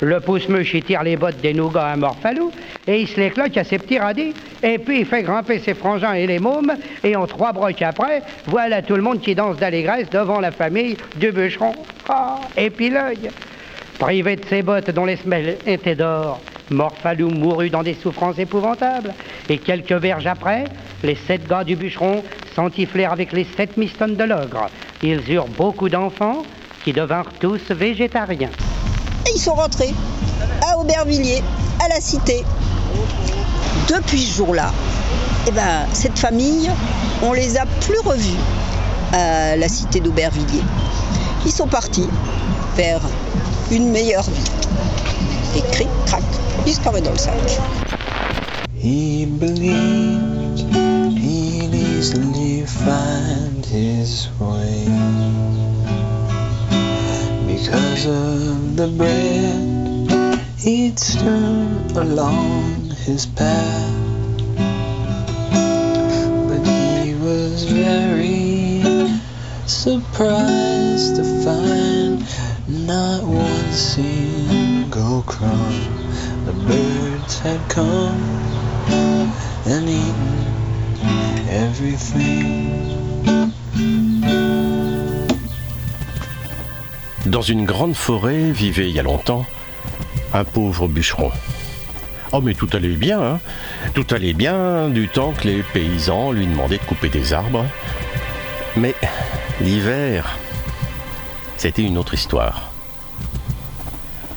Le 0.00 0.20
pousse-mouche, 0.20 0.74
il 0.74 0.84
tire 0.84 1.02
les 1.02 1.16
bottes 1.16 1.40
des 1.40 1.52
nougats 1.52 1.88
à 1.88 1.96
Morphalou 1.96 2.52
et 2.86 3.00
il 3.00 3.08
se 3.08 3.20
les 3.20 3.30
cloque 3.30 3.56
à 3.56 3.64
ses 3.64 3.78
petits 3.78 3.98
radis. 3.98 4.32
Et 4.62 4.78
puis 4.78 5.00
il 5.00 5.06
fait 5.06 5.22
grimper 5.22 5.58
ses 5.58 5.74
frangins 5.74 6.12
et 6.12 6.26
les 6.26 6.38
mômes. 6.38 6.72
Et 7.02 7.16
en 7.16 7.26
trois 7.26 7.52
brocs 7.52 7.82
après, 7.82 8.22
voilà 8.46 8.80
tout 8.80 8.94
le 8.94 9.02
monde 9.02 9.20
qui 9.20 9.34
danse 9.34 9.56
d'allégresse 9.56 10.08
devant 10.10 10.38
la 10.38 10.52
famille 10.52 10.96
du 11.16 11.32
bûcheron. 11.32 11.72
Ah, 12.08 12.36
l'œil. 12.56 13.30
Privé 13.98 14.36
de 14.36 14.44
ses 14.44 14.62
bottes 14.62 14.90
dont 14.90 15.04
les 15.04 15.16
semelles 15.16 15.58
étaient 15.66 15.96
d'or, 15.96 16.40
Morphalou 16.70 17.30
mourut 17.30 17.70
dans 17.70 17.82
des 17.82 17.94
souffrances 17.94 18.38
épouvantables. 18.38 19.14
Et 19.48 19.58
quelques 19.58 19.92
verges 19.92 20.26
après, 20.26 20.64
les 21.02 21.16
sept 21.26 21.46
gars 21.46 21.64
du 21.64 21.76
bûcheron 21.76 22.22
s'entiflèrent 22.54 23.12
avec 23.12 23.32
les 23.32 23.46
sept 23.56 23.76
mistones 23.76 24.16
de 24.16 24.24
l'ogre. 24.24 24.66
Ils 25.02 25.30
eurent 25.30 25.48
beaucoup 25.48 25.88
d'enfants 25.88 26.42
qui 26.84 26.92
devinrent 26.92 27.32
tous 27.40 27.70
végétariens. 27.70 28.50
Et 29.26 29.30
ils 29.34 29.40
sont 29.40 29.54
rentrés 29.54 29.94
à 30.68 30.78
Aubervilliers, 30.78 31.42
à 31.84 31.88
la 31.88 32.00
cité. 32.00 32.44
Depuis 33.88 34.20
ce 34.20 34.36
jour-là, 34.38 34.72
eh 35.46 35.50
ben, 35.50 35.86
cette 35.92 36.18
famille, 36.18 36.70
on 37.22 37.32
les 37.32 37.56
a 37.56 37.64
plus 37.80 37.98
revus 38.04 38.38
à 39.12 39.56
la 39.56 39.68
cité 39.68 40.00
d'Aubervilliers. 40.00 40.62
Ils 41.46 41.52
sont 41.52 41.66
partis 41.68 42.08
vers 42.76 43.00
une 43.70 43.90
meilleure 43.90 44.24
vie. 44.24 44.50
Et 45.56 45.62
cric, 45.72 45.88
crac, 46.06 46.22
dans 47.00 47.12
le 47.12 47.18
sac. 47.18 47.60
He 48.74 49.26
believed 49.26 50.60
he'd 51.18 51.74
easily 51.74 52.66
find 52.66 53.64
his 53.64 54.28
way 54.40 54.84
because 57.46 58.06
of 58.06 58.76
the 58.76 58.88
bread 58.96 60.10
he'd 60.58 60.98
strewn 60.98 61.90
along 61.96 62.90
his 63.04 63.26
path. 63.26 63.94
But 66.48 66.66
he 66.66 67.14
was 67.14 67.64
very 67.64 68.82
surprised 69.66 71.16
to 71.16 71.24
find 71.44 72.24
not 72.68 73.22
one 73.22 73.72
single 73.72 75.22
crumb. 75.22 75.97
The 76.48 76.54
birds 76.54 77.40
had 77.40 77.60
come 77.68 78.16
and 79.66 79.86
eaten 79.86 80.46
everything. 81.50 82.96
Dans 87.26 87.42
une 87.42 87.66
grande 87.66 87.94
forêt 87.94 88.50
vivait 88.50 88.88
il 88.88 88.96
y 88.96 88.98
a 88.98 89.02
longtemps 89.02 89.44
un 90.32 90.44
pauvre 90.44 90.88
bûcheron. 90.88 91.30
Oh 92.32 92.40
mais 92.40 92.54
tout 92.54 92.70
allait 92.72 92.96
bien, 92.96 93.20
hein 93.20 93.40
tout 93.92 94.06
allait 94.10 94.32
bien 94.32 94.88
du 94.88 95.08
temps 95.08 95.32
que 95.32 95.48
les 95.48 95.62
paysans 95.62 96.32
lui 96.32 96.46
demandaient 96.46 96.78
de 96.78 96.84
couper 96.84 97.10
des 97.10 97.34
arbres. 97.34 97.66
Mais 98.74 98.94
l'hiver, 99.60 100.38
c'était 101.58 101.82
une 101.82 101.98
autre 101.98 102.14
histoire. 102.14 102.67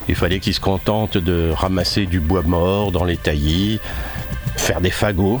Il 0.08 0.14
fallait 0.14 0.40
qu'il 0.40 0.54
se 0.54 0.60
contente 0.60 1.16
de 1.16 1.50
ramasser 1.54 2.06
du 2.06 2.20
bois 2.20 2.42
mort 2.42 2.92
dans 2.92 3.04
les 3.04 3.16
taillis, 3.16 3.80
faire 4.56 4.80
des 4.80 4.90
fagots, 4.90 5.40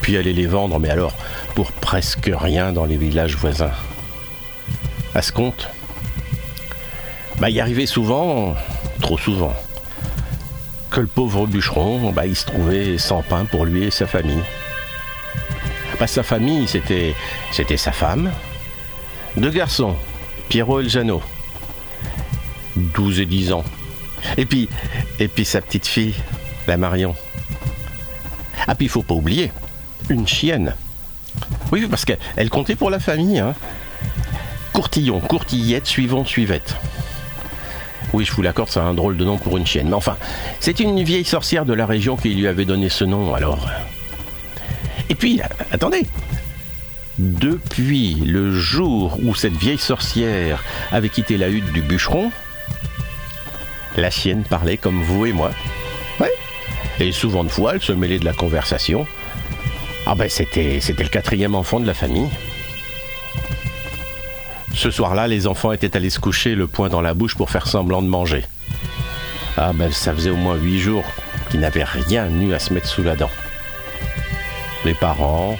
puis 0.00 0.16
aller 0.16 0.32
les 0.32 0.46
vendre, 0.46 0.78
mais 0.78 0.90
alors 0.90 1.14
pour 1.54 1.72
presque 1.72 2.30
rien 2.32 2.72
dans 2.72 2.84
les 2.84 2.96
villages 2.96 3.36
voisins. 3.36 3.72
À 5.14 5.22
ce 5.22 5.32
compte, 5.32 5.68
bah, 7.40 7.50
il 7.50 7.60
arrivait 7.60 7.86
souvent, 7.86 8.54
trop 9.00 9.18
souvent, 9.18 9.54
que 10.90 11.00
le 11.00 11.06
pauvre 11.06 11.46
bûcheron, 11.46 12.12
bah, 12.12 12.26
il 12.26 12.36
se 12.36 12.46
trouvait 12.46 12.98
sans 12.98 13.22
pain 13.22 13.44
pour 13.44 13.64
lui 13.64 13.84
et 13.84 13.90
sa 13.90 14.06
famille. 14.06 14.42
Bah, 15.98 16.06
sa 16.06 16.22
famille, 16.22 16.68
c'était, 16.68 17.14
sa 17.76 17.92
femme, 17.92 18.32
deux 19.36 19.50
garçons, 19.50 19.96
Pierrot 20.48 20.80
et 20.80 20.88
Jeannot, 20.88 21.22
12 22.76 23.20
et 23.20 23.26
10 23.26 23.52
ans. 23.52 23.64
Et 24.36 24.46
puis, 24.46 24.68
et 25.18 25.28
puis 25.28 25.44
sa 25.44 25.60
petite 25.60 25.86
fille, 25.86 26.14
la 26.66 26.76
Marion. 26.76 27.14
Ah, 28.66 28.74
puis 28.74 28.86
il 28.86 28.88
faut 28.88 29.02
pas 29.02 29.14
oublier, 29.14 29.50
une 30.08 30.26
chienne. 30.26 30.74
Oui, 31.72 31.86
parce 31.88 32.04
qu'elle 32.04 32.18
elle 32.36 32.50
comptait 32.50 32.76
pour 32.76 32.90
la 32.90 32.98
famille. 32.98 33.38
Hein. 33.38 33.54
Courtillon, 34.72 35.20
courtillette, 35.20 35.86
suivant, 35.86 36.24
suivette. 36.24 36.76
Oui, 38.12 38.24
je 38.24 38.32
vous 38.32 38.42
l'accorde, 38.42 38.70
c'est 38.70 38.80
un 38.80 38.94
drôle 38.94 39.16
de 39.16 39.24
nom 39.24 39.38
pour 39.38 39.56
une 39.58 39.66
chienne. 39.66 39.88
Mais 39.88 39.94
enfin, 39.94 40.16
c'est 40.60 40.80
une 40.80 41.02
vieille 41.02 41.24
sorcière 41.24 41.64
de 41.64 41.74
la 41.74 41.84
région 41.86 42.16
qui 42.16 42.34
lui 42.34 42.46
avait 42.46 42.64
donné 42.64 42.88
ce 42.88 43.04
nom, 43.04 43.34
alors. 43.34 43.68
Et 45.08 45.14
puis, 45.14 45.40
attendez. 45.70 46.06
Depuis 47.18 48.14
le 48.14 48.52
jour 48.52 49.18
où 49.24 49.34
cette 49.34 49.56
vieille 49.56 49.78
sorcière 49.78 50.62
avait 50.92 51.08
quitté 51.08 51.36
la 51.36 51.48
hutte 51.48 51.72
du 51.72 51.82
bûcheron, 51.82 52.30
la 54.00 54.10
chienne 54.10 54.44
parlait 54.44 54.76
comme 54.76 55.02
vous 55.02 55.26
et 55.26 55.32
moi. 55.32 55.50
Ouais. 56.20 56.32
Et 57.00 57.12
souvent 57.12 57.44
de 57.44 57.48
fois, 57.48 57.74
elle 57.74 57.82
se 57.82 57.92
mêlait 57.92 58.18
de 58.18 58.24
la 58.24 58.32
conversation. 58.32 59.06
Ah 60.06 60.14
ben, 60.14 60.28
c'était, 60.28 60.80
c'était 60.80 61.02
le 61.02 61.08
quatrième 61.08 61.54
enfant 61.54 61.80
de 61.80 61.86
la 61.86 61.94
famille. 61.94 62.28
Ce 64.74 64.90
soir-là, 64.90 65.26
les 65.26 65.46
enfants 65.46 65.72
étaient 65.72 65.96
allés 65.96 66.10
se 66.10 66.20
coucher 66.20 66.54
le 66.54 66.66
poing 66.66 66.88
dans 66.88 67.00
la 67.00 67.14
bouche 67.14 67.34
pour 67.34 67.50
faire 67.50 67.66
semblant 67.66 68.00
de 68.00 68.08
manger. 68.08 68.44
Ah 69.56 69.72
ben 69.74 69.90
ça 69.90 70.14
faisait 70.14 70.30
au 70.30 70.36
moins 70.36 70.54
huit 70.54 70.78
jours 70.78 71.04
qu'ils 71.50 71.60
n'avaient 71.60 71.82
rien 71.84 72.30
eu 72.40 72.52
à 72.52 72.60
se 72.60 72.72
mettre 72.72 72.86
sous 72.86 73.02
la 73.02 73.16
dent. 73.16 73.30
Les 74.84 74.94
parents, 74.94 75.58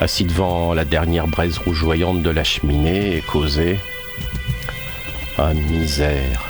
assis 0.00 0.24
devant 0.24 0.74
la 0.74 0.84
dernière 0.84 1.26
braise 1.26 1.56
rougeoyante 1.56 2.22
de 2.22 2.30
la 2.30 2.44
cheminée, 2.44 3.16
et 3.16 3.22
causaient. 3.22 3.78
Ah 5.38 5.54
misère. 5.54 6.47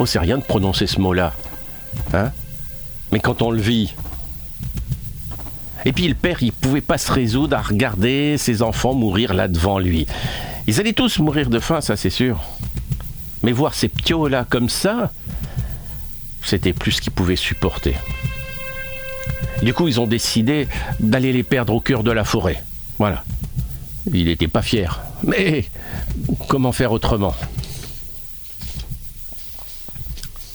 Oh 0.00 0.06
c'est 0.06 0.18
rien 0.18 0.38
de 0.38 0.42
prononcer 0.42 0.86
ce 0.86 0.98
mot-là. 0.98 1.34
Hein 2.14 2.32
Mais 3.12 3.20
quand 3.20 3.42
on 3.42 3.50
le 3.50 3.60
vit. 3.60 3.94
Et 5.84 5.92
puis 5.92 6.08
le 6.08 6.14
père, 6.14 6.42
il 6.42 6.52
pouvait 6.52 6.80
pas 6.80 6.96
se 6.96 7.12
résoudre 7.12 7.54
à 7.54 7.60
regarder 7.60 8.38
ses 8.38 8.62
enfants 8.62 8.94
mourir 8.94 9.34
là 9.34 9.46
devant 9.46 9.78
lui. 9.78 10.06
Ils 10.66 10.80
allaient 10.80 10.94
tous 10.94 11.18
mourir 11.18 11.50
de 11.50 11.58
faim, 11.58 11.82
ça 11.82 11.98
c'est 11.98 12.08
sûr. 12.08 12.40
Mais 13.42 13.52
voir 13.52 13.74
ces 13.74 13.88
ptios 13.88 14.26
là 14.28 14.46
comme 14.48 14.70
ça, 14.70 15.10
c'était 16.42 16.72
plus 16.72 16.98
qu'ils 16.98 17.12
pouvaient 17.12 17.36
supporter. 17.36 17.94
Du 19.62 19.74
coup, 19.74 19.86
ils 19.86 20.00
ont 20.00 20.06
décidé 20.06 20.66
d'aller 20.98 21.34
les 21.34 21.42
perdre 21.42 21.74
au 21.74 21.80
cœur 21.80 22.04
de 22.04 22.10
la 22.10 22.24
forêt. 22.24 22.62
Voilà. 22.98 23.22
Il 24.10 24.24
n'était 24.24 24.48
pas 24.48 24.62
fier. 24.62 25.02
Mais 25.24 25.66
comment 26.48 26.72
faire 26.72 26.92
autrement? 26.92 27.34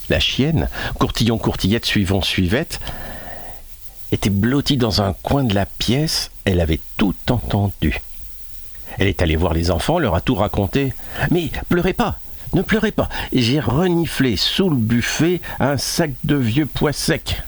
La 0.08 0.20
chienne, 0.20 0.68
courtillon 0.98 1.38
courtillette 1.38 1.84
suivant 1.84 2.22
suivette, 2.22 2.80
était 4.12 4.30
blottie 4.30 4.76
dans 4.76 5.02
un 5.02 5.14
coin 5.14 5.44
de 5.44 5.54
la 5.54 5.66
pièce. 5.66 6.30
Elle 6.44 6.60
avait 6.60 6.80
tout 6.96 7.14
entendu. 7.28 8.00
Elle 8.98 9.08
est 9.08 9.20
allée 9.20 9.36
voir 9.36 9.52
les 9.52 9.70
enfants, 9.70 9.98
leur 9.98 10.14
a 10.14 10.20
tout 10.20 10.34
raconté. 10.34 10.92
Mais 11.30 11.50
pleurez 11.68 11.92
pas, 11.92 12.18
ne 12.54 12.62
pleurez 12.62 12.92
pas. 12.92 13.08
J'ai 13.32 13.60
reniflé 13.60 14.36
sous 14.36 14.70
le 14.70 14.76
buffet 14.76 15.40
un 15.60 15.76
sac 15.76 16.12
de 16.24 16.36
vieux 16.36 16.66
pois 16.66 16.92
secs. 16.92 17.42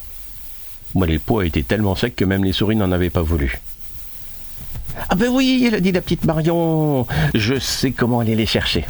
Moi, 0.94 1.06
les 1.06 1.18
pois 1.18 1.46
étaient 1.46 1.62
tellement 1.62 1.94
secs 1.94 2.16
que 2.16 2.24
même 2.24 2.44
les 2.44 2.52
souris 2.52 2.76
n'en 2.76 2.92
avaient 2.92 3.10
pas 3.10 3.22
voulu. 3.22 3.60
Ah 5.08 5.14
ben 5.14 5.28
oui, 5.28 5.64
elle 5.66 5.76
a 5.76 5.80
dit 5.80 5.92
la 5.92 6.00
petite 6.00 6.24
Marion, 6.24 7.06
je 7.34 7.58
sais 7.58 7.92
comment 7.92 8.20
aller 8.20 8.34
les 8.34 8.46
chercher. 8.46 8.84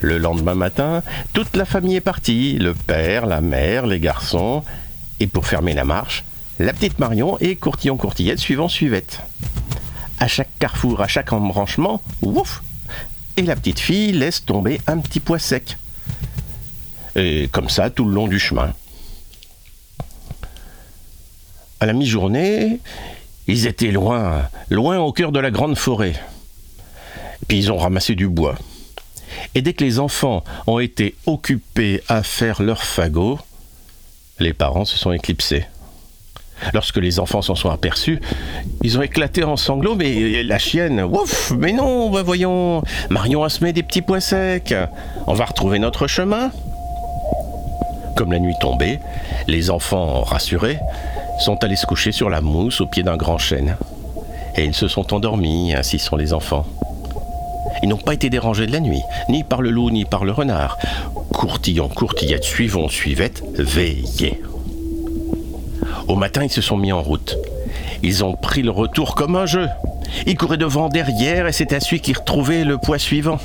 Le 0.00 0.16
lendemain 0.16 0.54
matin, 0.54 1.02
toute 1.34 1.56
la 1.56 1.64
famille 1.64 1.96
est 1.96 2.00
partie, 2.00 2.58
le 2.58 2.74
père, 2.74 3.26
la 3.26 3.40
mère, 3.40 3.86
les 3.86 4.00
garçons, 4.00 4.64
et 5.20 5.26
pour 5.26 5.46
fermer 5.46 5.74
la 5.74 5.84
marche, 5.84 6.24
la 6.58 6.72
petite 6.72 6.98
Marion 6.98 7.36
et 7.40 7.56
Courtillon 7.56 7.96
Courtillette 7.96 8.38
suivant 8.38 8.68
suivette. 8.68 9.20
À 10.18 10.26
chaque 10.26 10.50
carrefour, 10.58 11.02
à 11.02 11.08
chaque 11.08 11.32
embranchement, 11.32 12.02
ouf 12.22 12.62
Et 13.36 13.42
la 13.42 13.56
petite 13.56 13.78
fille 13.78 14.12
laisse 14.12 14.44
tomber 14.44 14.80
un 14.86 14.98
petit 14.98 15.20
pois 15.20 15.38
sec. 15.38 15.76
Et 17.16 17.48
comme 17.52 17.68
ça 17.68 17.90
tout 17.90 18.04
le 18.04 18.14
long 18.14 18.28
du 18.28 18.38
chemin. 18.38 18.72
À 21.80 21.86
la 21.86 21.92
mi-journée, 21.92 22.80
ils 23.46 23.66
étaient 23.66 23.90
loin, 23.90 24.48
loin 24.70 24.98
au 24.98 25.12
cœur 25.12 25.32
de 25.32 25.40
la 25.40 25.50
grande 25.50 25.76
forêt. 25.76 26.14
Puis 27.48 27.58
ils 27.58 27.72
ont 27.72 27.78
ramassé 27.78 28.14
du 28.14 28.28
bois. 28.28 28.56
Et 29.54 29.62
dès 29.62 29.72
que 29.72 29.84
les 29.84 29.98
enfants 29.98 30.44
ont 30.66 30.78
été 30.78 31.14
occupés 31.26 32.02
à 32.08 32.22
faire 32.22 32.62
leur 32.62 32.82
fagot, 32.82 33.38
les 34.38 34.52
parents 34.52 34.84
se 34.84 34.96
sont 34.96 35.12
éclipsés. 35.12 35.66
Lorsque 36.74 36.98
les 36.98 37.18
enfants 37.18 37.42
s'en 37.42 37.54
sont 37.54 37.70
aperçus, 37.70 38.20
ils 38.82 38.98
ont 38.98 39.02
éclaté 39.02 39.44
en 39.44 39.56
sanglots, 39.56 39.94
mais 39.94 40.42
la 40.42 40.58
chienne, 40.58 41.00
ouf, 41.02 41.52
mais 41.56 41.72
non, 41.72 42.10
bah 42.10 42.22
voyons, 42.22 42.82
Marion 43.08 43.42
a 43.44 43.48
semé 43.48 43.72
des 43.72 43.82
petits 43.82 44.02
pois 44.02 44.20
secs, 44.20 44.74
on 45.26 45.32
va 45.32 45.46
retrouver 45.46 45.78
notre 45.78 46.06
chemin. 46.06 46.50
Comme 48.14 48.32
la 48.32 48.38
nuit 48.38 48.54
tombait, 48.60 49.00
les 49.48 49.70
enfants, 49.70 50.22
rassurés, 50.22 50.78
sont 51.38 51.64
allés 51.64 51.76
se 51.76 51.86
coucher 51.86 52.12
sur 52.12 52.28
la 52.28 52.42
mousse 52.42 52.82
au 52.82 52.86
pied 52.86 53.02
d'un 53.02 53.16
grand 53.16 53.38
chêne. 53.38 53.76
Et 54.56 54.64
ils 54.64 54.74
se 54.74 54.88
sont 54.88 55.14
endormis, 55.14 55.74
ainsi 55.74 55.98
sont 55.98 56.16
les 56.16 56.34
enfants. 56.34 56.66
Ils 57.82 57.88
n'ont 57.88 57.96
pas 57.96 58.14
été 58.14 58.30
dérangés 58.30 58.66
de 58.66 58.72
la 58.72 58.80
nuit, 58.80 59.02
ni 59.28 59.44
par 59.44 59.62
le 59.62 59.70
loup, 59.70 59.90
ni 59.90 60.04
par 60.04 60.24
le 60.24 60.32
renard. 60.32 60.78
Courtillon, 61.32 61.88
courtillette, 61.88 62.44
suivons, 62.44 62.88
suivette, 62.88 63.42
veillez. 63.58 64.40
Au 66.08 66.16
matin, 66.16 66.44
ils 66.44 66.50
se 66.50 66.60
sont 66.60 66.76
mis 66.76 66.92
en 66.92 67.02
route. 67.02 67.36
Ils 68.02 68.24
ont 68.24 68.34
pris 68.34 68.62
le 68.62 68.70
retour 68.70 69.14
comme 69.14 69.36
un 69.36 69.46
jeu. 69.46 69.68
Ils 70.26 70.36
couraient 70.36 70.56
devant, 70.56 70.88
derrière, 70.88 71.46
et 71.46 71.52
c'est 71.52 71.72
à 71.72 71.80
celui 71.80 72.00
qui 72.00 72.12
retrouvait 72.12 72.64
le 72.64 72.78
poids 72.78 72.98
suivant. 72.98 73.38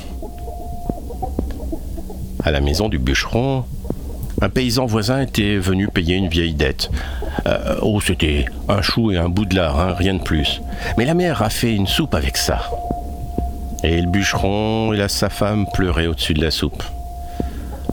À 2.42 2.50
la 2.50 2.60
maison 2.60 2.88
du 2.88 2.98
bûcheron, 2.98 3.64
un 4.42 4.48
paysan 4.48 4.86
voisin 4.86 5.22
était 5.22 5.56
venu 5.56 5.88
payer 5.88 6.16
une 6.16 6.28
vieille 6.28 6.54
dette. 6.54 6.90
Euh, 7.46 7.76
oh, 7.82 8.00
c'était 8.00 8.44
un 8.68 8.82
chou 8.82 9.10
et 9.10 9.16
un 9.16 9.28
bout 9.28 9.48
hein, 9.56 9.94
rien 9.96 10.14
de 10.14 10.22
plus. 10.22 10.60
Mais 10.98 11.04
la 11.04 11.14
mère 11.14 11.42
a 11.42 11.50
fait 11.50 11.74
une 11.74 11.86
soupe 11.86 12.14
avec 12.14 12.36
ça. 12.36 12.70
Et 13.86 14.00
le 14.00 14.08
bûcheron 14.08 14.92
et 14.92 14.96
la, 14.96 15.06
sa 15.06 15.30
femme 15.30 15.64
pleuraient 15.72 16.08
au-dessus 16.08 16.34
de 16.34 16.42
la 16.42 16.50
soupe. 16.50 16.82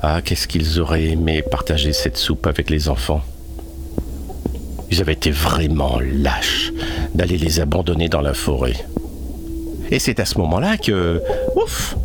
Ah, 0.01 0.23
qu'est-ce 0.23 0.47
qu'ils 0.47 0.79
auraient 0.79 1.03
aimé 1.03 1.43
partager 1.43 1.93
cette 1.93 2.17
soupe 2.17 2.47
avec 2.47 2.71
les 2.71 2.89
enfants. 2.89 3.21
Ils 4.89 5.01
avaient 5.01 5.13
été 5.13 5.29
vraiment 5.29 5.99
lâches 6.01 6.73
d'aller 7.13 7.37
les 7.37 7.59
abandonner 7.59 8.09
dans 8.09 8.21
la 8.21 8.33
forêt. 8.33 8.73
Et 9.91 9.99
c'est 9.99 10.19
à 10.19 10.25
ce 10.25 10.39
moment-là 10.39 10.77
que, 10.77 11.21
ouf, 11.55 11.95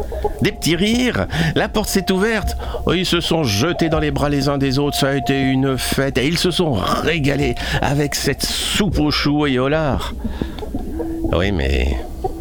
des 0.43 0.53
petits 0.53 0.77
rires, 0.77 1.27
la 1.57 1.71
porte 1.71 1.89
s'est 1.89 2.13
ouverte, 2.13 2.59
oh, 2.85 2.93
ils 2.93 3.07
se 3.07 3.23
sont 3.23 3.43
jetés 3.43 3.89
dans 3.89 4.01
les 4.01 4.11
bras 4.11 4.29
les 4.29 4.51
uns 4.51 4.59
des 4.59 4.79
autres, 4.79 4.99
ça 4.99 5.09
a 5.09 5.15
été 5.15 5.41
une 5.41 5.79
fête, 5.79 6.19
et 6.19 6.27
ils 6.27 6.37
se 6.37 6.51
sont 6.51 6.73
régalés 6.73 7.55
avec 7.81 8.15
cette 8.15 8.43
soupe 8.43 8.99
au 8.99 9.11
chou 9.11 9.47
et 9.47 9.59
au 9.59 9.71
lard. 9.71 10.13
Oui, 11.33 11.53
mais 11.53 11.97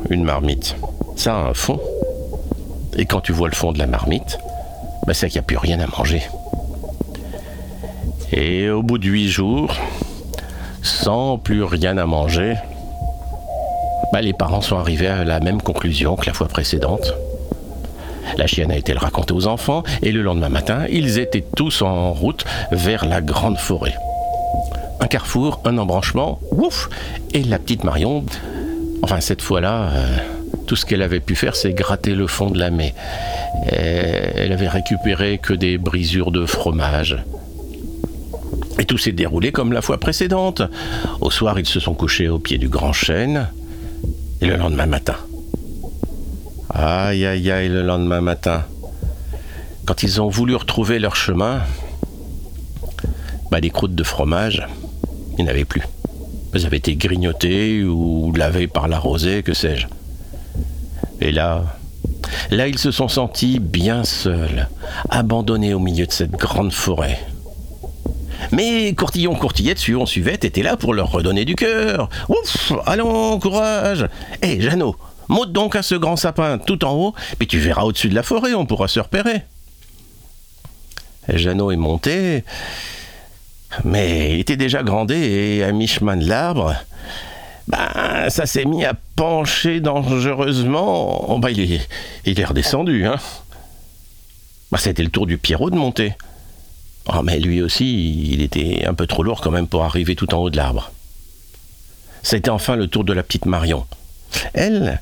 une 0.10 0.26
marmite, 0.26 0.76
ça 1.20 1.36
a 1.36 1.50
un 1.50 1.54
fond. 1.54 1.80
Et 2.98 3.06
quand 3.06 3.22
tu 3.22 3.32
vois 3.32 3.50
le 3.50 3.56
fond 3.56 3.72
de 3.72 3.80
la 3.80 3.88
marmite, 3.88 4.38
bah, 5.06 5.14
c'est 5.14 5.30
qu'il 5.30 5.38
n'y 5.38 5.44
a 5.44 5.48
plus 5.48 5.58
rien 5.58 5.80
à 5.80 5.88
manger. 5.88 6.22
Et 8.32 8.70
au 8.70 8.84
bout 8.84 8.98
de 8.98 9.08
huit 9.08 9.30
jours, 9.30 9.76
sans 10.82 11.38
plus 11.38 11.64
rien 11.64 11.98
à 11.98 12.06
manger, 12.06 12.56
bah, 14.14 14.22
les 14.22 14.34
parents 14.34 14.62
sont 14.62 14.78
arrivés 14.78 15.08
à 15.08 15.24
la 15.24 15.40
même 15.40 15.62
conclusion 15.62 16.16
que 16.16 16.26
la 16.26 16.34
fois 16.34 16.48
précédente. 16.48 17.14
La 18.38 18.46
chienne 18.46 18.72
a 18.72 18.78
été 18.78 18.94
le 18.94 19.00
raconter 19.00 19.34
aux 19.34 19.48
enfants 19.48 19.84
et 20.02 20.12
le 20.12 20.22
lendemain 20.22 20.50
matin, 20.50 20.86
ils 20.90 21.18
étaient 21.18 21.46
tous 21.56 21.82
en 21.82 22.14
route 22.14 22.46
vers 22.72 23.06
la 23.06 23.22
grande 23.22 23.58
forêt. 23.58 23.96
Un 25.00 25.08
carrefour, 25.08 25.62
un 25.66 25.78
embranchement, 25.78 26.40
ouf 26.52 26.90
Et 27.34 27.44
la 27.44 27.60
petite 27.60 27.84
Marion, 27.84 28.26
enfin 29.02 29.22
cette 29.22 29.42
fois-là, 29.42 29.90
euh, 29.94 30.18
tout 30.66 30.76
ce 30.76 30.86
qu'elle 30.86 31.02
avait 31.02 31.20
pu 31.20 31.36
faire, 31.36 31.56
c'est 31.56 31.74
gratter 31.74 32.14
le 32.14 32.28
fond 32.28 32.50
de 32.50 32.60
la 32.60 32.70
main. 32.70 32.90
elle 33.72 34.52
avait 34.52 34.68
récupéré 34.68 35.38
que 35.38 35.54
des 35.54 35.78
brisures 35.78 36.32
de 36.32 36.46
fromage. 36.46 37.18
Et 38.80 38.86
tout 38.86 38.98
s'est 38.98 39.12
déroulé 39.12 39.52
comme 39.52 39.74
la 39.74 39.82
fois 39.82 39.98
précédente. 39.98 40.62
Au 41.22 41.32
soir, 41.32 41.58
ils 41.60 41.66
se 41.66 41.80
sont 41.80 41.94
couchés 41.94 42.30
au 42.30 42.38
pied 42.38 42.58
du 42.58 42.70
grand 42.70 42.94
chêne. 42.94 43.48
Et 44.42 44.46
le 44.46 44.56
lendemain 44.56 44.86
matin. 44.86 45.16
Aïe, 46.74 47.26
aïe, 47.26 47.50
aïe, 47.50 47.70
le 47.70 47.82
lendemain 47.82 48.22
matin. 48.22 48.64
Quand 49.86 50.04
ils 50.04 50.22
ont 50.22 50.30
voulu 50.30 50.54
retrouver 50.54 51.00
leur 51.00 51.16
chemin, 51.16 51.62
bah, 53.50 53.62
des 53.62 53.72
croûtes 53.72 53.96
de 53.96 54.04
fromage, 54.04 54.68
il 55.32 55.44
n'y 55.44 55.50
en 55.50 55.54
avait 55.54 55.66
plus. 55.66 55.82
Elles 56.54 56.66
avaient 56.66 56.78
été 56.78 56.96
grignotées 56.96 57.84
ou 57.84 58.32
lavées 58.36 58.68
par 58.68 58.88
la 58.88 59.00
rosée, 59.00 59.42
que 59.44 59.54
sais-je. 59.54 59.88
Et 61.22 61.32
là, 61.32 61.64
là, 62.52 62.68
ils 62.68 62.78
se 62.78 62.92
sont 62.92 63.08
sentis 63.08 63.60
bien 63.60 64.04
seuls, 64.04 64.68
abandonnés 65.10 65.74
au 65.74 65.80
milieu 65.80 66.06
de 66.06 66.12
cette 66.12 66.32
grande 66.32 66.72
forêt. 66.72 67.20
Mais 68.52 68.94
Courtillon, 68.94 69.36
Courtillette, 69.36 69.80
suivant 69.80 70.06
Suivette, 70.06 70.46
était 70.46 70.64
là 70.64 70.78
pour 70.78 70.94
leur 70.94 71.12
redonner 71.12 71.44
du 71.44 71.56
cœur. 71.56 72.10
Ouf 72.30 72.72
Allons, 72.86 73.40
courage 73.40 74.08
Hé, 74.42 74.62
Jeannot, 74.62 74.96
monte 75.28 75.52
donc 75.52 75.76
à 75.76 75.82
ce 75.82 75.96
grand 75.96 76.16
sapin 76.16 76.58
tout 76.58 76.86
en 76.86 76.94
haut, 76.94 77.16
puis 77.38 77.48
tu 77.48 77.60
verras 77.60 77.84
au-dessus 77.84 78.10
de 78.10 78.16
la 78.16 78.24
forêt, 78.24 78.54
on 78.54 78.66
pourra 78.66 78.88
se 78.88 79.00
repérer. 79.00 79.42
Jeannot 81.28 81.72
est 81.72 81.78
monté, 81.78 82.44
mais 83.84 84.34
il 84.34 84.40
était 84.40 84.56
déjà 84.56 84.82
grandé 84.84 85.16
et 85.16 85.64
à 85.64 85.72
mi-chemin 85.72 86.16
de 86.16 86.28
l'arbre, 86.28 86.74
ben, 87.68 88.30
ça 88.30 88.46
s'est 88.46 88.66
mis 88.66 88.86
à 88.86 88.94
pencher 89.16 89.80
dangereusement. 89.80 91.32
Oh, 91.32 91.40
ben, 91.40 91.50
il, 91.50 91.74
est, 91.74 91.90
il 92.26 92.46
redescendu, 92.46 93.06
hein. 93.06 93.18
Ben, 94.72 94.78
c'était 94.78 95.04
le 95.04 95.10
tour 95.10 95.28
du 95.28 95.38
Pierrot 95.38 95.70
de 95.70 95.76
monter. 95.76 96.14
Oh, 97.08 97.22
mais 97.24 97.40
lui 97.40 97.62
aussi, 97.62 98.32
il 98.32 98.42
était 98.42 98.86
un 98.86 98.94
peu 98.94 99.08
trop 99.08 99.24
lourd 99.24 99.42
quand 99.42 99.52
même 99.52 99.68
pour 99.68 99.84
arriver 99.84 100.16
tout 100.16 100.34
en 100.34 100.40
haut 100.40 100.50
de 100.50 100.58
l'arbre. 100.58 100.92
C'était 102.22 102.50
enfin 102.50 102.76
le 102.76 102.88
tour 102.88 103.04
de 103.04 103.14
la 103.14 103.24
petite 103.24 103.46
Marion. 103.46 103.86
Elle, 104.54 105.00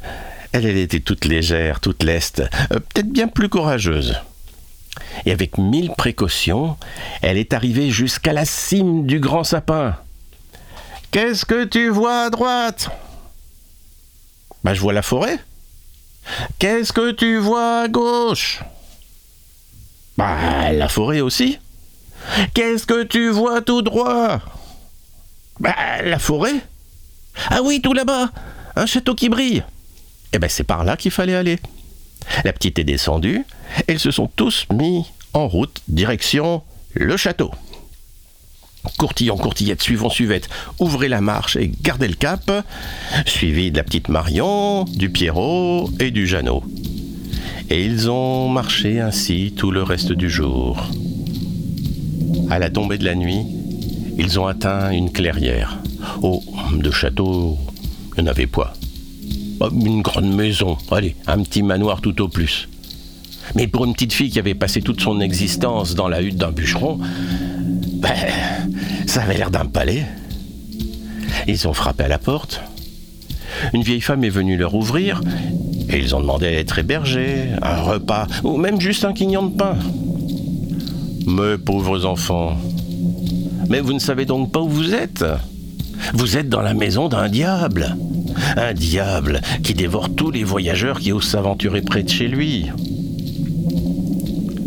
elle, 0.51 0.66
elle 0.66 0.78
était 0.78 0.99
toute 0.99 1.26
légère, 1.26 1.80
toute 1.80 2.03
leste, 2.03 2.43
euh, 2.72 2.80
peut-être 2.80 3.11
bien 3.11 3.28
plus 3.28 3.49
courageuse. 3.49 4.20
Et 5.26 5.32
avec 5.32 5.57
mille 5.57 5.91
précautions, 5.91 6.78
elle 7.22 7.38
est 7.38 7.53
arrivée 7.53 7.89
jusqu'à 7.89 8.34
la 8.34 8.45
cime 8.45 9.05
du 9.05 9.20
grand 9.20 9.43
sapin. 9.43 9.97
Qu'est-ce 11.16 11.45
que 11.45 11.63
tu 11.63 11.88
vois 11.88 12.24
à 12.24 12.30
droite? 12.30 12.89
Bah, 14.66 14.74
je 14.74 14.82
vois 14.82 14.91
la 14.91 15.01
forêt. 15.01 15.39
Qu'est-ce 16.59 16.91
que 16.91 17.11
tu 17.11 17.38
vois 17.38 17.84
à 17.84 17.88
gauche? 17.88 18.61
Bah, 20.18 20.74
la 20.74 20.89
forêt 20.89 21.22
aussi. 21.22 21.57
Qu'est-ce 22.53 22.86
que 22.86 23.03
tu 23.03 23.30
vois 23.30 23.61
tout 23.61 23.82
droit? 23.82 24.41
Bah, 25.61 26.01
la 26.03 26.20
forêt. 26.20 26.55
Ah 27.49 27.61
oui, 27.63 27.80
tout 27.80 27.93
là-bas, 27.93 28.30
un 28.76 28.86
château 28.86 29.16
qui 29.16 29.30
brille. 29.30 29.63
Eh 30.34 30.38
ben, 30.38 30.49
c'est 30.49 30.66
par 30.66 30.84
là 30.84 30.97
qu'il 30.97 31.11
fallait 31.11 31.36
aller. 31.36 31.59
La 32.43 32.51
petite 32.51 32.78
est 32.78 32.84
descendue, 32.84 33.45
et 33.88 33.93
ils 33.93 33.99
se 34.01 34.11
sont 34.11 34.28
tous 34.28 34.68
mis 34.70 35.05
en 35.32 35.47
route, 35.47 35.82
direction 35.88 36.61
le 36.93 37.16
château. 37.16 37.51
Courtillon, 38.98 39.38
courtillette, 39.38 39.82
suivons, 39.82 40.10
suivette, 40.10 40.50
ouvrez 40.80 41.08
la 41.08 41.22
marche 41.22 41.56
et 41.56 41.72
gardez 41.82 42.08
le 42.08 42.14
cap, 42.14 42.52
suivi 43.26 43.72
de 43.72 43.78
la 43.78 43.84
petite 43.84 44.10
Marion, 44.10 44.86
du 44.86 45.10
Pierrot 45.10 45.90
et 46.00 46.12
du 46.12 46.28
Jeannot. 46.28 46.64
Et 47.70 47.84
ils 47.84 48.10
ont 48.10 48.48
marché 48.48 49.00
ainsi 49.00 49.54
tout 49.56 49.72
le 49.72 49.84
reste 49.84 50.12
du 50.12 50.30
jour. 50.30 50.90
À 52.50 52.60
la 52.60 52.70
tombée 52.70 52.98
de 52.98 53.06
la 53.06 53.16
nuit, 53.16 53.42
ils 54.18 54.40
ont 54.40 54.48
atteint 54.48 54.92
une 54.92 55.12
clairière. 55.12 55.80
Oh, 56.22 56.44
de 56.72 56.92
château, 56.92 57.58
il 58.16 58.24
n'y 58.24 58.30
en 58.30 58.32
avait 58.32 58.48
pas. 58.48 58.74
Une 59.72 60.02
grande 60.02 60.34
maison, 60.34 60.78
allez, 60.92 61.16
un 61.28 61.42
petit 61.42 61.64
manoir 61.64 62.02
tout 62.02 62.22
au 62.22 62.28
plus. 62.28 62.70
Mais 63.54 63.68
pour 63.68 63.86
une 63.86 63.93
petite 63.93 64.14
fille 64.14 64.30
qui 64.30 64.39
avait 64.39 64.56
passé 64.56 64.82
toute 64.82 65.02
son 65.02 65.20
existence 65.22 65.93
dans 65.93 66.08
la 66.08 66.22
hutte 66.22 66.38
d'un 66.38 66.52
bûcheron, 66.52 67.00
ben, 67.98 68.16
ça 69.06 69.22
avait 69.22 69.38
l'air 69.38 69.52
d'un 69.52 69.66
palais. 69.66 70.06
Ils 71.48 71.68
ont 71.68 71.74
frappé 71.74 72.04
à 72.04 72.08
la 72.08 72.18
porte. 72.18 72.62
Une 73.74 73.84
vieille 73.84 74.02
femme 74.02 74.24
est 74.24 74.30
venue 74.30 74.58
leur 74.58 74.74
ouvrir 74.74 75.22
et 75.89 76.00
ils 76.00 76.16
ont 76.16 76.20
demandé 76.20 76.48
à 76.48 76.52
être 76.54 76.80
hébergés, 76.80 77.50
un 77.62 77.82
repas 77.82 78.28
ou 78.43 78.58
même 78.58 78.82
juste 78.82 79.06
un 79.06 79.14
quignon 79.14 79.43
de 79.43 79.56
pain. 79.56 79.78
Mes 81.28 81.58
pauvres 81.58 82.06
enfants, 82.06 82.58
mais 83.70 83.82
vous 83.82 83.93
ne 83.93 84.00
savez 84.00 84.26
donc 84.26 84.52
pas 84.52 84.60
où 84.60 84.70
vous 84.70 84.93
êtes? 84.93 85.26
Vous 86.14 86.38
êtes 86.38 86.50
dans 86.50 86.62
la 86.62 86.74
maison 86.74 87.08
d'un 87.10 87.30
diable. 87.30 87.96
Un 88.58 88.74
diable 88.74 89.41
qui 89.64 89.74
dévore 89.74 90.10
tous 90.14 90.30
les 90.30 90.43
voyageurs 90.43 91.00
qui 91.00 91.12
osent 91.12 91.30
s'aventurer 91.30 91.82
près 91.82 92.04
de 92.04 92.10
chez 92.10 92.28
lui. 92.28 92.68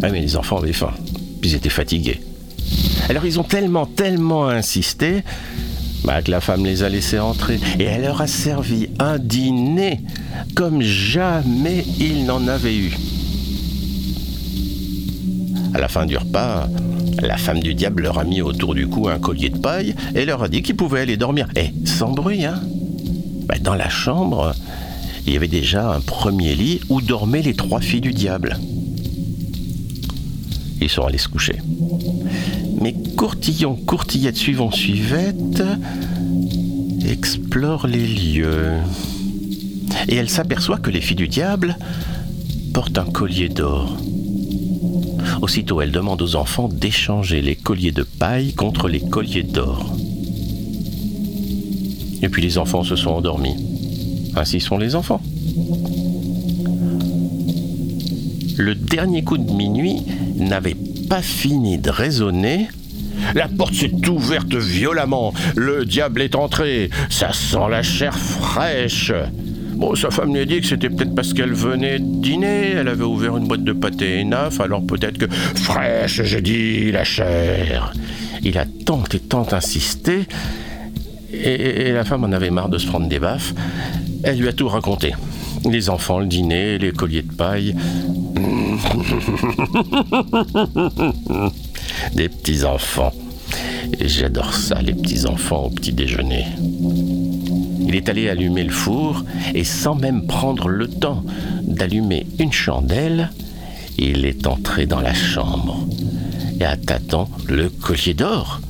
Ah 0.03 0.11
mais 0.11 0.21
les 0.21 0.37
enfants 0.37 0.59
avaient 0.59 0.73
faim, 0.73 0.93
puis 1.41 1.51
ils 1.51 1.55
étaient 1.55 1.69
fatigués. 1.69 2.21
Alors 3.09 3.25
ils 3.25 3.41
ont 3.41 3.45
tellement, 3.45 3.87
tellement 3.87 4.49
insisté 4.49 5.23
bah, 6.05 6.23
que 6.23 6.31
la 6.31 6.41
femme 6.41 6.65
les 6.65 6.83
a 6.83 6.89
laissés 6.89 7.19
entrer 7.19 7.59
et 7.79 7.85
elle 7.85 8.03
leur 8.03 8.21
a 8.21 8.27
servi 8.27 8.89
un 8.99 9.19
dîner 9.19 10.01
comme 10.55 10.83
jamais 10.83 11.85
ils 11.99 12.25
n'en 12.25 12.47
avaient 12.47 12.77
eu. 12.77 12.93
À 15.75 15.79
la 15.79 15.89
fin 15.89 16.07
du 16.07 16.17
repas, 16.17 16.69
la 17.21 17.37
femme 17.37 17.61
du 17.61 17.75
diable 17.75 18.03
leur 18.03 18.19
a 18.19 18.25
mis 18.25 18.41
autour 18.43 18.75
du 18.75 18.87
cou 18.87 19.09
un 19.09 19.19
collier 19.19 19.51
de 19.51 19.59
paille 19.59 19.95
et 20.15 20.25
leur 20.25 20.43
a 20.43 20.49
dit 20.49 20.63
qu'ils 20.63 20.77
pouvaient 20.77 21.01
aller 21.01 21.17
dormir. 21.17 21.49
Et 21.57 21.73
sans 21.85 22.13
bruit, 22.13 22.45
hein 22.45 22.61
Bah, 23.47 23.57
Dans 23.61 23.75
la 23.75 23.89
chambre, 23.89 24.55
il 25.27 25.33
y 25.33 25.37
avait 25.37 25.49
déjà 25.49 25.93
un 25.93 26.01
premier 26.01 26.55
lit 26.55 26.81
où 26.89 27.01
dormaient 27.01 27.43
les 27.43 27.55
trois 27.55 27.81
filles 27.81 28.01
du 28.01 28.13
diable. 28.13 28.59
Ils 30.81 30.89
sont 30.89 31.03
allés 31.03 31.19
se 31.19 31.29
coucher. 31.29 31.61
Mais 32.81 32.95
Courtillon, 33.17 33.75
Courtillette, 33.75 34.37
suivant, 34.37 34.71
suivette, 34.71 35.63
explore 37.07 37.87
les 37.87 38.07
lieux. 38.07 38.73
Et 40.09 40.15
elle 40.15 40.29
s'aperçoit 40.29 40.79
que 40.79 40.91
les 40.91 41.01
filles 41.01 41.17
du 41.17 41.29
diable 41.29 41.77
portent 42.73 42.99
un 42.99 43.05
collier 43.05 43.49
d'or. 43.49 43.97
Aussitôt, 45.43 45.81
elle 45.81 45.93
demande 45.93 46.23
aux 46.23 46.37
enfants 46.37 46.69
d'échanger 46.69 47.43
les 47.43 47.57
colliers 47.57 47.93
de 47.93 48.03
paille 48.03 48.53
contre 48.53 48.89
les 48.89 49.01
colliers 49.01 49.43
d'or. 49.43 49.97
Et 52.23 52.29
puis 52.29 52.43
les 52.43 52.59
enfants 52.59 52.83
se 52.83 52.97
sont 52.97 53.11
endormis. 53.11 53.55
Ainsi 54.37 54.61
sont 54.61 54.79
les 54.79 54.95
enfants. 54.95 55.21
Le 58.57 58.75
dernier 58.75 59.23
coup 59.23 59.39
de 59.39 59.53
minuit 59.53 60.03
n'avait 60.39 60.77
pas 61.09 61.23
fini 61.23 61.79
de 61.79 61.91
résonner. 61.91 62.69
La 63.35 63.49
porte 63.49 63.75
s'est 63.75 64.09
ouverte 64.09 64.55
violemment. 64.55 65.35
Le 65.57 65.85
diable 65.85 66.23
est 66.23 66.35
entré. 66.35 66.91
Ça 67.11 67.33
sent 67.33 67.69
la 67.71 67.83
chair 67.83 68.17
fraîche. 68.17 69.13
Bon, 69.75 69.95
sa 69.95 70.11
femme 70.11 70.35
lui 70.35 70.41
a 70.41 70.45
dit 70.45 70.61
que 70.61 70.67
c'était 70.67 70.91
peut-être 70.91 71.15
parce 71.15 71.33
qu'elle 71.33 71.53
venait 71.53 71.99
dîner. 72.01 72.71
Elle 72.71 72.89
avait 72.89 73.05
ouvert 73.05 73.37
une 73.37 73.47
boîte 73.47 73.65
de 73.65 73.73
pâté 73.73 74.25
naf, 74.25 74.61
alors 74.61 74.85
peut-être 74.85 75.19
que 75.19 75.27
fraîche, 75.29 76.23
j'ai 76.23 76.41
dit, 76.41 76.91
la 76.91 77.05
chair. 77.05 77.93
Il 78.43 78.59
a 78.59 78.65
tant 78.67 79.05
et 79.13 79.19
tant 79.21 79.47
insisté. 79.53 80.27
Et, 81.33 81.89
et 81.89 81.93
la 81.93 82.05
femme 82.05 82.25
en 82.25 82.33
avait 82.33 82.51
marre 82.51 82.69
de 82.69 82.79
se 82.79 82.87
prendre 82.87 83.09
des 83.09 83.19
baffes. 83.19 83.55
Elle 84.25 84.39
lui 84.39 84.49
a 84.49 84.53
tout 84.53 84.69
raconté. 84.69 85.15
Les 85.69 85.91
enfants, 85.91 86.19
le 86.19 86.27
dîner, 86.27 86.79
les 86.79 86.93
colliers 86.93 87.23
de 87.23 87.33
paille. 87.33 87.75
Des 92.15 92.29
petits 92.29 92.65
enfants. 92.65 93.13
J'adore 94.01 94.55
ça, 94.55 94.81
les 94.83 94.95
petits 94.95 95.27
enfants 95.27 95.65
au 95.65 95.71
petit 95.71 95.93
déjeuner. 95.93 96.47
Il 97.87 97.95
est 97.95 98.09
allé 98.09 98.29
allumer 98.29 98.65
le 98.65 98.73
four 98.73 99.25
et 99.55 99.65
sans 99.65 99.95
même 99.95 100.27
prendre 100.27 100.69
le 100.69 100.89
temps 100.89 101.25
d'allumer 101.63 102.27
une 102.39 102.53
chandelle, 102.53 103.31
il 103.97 104.27
est 104.27 104.47
entré 104.47 104.87
dans 104.87 105.01
la 105.01 105.15
chambre 105.15 105.87
et 106.61 106.65
a 106.65 106.77
tâtant 106.77 107.31
le 107.47 107.71
collier 107.71 108.15
d'or. 108.15 108.61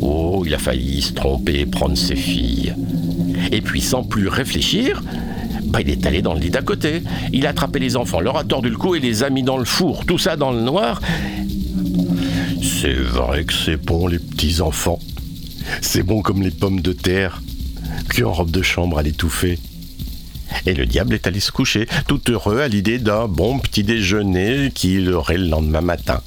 Oh, 0.00 0.42
il 0.46 0.54
a 0.54 0.58
failli 0.58 1.02
se 1.02 1.12
tromper 1.12 1.60
et 1.60 1.66
prendre 1.66 1.96
ses 1.96 2.16
filles. 2.16 2.74
Et 3.52 3.60
puis 3.60 3.80
sans 3.80 4.04
plus 4.04 4.28
réfléchir, 4.28 5.02
bah, 5.66 5.80
il 5.80 5.90
est 5.90 6.06
allé 6.06 6.22
dans 6.22 6.34
le 6.34 6.40
lit 6.40 6.50
d'à 6.50 6.62
côté. 6.62 7.02
Il 7.32 7.46
a 7.46 7.50
attrapé 7.50 7.78
les 7.78 7.96
enfants, 7.96 8.20
leur 8.20 8.36
a 8.36 8.44
tordu 8.44 8.70
le 8.70 8.76
cou 8.76 8.94
et 8.94 9.00
les 9.00 9.22
a 9.22 9.30
mis 9.30 9.42
dans 9.42 9.58
le 9.58 9.64
four. 9.64 10.06
Tout 10.06 10.18
ça 10.18 10.36
dans 10.36 10.52
le 10.52 10.60
noir. 10.60 11.00
C'est 12.62 12.94
vrai 12.94 13.44
que 13.44 13.52
c'est 13.52 13.76
bon, 13.76 14.06
les 14.06 14.18
petits 14.18 14.60
enfants. 14.60 14.98
C'est 15.82 16.02
bon 16.02 16.22
comme 16.22 16.42
les 16.42 16.50
pommes 16.50 16.80
de 16.80 16.92
terre, 16.92 17.42
puis 18.08 18.22
en 18.22 18.32
robe 18.32 18.50
de 18.50 18.62
chambre 18.62 18.98
à 18.98 19.02
l'étouffer. 19.02 19.58
Et 20.64 20.74
le 20.74 20.86
diable 20.86 21.14
est 21.14 21.26
allé 21.26 21.40
se 21.40 21.50
coucher, 21.50 21.86
tout 22.06 22.20
heureux 22.30 22.60
à 22.60 22.68
l'idée 22.68 22.98
d'un 22.98 23.26
bon 23.26 23.58
petit 23.58 23.82
déjeuner 23.82 24.70
qu'il 24.74 25.12
aurait 25.12 25.38
le 25.38 25.48
lendemain 25.48 25.80
matin. 25.80 26.20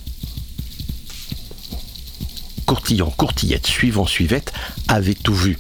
Courtillon, 2.66 3.12
courtillette, 3.16 3.66
suivant, 3.66 4.06
suivette, 4.06 4.54
avait 4.88 5.16
tout 5.16 5.34
vu. 5.34 5.58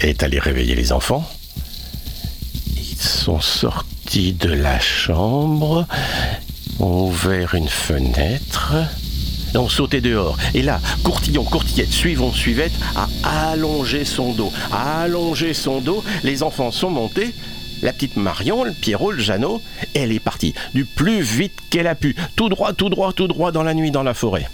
Est 0.00 0.22
allé 0.22 0.38
réveiller 0.38 0.74
les 0.74 0.92
enfants. 0.92 1.28
Ils 2.98 3.02
sont 3.02 3.40
sortis 3.40 4.32
de 4.32 4.48
la 4.48 4.80
chambre, 4.80 5.86
ont 6.80 7.08
ouvert 7.08 7.54
une 7.54 7.68
fenêtre, 7.68 8.74
ont 9.54 9.68
sauté 9.68 10.00
dehors. 10.00 10.38
Et 10.54 10.62
là, 10.62 10.80
Courtillon, 11.02 11.44
Courtillette, 11.44 11.90
suivant, 11.92 12.32
suivette, 12.32 12.72
a 12.94 13.50
allongé 13.50 14.06
son 14.06 14.32
dos. 14.32 14.50
Allongé 14.72 15.52
son 15.52 15.80
dos, 15.80 16.02
les 16.24 16.42
enfants 16.42 16.72
sont 16.72 16.88
montés. 16.88 17.34
La 17.82 17.92
petite 17.92 18.16
Marion, 18.16 18.64
le 18.64 18.72
Pierrot, 18.72 19.12
le 19.12 19.22
Jeannot, 19.22 19.60
elle 19.94 20.10
est 20.10 20.18
partie 20.18 20.54
du 20.72 20.86
plus 20.86 21.20
vite 21.20 21.58
qu'elle 21.68 21.88
a 21.88 21.94
pu, 21.94 22.16
tout 22.34 22.48
droit, 22.48 22.72
tout 22.72 22.88
droit, 22.88 23.12
tout 23.12 23.28
droit 23.28 23.52
dans 23.52 23.62
la 23.62 23.74
nuit, 23.74 23.90
dans 23.90 24.02
la 24.02 24.14
forêt. 24.14 24.48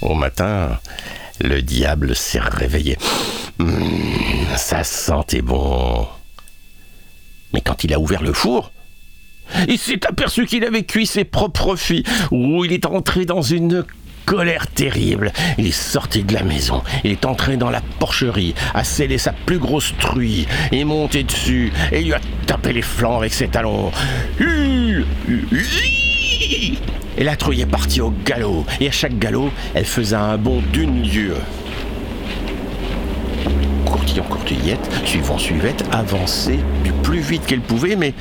Au 0.00 0.14
matin, 0.14 0.80
le 1.40 1.62
diable 1.62 2.16
s'est 2.16 2.40
réveillé. 2.40 2.98
Hum, 3.58 4.46
ça 4.56 4.84
sentait 4.84 5.42
bon. 5.42 6.06
Mais 7.52 7.60
quand 7.60 7.84
il 7.84 7.92
a 7.92 8.00
ouvert 8.00 8.22
le 8.22 8.32
four, 8.32 8.72
il 9.68 9.78
s'est 9.78 10.06
aperçu 10.06 10.46
qu'il 10.46 10.64
avait 10.64 10.84
cuit 10.84 11.06
ses 11.06 11.24
propres 11.24 11.76
filles. 11.76 12.04
Ouh, 12.30 12.64
il 12.64 12.72
est 12.72 12.86
entré 12.86 13.24
dans 13.26 13.42
une 13.42 13.84
colère 14.24 14.66
terrible. 14.68 15.32
Il 15.58 15.66
est 15.66 15.72
sorti 15.72 16.22
de 16.22 16.32
la 16.32 16.42
maison. 16.42 16.82
Il 17.04 17.10
est 17.10 17.24
entré 17.26 17.56
dans 17.56 17.70
la 17.70 17.80
porcherie, 17.98 18.54
a 18.74 18.84
scellé 18.84 19.18
sa 19.18 19.32
plus 19.32 19.58
grosse 19.58 19.92
truie, 19.98 20.46
est 20.70 20.84
monté 20.84 21.24
dessus 21.24 21.72
et 21.90 22.02
lui 22.02 22.14
a 22.14 22.20
tapé 22.46 22.72
les 22.72 22.82
flancs 22.82 23.18
avec 23.18 23.34
ses 23.34 23.48
talons. 23.48 23.90
Et 27.18 27.24
la 27.24 27.36
truie 27.36 27.60
est 27.60 27.66
partie 27.66 28.00
au 28.00 28.12
galop. 28.24 28.64
Et 28.80 28.88
à 28.88 28.92
chaque 28.92 29.18
galop, 29.18 29.50
elle 29.74 29.84
faisait 29.84 30.16
un 30.16 30.38
bond 30.38 30.62
d'une 30.72 31.02
lieue. 31.02 31.36
Courtillon, 34.02 34.24
courtillette, 34.24 34.90
suivant, 35.04 35.38
suivette, 35.38 35.84
avançait 35.92 36.58
du 36.82 36.90
plus 37.04 37.20
vite 37.20 37.46
qu'elle 37.46 37.60
pouvait, 37.60 37.94
mais, 37.94 38.14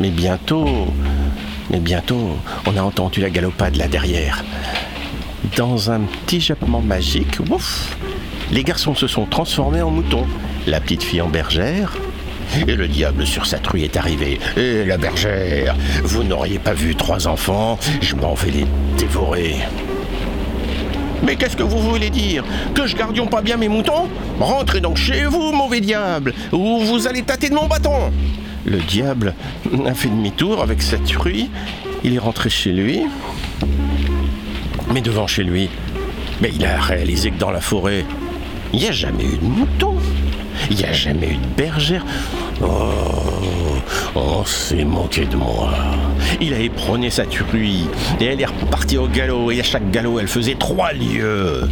mais 0.00 0.10
bientôt, 0.10 0.86
mais 1.72 1.80
bientôt, 1.80 2.36
on 2.66 2.76
a 2.76 2.82
entendu 2.82 3.20
la 3.20 3.28
galopade 3.28 3.74
là 3.74 3.88
derrière. 3.88 4.44
Dans 5.56 5.90
un 5.90 6.02
petit 6.02 6.40
jappement 6.40 6.80
magique, 6.80 7.40
ouf, 7.50 7.96
les 8.52 8.62
garçons 8.62 8.94
se 8.94 9.08
sont 9.08 9.26
transformés 9.26 9.82
en 9.82 9.90
moutons. 9.90 10.24
La 10.68 10.78
petite 10.80 11.02
fille 11.02 11.20
en 11.20 11.28
bergère, 11.28 11.96
et 12.68 12.76
le 12.76 12.86
diable 12.86 13.26
sur 13.26 13.44
sa 13.44 13.58
truie 13.58 13.82
est 13.82 13.96
arrivé. 13.96 14.38
Et 14.56 14.84
la 14.84 14.98
bergère, 14.98 15.74
vous 16.04 16.22
n'auriez 16.22 16.60
pas 16.60 16.74
vu 16.74 16.94
trois 16.94 17.26
enfants, 17.26 17.76
je 18.00 18.14
m'en 18.14 18.34
vais 18.34 18.52
les 18.52 18.66
dévorer. 18.96 19.56
Mais 21.22 21.36
qu'est-ce 21.36 21.56
que 21.56 21.62
vous 21.62 21.78
voulez 21.78 22.10
dire 22.10 22.44
Que 22.74 22.86
je 22.86 22.96
gardions 22.96 23.26
pas 23.26 23.42
bien 23.42 23.56
mes 23.56 23.68
moutons 23.68 24.08
Rentrez 24.40 24.80
donc 24.80 24.96
chez 24.96 25.24
vous, 25.24 25.52
mauvais 25.52 25.80
diable, 25.80 26.34
ou 26.52 26.80
vous 26.80 27.06
allez 27.06 27.22
tâter 27.22 27.48
de 27.48 27.54
mon 27.54 27.66
bâton 27.66 28.12
Le 28.64 28.78
diable 28.78 29.34
a 29.86 29.94
fait 29.94 30.08
demi-tour 30.08 30.62
avec 30.62 30.82
sa 30.82 30.98
truie. 30.98 31.50
Il 32.04 32.14
est 32.14 32.18
rentré 32.18 32.50
chez 32.50 32.72
lui. 32.72 33.02
Mais 34.92 35.00
devant 35.00 35.26
chez 35.26 35.42
lui, 35.44 35.68
mais 36.40 36.50
il 36.54 36.64
a 36.64 36.80
réalisé 36.80 37.30
que 37.30 37.38
dans 37.38 37.50
la 37.50 37.60
forêt, 37.60 38.04
il 38.72 38.80
n'y 38.80 38.86
a 38.86 38.92
jamais 38.92 39.24
eu 39.24 39.36
de 39.36 39.44
mouton. 39.44 39.94
Il 40.70 40.76
n'y 40.76 40.84
a 40.84 40.92
jamais 40.92 41.28
eu 41.28 41.36
de 41.36 41.46
bergère. 41.56 42.04
Oh, 42.62 43.78
on 44.14 44.44
s'est 44.44 44.84
moqué 44.84 45.26
de 45.26 45.36
moi. 45.36 45.72
Il 46.40 46.54
a 46.54 46.58
éperonné 46.58 47.10
sa 47.10 47.24
truie 47.24 47.86
et 48.20 48.24
elle 48.26 48.40
est 48.40 48.46
repartie 48.46 48.98
au 48.98 49.06
galop. 49.06 49.50
Et 49.50 49.60
à 49.60 49.62
chaque 49.62 49.90
galop, 49.90 50.18
elle 50.18 50.28
faisait 50.28 50.56
trois 50.56 50.92
lieues. 50.92 51.68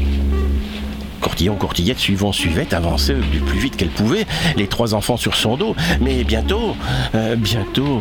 Courtillon, 1.21 1.57
courtillette, 1.57 1.99
suivant, 1.99 2.31
suivette, 2.31 2.73
avançait 2.73 3.15
du 3.15 3.41
plus 3.41 3.59
vite 3.59 3.77
qu'elle 3.77 3.89
pouvait, 3.89 4.27
les 4.57 4.69
trois 4.69 4.95
enfants 4.95 5.17
sur 5.17 5.35
son 5.35 5.57
dos. 5.57 5.75
Mais 6.01 6.25
bientôt, 6.25 6.77
euh, 7.15 7.37
bientôt, 7.37 8.01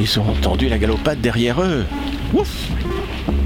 ils 0.00 0.18
ont 0.18 0.28
entendu 0.30 0.68
la 0.68 0.78
galopade 0.78 1.20
derrière 1.20 1.60
eux. 1.60 1.84
Ouf 2.34 2.68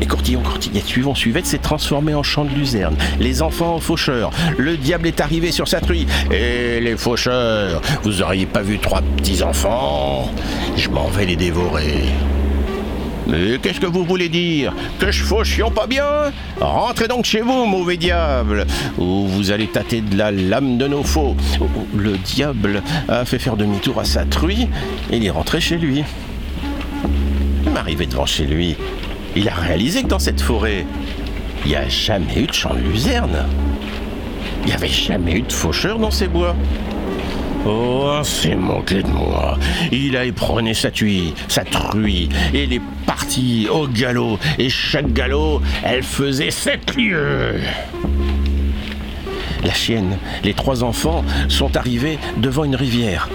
et 0.01 0.07
Courtillon, 0.07 0.41
Courtillette, 0.41 0.87
suivant, 0.87 1.15
suivette, 1.15 1.47
s'est 1.47 1.59
transformé 1.59 2.15
en 2.15 2.23
chant 2.23 2.45
de 2.45 2.51
luzerne. 2.51 2.97
Les 3.21 3.43
enfants 3.43 3.75
en 3.75 3.81
faucheurs. 3.81 4.31
Le 4.57 4.77
diable 4.77 5.07
est 5.07 5.21
arrivé 5.21 5.53
sur 5.53 5.69
sa 5.69 5.81
truie. 5.81 6.07
Et 6.31 6.81
les 6.81 6.97
faucheurs, 6.97 7.81
vous 8.03 8.23
auriez 8.23 8.47
pas 8.47 8.63
vu 8.63 8.79
trois 8.79 9.03
petits 9.17 9.43
enfants? 9.43 10.31
Je 10.77 10.89
m'en 10.89 11.09
vais 11.09 11.27
les 11.27 11.37
dévorer. 11.37 12.05
Mais 13.27 13.59
qu'est-ce 13.59 13.81
que 13.81 13.87
vous 13.87 14.05
voulez 14.05 14.29
dire? 14.29 14.73
Que 14.99 15.11
je 15.11 15.23
fauchions 15.23 15.71
pas 15.71 15.87
bien? 15.87 16.33
Rentrez 16.61 17.09
donc 17.09 17.25
chez 17.25 17.41
vous, 17.41 17.67
mauvais 17.67 17.99
diable, 17.99 18.67
ou 18.97 19.27
vous 19.27 19.51
allez 19.51 19.67
tâter 19.67 20.01
de 20.01 20.17
la 20.17 20.31
lame 20.31 20.79
de 20.79 20.87
nos 20.87 21.03
faux. 21.03 21.37
Le 21.95 22.17
diable 22.17 22.83
a 23.09 23.25
fait 23.25 23.39
faire 23.39 23.57
demi-tour 23.57 24.01
à 24.01 24.05
sa 24.05 24.25
truie 24.25 24.69
et 25.11 25.19
il 25.19 25.27
est 25.27 25.31
rentré 25.31 25.61
chez 25.61 25.77
lui. 25.77 26.05
M'arrivait 27.79 28.07
devant 28.07 28.27
chez 28.27 28.45
lui. 28.45 28.75
Il 29.37 29.49
a 29.49 29.55
réalisé 29.55 30.03
que 30.03 30.09
dans 30.09 30.19
cette 30.19 30.41
forêt, 30.41 30.85
il 31.65 31.69
n'y 31.69 31.77
a 31.77 31.89
jamais 31.89 32.41
eu 32.41 32.47
de 32.49 32.53
champ 32.53 32.75
de 32.75 32.81
luzerne. 32.81 33.47
Il 34.63 34.67
n'y 34.67 34.73
avait 34.73 34.89
jamais 34.89 35.35
eu 35.35 35.43
de 35.43 35.53
faucheur 35.53 36.01
dans 36.01 36.11
ces 36.11 36.27
bois. 36.27 36.57
Oh, 37.65 38.19
c'est 38.25 38.57
moqué 38.57 39.05
de 39.05 39.09
moi. 39.11 39.57
Il 39.93 40.17
a 40.17 40.25
éperonné 40.25 40.75
sa 40.75 40.91
tuile, 40.91 41.35
sa 41.47 41.63
truie, 41.63 42.29
et 42.53 42.65
il 42.65 42.73
est 42.73 42.83
parti 43.07 43.69
au 43.71 43.87
galop. 43.87 44.41
Et 44.59 44.71
chaque 44.71 45.13
galop, 45.13 45.63
elle 45.85 46.03
faisait 46.03 46.51
sept 46.51 46.97
lieues. 46.97 47.61
La 49.63 49.73
chienne, 49.73 50.19
les 50.43 50.55
trois 50.55 50.83
enfants 50.83 51.25
sont 51.47 51.77
arrivés 51.77 52.19
devant 52.39 52.65
une 52.65 52.75
rivière. 52.75 53.29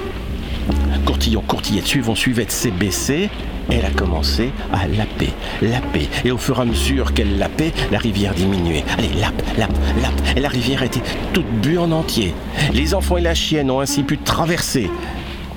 Courtillon, 1.05 1.41
courtillette, 1.47 1.87
suivant, 1.87 2.13
suivette 2.13 2.51
s'est 2.51 2.71
baissé. 2.71 3.29
Elle 3.69 3.85
a 3.85 3.91
commencé 3.91 4.51
à 4.71 4.87
laper, 4.87 5.29
laper. 5.61 6.09
Et 6.25 6.31
au 6.31 6.37
fur 6.37 6.59
et 6.59 6.61
à 6.61 6.65
mesure 6.65 7.13
qu'elle 7.13 7.37
lapait, 7.37 7.71
la 7.91 7.97
rivière 7.97 8.33
diminuait. 8.33 8.83
Allez, 8.97 9.13
lap, 9.19 9.33
lap, 9.57 9.71
lap. 10.01 10.13
Et 10.35 10.39
la 10.39 10.49
rivière 10.49 10.83
était 10.83 11.01
toute 11.33 11.49
bue 11.61 11.77
en 11.77 11.91
entier. 11.91 12.33
Les 12.73 12.93
enfants 12.93 13.17
et 13.17 13.21
la 13.21 13.33
chienne 13.33 13.71
ont 13.71 13.79
ainsi 13.79 14.03
pu 14.03 14.17
traverser. 14.17 14.89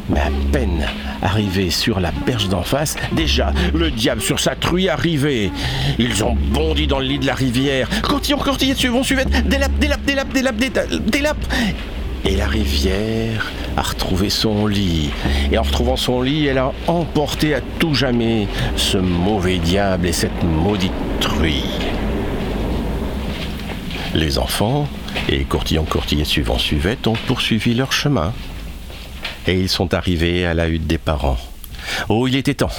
Mais 0.09 0.21
à 0.21 0.31
peine 0.53 0.87
arrivés 1.21 1.71
sur 1.71 1.99
la 1.99 2.13
berge 2.25 2.49
d'en 2.49 2.63
face, 2.63 2.95
déjà, 3.13 3.53
le 3.75 3.91
diable 3.91 4.21
sur 4.21 4.39
sa 4.39 4.55
truie 4.55 4.89
arrivait. 4.89 5.51
Ils 5.99 6.23
ont 6.23 6.37
bondi 6.53 6.87
dans 6.87 7.01
le 7.01 7.07
lit 7.07 7.19
de 7.19 7.27
la 7.27 7.35
rivière. 7.35 7.89
Courtillon, 8.03 8.39
courtillette, 8.39 8.79
suivant, 8.79 9.03
suivette, 9.03 9.49
des 9.49 9.59
lapes, 9.59 9.79
des 9.79 9.89
lapes, 9.89 10.07
des 10.07 10.43
lapes, 11.21 11.37
Et 12.27 12.35
la 12.35 12.49
rivière 12.49 13.53
a 13.77 13.83
retrouvé 13.83 14.31
son 14.31 14.67
lit. 14.67 15.11
Et 15.53 15.59
en 15.59 15.63
retrouvant 15.63 15.97
son 15.97 16.23
lit, 16.23 16.47
elle 16.47 16.59
a 16.59 16.73
emporté 16.89 17.55
à 17.55 17.61
tout 17.61 17.95
jamais 17.95 18.49
ce 18.75 18.99
mauvais 18.99 19.59
diable 19.59 20.09
et 20.09 20.13
cette 20.13 20.43
maudite 20.43 20.93
truie. 21.21 21.63
Les 24.13 24.39
enfants, 24.39 24.89
et 25.29 25.45
courtillon 25.45 25.85
courtillé 25.85 26.25
suivant 26.25 26.59
suivette, 26.59 27.07
ont 27.07 27.17
poursuivi 27.29 27.75
leur 27.75 27.93
chemin. 27.93 28.33
Et 29.47 29.61
ils 29.61 29.69
sont 29.69 29.95
arrivés 29.95 30.45
à 30.47 30.55
la 30.55 30.69
hutte 30.69 30.87
des 30.87 30.99
parents. 30.99 31.39
Oh, 32.09 32.27
il 32.27 32.35
était 32.35 32.55
temps. 32.55 32.71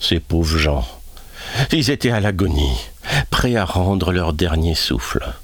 Ces 0.00 0.20
pauvres 0.20 0.56
gens. 0.56 0.88
Ils 1.70 1.90
étaient 1.90 2.10
à 2.10 2.20
l'agonie, 2.20 2.78
prêts 3.28 3.56
à 3.56 3.66
rendre 3.66 4.10
leur 4.10 4.32
dernier 4.32 4.74
souffle. 4.74 5.34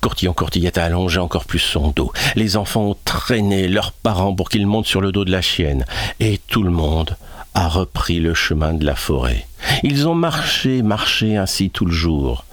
Courtillon 0.00 0.32
Courtillette 0.32 0.78
a 0.78 0.84
allongé 0.84 1.18
encore 1.18 1.44
plus 1.44 1.58
son 1.58 1.90
dos. 1.90 2.12
Les 2.34 2.56
enfants 2.56 2.90
ont 2.90 2.96
traîné 3.04 3.68
leurs 3.68 3.92
parents 3.92 4.34
pour 4.34 4.48
qu'ils 4.48 4.66
montent 4.66 4.86
sur 4.86 5.00
le 5.00 5.12
dos 5.12 5.24
de 5.24 5.32
la 5.32 5.42
chienne. 5.42 5.84
Et 6.20 6.38
tout 6.38 6.62
le 6.62 6.70
monde 6.70 7.16
a 7.54 7.68
repris 7.68 8.20
le 8.20 8.34
chemin 8.34 8.74
de 8.74 8.84
la 8.84 8.94
forêt. 8.94 9.46
Ils 9.82 10.06
ont 10.08 10.14
marché, 10.14 10.82
marché 10.82 11.36
ainsi 11.36 11.70
tout 11.70 11.86
le 11.86 11.92
jour. 11.92 12.44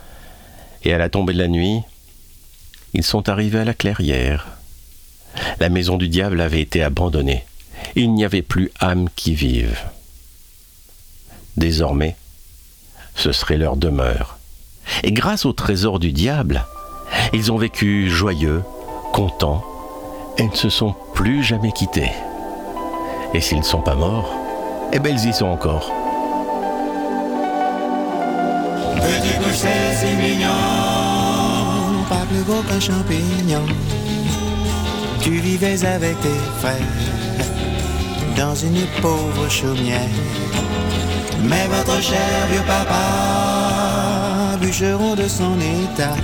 Et 0.84 0.94
à 0.94 0.98
la 0.98 1.10
tombée 1.10 1.34
de 1.34 1.40
la 1.40 1.48
nuit, 1.48 1.82
ils 2.94 3.04
sont 3.04 3.30
arrivés 3.30 3.60
à 3.60 3.66
la 3.66 3.74
clairière. 3.74 4.48
La 5.60 5.70
maison 5.70 5.98
du 5.98 6.10
diable 6.10 6.42
avait 6.42 6.62
été 6.62 6.84
abandonnée. 6.84 7.44
Il 7.96 8.14
n'y 8.14 8.26
avait 8.26 8.42
plus 8.42 8.72
âme 8.80 9.10
qui 9.16 9.34
vive. 9.34 9.78
Désormais, 11.58 12.16
ce 13.16 13.32
serait 13.32 13.58
leur 13.58 13.78
demeure. 13.78 14.38
Et 15.04 15.12
grâce 15.12 15.46
au 15.46 15.54
trésor 15.54 16.00
du 16.00 16.12
diable, 16.12 16.66
ils 17.34 17.52
ont 17.52 17.58
vécu 17.58 18.10
joyeux, 18.10 18.64
contents, 19.12 19.64
et 20.38 20.48
ne 20.48 20.56
se 20.56 20.70
sont 20.70 20.96
plus 21.14 21.44
jamais 21.44 21.72
quittés. 21.72 22.12
Et 23.34 23.42
s'ils 23.42 23.60
ne 23.60 23.64
sont 23.64 23.82
pas 23.82 23.96
morts, 23.96 24.34
eh 24.92 25.00
bien 25.00 25.12
ils 25.12 25.30
y 25.30 25.34
sont 25.34 25.46
encore. 25.46 25.92
Petit 28.96 29.38
pousset 29.40 29.96
si 29.96 30.16
mignon, 30.16 30.48
pas 32.10 32.26
plus 32.30 32.44
gros 32.44 32.62
qu'un 32.64 32.80
champignon. 32.80 33.66
Tu 35.22 35.32
vivais 35.40 35.86
avec 35.86 36.20
tes 36.22 36.40
frères 36.60 36.78
dans 38.36 38.56
une 38.56 38.86
pauvre 39.02 39.50
chaumière. 39.50 40.10
Mais 41.44 41.68
votre 41.68 42.02
cher 42.02 42.20
vieux 42.52 42.62
papa, 42.68 44.58
bûcheron 44.60 45.16
de 45.16 45.28
son 45.28 45.56
état, 45.60 46.16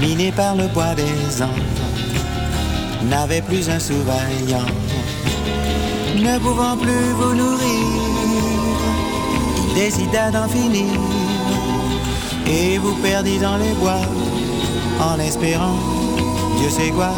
miné 0.00 0.32
par 0.32 0.54
le 0.56 0.66
bois 0.68 0.94
des 0.94 1.42
ans, 1.42 1.58
n'avait 3.08 3.42
plus 3.42 3.68
un 3.68 3.78
sous-vaillant. 3.78 4.70
Ne 6.16 6.38
pouvant 6.38 6.76
plus 6.76 7.12
vous 7.18 7.34
nourrir, 7.34 7.86
il 9.68 9.74
décida 9.74 10.30
d'en 10.30 10.48
finir 10.48 10.92
et 12.46 12.78
vous 12.78 12.94
perdit 12.96 13.38
dans 13.38 13.56
les 13.56 13.72
bois 13.74 14.04
en 15.00 15.18
espérant 15.20 15.78
Dieu 16.58 16.68
sait 16.68 16.90
quoi. 16.90 17.12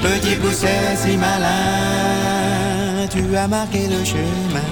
Petit 0.00 0.36
pousset 0.36 0.96
si 0.96 1.16
malin, 1.16 3.06
tu 3.10 3.36
as 3.36 3.48
marqué 3.48 3.88
le 3.88 4.04
chemin 4.04 4.70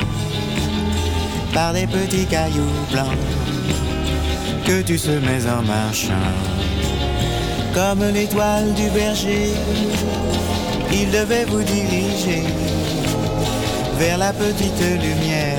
par 1.52 1.72
des 1.72 1.86
petits 1.86 2.26
cailloux 2.26 2.74
blancs 2.92 3.49
que 4.64 4.82
tu 4.82 4.98
semais 4.98 5.46
en 5.46 5.62
marchant. 5.62 6.28
Comme 7.74 8.04
l'étoile 8.12 8.72
du 8.74 8.88
berger, 8.90 9.52
il 10.92 11.10
devait 11.10 11.44
vous 11.44 11.62
diriger 11.62 12.44
vers 13.98 14.18
la 14.18 14.32
petite 14.32 14.80
lumière 14.80 15.58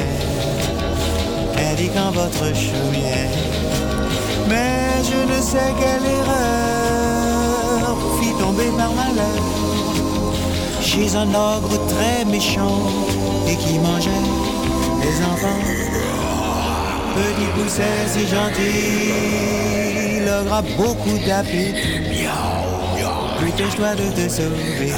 indiquant 1.72 2.12
votre 2.12 2.54
chaumière. 2.56 3.38
Mais 4.50 5.04
je 5.10 5.20
ne 5.34 5.42
sais 5.42 5.74
quelle 5.80 6.06
erreur 6.20 7.98
fit 8.20 8.34
tomber 8.40 8.72
par 8.78 8.92
malheur 8.94 9.42
chez 10.82 11.16
un 11.16 11.30
ogre 11.30 11.80
très 11.88 12.26
méchant 12.26 12.82
et 13.48 13.56
qui 13.56 13.80
mangeait 13.80 14.10
les 15.02 15.26
enfants. 15.26 15.91
Petit 17.16 17.50
pousset 17.56 18.08
si 18.08 18.28
gentil, 18.28 19.12
l'ogre 20.26 20.54
a 20.54 20.62
beaucoup 20.62 21.18
d'appétit. 21.26 22.28
Dépêche-toi 23.44 23.96
de 23.96 24.08
te 24.16 24.30
sauver, 24.30 24.94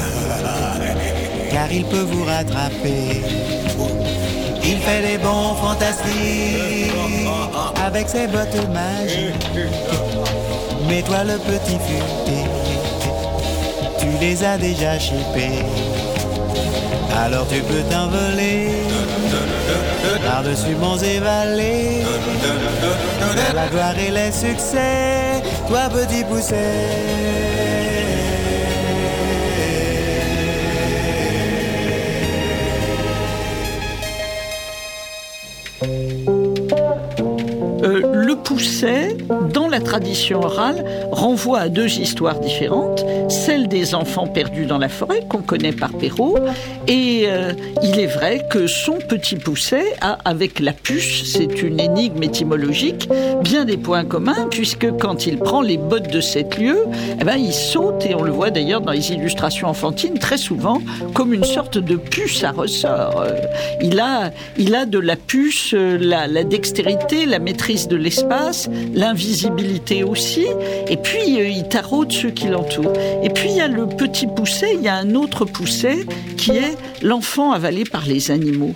car 1.51 1.71
il 1.71 1.85
peut 1.85 2.05
vous 2.11 2.23
rattraper. 2.25 3.21
Il 4.63 4.77
fait 4.77 5.01
des 5.01 5.17
bons 5.17 5.55
fantastiques 5.55 6.91
avec 7.85 8.07
ses 8.09 8.27
bottes 8.27 8.69
magiques. 8.73 9.49
Mais 10.87 11.01
toi 11.01 11.23
le 11.23 11.37
petit 11.39 11.79
futé, 11.87 12.43
tu 13.99 14.07
les 14.19 14.43
as 14.43 14.57
déjà 14.57 14.99
chippés. 14.99 15.65
Alors 17.25 17.47
tu 17.47 17.61
peux 17.61 17.83
t'envoler 17.89 18.69
Par-dessus 20.25 20.75
monts 20.75 20.97
et 20.97 21.19
vallées, 21.19 22.03
la 23.53 23.67
gloire 23.67 23.97
et 23.97 24.11
les 24.11 24.31
succès, 24.31 25.41
toi 25.67 25.89
petit 25.89 26.23
pousset. 26.23 27.13
Euh, 37.83 38.01
le 38.13 38.35
pousset, 38.35 39.17
dans 39.53 39.67
la 39.67 39.79
tradition 39.79 40.41
orale, 40.41 40.85
renvoie 41.11 41.59
à 41.59 41.69
deux 41.69 41.99
histoires 41.99 42.39
différentes. 42.39 43.05
Celle 43.33 43.67
des 43.67 43.95
enfants 43.95 44.27
perdus 44.27 44.67
dans 44.67 44.77
la 44.77 44.89
forêt, 44.89 45.21
qu'on 45.27 45.41
connaît 45.41 45.71
par 45.71 45.91
Perrault, 45.91 46.37
et 46.87 47.23
euh, 47.25 47.53
il 47.81 47.99
est 47.99 48.05
vrai 48.05 48.45
que 48.49 48.67
son 48.67 48.99
petit 48.99 49.37
Pousset 49.37 49.95
a, 50.01 50.19
avec 50.23 50.59
la 50.59 50.71
puce, 50.71 51.23
c'est 51.25 51.63
une 51.63 51.79
énigme 51.79 52.21
étymologique, 52.21 53.09
bien 53.41 53.65
des 53.65 53.77
points 53.77 54.05
communs, 54.05 54.47
puisque 54.51 54.95
quand 54.97 55.25
il 55.25 55.39
prend 55.39 55.61
les 55.61 55.77
bottes 55.77 56.11
de 56.13 56.21
sept 56.21 56.59
lieux, 56.59 56.85
eh 57.19 57.23
ben, 57.23 57.35
il 57.35 57.53
saute, 57.53 58.05
et 58.05 58.13
on 58.13 58.21
le 58.21 58.31
voit 58.31 58.51
d'ailleurs 58.51 58.81
dans 58.81 58.91
les 58.91 59.11
illustrations 59.11 59.67
enfantines, 59.67 60.19
très 60.19 60.37
souvent, 60.37 60.79
comme 61.15 61.33
une 61.33 61.43
sorte 61.43 61.79
de 61.79 61.95
puce 61.95 62.43
à 62.43 62.51
ressort. 62.51 63.19
Euh, 63.25 63.31
il 63.81 63.99
a, 63.99 64.31
il 64.57 64.75
a 64.75 64.85
de 64.85 64.99
la 64.99 65.15
puce, 65.15 65.73
euh, 65.73 65.97
la, 65.99 66.27
la 66.27 66.43
dextérité, 66.43 67.25
la 67.25 67.39
maîtrise 67.39 67.87
de 67.87 67.95
l'espace, 67.95 68.69
l'invisibilité 68.93 70.03
aussi, 70.03 70.45
et 70.87 70.97
puis 70.97 71.23
il 71.25 71.67
taraude 71.67 72.11
ceux 72.11 72.29
qui 72.29 72.47
l'entourent. 72.47 72.93
Et 73.23 73.29
puis 73.29 73.51
il 73.51 73.55
y 73.55 73.61
a 73.61 73.69
le 73.69 73.87
petit 73.87 74.27
pousset, 74.27 74.75
il 74.75 74.81
y 74.81 74.89
a 74.89 74.95
un 74.95 75.15
autre 75.15 75.45
pousset 75.45 76.05
qui 76.35 76.51
est 76.51 76.77
l'enfant 77.01 77.53
avalé 77.53 77.85
par 77.85 78.05
les 78.05 78.31
animaux. 78.31 78.75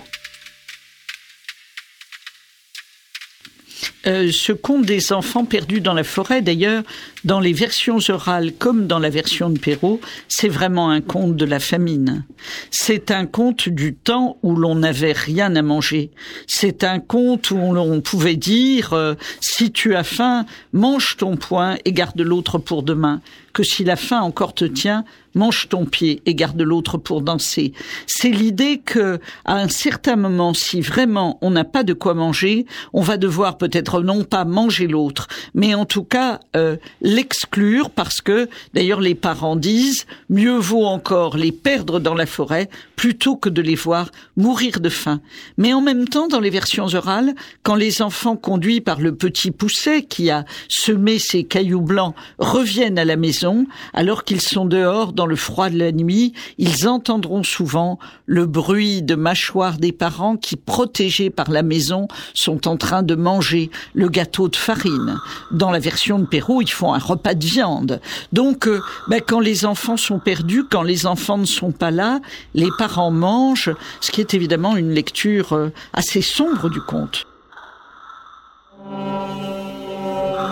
Euh, 4.06 4.30
ce 4.32 4.52
conte 4.52 4.86
des 4.86 5.12
enfants 5.12 5.44
perdus 5.44 5.82
dans 5.82 5.92
la 5.92 6.04
forêt, 6.04 6.40
d'ailleurs, 6.40 6.82
dans 7.24 7.40
les 7.40 7.52
versions 7.52 7.98
orales 8.08 8.52
comme 8.52 8.86
dans 8.86 8.98
la 8.98 9.10
version 9.10 9.50
de 9.50 9.58
Perrault, 9.58 10.00
c'est 10.28 10.48
vraiment 10.48 10.88
un 10.88 11.02
conte 11.02 11.36
de 11.36 11.44
la 11.44 11.60
famine. 11.60 12.24
C'est 12.70 13.10
un 13.10 13.26
conte 13.26 13.68
du 13.68 13.94
temps 13.94 14.38
où 14.42 14.56
l'on 14.56 14.76
n'avait 14.76 15.12
rien 15.12 15.54
à 15.56 15.62
manger. 15.62 16.10
C'est 16.46 16.84
un 16.84 17.00
conte 17.00 17.50
où 17.50 17.72
l'on 17.74 18.00
pouvait 18.00 18.36
dire 18.36 18.94
euh, 18.94 19.14
si 19.40 19.72
tu 19.72 19.94
as 19.94 20.04
faim, 20.04 20.46
mange 20.72 21.16
ton 21.18 21.36
poing 21.36 21.76
et 21.84 21.92
garde 21.92 22.20
l'autre 22.20 22.56
pour 22.56 22.82
demain. 22.82 23.20
Que 23.52 23.62
si 23.62 23.84
la 23.84 23.96
faim 23.96 24.20
encore 24.20 24.54
te 24.54 24.64
tient, 24.64 25.04
mange 25.34 25.68
ton 25.68 25.84
pied 25.84 26.22
et 26.26 26.34
garde 26.34 26.60
l'autre 26.60 26.98
pour 26.98 27.22
danser. 27.22 27.72
C'est 28.06 28.30
l'idée 28.30 28.78
que, 28.78 29.20
à 29.44 29.56
un 29.56 29.68
certain 29.68 30.16
moment, 30.16 30.54
si 30.54 30.80
vraiment 30.80 31.38
on 31.40 31.50
n'a 31.50 31.64
pas 31.64 31.84
de 31.84 31.92
quoi 31.92 32.14
manger, 32.14 32.66
on 32.92 33.02
va 33.02 33.16
devoir 33.16 33.58
peut-être 33.58 34.02
non 34.02 34.24
pas 34.24 34.44
manger 34.44 34.86
l'autre, 34.86 35.28
mais 35.54 35.74
en 35.74 35.84
tout 35.84 36.04
cas 36.04 36.40
euh, 36.56 36.76
l'exclure 37.00 37.90
parce 37.90 38.20
que, 38.20 38.48
d'ailleurs, 38.74 39.00
les 39.00 39.14
parents 39.14 39.56
disent 39.56 40.06
mieux 40.28 40.58
vaut 40.58 40.84
encore 40.84 41.36
les 41.36 41.52
perdre 41.52 42.00
dans 42.00 42.14
la 42.14 42.26
forêt 42.26 42.68
plutôt 42.98 43.36
que 43.36 43.48
de 43.48 43.62
les 43.62 43.76
voir 43.76 44.10
mourir 44.36 44.80
de 44.80 44.88
faim. 44.88 45.20
Mais 45.56 45.72
en 45.72 45.80
même 45.80 46.08
temps, 46.08 46.26
dans 46.26 46.40
les 46.40 46.50
versions 46.50 46.88
orales, 46.94 47.32
quand 47.62 47.76
les 47.76 48.02
enfants 48.02 48.34
conduits 48.34 48.80
par 48.80 49.00
le 49.00 49.14
petit 49.14 49.52
pousset 49.52 50.02
qui 50.02 50.30
a 50.30 50.44
semé 50.68 51.20
ses 51.20 51.44
cailloux 51.44 51.80
blancs 51.80 52.16
reviennent 52.40 52.98
à 52.98 53.04
la 53.04 53.14
maison, 53.14 53.66
alors 53.94 54.24
qu'ils 54.24 54.40
sont 54.40 54.64
dehors 54.64 55.12
dans 55.12 55.26
le 55.26 55.36
froid 55.36 55.70
de 55.70 55.78
la 55.78 55.92
nuit, 55.92 56.32
ils 56.58 56.88
entendront 56.88 57.44
souvent 57.44 58.00
le 58.26 58.46
bruit 58.46 59.00
de 59.00 59.14
mâchoires 59.14 59.78
des 59.78 59.92
parents 59.92 60.36
qui, 60.36 60.56
protégés 60.56 61.30
par 61.30 61.52
la 61.52 61.62
maison, 61.62 62.08
sont 62.34 62.66
en 62.66 62.76
train 62.76 63.04
de 63.04 63.14
manger 63.14 63.70
le 63.94 64.08
gâteau 64.08 64.48
de 64.48 64.56
farine. 64.56 65.20
Dans 65.52 65.70
la 65.70 65.78
version 65.78 66.18
de 66.18 66.26
Perrault, 66.26 66.62
ils 66.62 66.70
font 66.70 66.92
un 66.94 66.98
repas 66.98 67.34
de 67.34 67.46
viande. 67.46 68.00
Donc, 68.32 68.66
euh, 68.66 68.80
ben, 69.06 69.20
quand 69.24 69.38
les 69.38 69.66
enfants 69.66 69.96
sont 69.96 70.18
perdus, 70.18 70.64
quand 70.68 70.82
les 70.82 71.06
enfants 71.06 71.38
ne 71.38 71.44
sont 71.44 71.70
pas 71.70 71.92
là, 71.92 72.18
les 72.54 72.70
parents 72.76 72.87
mangent, 73.10 73.74
ce 74.00 74.10
qui 74.10 74.20
est 74.20 74.34
évidemment 74.34 74.76
une 74.76 74.90
lecture 74.90 75.52
euh, 75.52 75.72
assez 75.92 76.22
sombre 76.22 76.68
du 76.68 76.80
conte. 76.80 77.26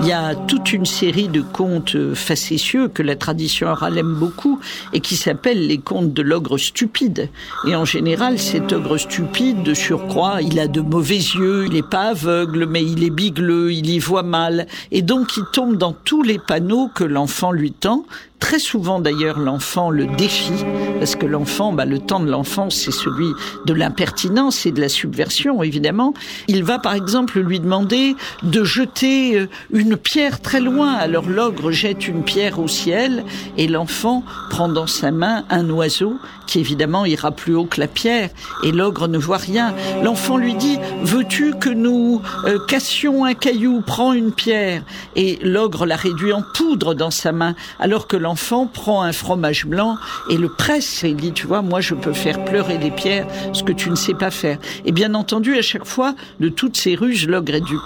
Il 0.02 0.08
y 0.08 0.12
a 0.12 0.34
toute 0.34 0.72
une 0.72 0.84
série 0.84 1.28
de 1.28 1.40
contes 1.40 2.14
facétieux 2.14 2.88
que 2.88 3.02
la 3.02 3.16
tradition 3.16 3.68
orale 3.68 3.96
aime 3.98 4.14
beaucoup 4.14 4.60
et 4.92 5.00
qui 5.00 5.16
s'appellent 5.16 5.66
les 5.66 5.78
contes 5.78 6.12
de 6.12 6.22
l'ogre 6.22 6.58
stupide. 6.58 7.30
Et 7.66 7.74
en 7.74 7.86
général, 7.86 8.38
cet 8.38 8.72
ogre 8.72 8.98
stupide, 8.98 9.62
de 9.62 9.74
surcroît, 9.74 10.42
il 10.42 10.60
a 10.60 10.68
de 10.68 10.80
mauvais 10.80 11.16
yeux, 11.16 11.64
il 11.66 11.72
n'est 11.72 11.82
pas 11.82 12.10
aveugle, 12.10 12.66
mais 12.66 12.84
il 12.84 13.02
est 13.04 13.10
bigleux, 13.10 13.72
il 13.72 13.88
y 13.88 13.98
voit 13.98 14.22
mal. 14.22 14.66
Et 14.92 15.02
donc, 15.02 15.36
il 15.36 15.44
tombe 15.52 15.76
dans 15.76 15.92
tous 15.92 16.22
les 16.22 16.38
panneaux 16.38 16.88
que 16.94 17.04
l'enfant 17.04 17.50
lui 17.50 17.72
tend, 17.72 18.04
Très 18.38 18.58
souvent 18.58 19.00
d'ailleurs 19.00 19.38
l'enfant 19.38 19.90
le 19.90 20.06
défie, 20.06 20.64
parce 20.98 21.16
que 21.16 21.26
l'enfant, 21.26 21.72
bah, 21.72 21.84
le 21.84 21.98
temps 21.98 22.20
de 22.20 22.30
l'enfance, 22.30 22.76
c'est 22.76 22.92
celui 22.92 23.28
de 23.64 23.72
l'impertinence 23.72 24.66
et 24.66 24.72
de 24.72 24.80
la 24.80 24.88
subversion, 24.88 25.62
évidemment. 25.62 26.14
Il 26.46 26.62
va 26.62 26.78
par 26.78 26.94
exemple 26.94 27.40
lui 27.40 27.60
demander 27.60 28.14
de 28.42 28.62
jeter 28.62 29.38
euh, 29.38 29.48
une 29.72 29.96
pierre 29.96 30.40
très 30.40 30.60
loin. 30.60 30.92
Alors 30.94 31.28
l'ogre 31.28 31.70
jette 31.70 32.08
une 32.08 32.22
pierre 32.22 32.58
au 32.58 32.68
ciel 32.68 33.24
et 33.56 33.68
l'enfant 33.68 34.22
prend 34.50 34.68
dans 34.68 34.86
sa 34.86 35.10
main 35.10 35.44
un 35.50 35.68
oiseau 35.70 36.18
qui 36.46 36.60
évidemment 36.60 37.04
ira 37.04 37.32
plus 37.32 37.54
haut 37.54 37.64
que 37.64 37.80
la 37.80 37.88
pierre, 37.88 38.30
et 38.62 38.72
l'ogre 38.72 39.08
ne 39.08 39.18
voit 39.18 39.36
rien. 39.36 39.74
L'enfant 40.02 40.36
lui 40.36 40.54
dit, 40.54 40.78
veux-tu 41.02 41.54
que 41.54 41.70
nous 41.70 42.22
euh, 42.44 42.58
cassions 42.66 43.24
un 43.24 43.34
caillou, 43.34 43.82
prends 43.84 44.12
une 44.12 44.32
pierre. 44.32 44.82
Et 45.16 45.38
l'ogre 45.42 45.86
la 45.86 45.96
réduit 45.96 46.32
en 46.32 46.42
poudre 46.42 46.94
dans 46.94 47.10
sa 47.10 47.32
main, 47.32 47.54
alors 47.80 48.06
que 48.06 48.16
l'enfant 48.26 48.66
prend 48.66 49.02
un 49.02 49.12
fromage 49.12 49.66
blanc 49.66 49.98
et 50.28 50.36
le 50.36 50.48
presse, 50.48 51.04
et 51.04 51.10
il 51.10 51.16
dit, 51.16 51.32
tu 51.32 51.46
vois, 51.46 51.62
moi 51.62 51.80
je 51.80 51.94
peux 51.94 52.12
faire 52.12 52.44
pleurer 52.44 52.76
des 52.76 52.90
pierres, 52.90 53.28
ce 53.52 53.62
que 53.62 53.70
tu 53.70 53.88
ne 53.88 53.94
sais 53.94 54.14
pas 54.14 54.32
faire. 54.32 54.58
Et 54.84 54.90
bien 54.90 55.14
entendu, 55.14 55.56
à 55.56 55.62
chaque 55.62 55.84
fois, 55.84 56.16
de 56.40 56.48
toutes 56.48 56.76
ces 56.76 56.96
ruses, 56.96 57.28
l'ogre 57.28 57.54
est 57.54 57.60
dupe. 57.60 57.80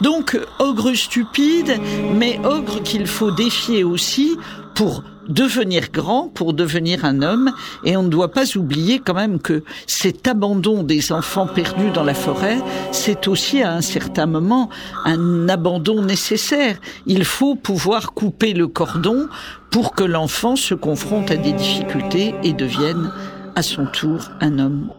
Donc, 0.00 0.36
ogre 0.58 0.92
stupide, 0.94 1.78
mais 2.12 2.40
ogre 2.44 2.82
qu'il 2.82 3.06
faut 3.06 3.30
défier 3.30 3.84
aussi 3.84 4.36
pour 4.74 5.04
devenir 5.28 5.90
grand, 5.92 6.28
pour 6.28 6.52
devenir 6.52 7.04
un 7.04 7.22
homme, 7.22 7.52
et 7.84 7.96
on 7.96 8.02
ne 8.02 8.08
doit 8.08 8.32
pas 8.32 8.56
oublier 8.56 8.98
quand 8.98 9.14
même 9.14 9.40
que 9.40 9.62
cet 9.86 10.26
abandon 10.28 10.82
des 10.82 11.12
enfants 11.12 11.46
perdus 11.46 11.90
dans 11.90 12.04
la 12.04 12.14
forêt, 12.14 12.58
c'est 12.92 13.28
aussi 13.28 13.62
à 13.62 13.72
un 13.72 13.80
certain 13.80 14.26
moment 14.26 14.70
un 15.04 15.48
abandon 15.48 16.02
nécessaire. 16.02 16.76
Il 17.06 17.24
faut 17.24 17.54
pouvoir 17.54 18.12
couper 18.12 18.52
le 18.54 18.66
cordon 18.66 19.28
pour 19.70 19.94
que 19.94 20.04
l'enfant 20.04 20.56
se 20.56 20.74
confronte 20.74 21.30
à 21.30 21.36
des 21.36 21.52
difficultés 21.52 22.34
et 22.42 22.52
devienne 22.52 23.10
à 23.56 23.62
son 23.62 23.86
tour 23.86 24.30
un 24.40 24.58
homme. 24.58 24.90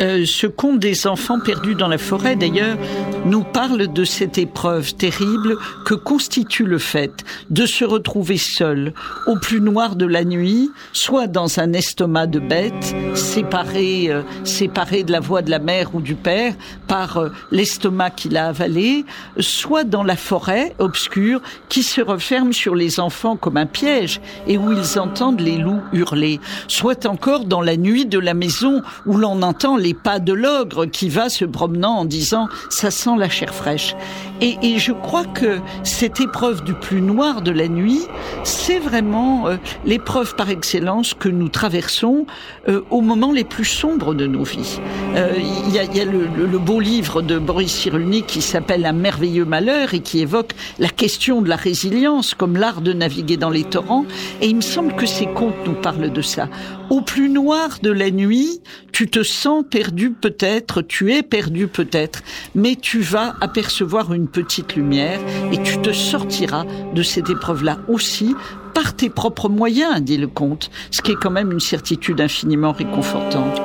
Euh, 0.00 0.24
ce 0.26 0.46
conte 0.46 0.78
des 0.78 1.06
enfants 1.06 1.40
perdus 1.40 1.74
dans 1.74 1.88
la 1.88 1.98
forêt, 1.98 2.36
d'ailleurs, 2.36 2.76
nous 3.24 3.42
parle 3.42 3.92
de 3.92 4.04
cette 4.04 4.38
épreuve 4.38 4.94
terrible 4.94 5.56
que 5.84 5.94
constitue 5.94 6.64
le 6.64 6.78
fait 6.78 7.24
de 7.50 7.66
se 7.66 7.84
retrouver 7.84 8.38
seul 8.38 8.92
au 9.26 9.36
plus 9.36 9.60
noir 9.60 9.96
de 9.96 10.06
la 10.06 10.24
nuit, 10.24 10.70
soit 10.92 11.26
dans 11.26 11.58
un 11.58 11.72
estomac 11.72 12.26
de 12.28 12.38
bête, 12.38 12.94
séparé, 13.14 14.06
euh, 14.08 14.22
séparé 14.44 15.02
de 15.02 15.10
la 15.10 15.20
voix 15.20 15.42
de 15.42 15.50
la 15.50 15.58
mère 15.58 15.94
ou 15.94 16.00
du 16.00 16.14
père 16.14 16.54
par 16.86 17.16
euh, 17.16 17.30
l'estomac 17.50 18.10
qu'il 18.10 18.36
a 18.36 18.48
avalé, 18.48 19.04
soit 19.40 19.84
dans 19.84 20.04
la 20.04 20.16
forêt 20.16 20.74
obscure 20.78 21.40
qui 21.68 21.82
se 21.82 22.00
referme 22.00 22.52
sur 22.52 22.74
les 22.74 23.00
enfants 23.00 23.36
comme 23.36 23.56
un 23.56 23.66
piège 23.66 24.20
et 24.46 24.58
où 24.58 24.72
ils 24.72 24.98
entendent 24.98 25.40
les 25.40 25.58
loups 25.58 25.82
hurler, 25.92 26.40
soit 26.68 27.06
encore 27.06 27.44
dans 27.44 27.62
la 27.62 27.76
nuit 27.76 28.06
de 28.06 28.18
la 28.18 28.34
maison 28.34 28.82
où 29.06 29.16
l'on 29.16 29.42
entend 29.42 29.76
les 29.76 29.87
pas 29.94 30.18
de 30.18 30.32
l'ogre 30.32 30.86
qui 30.86 31.08
va 31.08 31.28
se 31.28 31.44
promenant 31.44 31.98
en 31.98 32.04
disant 32.04 32.48
ça 32.70 32.90
sent 32.90 33.16
la 33.18 33.28
chair 33.28 33.54
fraîche. 33.54 33.94
Et, 34.40 34.78
je 34.78 34.92
crois 34.92 35.24
que 35.24 35.58
cette 35.82 36.20
épreuve 36.20 36.62
du 36.62 36.72
plus 36.72 37.00
noir 37.00 37.42
de 37.42 37.50
la 37.50 37.66
nuit, 37.66 38.02
c'est 38.44 38.78
vraiment 38.78 39.48
euh, 39.48 39.56
l'épreuve 39.84 40.36
par 40.36 40.48
excellence 40.48 41.12
que 41.14 41.28
nous 41.28 41.48
traversons 41.48 42.26
euh, 42.68 42.82
au 42.90 43.00
moment 43.00 43.32
les 43.32 43.42
plus 43.42 43.64
sombres 43.64 44.14
de 44.14 44.26
nos 44.26 44.44
vies. 44.44 44.78
Euh, 45.16 45.32
il 45.36 45.74
y, 45.74 46.00
a, 46.00 46.04
le, 46.04 46.26
le, 46.26 46.58
beau 46.58 46.78
livre 46.78 47.20
de 47.20 47.38
Boris 47.38 47.72
Cyrulnik 47.72 48.26
qui 48.26 48.40
s'appelle 48.40 48.86
Un 48.86 48.92
merveilleux 48.92 49.44
malheur 49.44 49.92
et 49.94 50.00
qui 50.00 50.20
évoque 50.20 50.52
la 50.78 50.88
question 50.88 51.42
de 51.42 51.48
la 51.48 51.56
résilience 51.56 52.34
comme 52.34 52.56
l'art 52.56 52.80
de 52.80 52.92
naviguer 52.92 53.36
dans 53.36 53.50
les 53.50 53.64
torrents. 53.64 54.04
Et 54.40 54.48
il 54.48 54.56
me 54.56 54.60
semble 54.60 54.94
que 54.94 55.06
ces 55.06 55.26
contes 55.26 55.66
nous 55.66 55.74
parlent 55.74 56.12
de 56.12 56.22
ça. 56.22 56.48
Au 56.90 57.02
plus 57.02 57.28
noir 57.28 57.78
de 57.82 57.90
la 57.90 58.10
nuit, 58.10 58.62
tu 58.92 59.08
te 59.08 59.22
sens 59.22 59.62
perdu 59.70 60.10
peut-être, 60.10 60.80
tu 60.80 61.12
es 61.12 61.22
perdu 61.22 61.68
peut-être, 61.68 62.22
mais 62.54 62.76
tu 62.76 63.00
vas 63.00 63.34
apercevoir 63.42 64.14
une 64.14 64.26
petite 64.26 64.74
lumière 64.74 65.20
et 65.52 65.62
tu 65.62 65.78
te 65.78 65.92
sortiras 65.92 66.64
de 66.94 67.02
cette 67.02 67.28
épreuve-là 67.28 67.78
aussi 67.88 68.34
par 68.72 68.96
tes 68.96 69.10
propres 69.10 69.50
moyens, 69.50 70.00
dit 70.00 70.16
le 70.16 70.28
comte, 70.28 70.70
ce 70.90 71.02
qui 71.02 71.12
est 71.12 71.16
quand 71.16 71.30
même 71.30 71.52
une 71.52 71.60
certitude 71.60 72.20
infiniment 72.22 72.72
réconfortante. 72.72 73.60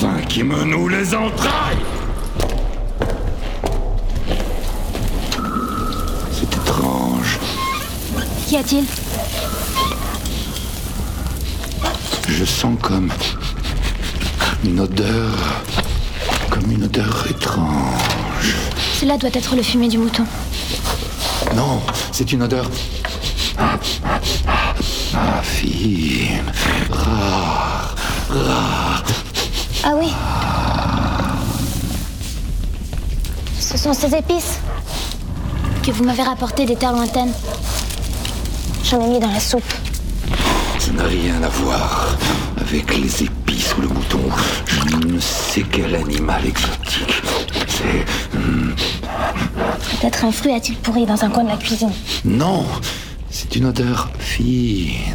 faim 0.00 0.20
qui 0.28 0.42
entrailles. 1.14 1.76
C'est 6.32 6.54
étrange. 6.54 7.38
Qu'y 8.48 8.56
a-t-il? 8.56 8.84
Je 12.28 12.44
sens 12.44 12.76
comme 12.80 13.10
une 14.64 14.80
odeur, 14.80 15.62
comme 16.50 16.70
une 16.70 16.84
odeur 16.84 17.26
étrange. 17.28 18.54
Cela 19.00 19.16
doit 19.16 19.30
être 19.32 19.56
le 19.56 19.62
fumier 19.62 19.88
du 19.88 19.98
mouton. 19.98 20.24
Non, 21.54 21.80
c'est 22.12 22.32
une 22.32 22.42
odeur 22.42 22.66
ah, 25.12 25.42
fine, 25.42 26.52
rare, 26.90 27.94
rare. 28.30 29.04
Ah 29.84 29.92
oui. 29.98 30.08
Ce 33.70 33.78
sont 33.78 33.92
ces 33.92 34.16
épices 34.16 34.58
que 35.84 35.92
vous 35.92 36.02
m'avez 36.02 36.24
rapportées 36.24 36.66
des 36.66 36.74
terres 36.74 36.92
lointaines. 36.92 37.32
J'en 38.82 39.00
ai 39.00 39.08
mis 39.08 39.20
dans 39.20 39.30
la 39.30 39.38
soupe. 39.38 39.62
Ça 40.80 40.90
n'a 40.90 41.04
rien 41.04 41.40
à 41.40 41.48
voir 41.48 42.18
avec 42.60 42.98
les 42.98 43.22
épices 43.22 43.72
ou 43.78 43.82
le 43.82 43.86
mouton. 43.86 44.22
Je 44.66 44.96
ne 45.06 45.20
sais 45.20 45.64
quel 45.70 45.94
animal 45.94 46.44
exotique. 46.46 47.22
C'est... 47.68 48.04
Peut-être 50.00 50.24
un 50.24 50.32
fruit 50.32 50.52
a-t-il 50.52 50.76
pourri 50.78 51.06
dans 51.06 51.22
un 51.22 51.30
coin 51.30 51.44
de 51.44 51.50
la 51.50 51.56
cuisine. 51.56 51.92
Non, 52.24 52.66
c'est 53.30 53.54
une 53.54 53.66
odeur 53.66 54.10
fine, 54.18 55.14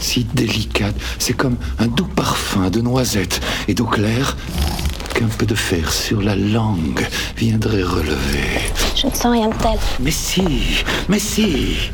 si 0.00 0.24
délicate. 0.34 0.96
C'est 1.20 1.34
comme 1.34 1.56
un 1.78 1.86
doux 1.86 2.08
parfum 2.16 2.68
de 2.68 2.80
noisettes 2.80 3.40
et 3.68 3.74
d'eau 3.74 3.86
claire 3.86 4.36
qu'un 5.16 5.28
peu 5.28 5.46
de 5.46 5.54
fer 5.54 5.90
sur 5.90 6.20
la 6.20 6.36
langue 6.36 7.06
viendrait 7.38 7.82
relever. 7.82 8.60
Je 8.94 9.06
ne 9.06 9.12
sens 9.12 9.32
rien 9.32 9.48
de 9.48 9.54
tel. 9.54 9.78
Mais 9.98 10.10
si, 10.10 10.84
mais 11.08 11.18
si. 11.18 11.90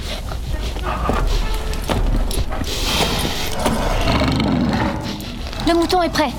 Le 5.69 5.75
mouton 5.75 6.03
est 6.03 6.13
prêt. 6.13 6.33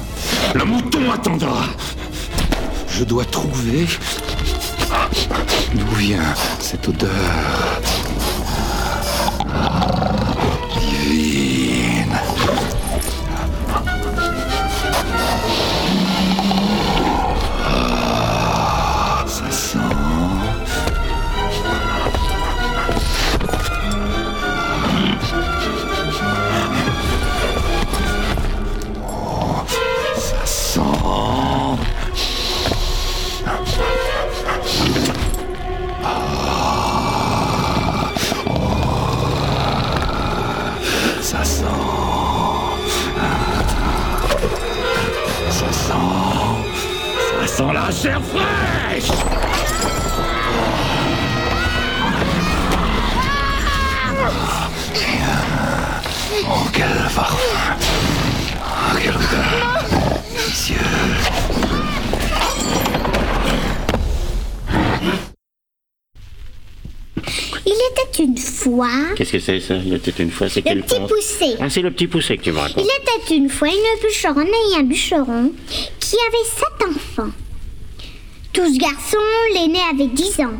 Le 0.53 0.65
mouton 0.65 1.09
attendra. 1.09 1.63
Je 2.89 3.05
dois 3.05 3.23
trouver 3.23 3.87
d'où 5.73 5.95
vient 5.95 6.33
cette 6.59 6.89
odeur 6.89 7.81
divine. 10.81 12.19
Sent. 47.53 47.73
La 47.73 47.91
chair 47.91 48.21
fraîche. 48.21 49.11
Oh, 56.45 56.67
quel 56.73 56.87
parfum. 57.15 57.37
Oh, 58.59 58.97
quelle 59.01 59.15
odeur. 59.15 59.85
Délicieuse. 60.31 60.79
Il 67.65 67.71
était 67.91 68.23
une 68.23 68.37
fois 68.37 68.87
Qu'est-ce 69.15 69.31
que 69.31 69.39
c'est 69.39 69.59
ça? 69.59 69.75
Il 69.75 69.93
était 69.93 70.11
une 70.11 70.31
fois, 70.31 70.49
c'est 70.49 70.59
le 70.59 70.63
quel 70.63 70.81
petit 70.81 70.95
conte 70.95 71.09
poussé. 71.09 71.55
Ah, 71.59 71.69
c'est 71.69 71.81
le 71.81 71.91
petit 71.91 72.07
poussé 72.07 72.37
que 72.37 72.43
tu 72.43 72.51
me 72.51 72.59
Il 72.77 72.81
était 72.81 73.35
une 73.35 73.49
fois 73.49 73.69
une 73.69 74.01
bûcheronne 74.01 74.47
et 74.47 74.77
un 74.77 74.83
bûcheron 74.83 75.51
qui 75.99 76.15
avait 76.27 76.45
sept 76.45 76.87
enfants. 76.89 77.31
Tous 78.53 78.77
garçons, 78.77 79.17
l'aîné 79.55 79.79
avait 79.91 80.07
dix 80.07 80.39
ans 80.39 80.53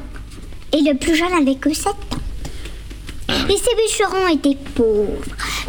et 0.72 0.82
le 0.82 0.98
plus 0.98 1.16
jeune 1.16 1.32
avait 1.32 1.56
que 1.56 1.72
sept 1.74 1.90
ans. 1.90 3.30
Et 3.30 3.56
ces 3.56 3.76
bûcherons 3.76 4.28
étaient 4.30 4.58
pauvres, 4.74 5.24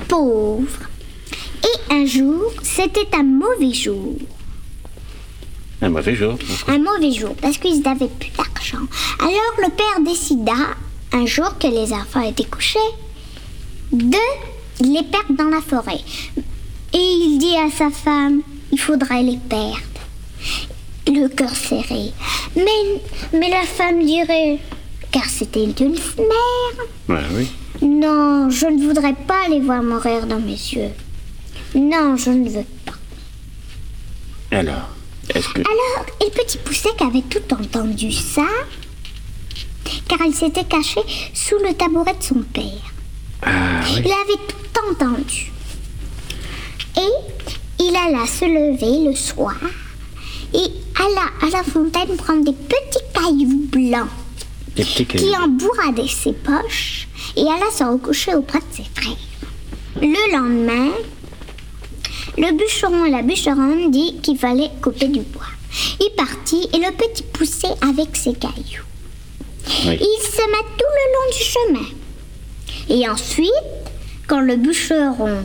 pauvres. 0.09 0.89
Et 1.63 1.93
un 1.93 2.07
jour, 2.07 2.51
c'était 2.63 3.15
un 3.15 3.23
mauvais 3.23 3.75
jour. 3.75 4.17
Un 5.83 5.91
mauvais 5.91 6.15
jour. 6.15 6.39
Un 6.67 6.79
mauvais 6.79 7.13
jour, 7.13 7.35
parce 7.43 7.59
qu'ils 7.59 7.83
n'avaient 7.83 8.09
plus 8.09 8.31
d'argent. 8.31 8.87
Alors 9.19 9.55
le 9.59 9.71
père 9.71 10.01
décida, 10.05 10.55
un 11.13 11.27
jour 11.27 11.59
que 11.59 11.67
les 11.67 11.93
enfants 11.93 12.23
étaient 12.23 12.45
couchés, 12.45 12.79
de 13.93 14.17
les 14.81 15.03
perdre 15.03 15.35
dans 15.37 15.51
la 15.51 15.61
forêt. 15.61 16.01
Et 16.95 16.97
il 16.97 17.39
dit 17.39 17.57
à 17.57 17.71
sa 17.71 17.91
femme, 17.91 18.41
il 18.73 18.81
faudrait 18.81 19.23
les 19.23 19.37
perdre. 19.37 19.94
Le 21.07 21.29
cœur 21.29 21.51
serré. 21.55 22.13
Mais, 22.57 23.01
mais 23.39 23.51
la 23.51 23.63
femme 23.63 24.05
dirait, 24.05 24.59
car 25.11 25.25
c'était 25.27 25.65
une 25.65 25.75
mère, 25.91 26.87
Ouais, 27.09 27.25
oui. 27.33 27.49
non, 27.83 28.49
je 28.51 28.67
ne 28.67 28.83
voudrais 28.87 29.13
pas 29.15 29.49
les 29.51 29.61
voir 29.61 29.83
mourir 29.83 30.27
dans 30.27 30.39
mes 30.41 30.53
yeux. 30.53 30.91
Non, 31.75 32.17
je 32.17 32.31
ne 32.31 32.49
veux 32.49 32.65
pas. 32.87 32.93
Alors, 34.57 34.89
est-ce 35.35 35.49
que. 35.49 35.61
Alors, 35.61 36.07
et 36.21 36.25
le 36.25 36.31
petit 36.31 36.59
Poussec 36.59 36.95
avait 37.01 37.23
tout 37.23 37.53
entendu 37.55 38.11
ça, 38.13 38.47
car 40.09 40.19
il 40.27 40.35
s'était 40.35 40.65
caché 40.65 41.01
sous 41.35 41.59
le 41.59 41.75
tabouret 41.75 42.15
de 42.19 42.23
son 42.23 42.43
père. 42.53 42.93
Ah, 43.43 43.81
oui. 43.85 44.03
Il 44.05 44.11
avait 44.13 44.41
tout 44.49 44.81
entendu. 44.91 45.53
Et 46.97 47.81
il 47.81 47.95
alla 47.97 48.27
se 48.27 48.45
lever 48.45 49.11
le 49.11 49.17
soir 49.17 49.57
et 50.55 50.71
alla 50.99 51.47
à 51.47 51.51
la 51.51 51.63
fontaine 51.63 52.17
prendre 52.17 52.45
des 52.45 52.53
petits 52.53 53.05
cailloux 53.13 53.67
blancs 53.71 54.09
Des 54.77 54.85
petits 54.85 55.07
qui 55.07 55.37
embourradaient 55.37 56.09
ses 56.09 56.33
poches 56.33 57.09
et 57.37 57.43
alla 57.43 57.71
se 57.73 57.85
recoucher 57.85 58.35
auprès 58.35 58.61
de 58.61 58.65
ses 58.71 58.85
frères. 58.95 59.17
Le 60.01 60.33
lendemain, 60.33 60.93
le 62.37 62.57
bûcheron 62.57 63.05
et 63.05 63.11
la 63.11 63.23
bûcheronne 63.23 63.91
dit 63.91 64.17
qu'il 64.23 64.39
fallait 64.39 64.71
couper 64.83 65.09
du 65.09 65.21
bois. 65.21 65.43
Il 66.01 66.11
partit 66.17 66.69
et 66.73 66.79
le 66.79 66.93
petit 66.93 67.25
poussé 67.33 67.69
avec 67.81 68.17
ses 68.17 68.35
cailloux. 68.35 68.85
Oui. 69.87 69.99
Ils 70.01 70.23
se 70.23 70.43
mettent 70.51 70.77
tout 70.77 70.93
le 70.95 71.07
long 71.13 71.33
du 71.33 71.45
chemin. 71.45 71.89
Et 72.89 73.09
ensuite, 73.09 73.51
quand 74.27 74.41
le 74.41 74.57
bûcheron 74.57 75.43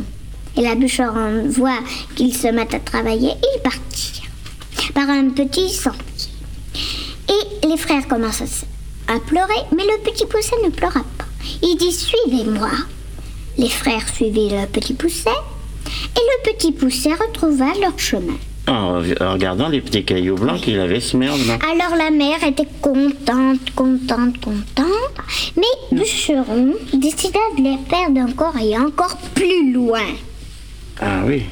et 0.57 0.61
la 0.61 0.75
bûcheronne 0.75 1.47
voient 1.47 1.83
qu'ils 2.15 2.35
se 2.35 2.47
mettent 2.47 2.73
à 2.73 2.79
travailler, 2.79 3.31
ils 3.31 3.61
partirent 3.63 4.18
par 4.93 5.09
un 5.09 5.29
petit 5.29 5.69
sentier. 5.69 6.31
Et 7.27 7.67
les 7.67 7.77
frères 7.77 8.07
commencent 8.07 8.65
à 9.07 9.19
pleurer, 9.19 9.61
mais 9.75 9.83
le 9.83 10.03
petit 10.03 10.25
poussé 10.25 10.51
ne 10.63 10.69
pleura 10.69 11.01
pas. 11.17 11.25
Il 11.61 11.75
dit 11.77 11.91
Suivez-moi. 11.93 12.69
Les 13.57 13.69
frères 13.69 14.07
suivaient 14.07 14.61
le 14.61 14.67
petit 14.67 14.93
poussé, 14.93 15.29
et 15.29 16.19
le 16.19 16.51
petit 16.51 16.71
poussé 16.71 17.09
retrouva 17.13 17.67
leur 17.81 17.97
chemin. 17.97 18.37
En, 18.67 19.01
en 19.19 19.33
regardant 19.33 19.67
les 19.67 19.81
petits 19.81 20.05
cailloux 20.05 20.35
blancs 20.35 20.61
qu'il 20.61 20.79
avait 20.79 20.99
semés 20.99 21.29
en 21.29 21.37
blanc. 21.37 21.57
Alors 21.71 21.97
la 21.97 22.11
mère 22.11 22.43
était 22.43 22.67
contente, 22.81 23.71
contente, 23.75 24.39
contente, 24.39 24.85
mais 25.57 25.97
Bûcheron 25.97 26.73
décida 26.93 27.39
de 27.57 27.63
les 27.63 27.77
perdre 27.89 28.21
encore 28.21 28.55
et 28.61 28.77
encore 28.77 29.17
plus 29.33 29.73
loin. 29.73 30.05
Ah 31.01 31.23
oui. 31.25 31.43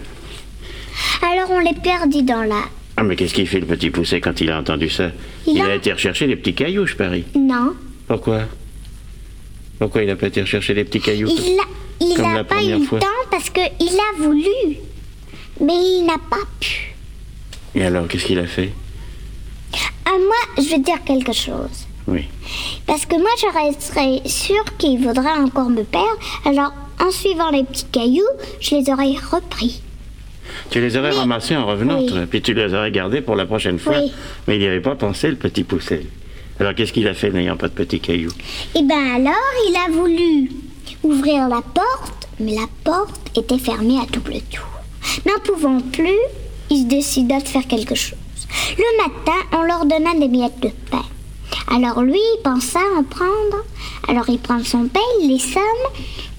Alors 1.24 1.50
on 1.52 1.60
les 1.60 1.74
perdit 1.74 2.24
dans 2.24 2.44
la... 2.44 2.62
Ah, 2.98 3.04
mais 3.04 3.16
qu'est-ce 3.16 3.34
qu'il 3.34 3.48
fait 3.48 3.60
le 3.60 3.68
petit 3.68 3.90
poussé 3.92 4.20
quand 4.20 4.42
il 4.42 4.50
a 4.52 4.60
entendu 4.60 4.90
ça? 4.90 5.12
Il 5.46 5.56
Il 5.56 5.62
a- 5.62 5.66
a 5.68 5.76
été 5.76 5.94
rechercher 5.94 6.26
les 6.28 6.36
petits 6.36 6.54
cailloux, 6.56 6.86
je 6.88 6.96
parie. 6.96 7.26
Non, 7.36 7.74
Pourquoi? 8.08 8.42
Pourquoi 9.80 10.02
il 10.04 10.10
a 10.10 10.16
pas 10.16 10.28
été 10.28 10.42
rechercher 10.42 10.74
les 10.74 10.84
petits 10.84 11.00
cailloux 11.02 11.28
il 11.30 11.60
a, 11.60 11.64
il 12.06 12.16
Comme 12.16 12.26
a 12.26 12.34
la 12.36 12.44
pas 12.44 12.64
eu 12.64 12.80
le 12.80 12.86
temps 13.00 13.06
parce 13.30 13.50
qu'il 13.52 13.64
a 13.64 14.18
voulu, 14.24 14.78
mais 15.62 15.74
il 15.76 16.06
n'a 16.08 16.18
pas 16.18 16.44
pu. 16.60 16.96
Et 17.76 17.84
alors, 17.86 18.08
qu'est-ce 18.08 18.26
qu'il 18.26 18.40
a 18.40 18.48
fait? 18.48 18.72
À 20.06 20.12
moi, 20.12 20.36
je 20.64 20.70
vais 20.70 20.80
dire 20.80 21.04
quelque 21.06 21.34
chose. 21.34 21.86
Oui. 22.08 22.24
Parce 22.88 23.06
que 23.06 23.16
moi, 23.18 23.30
je 23.40 23.68
resterais 23.68 24.22
sûre 24.28 24.64
qu'il 24.80 24.98
voudrait 25.06 25.38
encore 25.38 25.70
me 25.70 25.84
perdre. 25.84 26.08
Alors, 26.46 26.72
en 27.06 27.12
suivant 27.12 27.52
les 27.52 27.64
petits 27.66 27.86
cailloux, 27.92 28.24
je 28.62 28.76
les 28.76 28.90
aurais 28.90 29.14
repris. 29.32 29.82
Tu 30.70 30.82
les 30.82 30.98
aurais 30.98 31.12
ramassés 31.12 31.56
en 31.56 31.66
revenant, 31.66 32.00
Oui. 32.00 32.12
puis 32.30 32.42
tu 32.42 32.54
les 32.54 32.74
aurais 32.74 32.92
gardés 32.92 33.22
pour 33.22 33.36
la 33.36 33.46
prochaine 33.46 33.80
fois. 33.80 34.00
Oui. 34.00 34.12
Mais 34.48 34.56
il 34.56 34.60
n'y 34.60 34.68
avait 34.68 34.82
pas 34.82 34.96
pensé, 34.96 35.30
le 35.30 35.36
petit 35.36 35.64
poussé. 35.64 36.08
Alors 36.60 36.74
qu'est-ce 36.76 36.92
qu'il 36.94 37.08
a 37.08 37.14
fait 37.14 37.30
n'ayant 37.30 37.56
pas 37.58 37.68
de 37.68 37.74
petits 37.74 38.00
cailloux 38.00 38.32
Et 38.76 38.82
ben 38.84 38.96
alors, 39.16 39.34
il 39.70 39.76
a 39.76 39.92
voulu 39.92 40.50
ouvrir 41.04 41.48
la 41.48 41.62
porte, 41.62 42.28
mais 42.40 42.56
la 42.56 42.68
porte 42.84 43.38
était 43.38 43.60
fermée 43.60 43.98
à 44.00 44.06
double 44.12 44.40
tour. 44.52 44.68
N'en 45.26 45.40
pouvant 45.44 45.80
plus, 45.80 46.18
il 46.70 46.82
se 46.84 46.88
décida 46.88 47.40
de 47.40 47.48
faire 47.48 47.68
quelque 47.68 47.96
chose. 47.96 48.18
Le 48.78 48.98
matin, 49.04 49.38
on 49.54 49.64
leur 49.64 49.86
donna 49.86 50.14
des 50.20 50.28
miettes 50.28 50.60
de 50.62 50.70
pain. 50.90 51.04
Alors 51.74 52.02
lui, 52.02 52.18
il 52.18 52.42
pensa 52.44 52.80
en 52.98 53.04
prendre. 53.04 53.64
Alors 54.08 54.30
il 54.30 54.40
prend 54.40 54.64
son 54.64 54.88
pain, 54.88 55.00
il 55.22 55.30
les 55.30 55.40
somme, 55.40 55.62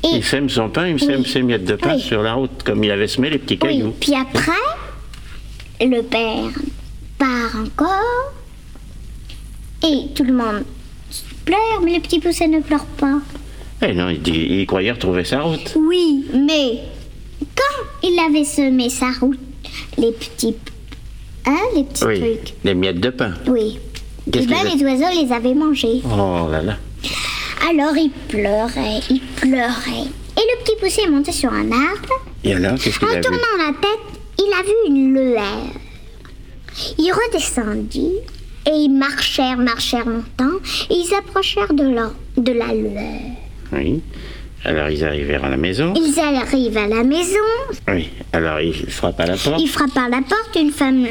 et 0.04 0.16
Il 0.18 0.24
sème 0.24 0.48
son 0.48 0.68
pain, 0.68 0.88
il 0.88 0.98
sème 1.00 1.24
ses 1.26 1.42
miettes 1.42 1.64
de 1.64 1.74
pain 1.74 1.94
Oui. 1.96 2.00
sur 2.00 2.22
la 2.22 2.34
route, 2.34 2.62
comme 2.64 2.82
il 2.84 2.90
avait 2.90 3.08
semé 3.08 3.30
les 3.30 3.38
petits 3.38 3.58
Oui, 3.62 3.68
cailloux. 3.68 3.94
puis 4.00 4.14
après, 4.14 4.52
le 5.80 6.02
père 6.02 6.50
part 7.18 7.60
encore. 7.60 8.32
Et 9.84 10.08
tout 10.14 10.24
le 10.24 10.32
monde 10.32 10.64
pleure, 11.44 11.80
mais 11.84 11.94
le 11.94 12.00
petit 12.00 12.20
pousset 12.20 12.48
ne 12.48 12.60
pleure 12.60 12.84
pas. 12.84 13.18
Eh 13.82 13.92
non, 13.94 14.08
il, 14.08 14.20
dit, 14.20 14.32
il 14.32 14.66
croyait 14.66 14.90
retrouver 14.92 15.24
sa 15.24 15.42
route. 15.42 15.72
Oui, 15.76 16.24
mais 16.34 16.80
quand 17.54 17.84
il 18.08 18.18
avait 18.18 18.44
semé 18.44 18.90
sa 18.90 19.10
route, 19.20 19.38
les 19.96 20.10
petits. 20.12 20.56
Hein, 21.46 21.56
les 21.76 21.84
petits 21.84 22.04
Oui, 22.04 22.18
trucs. 22.18 22.54
les 22.64 22.74
miettes 22.74 23.00
de 23.00 23.10
pain. 23.10 23.34
Oui. 23.46 23.78
Et 24.28 24.46
ben, 24.46 24.46
qu'ils 24.46 24.54
a- 24.54 24.74
les 24.74 24.82
oiseaux 24.84 25.22
les 25.22 25.32
avaient 25.32 25.54
mangés. 25.54 26.02
Oh 26.04 26.48
là 26.50 26.62
là. 26.62 26.76
Alors 27.68 27.96
il 27.96 28.10
pleurait, 28.28 29.00
il 29.10 29.20
pleurait. 29.36 30.06
Et 30.36 30.40
le 30.40 30.62
petit 30.64 30.76
poussé 30.80 31.02
est 31.06 31.10
monté 31.10 31.32
sur 31.32 31.52
un 31.52 31.70
arbre. 31.72 32.14
Et 32.44 32.54
alors, 32.54 32.78
qu'est-ce 32.78 32.98
qu'il 32.98 33.08
En 33.08 33.12
a 33.12 33.14
vu 33.16 33.20
tournant 33.22 33.38
la 33.58 33.72
tête, 33.72 34.20
il 34.38 34.52
a 34.52 34.62
vu 34.62 34.72
une 34.96 35.12
lueur. 35.14 35.66
Il 36.98 37.10
redescendit 37.12 38.12
et 38.66 38.70
ils 38.74 38.88
marchèrent, 38.90 39.56
marchèrent 39.56 40.06
longtemps 40.06 40.58
et 40.90 40.94
ils 40.94 41.06
s'approchèrent 41.06 41.72
de 41.74 41.82
la, 41.88 42.10
de 42.36 42.52
la 42.52 42.72
lueur. 42.72 43.20
Oui. 43.72 44.00
Alors 44.64 44.88
ils 44.90 45.04
arrivèrent 45.04 45.44
à 45.44 45.48
la 45.50 45.56
maison. 45.56 45.94
Ils 45.96 46.18
arrivent 46.20 46.76
à 46.78 46.86
la 46.86 47.02
maison, 47.02 47.38
Oui. 47.88 48.08
Alors 48.32 48.60
il 48.60 48.74
frappe 48.90 49.18
à 49.20 49.26
la 49.26 49.36
porte. 49.36 49.60
il 49.60 49.68
frappe 49.68 49.96
à 49.96 50.08
la 50.08 50.18
porte, 50.18 50.56
une 50.60 50.70
femme 50.72 51.06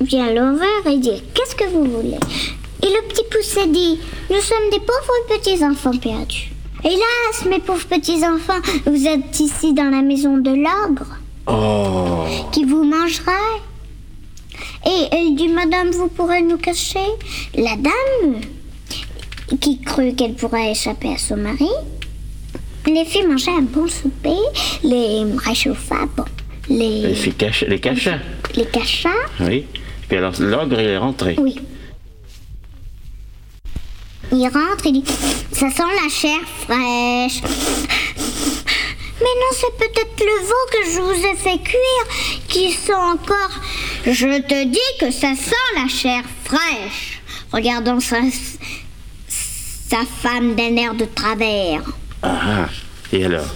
vient 0.00 0.32
l'ouvrir 0.32 0.86
et 0.90 0.98
dit 0.98 1.22
Qu'est-ce 1.34 1.54
que 1.54 1.64
vous 1.70 1.84
voulez? 1.84 2.18
Et 2.82 2.86
le 2.86 3.08
petit 3.08 3.24
poussé 3.30 3.66
dit 3.66 3.98
Nous 4.30 4.40
sommes 4.40 4.70
des 4.70 4.78
pauvres 4.80 5.36
petits 5.38 5.64
enfants 5.64 5.96
perdus. 5.96 6.50
Hélas, 6.84 7.44
mes 7.50 7.58
pauvres 7.58 7.86
petits 7.86 8.24
enfants, 8.24 8.60
vous 8.86 9.06
êtes 9.06 9.40
ici 9.40 9.72
dans 9.74 9.90
la 9.90 10.02
maison 10.02 10.36
de 10.38 10.50
l'ogre 10.50 11.16
Oh. 11.50 12.24
qui 12.52 12.64
vous 12.64 12.84
mangerait. 12.84 13.32
Et 14.86 15.06
elle 15.12 15.34
dit 15.34 15.48
Madame, 15.48 15.90
vous 15.90 16.08
pourrez 16.08 16.42
nous 16.42 16.58
cacher 16.58 16.98
La 17.54 17.74
dame, 17.76 18.40
qui 19.60 19.80
crut 19.80 20.14
qu'elle 20.14 20.34
pourrait 20.34 20.70
échapper 20.72 21.14
à 21.14 21.18
son 21.18 21.36
mari, 21.36 21.68
les 22.86 23.04
fit 23.04 23.22
manger 23.26 23.50
un 23.50 23.62
bon 23.62 23.88
souper, 23.88 24.36
les 24.84 25.24
réchauffa, 25.44 26.06
bon, 26.16 26.24
Les, 26.68 27.02
les, 27.08 27.14
filles 27.14 27.32
cach- 27.36 27.66
les 27.66 27.80
cacha. 27.80 28.18
les 28.54 28.66
cacha. 28.66 29.10
Oui. 29.40 29.64
Puis 30.08 30.16
alors 30.16 30.32
l'ogre 30.40 30.80
il 30.80 30.86
est 30.86 30.96
rentré. 30.98 31.36
Oui. 31.38 31.56
Il 34.30 34.44
rentre, 34.44 34.84
il 34.86 34.92
dit 35.02 35.04
Ça 35.52 35.70
sent 35.70 35.82
la 36.02 36.08
chair 36.10 36.38
fraîche. 36.66 37.40
Mais 39.20 39.34
non, 39.40 39.52
c'est 39.52 39.76
peut-être 39.78 40.20
le 40.20 40.46
veau 40.46 40.64
que 40.72 40.90
je 40.92 41.00
vous 41.00 41.26
ai 41.26 41.34
fait 41.36 41.58
cuire 41.62 42.38
qui 42.48 42.72
sent 42.72 42.92
encore. 42.94 43.60
Je 44.06 44.40
te 44.42 44.64
dis 44.64 44.78
que 45.00 45.10
ça 45.10 45.34
sent 45.34 45.54
la 45.76 45.88
chair 45.88 46.22
fraîche. 46.44 47.20
Regardons 47.52 48.00
sa, 48.00 48.18
sa 49.28 49.98
femme 50.22 50.54
d'un 50.54 50.76
air 50.76 50.94
de 50.94 51.06
travers. 51.06 51.82
Ah. 52.22 52.68
Et 53.12 53.24
alors? 53.24 53.46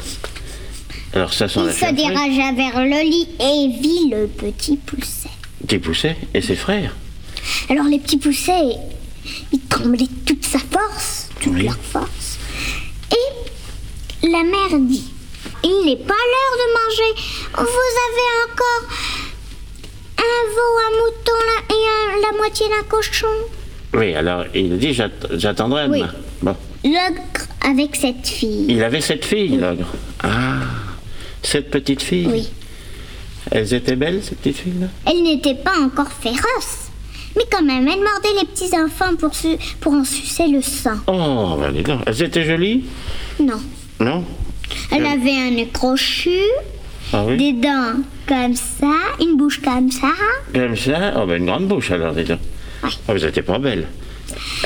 Alors 1.15 1.33
ça 1.33 1.47
sent 1.49 1.61
Il 1.61 1.67
la 1.67 1.73
se 1.73 1.79
chair 1.79 1.89
fraîche. 1.91 2.07
dirigea 2.07 2.53
vers 2.53 2.81
le 2.85 3.03
lit 3.09 3.29
et 3.39 3.69
vit 3.81 4.09
le 4.11 4.27
petit 4.27 4.77
pousset. 4.79 5.29
Petit 5.67 5.79
poussé 5.79 6.17
et 6.35 6.41
ses 6.43 6.57
frères. 6.57 6.95
Alors 7.71 7.87
les 7.87 7.99
petits 7.99 8.19
poussets, 8.19 8.77
ils 9.53 9.61
tremblaient 9.69 10.07
toute 10.27 10.45
sa 10.45 10.59
force, 10.59 11.29
toute 11.41 11.53
Oui. 11.55 11.65
leur 11.65 11.77
force. 11.79 12.39
Et 13.11 14.27
la 14.29 14.43
mère 14.43 14.79
dit, 14.81 15.05
il 15.65 15.83
n'est 15.87 15.97
pas 15.97 16.15
l'heure 16.15 16.57
de 16.59 16.69
manger. 16.79 17.23
Vous 17.55 17.63
avez 17.63 18.53
encore 18.53 18.97
un 20.19 20.43
veau, 20.55 20.73
un 20.87 20.93
mouton 21.01 21.39
là, 21.47 21.75
et 21.75 22.17
un- 22.17 22.31
la 22.33 22.37
moitié 22.39 22.67
d'un 22.69 22.85
cochon. 22.89 23.27
Oui, 23.95 24.15
alors 24.15 24.45
il 24.55 24.79
dit 24.79 24.95
j'att- 24.95 25.27
j'attendrai 25.33 25.87
Oui. 25.89 26.01
demain. 26.01 26.13
Bon. 26.43 26.57
L'ogre 26.85 27.47
avec 27.65 27.95
cette 27.97 28.27
fille. 28.27 28.67
Il 28.69 28.83
avait 28.83 29.01
sept 29.01 29.25
filles, 29.25 29.57
l'ogre. 29.57 29.87
Ah, 30.23 30.61
sept 31.43 31.71
petites 31.71 32.03
filles. 32.03 32.29
Oui. 32.31 32.49
Elles 33.55 33.75
étaient 33.75 33.97
belles, 33.97 34.21
ces 34.23 34.35
petites 34.35 34.57
filles-là 34.57 34.87
Elle 35.07 35.23
n'était 35.23 35.55
pas 35.55 35.79
encore 35.85 36.11
féroce. 36.11 36.89
Mais 37.37 37.45
quand 37.51 37.63
même, 37.63 37.87
elle 37.89 38.01
mordait 38.01 38.41
les 38.41 38.47
petits 38.47 38.71
enfants 38.79 39.15
pour, 39.19 39.35
su- 39.35 39.57
pour 39.81 39.93
en 39.95 40.05
sucer 40.05 40.49
le 40.49 40.61
sang. 40.63 40.97
Oh, 41.07 41.57
ben 41.61 41.73
dis 41.73 41.83
donc. 41.83 42.01
Elles 42.07 42.23
étaient 42.23 42.45
jolies 42.45 42.85
Non. 43.41 43.61
Non 44.01 44.25
Elle 44.91 45.05
Euh. 45.05 45.13
avait 45.13 45.37
un 45.39 45.51
nez 45.51 45.69
crochu, 45.73 46.39
Ah 47.13 47.25
oui 47.27 47.37
des 47.37 47.53
dents 47.53 47.95
comme 48.27 48.55
ça, 48.55 48.93
une 49.21 49.37
bouche 49.37 49.61
comme 49.63 49.91
ça. 49.91 50.09
Comme 50.55 50.77
ça 50.77 51.15
Oh, 51.17 51.27
ben 51.27 51.37
une 51.37 51.47
grande 51.47 51.69
bouche 51.69 51.91
alors, 51.91 52.13
dis 52.15 52.25
donc. 52.25 52.39
Oh, 52.85 52.89
vous 53.09 53.25
étiez 53.25 53.43
pas 53.43 53.59
belles. 53.59 53.87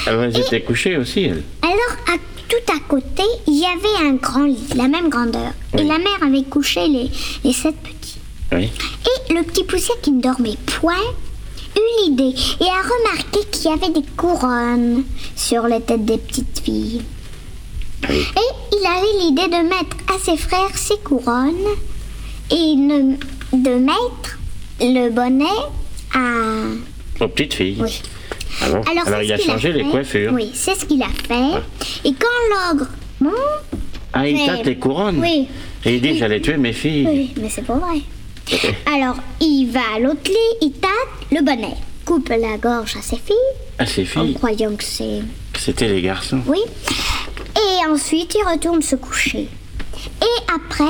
Elles 0.06 0.38
étaient 0.38 0.60
couchées 0.62 0.96
aussi, 0.96 1.24
elles. 1.24 1.42
Alors, 1.62 2.14
à, 2.14 2.18
tout 2.48 2.72
à 2.72 2.78
côté, 2.88 3.22
il 3.48 3.54
y 3.60 3.64
avait 3.64 4.06
un 4.08 4.14
grand 4.14 4.44
lit, 4.44 4.58
la 4.76 4.86
même 4.88 5.08
grandeur. 5.08 5.52
Et 5.76 5.82
la 5.82 5.98
mère 5.98 6.22
avait 6.24 6.44
couché 6.44 6.86
les, 6.88 7.10
les 7.44 7.52
sept 7.52 7.74
petits. 7.76 7.95
Oui. 8.52 8.70
Et 9.28 9.34
le 9.34 9.42
petit 9.42 9.64
poussé 9.64 9.92
qui 10.02 10.12
ne 10.12 10.20
dormait 10.22 10.56
point 10.80 10.94
eut 11.76 12.04
l'idée 12.08 12.34
et 12.60 12.64
a 12.64 12.82
remarqué 12.82 13.40
qu'il 13.50 13.70
y 13.70 13.74
avait 13.74 13.92
des 13.92 14.06
couronnes 14.16 15.04
sur 15.34 15.66
les 15.66 15.80
têtes 15.80 16.04
des 16.04 16.18
petites 16.18 16.60
filles. 16.62 17.02
Et 18.08 18.12
il 18.72 18.86
avait 18.86 19.24
l'idée 19.24 19.48
de 19.48 19.62
mettre 19.68 19.96
à 20.14 20.18
ses 20.24 20.36
frères 20.36 20.76
ces 20.76 20.96
couronnes 20.98 21.54
et 22.50 22.76
ne- 22.76 23.16
de 23.52 23.74
mettre 23.74 24.38
le 24.80 25.10
bonnet 25.10 25.44
à... 26.14 27.24
Aux 27.24 27.28
petites 27.28 27.54
filles. 27.54 27.78
Oui. 27.80 28.00
Ah 28.62 28.70
bon 28.70 28.80
Alors, 28.90 29.04
c'est 29.06 29.26
il 29.26 29.32
a 29.32 29.38
changé 29.38 29.72
les 29.72 29.84
coiffures. 29.84 30.32
Oui, 30.32 30.50
c'est 30.54 30.74
ce 30.74 30.84
qu'il 30.86 31.02
a 31.02 31.08
fait. 31.08 31.60
Et 32.08 32.12
quand 32.14 32.72
l'ogre 32.72 32.86
monte, 33.20 33.32
Ah, 34.12 34.26
il 34.28 34.46
tâte 34.46 34.64
les 34.64 34.76
couronnes. 34.78 35.18
Oui. 35.20 35.48
Et 35.84 35.96
il 35.96 36.00
dit 36.00 36.16
j'allais 36.16 36.40
tuer 36.40 36.56
mes 36.56 36.72
filles. 36.72 37.06
Oui, 37.06 37.30
mais 37.40 37.48
c'est 37.50 37.62
pas 37.66 37.74
vrai. 37.74 38.00
Alors, 38.86 39.16
il 39.40 39.66
va 39.66 39.80
à 39.96 39.98
l'autre 39.98 40.28
lit, 40.30 40.58
il 40.62 40.72
tâte 40.72 40.90
le 41.32 41.42
bonnet, 41.44 41.76
coupe 42.04 42.28
la 42.28 42.56
gorge 42.58 42.96
à 42.96 43.02
ses 43.02 43.16
filles, 43.16 44.14
en 44.16 44.32
croyant 44.34 44.76
que 44.76 44.84
c'est... 44.84 45.22
c'était 45.58 45.88
les 45.88 46.02
garçons. 46.02 46.40
Oui. 46.46 46.60
Et 47.56 47.86
ensuite, 47.90 48.34
il 48.34 48.48
retourne 48.48 48.82
se 48.82 48.96
coucher. 48.96 49.48
Et 50.22 50.52
après, 50.54 50.84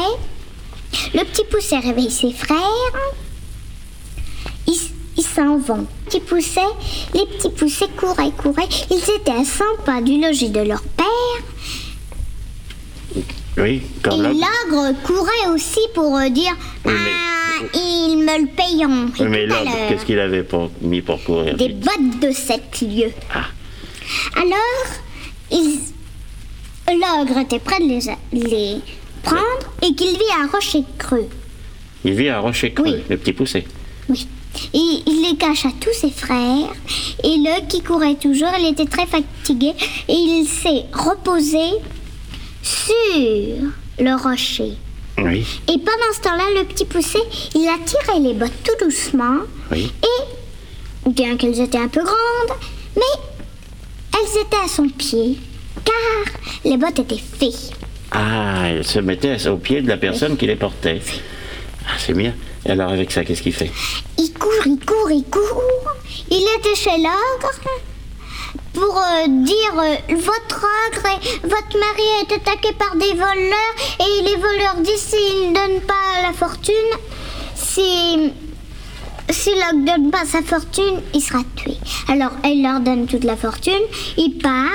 le 1.14 1.24
petit 1.24 1.44
pousset 1.50 1.78
réveille 1.78 2.10
ses 2.10 2.32
frères. 2.32 2.58
Ils 4.66 4.90
ils 5.16 5.24
s'en 5.24 5.56
vont. 5.58 5.86
Petit 6.06 6.20
pousset, 6.20 6.60
les 7.14 7.24
petits 7.26 7.50
poussets 7.50 7.88
couraient, 7.96 8.30
couraient. 8.32 8.68
Ils 8.90 9.02
étaient 9.16 9.30
à 9.30 9.44
100 9.44 9.64
pas 9.84 10.02
du 10.02 10.20
logis 10.20 10.50
de 10.50 10.60
leur 10.60 10.82
père. 10.82 11.06
Oui, 13.58 13.82
Et 14.04 14.08
l'ogre. 14.08 14.28
l'ogre 14.28 14.94
courait 15.04 15.54
aussi 15.54 15.80
pour 15.94 16.16
euh, 16.16 16.28
dire 16.28 16.52
Oui, 16.84 16.92
mais- 16.92 17.10
Ah, 17.58 17.64
ils 17.74 18.16
me 18.18 18.40
le 18.42 18.46
payeront. 18.48 19.10
Oui, 19.18 19.26
mais 19.30 19.44
à 19.44 19.46
l'ogre, 19.46 19.88
qu'est-ce 19.88 20.04
qu'il 20.04 20.18
avait 20.20 20.42
pour, 20.42 20.70
mis 20.82 21.00
pour 21.00 21.22
courir 21.24 21.56
Des 21.56 21.70
bottes 21.70 22.20
de 22.20 22.30
sept 22.32 22.82
lieues. 22.82 23.12
Ah. 23.34 23.46
Alors, 24.36 24.86
ils- 25.50 25.80
l'ogre 26.88 27.38
était 27.40 27.58
prêt 27.58 27.78
de 27.80 27.86
les, 27.88 28.00
les 28.42 28.76
prendre 29.22 29.72
et 29.82 29.94
qu'il 29.94 30.10
vit 30.10 30.32
un 30.38 30.46
rocher 30.48 30.84
creux. 30.98 31.28
Il 32.04 32.12
vit 32.12 32.28
à 32.28 32.38
Rocher 32.40 32.72
Creux, 32.72 32.84
Oui. 32.84 33.02
le 33.08 33.16
petit 33.16 33.32
poussé. 33.32 33.64
Oui. 34.08 34.28
Et 34.72 34.78
il 35.06 35.26
les 35.28 35.36
cache 35.36 35.64
à 35.66 35.70
tous 35.80 35.92
ses 35.92 36.10
frères. 36.10 36.68
Et 37.24 37.36
le 37.38 37.66
qui 37.68 37.82
courait 37.82 38.14
toujours, 38.14 38.52
il 38.60 38.68
était 38.68 38.84
très 38.86 39.06
fatigué. 39.06 39.72
Et 40.08 40.12
il 40.14 40.46
s'est 40.46 40.84
reposé 40.92 41.58
sur 42.66 43.68
le 43.98 44.22
rocher. 44.22 44.72
Oui, 45.18 45.46
Et 45.68 45.78
pendant 45.78 46.12
ce 46.14 46.20
temps-là, 46.20 46.60
le 46.60 46.64
petit 46.66 46.84
poussé, 46.84 47.18
il 47.54 47.66
a 47.68 47.78
tiré 47.84 48.20
les 48.20 48.34
bottes 48.34 48.52
tout 48.64 48.84
doucement. 48.84 49.38
oui. 49.70 49.90
Et, 50.02 51.10
bien 51.10 51.36
qu'elles 51.36 51.60
étaient 51.60 51.78
un 51.78 51.88
peu 51.88 52.02
grandes, 52.02 52.58
mais 52.96 53.22
elles 54.12 54.42
étaient 54.42 54.64
à 54.64 54.68
son 54.68 54.88
pied. 54.88 55.38
Car 55.84 56.34
les 56.64 56.76
bottes 56.76 56.98
étaient 56.98 57.16
fées. 57.16 57.72
Ah, 58.10 58.70
il 58.76 58.84
se 58.84 58.98
mettait 58.98 59.46
au 59.48 59.56
pied 59.56 59.80
de 59.80 59.88
la 59.88 59.96
personne 59.96 60.36
qui 60.36 60.46
les 60.46 60.56
portait. 60.56 61.00
Ah, 61.88 61.92
c'est 61.98 62.12
bien. 62.14 62.34
Et 62.66 62.70
alors, 62.70 62.90
avec 62.90 63.12
ça, 63.12 63.24
qu'est-ce 63.24 63.42
qu'il 63.42 63.54
fait? 63.54 63.70
Il 64.18 64.32
court, 64.32 64.66
il 64.66 64.78
court, 64.84 65.10
il 65.10 65.24
court. 65.24 65.62
Il 66.30 66.46
était 66.58 66.74
chez 66.74 66.96
l'ogre 66.96 67.52
pour 68.76 68.96
euh, 68.98 69.26
dire 69.28 69.74
euh, 69.78 70.14
votre 70.16 70.66
ogre 70.88 71.06
et 71.08 71.46
votre 71.48 71.78
mari 71.78 72.06
est 72.20 72.32
attaqué 72.34 72.74
par 72.78 72.94
des 72.96 73.14
voleurs 73.14 73.74
et 74.00 74.22
les 74.22 74.36
voleurs 74.36 74.76
disent 74.80 75.00
s'ils 75.00 75.48
ne 75.50 75.54
donnent 75.54 75.80
pas 75.86 76.22
la 76.22 76.32
fortune, 76.34 76.74
si 77.54 78.32
si 79.30 79.50
l'ogre 79.50 79.74
ne 79.80 79.86
donne 79.86 80.10
pas 80.10 80.24
sa 80.26 80.42
fortune, 80.42 81.00
il 81.14 81.20
sera 81.22 81.40
tué. 81.56 81.72
Alors 82.08 82.32
elle 82.44 82.62
leur 82.62 82.80
donne 82.80 83.06
toute 83.06 83.24
la 83.24 83.36
fortune, 83.36 83.72
il 84.18 84.38
part, 84.38 84.70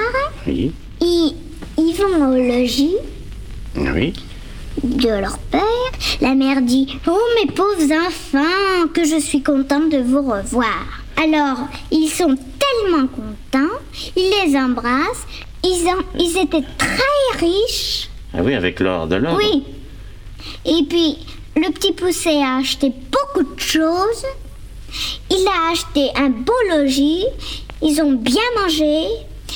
Oui. 0.47 0.71
ils, 0.99 1.35
ils 1.77 1.93
vont 1.95 2.31
au 2.31 2.35
logis 2.35 2.95
Oui. 3.77 4.13
de 4.83 5.07
leur 5.09 5.37
père. 5.37 5.61
La 6.21 6.33
mère 6.33 6.61
dit 6.61 6.97
Oh 7.07 7.17
mes 7.39 7.51
pauvres 7.51 7.93
enfants, 8.07 8.87
que 8.93 9.05
je 9.05 9.19
suis 9.19 9.43
contente 9.43 9.89
de 9.89 9.99
vous 9.99 10.21
revoir. 10.21 11.00
Alors, 11.17 11.67
ils 11.91 12.09
sont 12.09 12.35
tellement 12.35 13.07
contents, 13.07 13.73
ils 14.15 14.31
les 14.45 14.57
embrassent, 14.57 15.25
ils, 15.63 16.37
étaient 16.37 16.65
très 16.77 17.39
riches. 17.39 18.09
Ah 18.33 18.39
oui, 18.43 18.55
avec 18.55 18.79
l'or 18.79 19.07
de 19.07 19.15
l'or. 19.15 19.37
Oui. 19.37 19.63
Et 20.65 20.83
puis, 20.89 21.17
le 21.55 21.71
petit 21.71 21.93
poussé 21.93 22.41
a 22.41 22.57
acheté 22.57 22.89
beaucoup 22.89 23.43
de 23.55 23.59
choses. 23.59 24.25
Il 25.29 25.45
a 25.47 25.71
acheté 25.71 26.09
un 26.15 26.29
beau 26.29 26.53
logis. 26.69 27.25
Ils 27.81 28.01
ont 28.01 28.13
bien 28.13 28.41
mangé. 28.61 29.05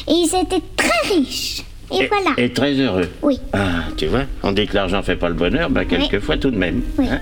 Et 0.07 0.11
ils 0.11 0.35
étaient 0.35 0.63
très 0.75 1.15
riches. 1.15 1.63
Et, 1.91 2.07
voilà. 2.07 2.31
Et 2.37 2.51
très 2.51 2.73
heureux. 2.73 3.09
Oui. 3.21 3.39
Ah, 3.53 3.83
tu 3.95 4.07
vois, 4.07 4.23
on 4.43 4.51
dit 4.51 4.67
que 4.67 4.75
l'argent 4.75 5.01
fait 5.03 5.15
pas 5.15 5.29
le 5.29 5.35
bonheur, 5.35 5.69
bah 5.69 5.85
quelquefois 5.85 6.37
tout 6.37 6.49
de 6.49 6.57
même. 6.57 6.81
Oui. 6.97 7.07
hein. 7.09 7.19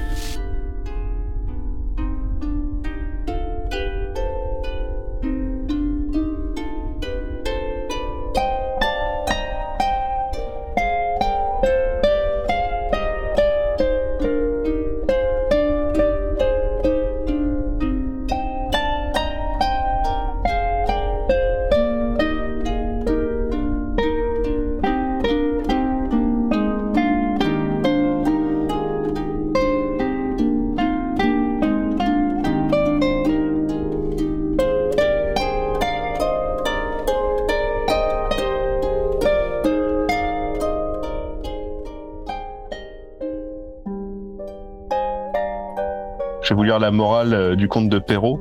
La 46.80 46.92
morale 46.92 47.34
euh, 47.34 47.56
du 47.56 47.68
conte 47.68 47.90
de 47.90 48.00
Perrault. 48.00 48.40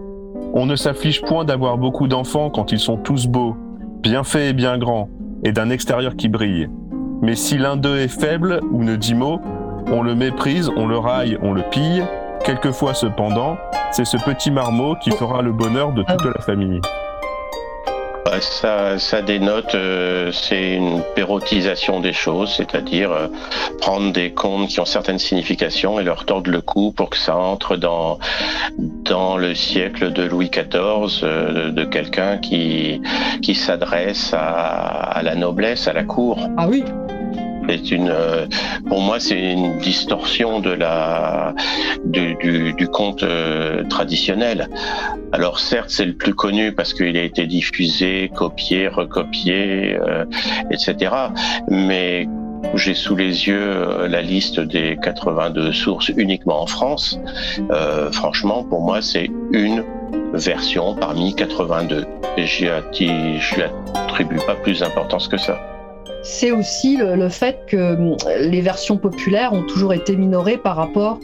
On 0.54 0.66
ne 0.66 0.76
s'afflige 0.76 1.22
point 1.22 1.44
d'avoir 1.44 1.78
beaucoup 1.78 2.08
d'enfants 2.08 2.50
quand 2.50 2.72
ils 2.72 2.78
sont 2.78 2.96
tous 2.96 3.26
beaux, 3.26 3.56
bien 4.02 4.24
faits 4.24 4.50
et 4.50 4.52
bien 4.52 4.78
grands, 4.78 5.08
et 5.44 5.52
d'un 5.52 5.70
extérieur 5.70 6.16
qui 6.16 6.28
brille. 6.28 6.68
Mais 7.20 7.34
si 7.34 7.58
l'un 7.58 7.76
d'eux 7.76 7.98
est 7.98 8.08
faible 8.08 8.60
ou 8.70 8.84
ne 8.84 8.96
dit 8.96 9.14
mot, 9.14 9.40
on 9.86 10.02
le 10.02 10.14
méprise, 10.14 10.70
on 10.76 10.86
le 10.86 10.98
raille, 10.98 11.38
on 11.42 11.52
le 11.52 11.62
pille. 11.70 12.02
Quelquefois 12.44 12.94
cependant, 12.94 13.56
c'est 13.92 14.04
ce 14.04 14.16
petit 14.16 14.50
marmot 14.50 14.96
qui 14.96 15.10
fera 15.10 15.42
le 15.42 15.52
bonheur 15.52 15.92
de 15.92 16.02
toute 16.02 16.24
la 16.24 16.40
famille. 16.40 16.80
Ça, 18.42 18.98
ça 18.98 19.22
dénote, 19.22 19.74
euh, 19.74 20.32
c'est 20.32 20.74
une 20.74 21.02
pérotisation 21.14 22.00
des 22.00 22.12
choses, 22.12 22.52
c'est-à-dire 22.56 23.12
euh, 23.12 23.28
prendre 23.80 24.12
des 24.12 24.32
contes 24.32 24.68
qui 24.68 24.80
ont 24.80 24.84
certaines 24.84 25.18
significations 25.20 26.00
et 26.00 26.04
leur 26.04 26.24
tordre 26.24 26.50
le 26.50 26.60
cou 26.60 26.92
pour 26.92 27.10
que 27.10 27.16
ça 27.16 27.36
entre 27.36 27.76
dans 27.76 28.18
dans 28.78 29.36
le 29.36 29.54
siècle 29.54 30.12
de 30.12 30.24
Louis 30.24 30.50
XIV, 30.50 31.20
euh, 31.22 31.66
de, 31.66 31.70
de 31.70 31.84
quelqu'un 31.84 32.38
qui 32.38 33.00
qui 33.42 33.54
s'adresse 33.54 34.34
à, 34.34 34.40
à 34.40 35.22
la 35.22 35.36
noblesse, 35.36 35.86
à 35.86 35.92
la 35.92 36.02
cour. 36.02 36.38
Ah 36.56 36.66
oui. 36.68 36.84
C'est 37.68 37.90
une, 37.90 38.10
euh, 38.10 38.46
pour 38.88 39.00
moi, 39.00 39.20
c'est 39.20 39.52
une 39.52 39.78
distorsion 39.78 40.60
de 40.60 40.70
la 40.70 41.54
du, 42.04 42.34
du, 42.36 42.72
du 42.74 42.88
conte 42.88 43.22
euh, 43.22 43.84
traditionnel. 43.84 44.68
Alors 45.32 45.58
certes, 45.58 45.90
c'est 45.90 46.04
le 46.04 46.14
plus 46.14 46.34
connu 46.34 46.72
parce 46.72 46.92
qu'il 46.92 47.16
a 47.16 47.22
été 47.22 47.46
diffusé, 47.46 48.30
copié, 48.34 48.88
recopié, 48.88 49.96
euh, 49.98 50.24
etc. 50.70 51.14
Mais 51.68 52.28
j'ai 52.74 52.94
sous 52.94 53.16
les 53.16 53.48
yeux 53.48 53.60
euh, 53.60 54.08
la 54.08 54.22
liste 54.22 54.60
des 54.60 54.98
82 55.02 55.72
sources 55.72 56.08
uniquement 56.16 56.62
en 56.62 56.66
France. 56.66 57.18
Euh, 57.70 58.10
franchement, 58.12 58.64
pour 58.64 58.82
moi, 58.82 59.02
c'est 59.02 59.30
une 59.52 59.84
version 60.32 60.94
parmi 60.94 61.34
82. 61.34 62.04
Et 62.36 62.46
je 62.46 62.64
lui 62.64 62.70
attribue 63.94 64.38
pas 64.46 64.54
plus 64.54 64.80
d'importance 64.80 65.28
que 65.28 65.36
ça. 65.36 65.58
C'est 66.22 66.50
aussi 66.52 66.96
le, 66.96 67.16
le 67.16 67.28
fait 67.28 67.64
que 67.66 67.94
hum, 67.94 68.16
les 68.40 68.60
versions 68.60 68.96
populaires 68.96 69.52
ont 69.52 69.64
toujours 69.64 69.92
été 69.92 70.16
minorées 70.16 70.56
par 70.56 70.76
rapport 70.76 71.18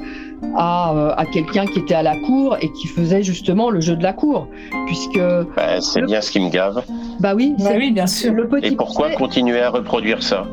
à, 0.56 0.94
euh, 0.94 1.14
à 1.16 1.26
quelqu'un 1.26 1.66
qui 1.66 1.80
était 1.80 1.94
à 1.94 2.02
la 2.02 2.16
cour 2.26 2.56
et 2.60 2.70
qui 2.72 2.86
faisait 2.86 3.22
justement 3.22 3.70
le 3.70 3.80
jeu 3.80 3.96
de 3.96 4.02
la 4.02 4.12
cour, 4.12 4.48
puisque 4.86 5.18
Ben, 5.56 5.80
c'est 5.80 6.02
bien 6.02 6.20
ce 6.20 6.30
qui 6.30 6.40
me 6.40 6.48
gave. 6.50 6.82
bah 7.20 7.34
oui, 7.34 7.54
c'est 7.58 7.76
oui, 7.76 7.90
bien 7.90 8.06
sûr. 8.06 8.32
le 8.32 8.46
petit 8.48 8.68
Et 8.68 8.76
pourquoi 8.76 9.10
continuer 9.10 9.60
à 9.60 9.70
reproduire 9.70 10.22
ça? 10.22 10.46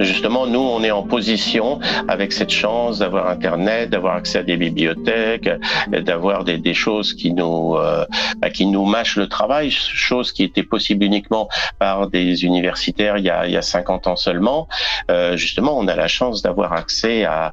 Justement, 0.00 0.46
nous, 0.46 0.60
on 0.60 0.82
est 0.82 0.90
en 0.90 1.02
position, 1.02 1.78
avec 2.08 2.32
cette 2.32 2.50
chance 2.50 2.98
d'avoir 2.98 3.28
Internet, 3.28 3.90
d'avoir 3.90 4.16
accès 4.16 4.38
à 4.38 4.42
des 4.42 4.56
bibliothèques, 4.56 5.48
d'avoir 5.88 6.44
des, 6.44 6.58
des 6.58 6.74
choses 6.74 7.14
qui 7.14 7.32
nous, 7.32 7.76
euh, 7.76 8.04
bah, 8.38 8.50
qui 8.50 8.66
nous 8.66 8.84
mâchent 8.84 9.16
le 9.16 9.28
travail, 9.28 9.70
chose 9.70 10.32
qui 10.32 10.42
était 10.42 10.62
possible 10.62 11.04
uniquement 11.04 11.48
par 11.78 12.08
des 12.08 12.44
universitaires 12.44 13.18
il 13.18 13.24
y 13.24 13.30
a, 13.30 13.46
il 13.46 13.52
y 13.52 13.56
a 13.56 13.62
50 13.62 14.06
ans 14.06 14.16
seulement. 14.16 14.68
Euh, 15.10 15.36
justement, 15.36 15.76
on 15.78 15.86
a 15.88 15.96
la 15.96 16.08
chance 16.08 16.42
d'avoir 16.42 16.72
accès 16.72 17.24
à 17.24 17.52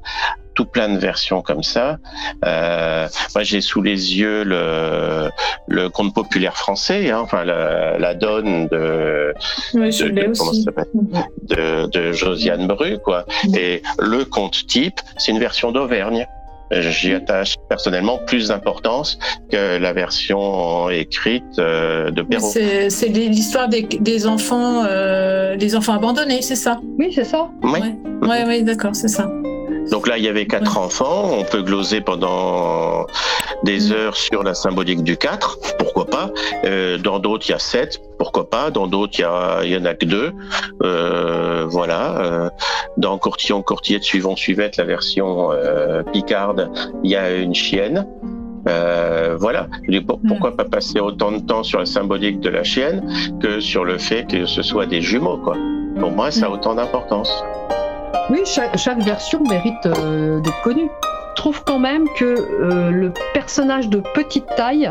tout 0.54 0.66
plein 0.66 0.90
de 0.90 0.98
versions 0.98 1.42
comme 1.42 1.64
ça. 1.64 1.98
Euh, 2.46 3.08
moi, 3.36 3.44
j'ai 3.44 3.62
sous 3.62 3.82
les 3.82 4.18
yeux 4.18 4.44
le, 4.44 5.30
le 5.68 5.90
conte 5.90 6.14
populaire 6.14 6.58
français, 6.58 7.10
hein, 7.10 7.20
enfin 7.22 7.44
la, 7.46 7.98
la 7.98 8.14
donne 8.14 8.68
de, 8.68 9.34
Oui, 9.74 9.90
de- 11.50 12.12
Josiane 12.12 12.68
Bru, 12.68 12.98
quoi. 13.04 13.26
Et 13.56 13.82
le 14.00 14.26
conte 14.26 14.66
type, 14.68 15.00
c'est 15.18 15.32
une 15.32 15.40
version 15.40 15.72
d'Auvergne. 15.72 16.28
J'y 16.74 17.14
attache 17.14 17.56
personnellement 17.68 18.18
plus 18.18 18.48
d'importance 18.48 19.20
que 19.52 19.78
la 19.78 19.92
version 19.92 20.90
écrite 20.90 21.44
euh, 21.60 22.12
de 22.12 22.22
Perrault. 22.22 22.50
C'est 22.50 23.08
l'histoire 23.08 23.68
des, 23.68 23.82
des 23.82 24.26
enfants, 24.26 24.86
euh, 24.88 25.58
des 25.58 25.76
enfants 25.76 25.96
abandonnés, 25.96 26.42
c'est 26.42 26.56
ça? 26.56 26.80
Oui, 26.98 27.12
c'est 27.14 27.26
ça. 27.26 27.50
Oui. 27.64 27.80
Ouais, 28.22 28.46
ouais, 28.46 28.62
d'accord, 28.62 28.96
c'est 28.96 29.10
ça. 29.10 29.30
Donc 29.90 30.08
là, 30.08 30.18
il 30.18 30.24
y 30.24 30.28
avait 30.28 30.46
quatre 30.46 30.78
enfants. 30.78 31.32
On 31.38 31.44
peut 31.44 31.62
gloser 31.62 32.02
pendant 32.02 33.06
des 33.64 33.92
heures 33.92 34.16
sur 34.16 34.44
la 34.44 34.54
symbolique 34.54 35.04
du 35.04 35.18
4, 35.18 35.58
pourquoi 35.80 36.06
pas. 36.06 36.30
Euh, 36.66 36.98
dans 36.98 37.20
d'autres, 37.20 37.46
il 37.48 37.52
y 37.52 37.56
a 37.56 37.60
7, 37.60 38.00
pourquoi 38.18 38.50
pas. 38.50 38.72
Dans 38.72 38.88
d'autres, 38.88 39.14
il 39.20 39.70
y, 39.72 39.78
en 39.78 39.86
a 39.86 39.94
que 39.94 40.06
deux. 40.06 40.32
Euh, 40.84 41.66
voilà. 41.70 42.18
Euh, 42.22 42.50
dans 42.98 43.18
Courtillon, 43.18 43.62
Courtillette, 43.62 44.04
Suivant, 44.04 44.36
Suivette, 44.36 44.78
la 44.78 44.84
version 44.86 45.52
euh, 45.52 46.04
Picarde, 46.04 46.70
il 47.04 47.12
y 47.12 47.16
a 47.16 47.36
une 47.36 47.56
chienne. 47.56 48.08
Euh, 48.70 49.36
voilà. 49.40 49.68
Je 49.88 49.92
dis, 49.92 50.02
pour- 50.02 50.20
pourquoi 50.28 50.56
pas 50.56 50.66
passer 50.66 51.00
autant 51.00 51.32
de 51.32 51.40
temps 51.40 51.64
sur 51.64 51.80
la 51.80 51.86
symbolique 51.86 52.40
de 52.40 52.50
la 52.50 52.64
chienne 52.64 53.04
que 53.42 53.60
sur 53.60 53.84
le 53.86 53.98
fait 53.98 54.26
que 54.28 54.46
ce 54.46 54.62
soit 54.62 54.86
des 54.86 55.02
jumeaux, 55.02 55.38
quoi. 55.38 55.58
Pour 56.00 56.12
moi, 56.12 56.32
ça 56.32 56.46
a 56.46 56.50
autant 56.50 56.76
d'importance. 56.76 57.44
Oui, 58.32 58.44
chaque, 58.46 59.04
version 59.04 59.44
mérite 59.44 59.86
euh, 59.86 60.40
d'être 60.40 60.62
connue. 60.62 60.90
Je 61.32 61.36
trouve 61.36 61.66
quand 61.66 61.80
même 61.80 62.06
que 62.18 62.24
euh, 62.24 62.90
le 62.90 63.12
personnage 63.34 63.90
de 63.90 64.02
petite 64.14 64.46
taille, 64.56 64.90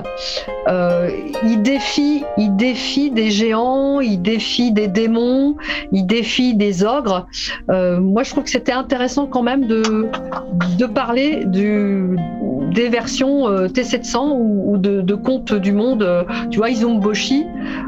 euh, 0.69 1.09
il 1.43 1.63
défie, 1.63 2.23
il 2.37 2.55
défie 2.57 3.11
des 3.11 3.31
géants, 3.31 4.01
il 4.01 4.21
défie 4.21 4.73
des 4.73 4.89
démons, 4.89 5.57
il 5.91 6.05
défie 6.05 6.55
des 6.55 6.85
ogres. 6.85 7.27
Moi, 7.69 8.25
je 8.25 8.31
trouve 8.31 8.45
que 8.45 8.51
c'était 8.51 8.73
intéressant 8.73 9.27
quand 9.27 9.43
même 9.43 9.67
de 9.67 10.87
parler 10.87 11.47
du 11.47 12.19
des 12.71 12.89
versions 12.89 13.49
euh, 13.49 13.69
T700 13.69 14.33
ou, 14.33 14.77
de, 14.79 15.01
de 15.01 15.15
contes 15.15 15.53
du 15.55 15.73
monde. 15.73 16.03
euh, 16.03 16.25
tu 16.51 16.59
vois, 16.59 16.71
Izumboshi, 16.71 17.47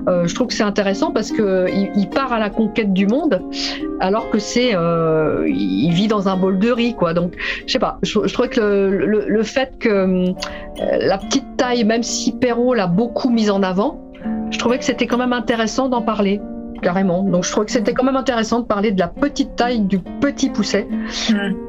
euh, 0.09 0.26
je 0.26 0.34
trouve 0.34 0.48
que 0.48 0.54
c'est 0.54 0.62
intéressant 0.62 1.12
parce 1.12 1.30
que 1.30 1.66
il, 1.96 2.09
part 2.09 2.32
à 2.32 2.38
la 2.38 2.50
conquête 2.50 2.92
du 2.92 3.06
monde 3.06 3.42
alors 4.00 4.28
que 4.30 4.38
c'est, 4.38 4.72
il 5.46 5.92
vit 5.92 6.09
dans 6.09 6.28
un 6.28 6.36
bol 6.36 6.59
de 6.59 6.70
riz, 6.70 6.94
quoi. 6.94 7.14
Donc, 7.14 7.34
je 7.66 7.72
sais 7.72 7.78
pas. 7.78 7.98
Je, 8.02 8.18
je 8.24 8.32
trouvais 8.32 8.48
que 8.48 8.60
le, 8.60 9.42
fait 9.42 9.78
que 9.78 10.26
la 10.78 11.18
petite 11.18 11.56
taille, 11.56 11.84
même 11.84 12.02
si 12.02 12.32
Perrault 12.32 12.74
l'a 12.74 12.86
beaucoup 12.86 13.30
mise 13.30 13.50
en 13.50 13.62
avant, 13.62 14.00
je 14.50 14.59
trouvais 14.59 14.78
que 14.78 14.84
c'était 14.84 15.06
quand 15.06 15.18
même 15.18 15.32
intéressant 15.32 15.88
d'en 15.88 16.02
parler 16.02 16.40
carrément. 16.82 17.22
Donc 17.22 17.44
je 17.44 17.50
trouvais 17.50 17.66
que 17.66 17.72
c'était 17.72 17.94
quand 17.94 18.04
même 18.04 18.16
intéressant 18.16 18.60
de 18.60 18.66
parler 18.66 18.90
de 18.90 18.98
la 18.98 19.09
petite 19.09 19.56
taille 19.56 19.80
du 19.80 19.98
petit 19.98 20.50
pousset 20.50 20.86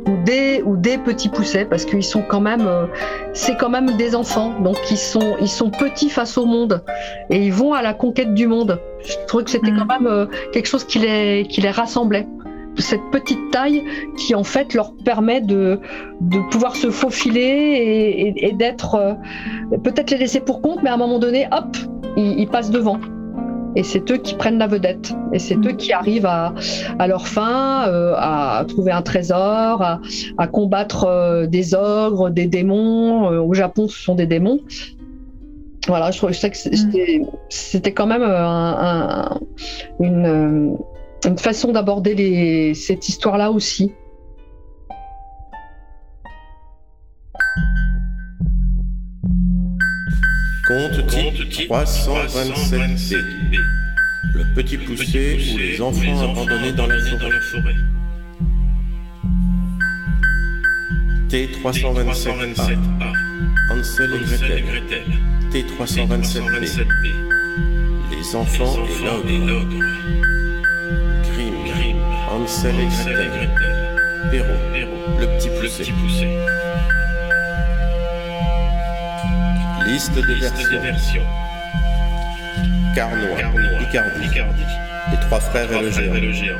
ou 0.07 0.12
des 0.25 0.61
ou 0.65 0.75
des 0.77 0.97
petits 0.97 1.29
poussets 1.29 1.65
parce 1.65 1.85
qu'ils 1.85 2.03
sont 2.03 2.21
quand 2.21 2.41
même 2.41 2.65
euh, 2.67 2.85
c'est 3.33 3.55
quand 3.57 3.69
même 3.69 3.97
des 3.97 4.15
enfants. 4.15 4.53
Donc 4.61 4.77
ils 4.91 4.97
sont 4.97 5.35
ils 5.41 5.47
sont 5.49 5.69
petits 5.69 6.09
face 6.09 6.37
au 6.37 6.45
monde 6.45 6.83
et 7.29 7.37
ils 7.45 7.53
vont 7.53 7.73
à 7.73 7.81
la 7.81 7.93
conquête 7.93 8.33
du 8.33 8.47
monde. 8.47 8.79
Je 9.05 9.15
trouvais 9.27 9.43
que 9.43 9.49
c'était 9.51 9.71
quand 9.71 9.85
même 9.85 10.07
euh, 10.07 10.25
quelque 10.51 10.67
chose 10.67 10.83
qui 10.85 10.99
les 10.99 11.45
qui 11.49 11.61
les 11.61 11.71
rassemblait. 11.71 12.27
Cette 12.79 13.01
petite 13.11 13.51
taille 13.51 13.83
qui 14.17 14.33
en 14.33 14.43
fait 14.43 14.73
leur 14.73 14.93
permet 15.05 15.41
de, 15.41 15.79
de 16.21 16.39
pouvoir 16.49 16.75
se 16.75 16.89
faufiler 16.89 17.39
et, 17.41 18.27
et- 18.29 18.47
et 18.47 18.51
d'être 18.53 18.95
euh, 18.95 19.13
peut-être 19.83 20.09
les 20.09 20.17
laisser 20.17 20.39
pour 20.39 20.59
compte 20.61 20.79
mais 20.81 20.89
à 20.89 20.95
un 20.95 20.97
moment 20.97 21.19
donné 21.19 21.47
hop 21.51 21.77
ils, 22.17 22.39
ils 22.39 22.47
passent 22.47 22.71
devant 22.71 22.97
et 23.75 23.83
c'est 23.83 24.09
eux 24.11 24.17
qui 24.17 24.35
prennent 24.35 24.57
la 24.57 24.67
vedette. 24.67 25.13
Et 25.33 25.39
c'est 25.39 25.55
eux 25.57 25.73
qui 25.73 25.93
arrivent 25.93 26.25
à, 26.25 26.53
à 26.99 27.07
leur 27.07 27.27
fin, 27.27 27.87
euh, 27.87 28.13
à 28.17 28.63
trouver 28.67 28.91
un 28.91 29.01
trésor, 29.01 29.81
à, 29.81 29.99
à 30.37 30.47
combattre 30.47 31.05
euh, 31.05 31.47
des 31.47 31.73
ogres, 31.73 32.29
des 32.29 32.45
démons. 32.47 33.31
Euh, 33.31 33.39
au 33.41 33.53
Japon, 33.53 33.87
ce 33.87 33.99
sont 33.99 34.15
des 34.15 34.27
démons. 34.27 34.59
Voilà, 35.87 36.11
je 36.11 36.19
je 36.25 36.33
sais 36.33 36.49
que 36.49 36.55
c'était 36.57 37.21
c'était 37.49 37.91
quand 37.91 38.07
même 38.07 38.21
un- 38.23 38.77
un- 38.79 39.39
une, 39.99 40.77
une 41.25 41.37
façon 41.37 41.73
d'aborder 41.73 42.73
cette 42.73 43.09
histoire-là 43.09 43.51
aussi. 43.51 43.91
Conte 50.73 51.05
type 51.05 51.69
327B. 51.69 53.59
Le 54.33 54.43
petit 54.55 54.77
poussé 54.77 55.37
ou 55.53 55.57
les 55.57 55.79
enfants 55.79 56.31
abandonnés 56.31 56.71
dans 56.71 56.87
la 56.87 56.99
forêt. 56.99 57.75
T327A. 61.29 62.77
Hansel 63.69 64.15
et 64.15 64.19
Gretel. 64.19 64.63
T327B. 65.51 67.05
Les 68.09 68.35
enfants 68.35 68.75
et 69.29 69.37
l'ogre. 69.37 69.77
Grimm. 71.35 71.97
Hansel 72.31 72.75
et 72.79 72.87
Gretel. 72.87 73.49
Perrault. 74.31 75.19
Le 75.19 75.25
petit 75.37 75.49
poussé. 75.49 76.62
Liste 79.87 80.13
des 80.13 80.35
versions. 80.35 81.21
Carnois, 82.95 83.37
Picardie, 83.79 84.29
Les 85.11 85.19
trois 85.19 85.39
frères 85.39 85.71
et 85.71 86.21
le 86.21 86.31
géant. 86.31 86.57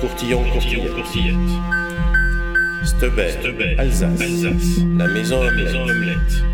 Courtillon, 0.00 0.44
Courtillette. 0.52 1.34
Stebert, 2.84 3.36
Alsace. 3.78 4.20
La 4.98 5.08
maison 5.08 5.40
omelette. 5.40 6.44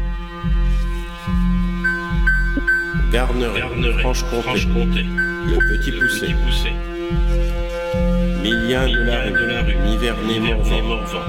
Garneret, 3.12 3.62
Franche-Comté. 4.00 5.04
Le 5.04 5.58
petit 5.68 5.92
poussé. 5.92 6.72
Millien 8.42 8.86
de 8.88 9.44
la 9.44 9.62
rue, 9.62 9.76
Nivernais, 9.84 10.40
Morvan. 10.40 11.20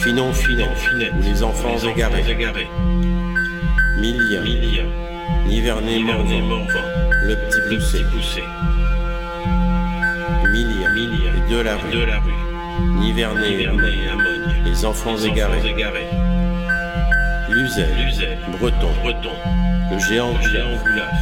Finon, 0.00 0.32
Finet, 0.32 1.10
ou 1.18 1.22
les 1.22 1.42
enfants 1.42 1.76
égarés. 1.76 2.68
Millien, 3.98 4.44
Nivernais, 5.46 5.98
Morvan. 5.98 6.82
Le 7.24 7.34
petit 7.34 7.60
poussé. 7.68 8.44
Millien, 10.52 10.94
et 10.96 11.50
de 11.50 11.60
la 11.60 11.74
rue. 11.74 12.32
Nivernais, 13.00 13.66
Amogne. 13.66 14.62
Les 14.64 14.84
enfants 14.84 15.16
égarés. 15.16 15.74
Luzel, 17.50 18.38
Breton. 18.60 18.92
Le 19.90 19.98
géant 19.98 20.32
Goulaf. 20.32 21.14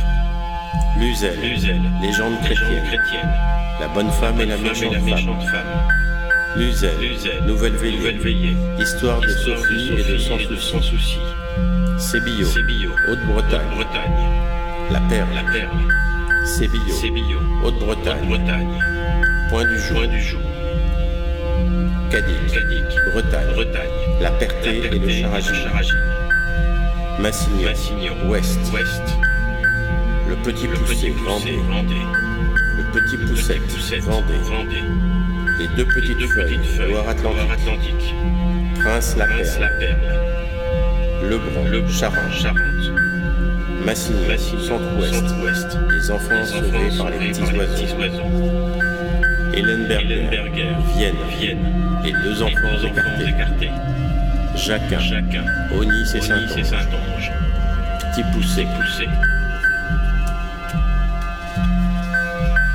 Luzel, 0.98 1.38
légende 2.02 2.38
chrétienne. 2.42 3.30
La 3.80 3.88
bonne 3.88 4.10
femme 4.10 4.38
et 4.40 4.46
la 4.46 4.58
méchante 4.58 4.94
femme. 4.94 5.66
Luzel, 6.56 6.92
Nouvelle 7.46 7.76
Veillée. 7.76 8.56
Histoire 8.78 9.20
de 9.20 9.28
Sophie 9.28 9.92
et 9.96 10.12
de 10.12 10.18
Sans 10.18 10.82
Souci. 10.82 11.18
Sébillo, 11.98 12.46
Haute-Bretagne. 13.08 13.62
La 14.90 15.00
Perle, 15.00 15.28
Sébillo, 16.44 17.40
Haute-Bretagne. 17.64 18.38
Point 19.48 19.64
du 19.64 19.78
jour. 20.20 20.40
Cadic, 22.10 22.36
Bretagne. 23.12 23.88
La 24.20 24.30
Perté 24.30 24.86
et 24.92 24.98
le 24.98 25.08
Charagine. 25.08 25.54
Massignon, 27.18 28.28
Ouest. 28.28 28.58
Le 30.28 30.36
petit 30.36 30.68
poussé, 30.68 31.14
Vendée. 31.24 31.58
Le 32.76 32.84
petit 32.92 33.16
poussette, 33.16 34.02
Vendée. 34.02 34.34
Les 35.58 35.68
deux 35.76 35.86
petites 35.86 36.26
feuilles, 36.34 36.60
Loire-Atlantique. 36.90 38.14
Prince 38.82 39.16
la 39.16 39.26
Perle. 39.26 40.35
Lebrun, 41.28 41.88
Charente. 41.88 42.92
Massignon, 43.84 44.36
Centre-Ouest. 44.38 45.78
Les 45.90 46.10
enfants 46.10 46.44
sauvés 46.44 46.96
par 46.96 47.10
les 47.10 47.28
petits 47.28 47.42
oiseaux. 47.98 48.22
Hellenberger, 49.54 50.28
Vienne. 50.96 51.58
Les 52.04 52.12
deux 52.12 52.42
enfants 52.42 52.78
écartés. 53.26 53.70
Jacquin, 54.54 54.98
Onis 55.72 56.14
et 56.14 56.20
Saint-Onge. 56.20 57.32
Petit 57.98 58.22
poussé, 58.32 58.66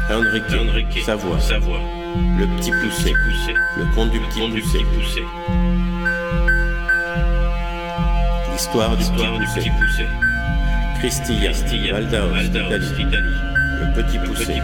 Henrique, 0.09 1.03
Savoie. 1.05 1.37
Le 2.37 2.45
petit 2.57 2.71
poussé, 2.71 3.13
le 3.77 3.85
conte 3.95 4.11
du 4.11 4.19
petit 4.19 4.83
poussé. 4.93 5.23
L'histoire 8.61 8.95
du 8.95 9.03
petit 9.05 9.71
poussé. 9.71 10.05
Christilla, 10.99 11.51
Valdaos, 11.93 12.35
Italie. 12.43 13.17
Le 13.79 13.85
petit 13.95 14.19
poussé. 14.19 14.61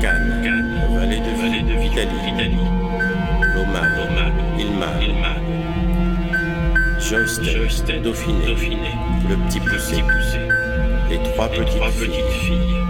Cannes, 0.00 0.80
vallée 0.94 1.18
de 1.18 1.32
Vitalie. 1.82 2.58
Lomad, 3.56 4.32
Ilmad. 4.56 5.02
Joysten, 7.00 8.02
Dauphiné. 8.04 8.54
Le 9.28 9.34
petit 9.48 9.58
poussé. 9.58 10.04
Les 11.10 11.18
trois 11.32 11.48
petites 11.48 11.82
filles. 12.40 12.81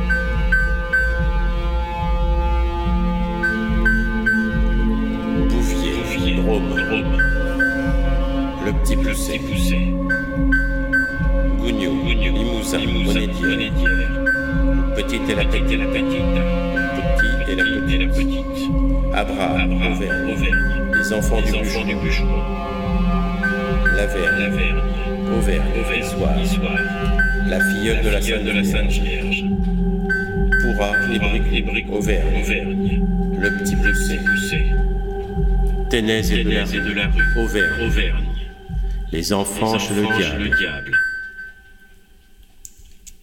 Petit 8.82 8.96
poussé. 8.96 9.38
Gougnou, 11.58 12.08
Limousin, 12.08 12.78
Monédière. 12.78 13.72
Petite 14.96 15.28
et 15.30 15.34
la 15.34 15.44
petite. 15.44 15.78
Petit 15.92 16.16
et 17.50 17.98
la 17.98 18.06
petite. 18.12 18.70
Abra, 19.14 19.54
Auvergne. 20.30 20.92
Les 20.94 21.12
enfants 21.12 21.40
du 21.40 21.52
bûcheron. 21.94 22.42
Lavergne, 23.96 24.74
Auvergne, 25.36 26.02
Soir. 26.02 26.34
La 27.48 27.60
filleule 27.60 28.02
de 28.02 28.50
la 28.50 28.64
Sainte 28.64 28.90
Vierge. 28.90 29.44
Pourra, 30.62 30.92
les 31.10 31.18
briques, 31.62 31.90
Auvergne. 31.92 33.02
Le 33.38 33.58
petit 33.58 33.76
poussé. 33.76 34.18
Ténèse 35.90 36.32
et 36.32 36.44
de 36.44 36.50
la 36.50 36.64
rue. 36.64 37.20
Auvergne. 37.36 38.31
Les 39.12 39.32
enfants 39.32 39.78
chez 39.78 39.94
le 39.94 40.56
diable. 40.56 40.96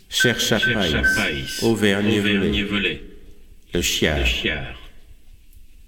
Cherche 0.09 0.51
à 0.51 0.59
Païs. 0.59 1.63
Auvergne 1.63 2.07
et 2.11 2.19
Velay. 2.19 3.01
Le 3.73 3.81
chiard. 3.81 4.19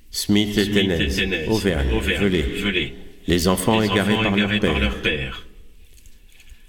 Smith 0.09 0.57
et 0.57 0.69
Ténèse. 0.71 1.21
Auvergne. 1.47 1.99
Velay. 1.99 2.93
Les 3.27 3.47
enfants 3.47 3.79
Les 3.79 3.85
égarés, 3.85 4.13
enfants 4.13 4.23
par, 4.23 4.37
égarés 4.37 4.59
leur 4.59 4.61
par 4.61 4.71
père. 4.71 4.79
leur 4.79 5.01
père. 5.01 5.47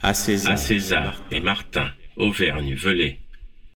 À 0.02 0.14
César, 0.14 0.52
À 0.52 0.56
César 0.56 1.22
et 1.30 1.40
Martin, 1.40 1.90
Auvergne, 2.16 2.74
Velay, 2.74 3.18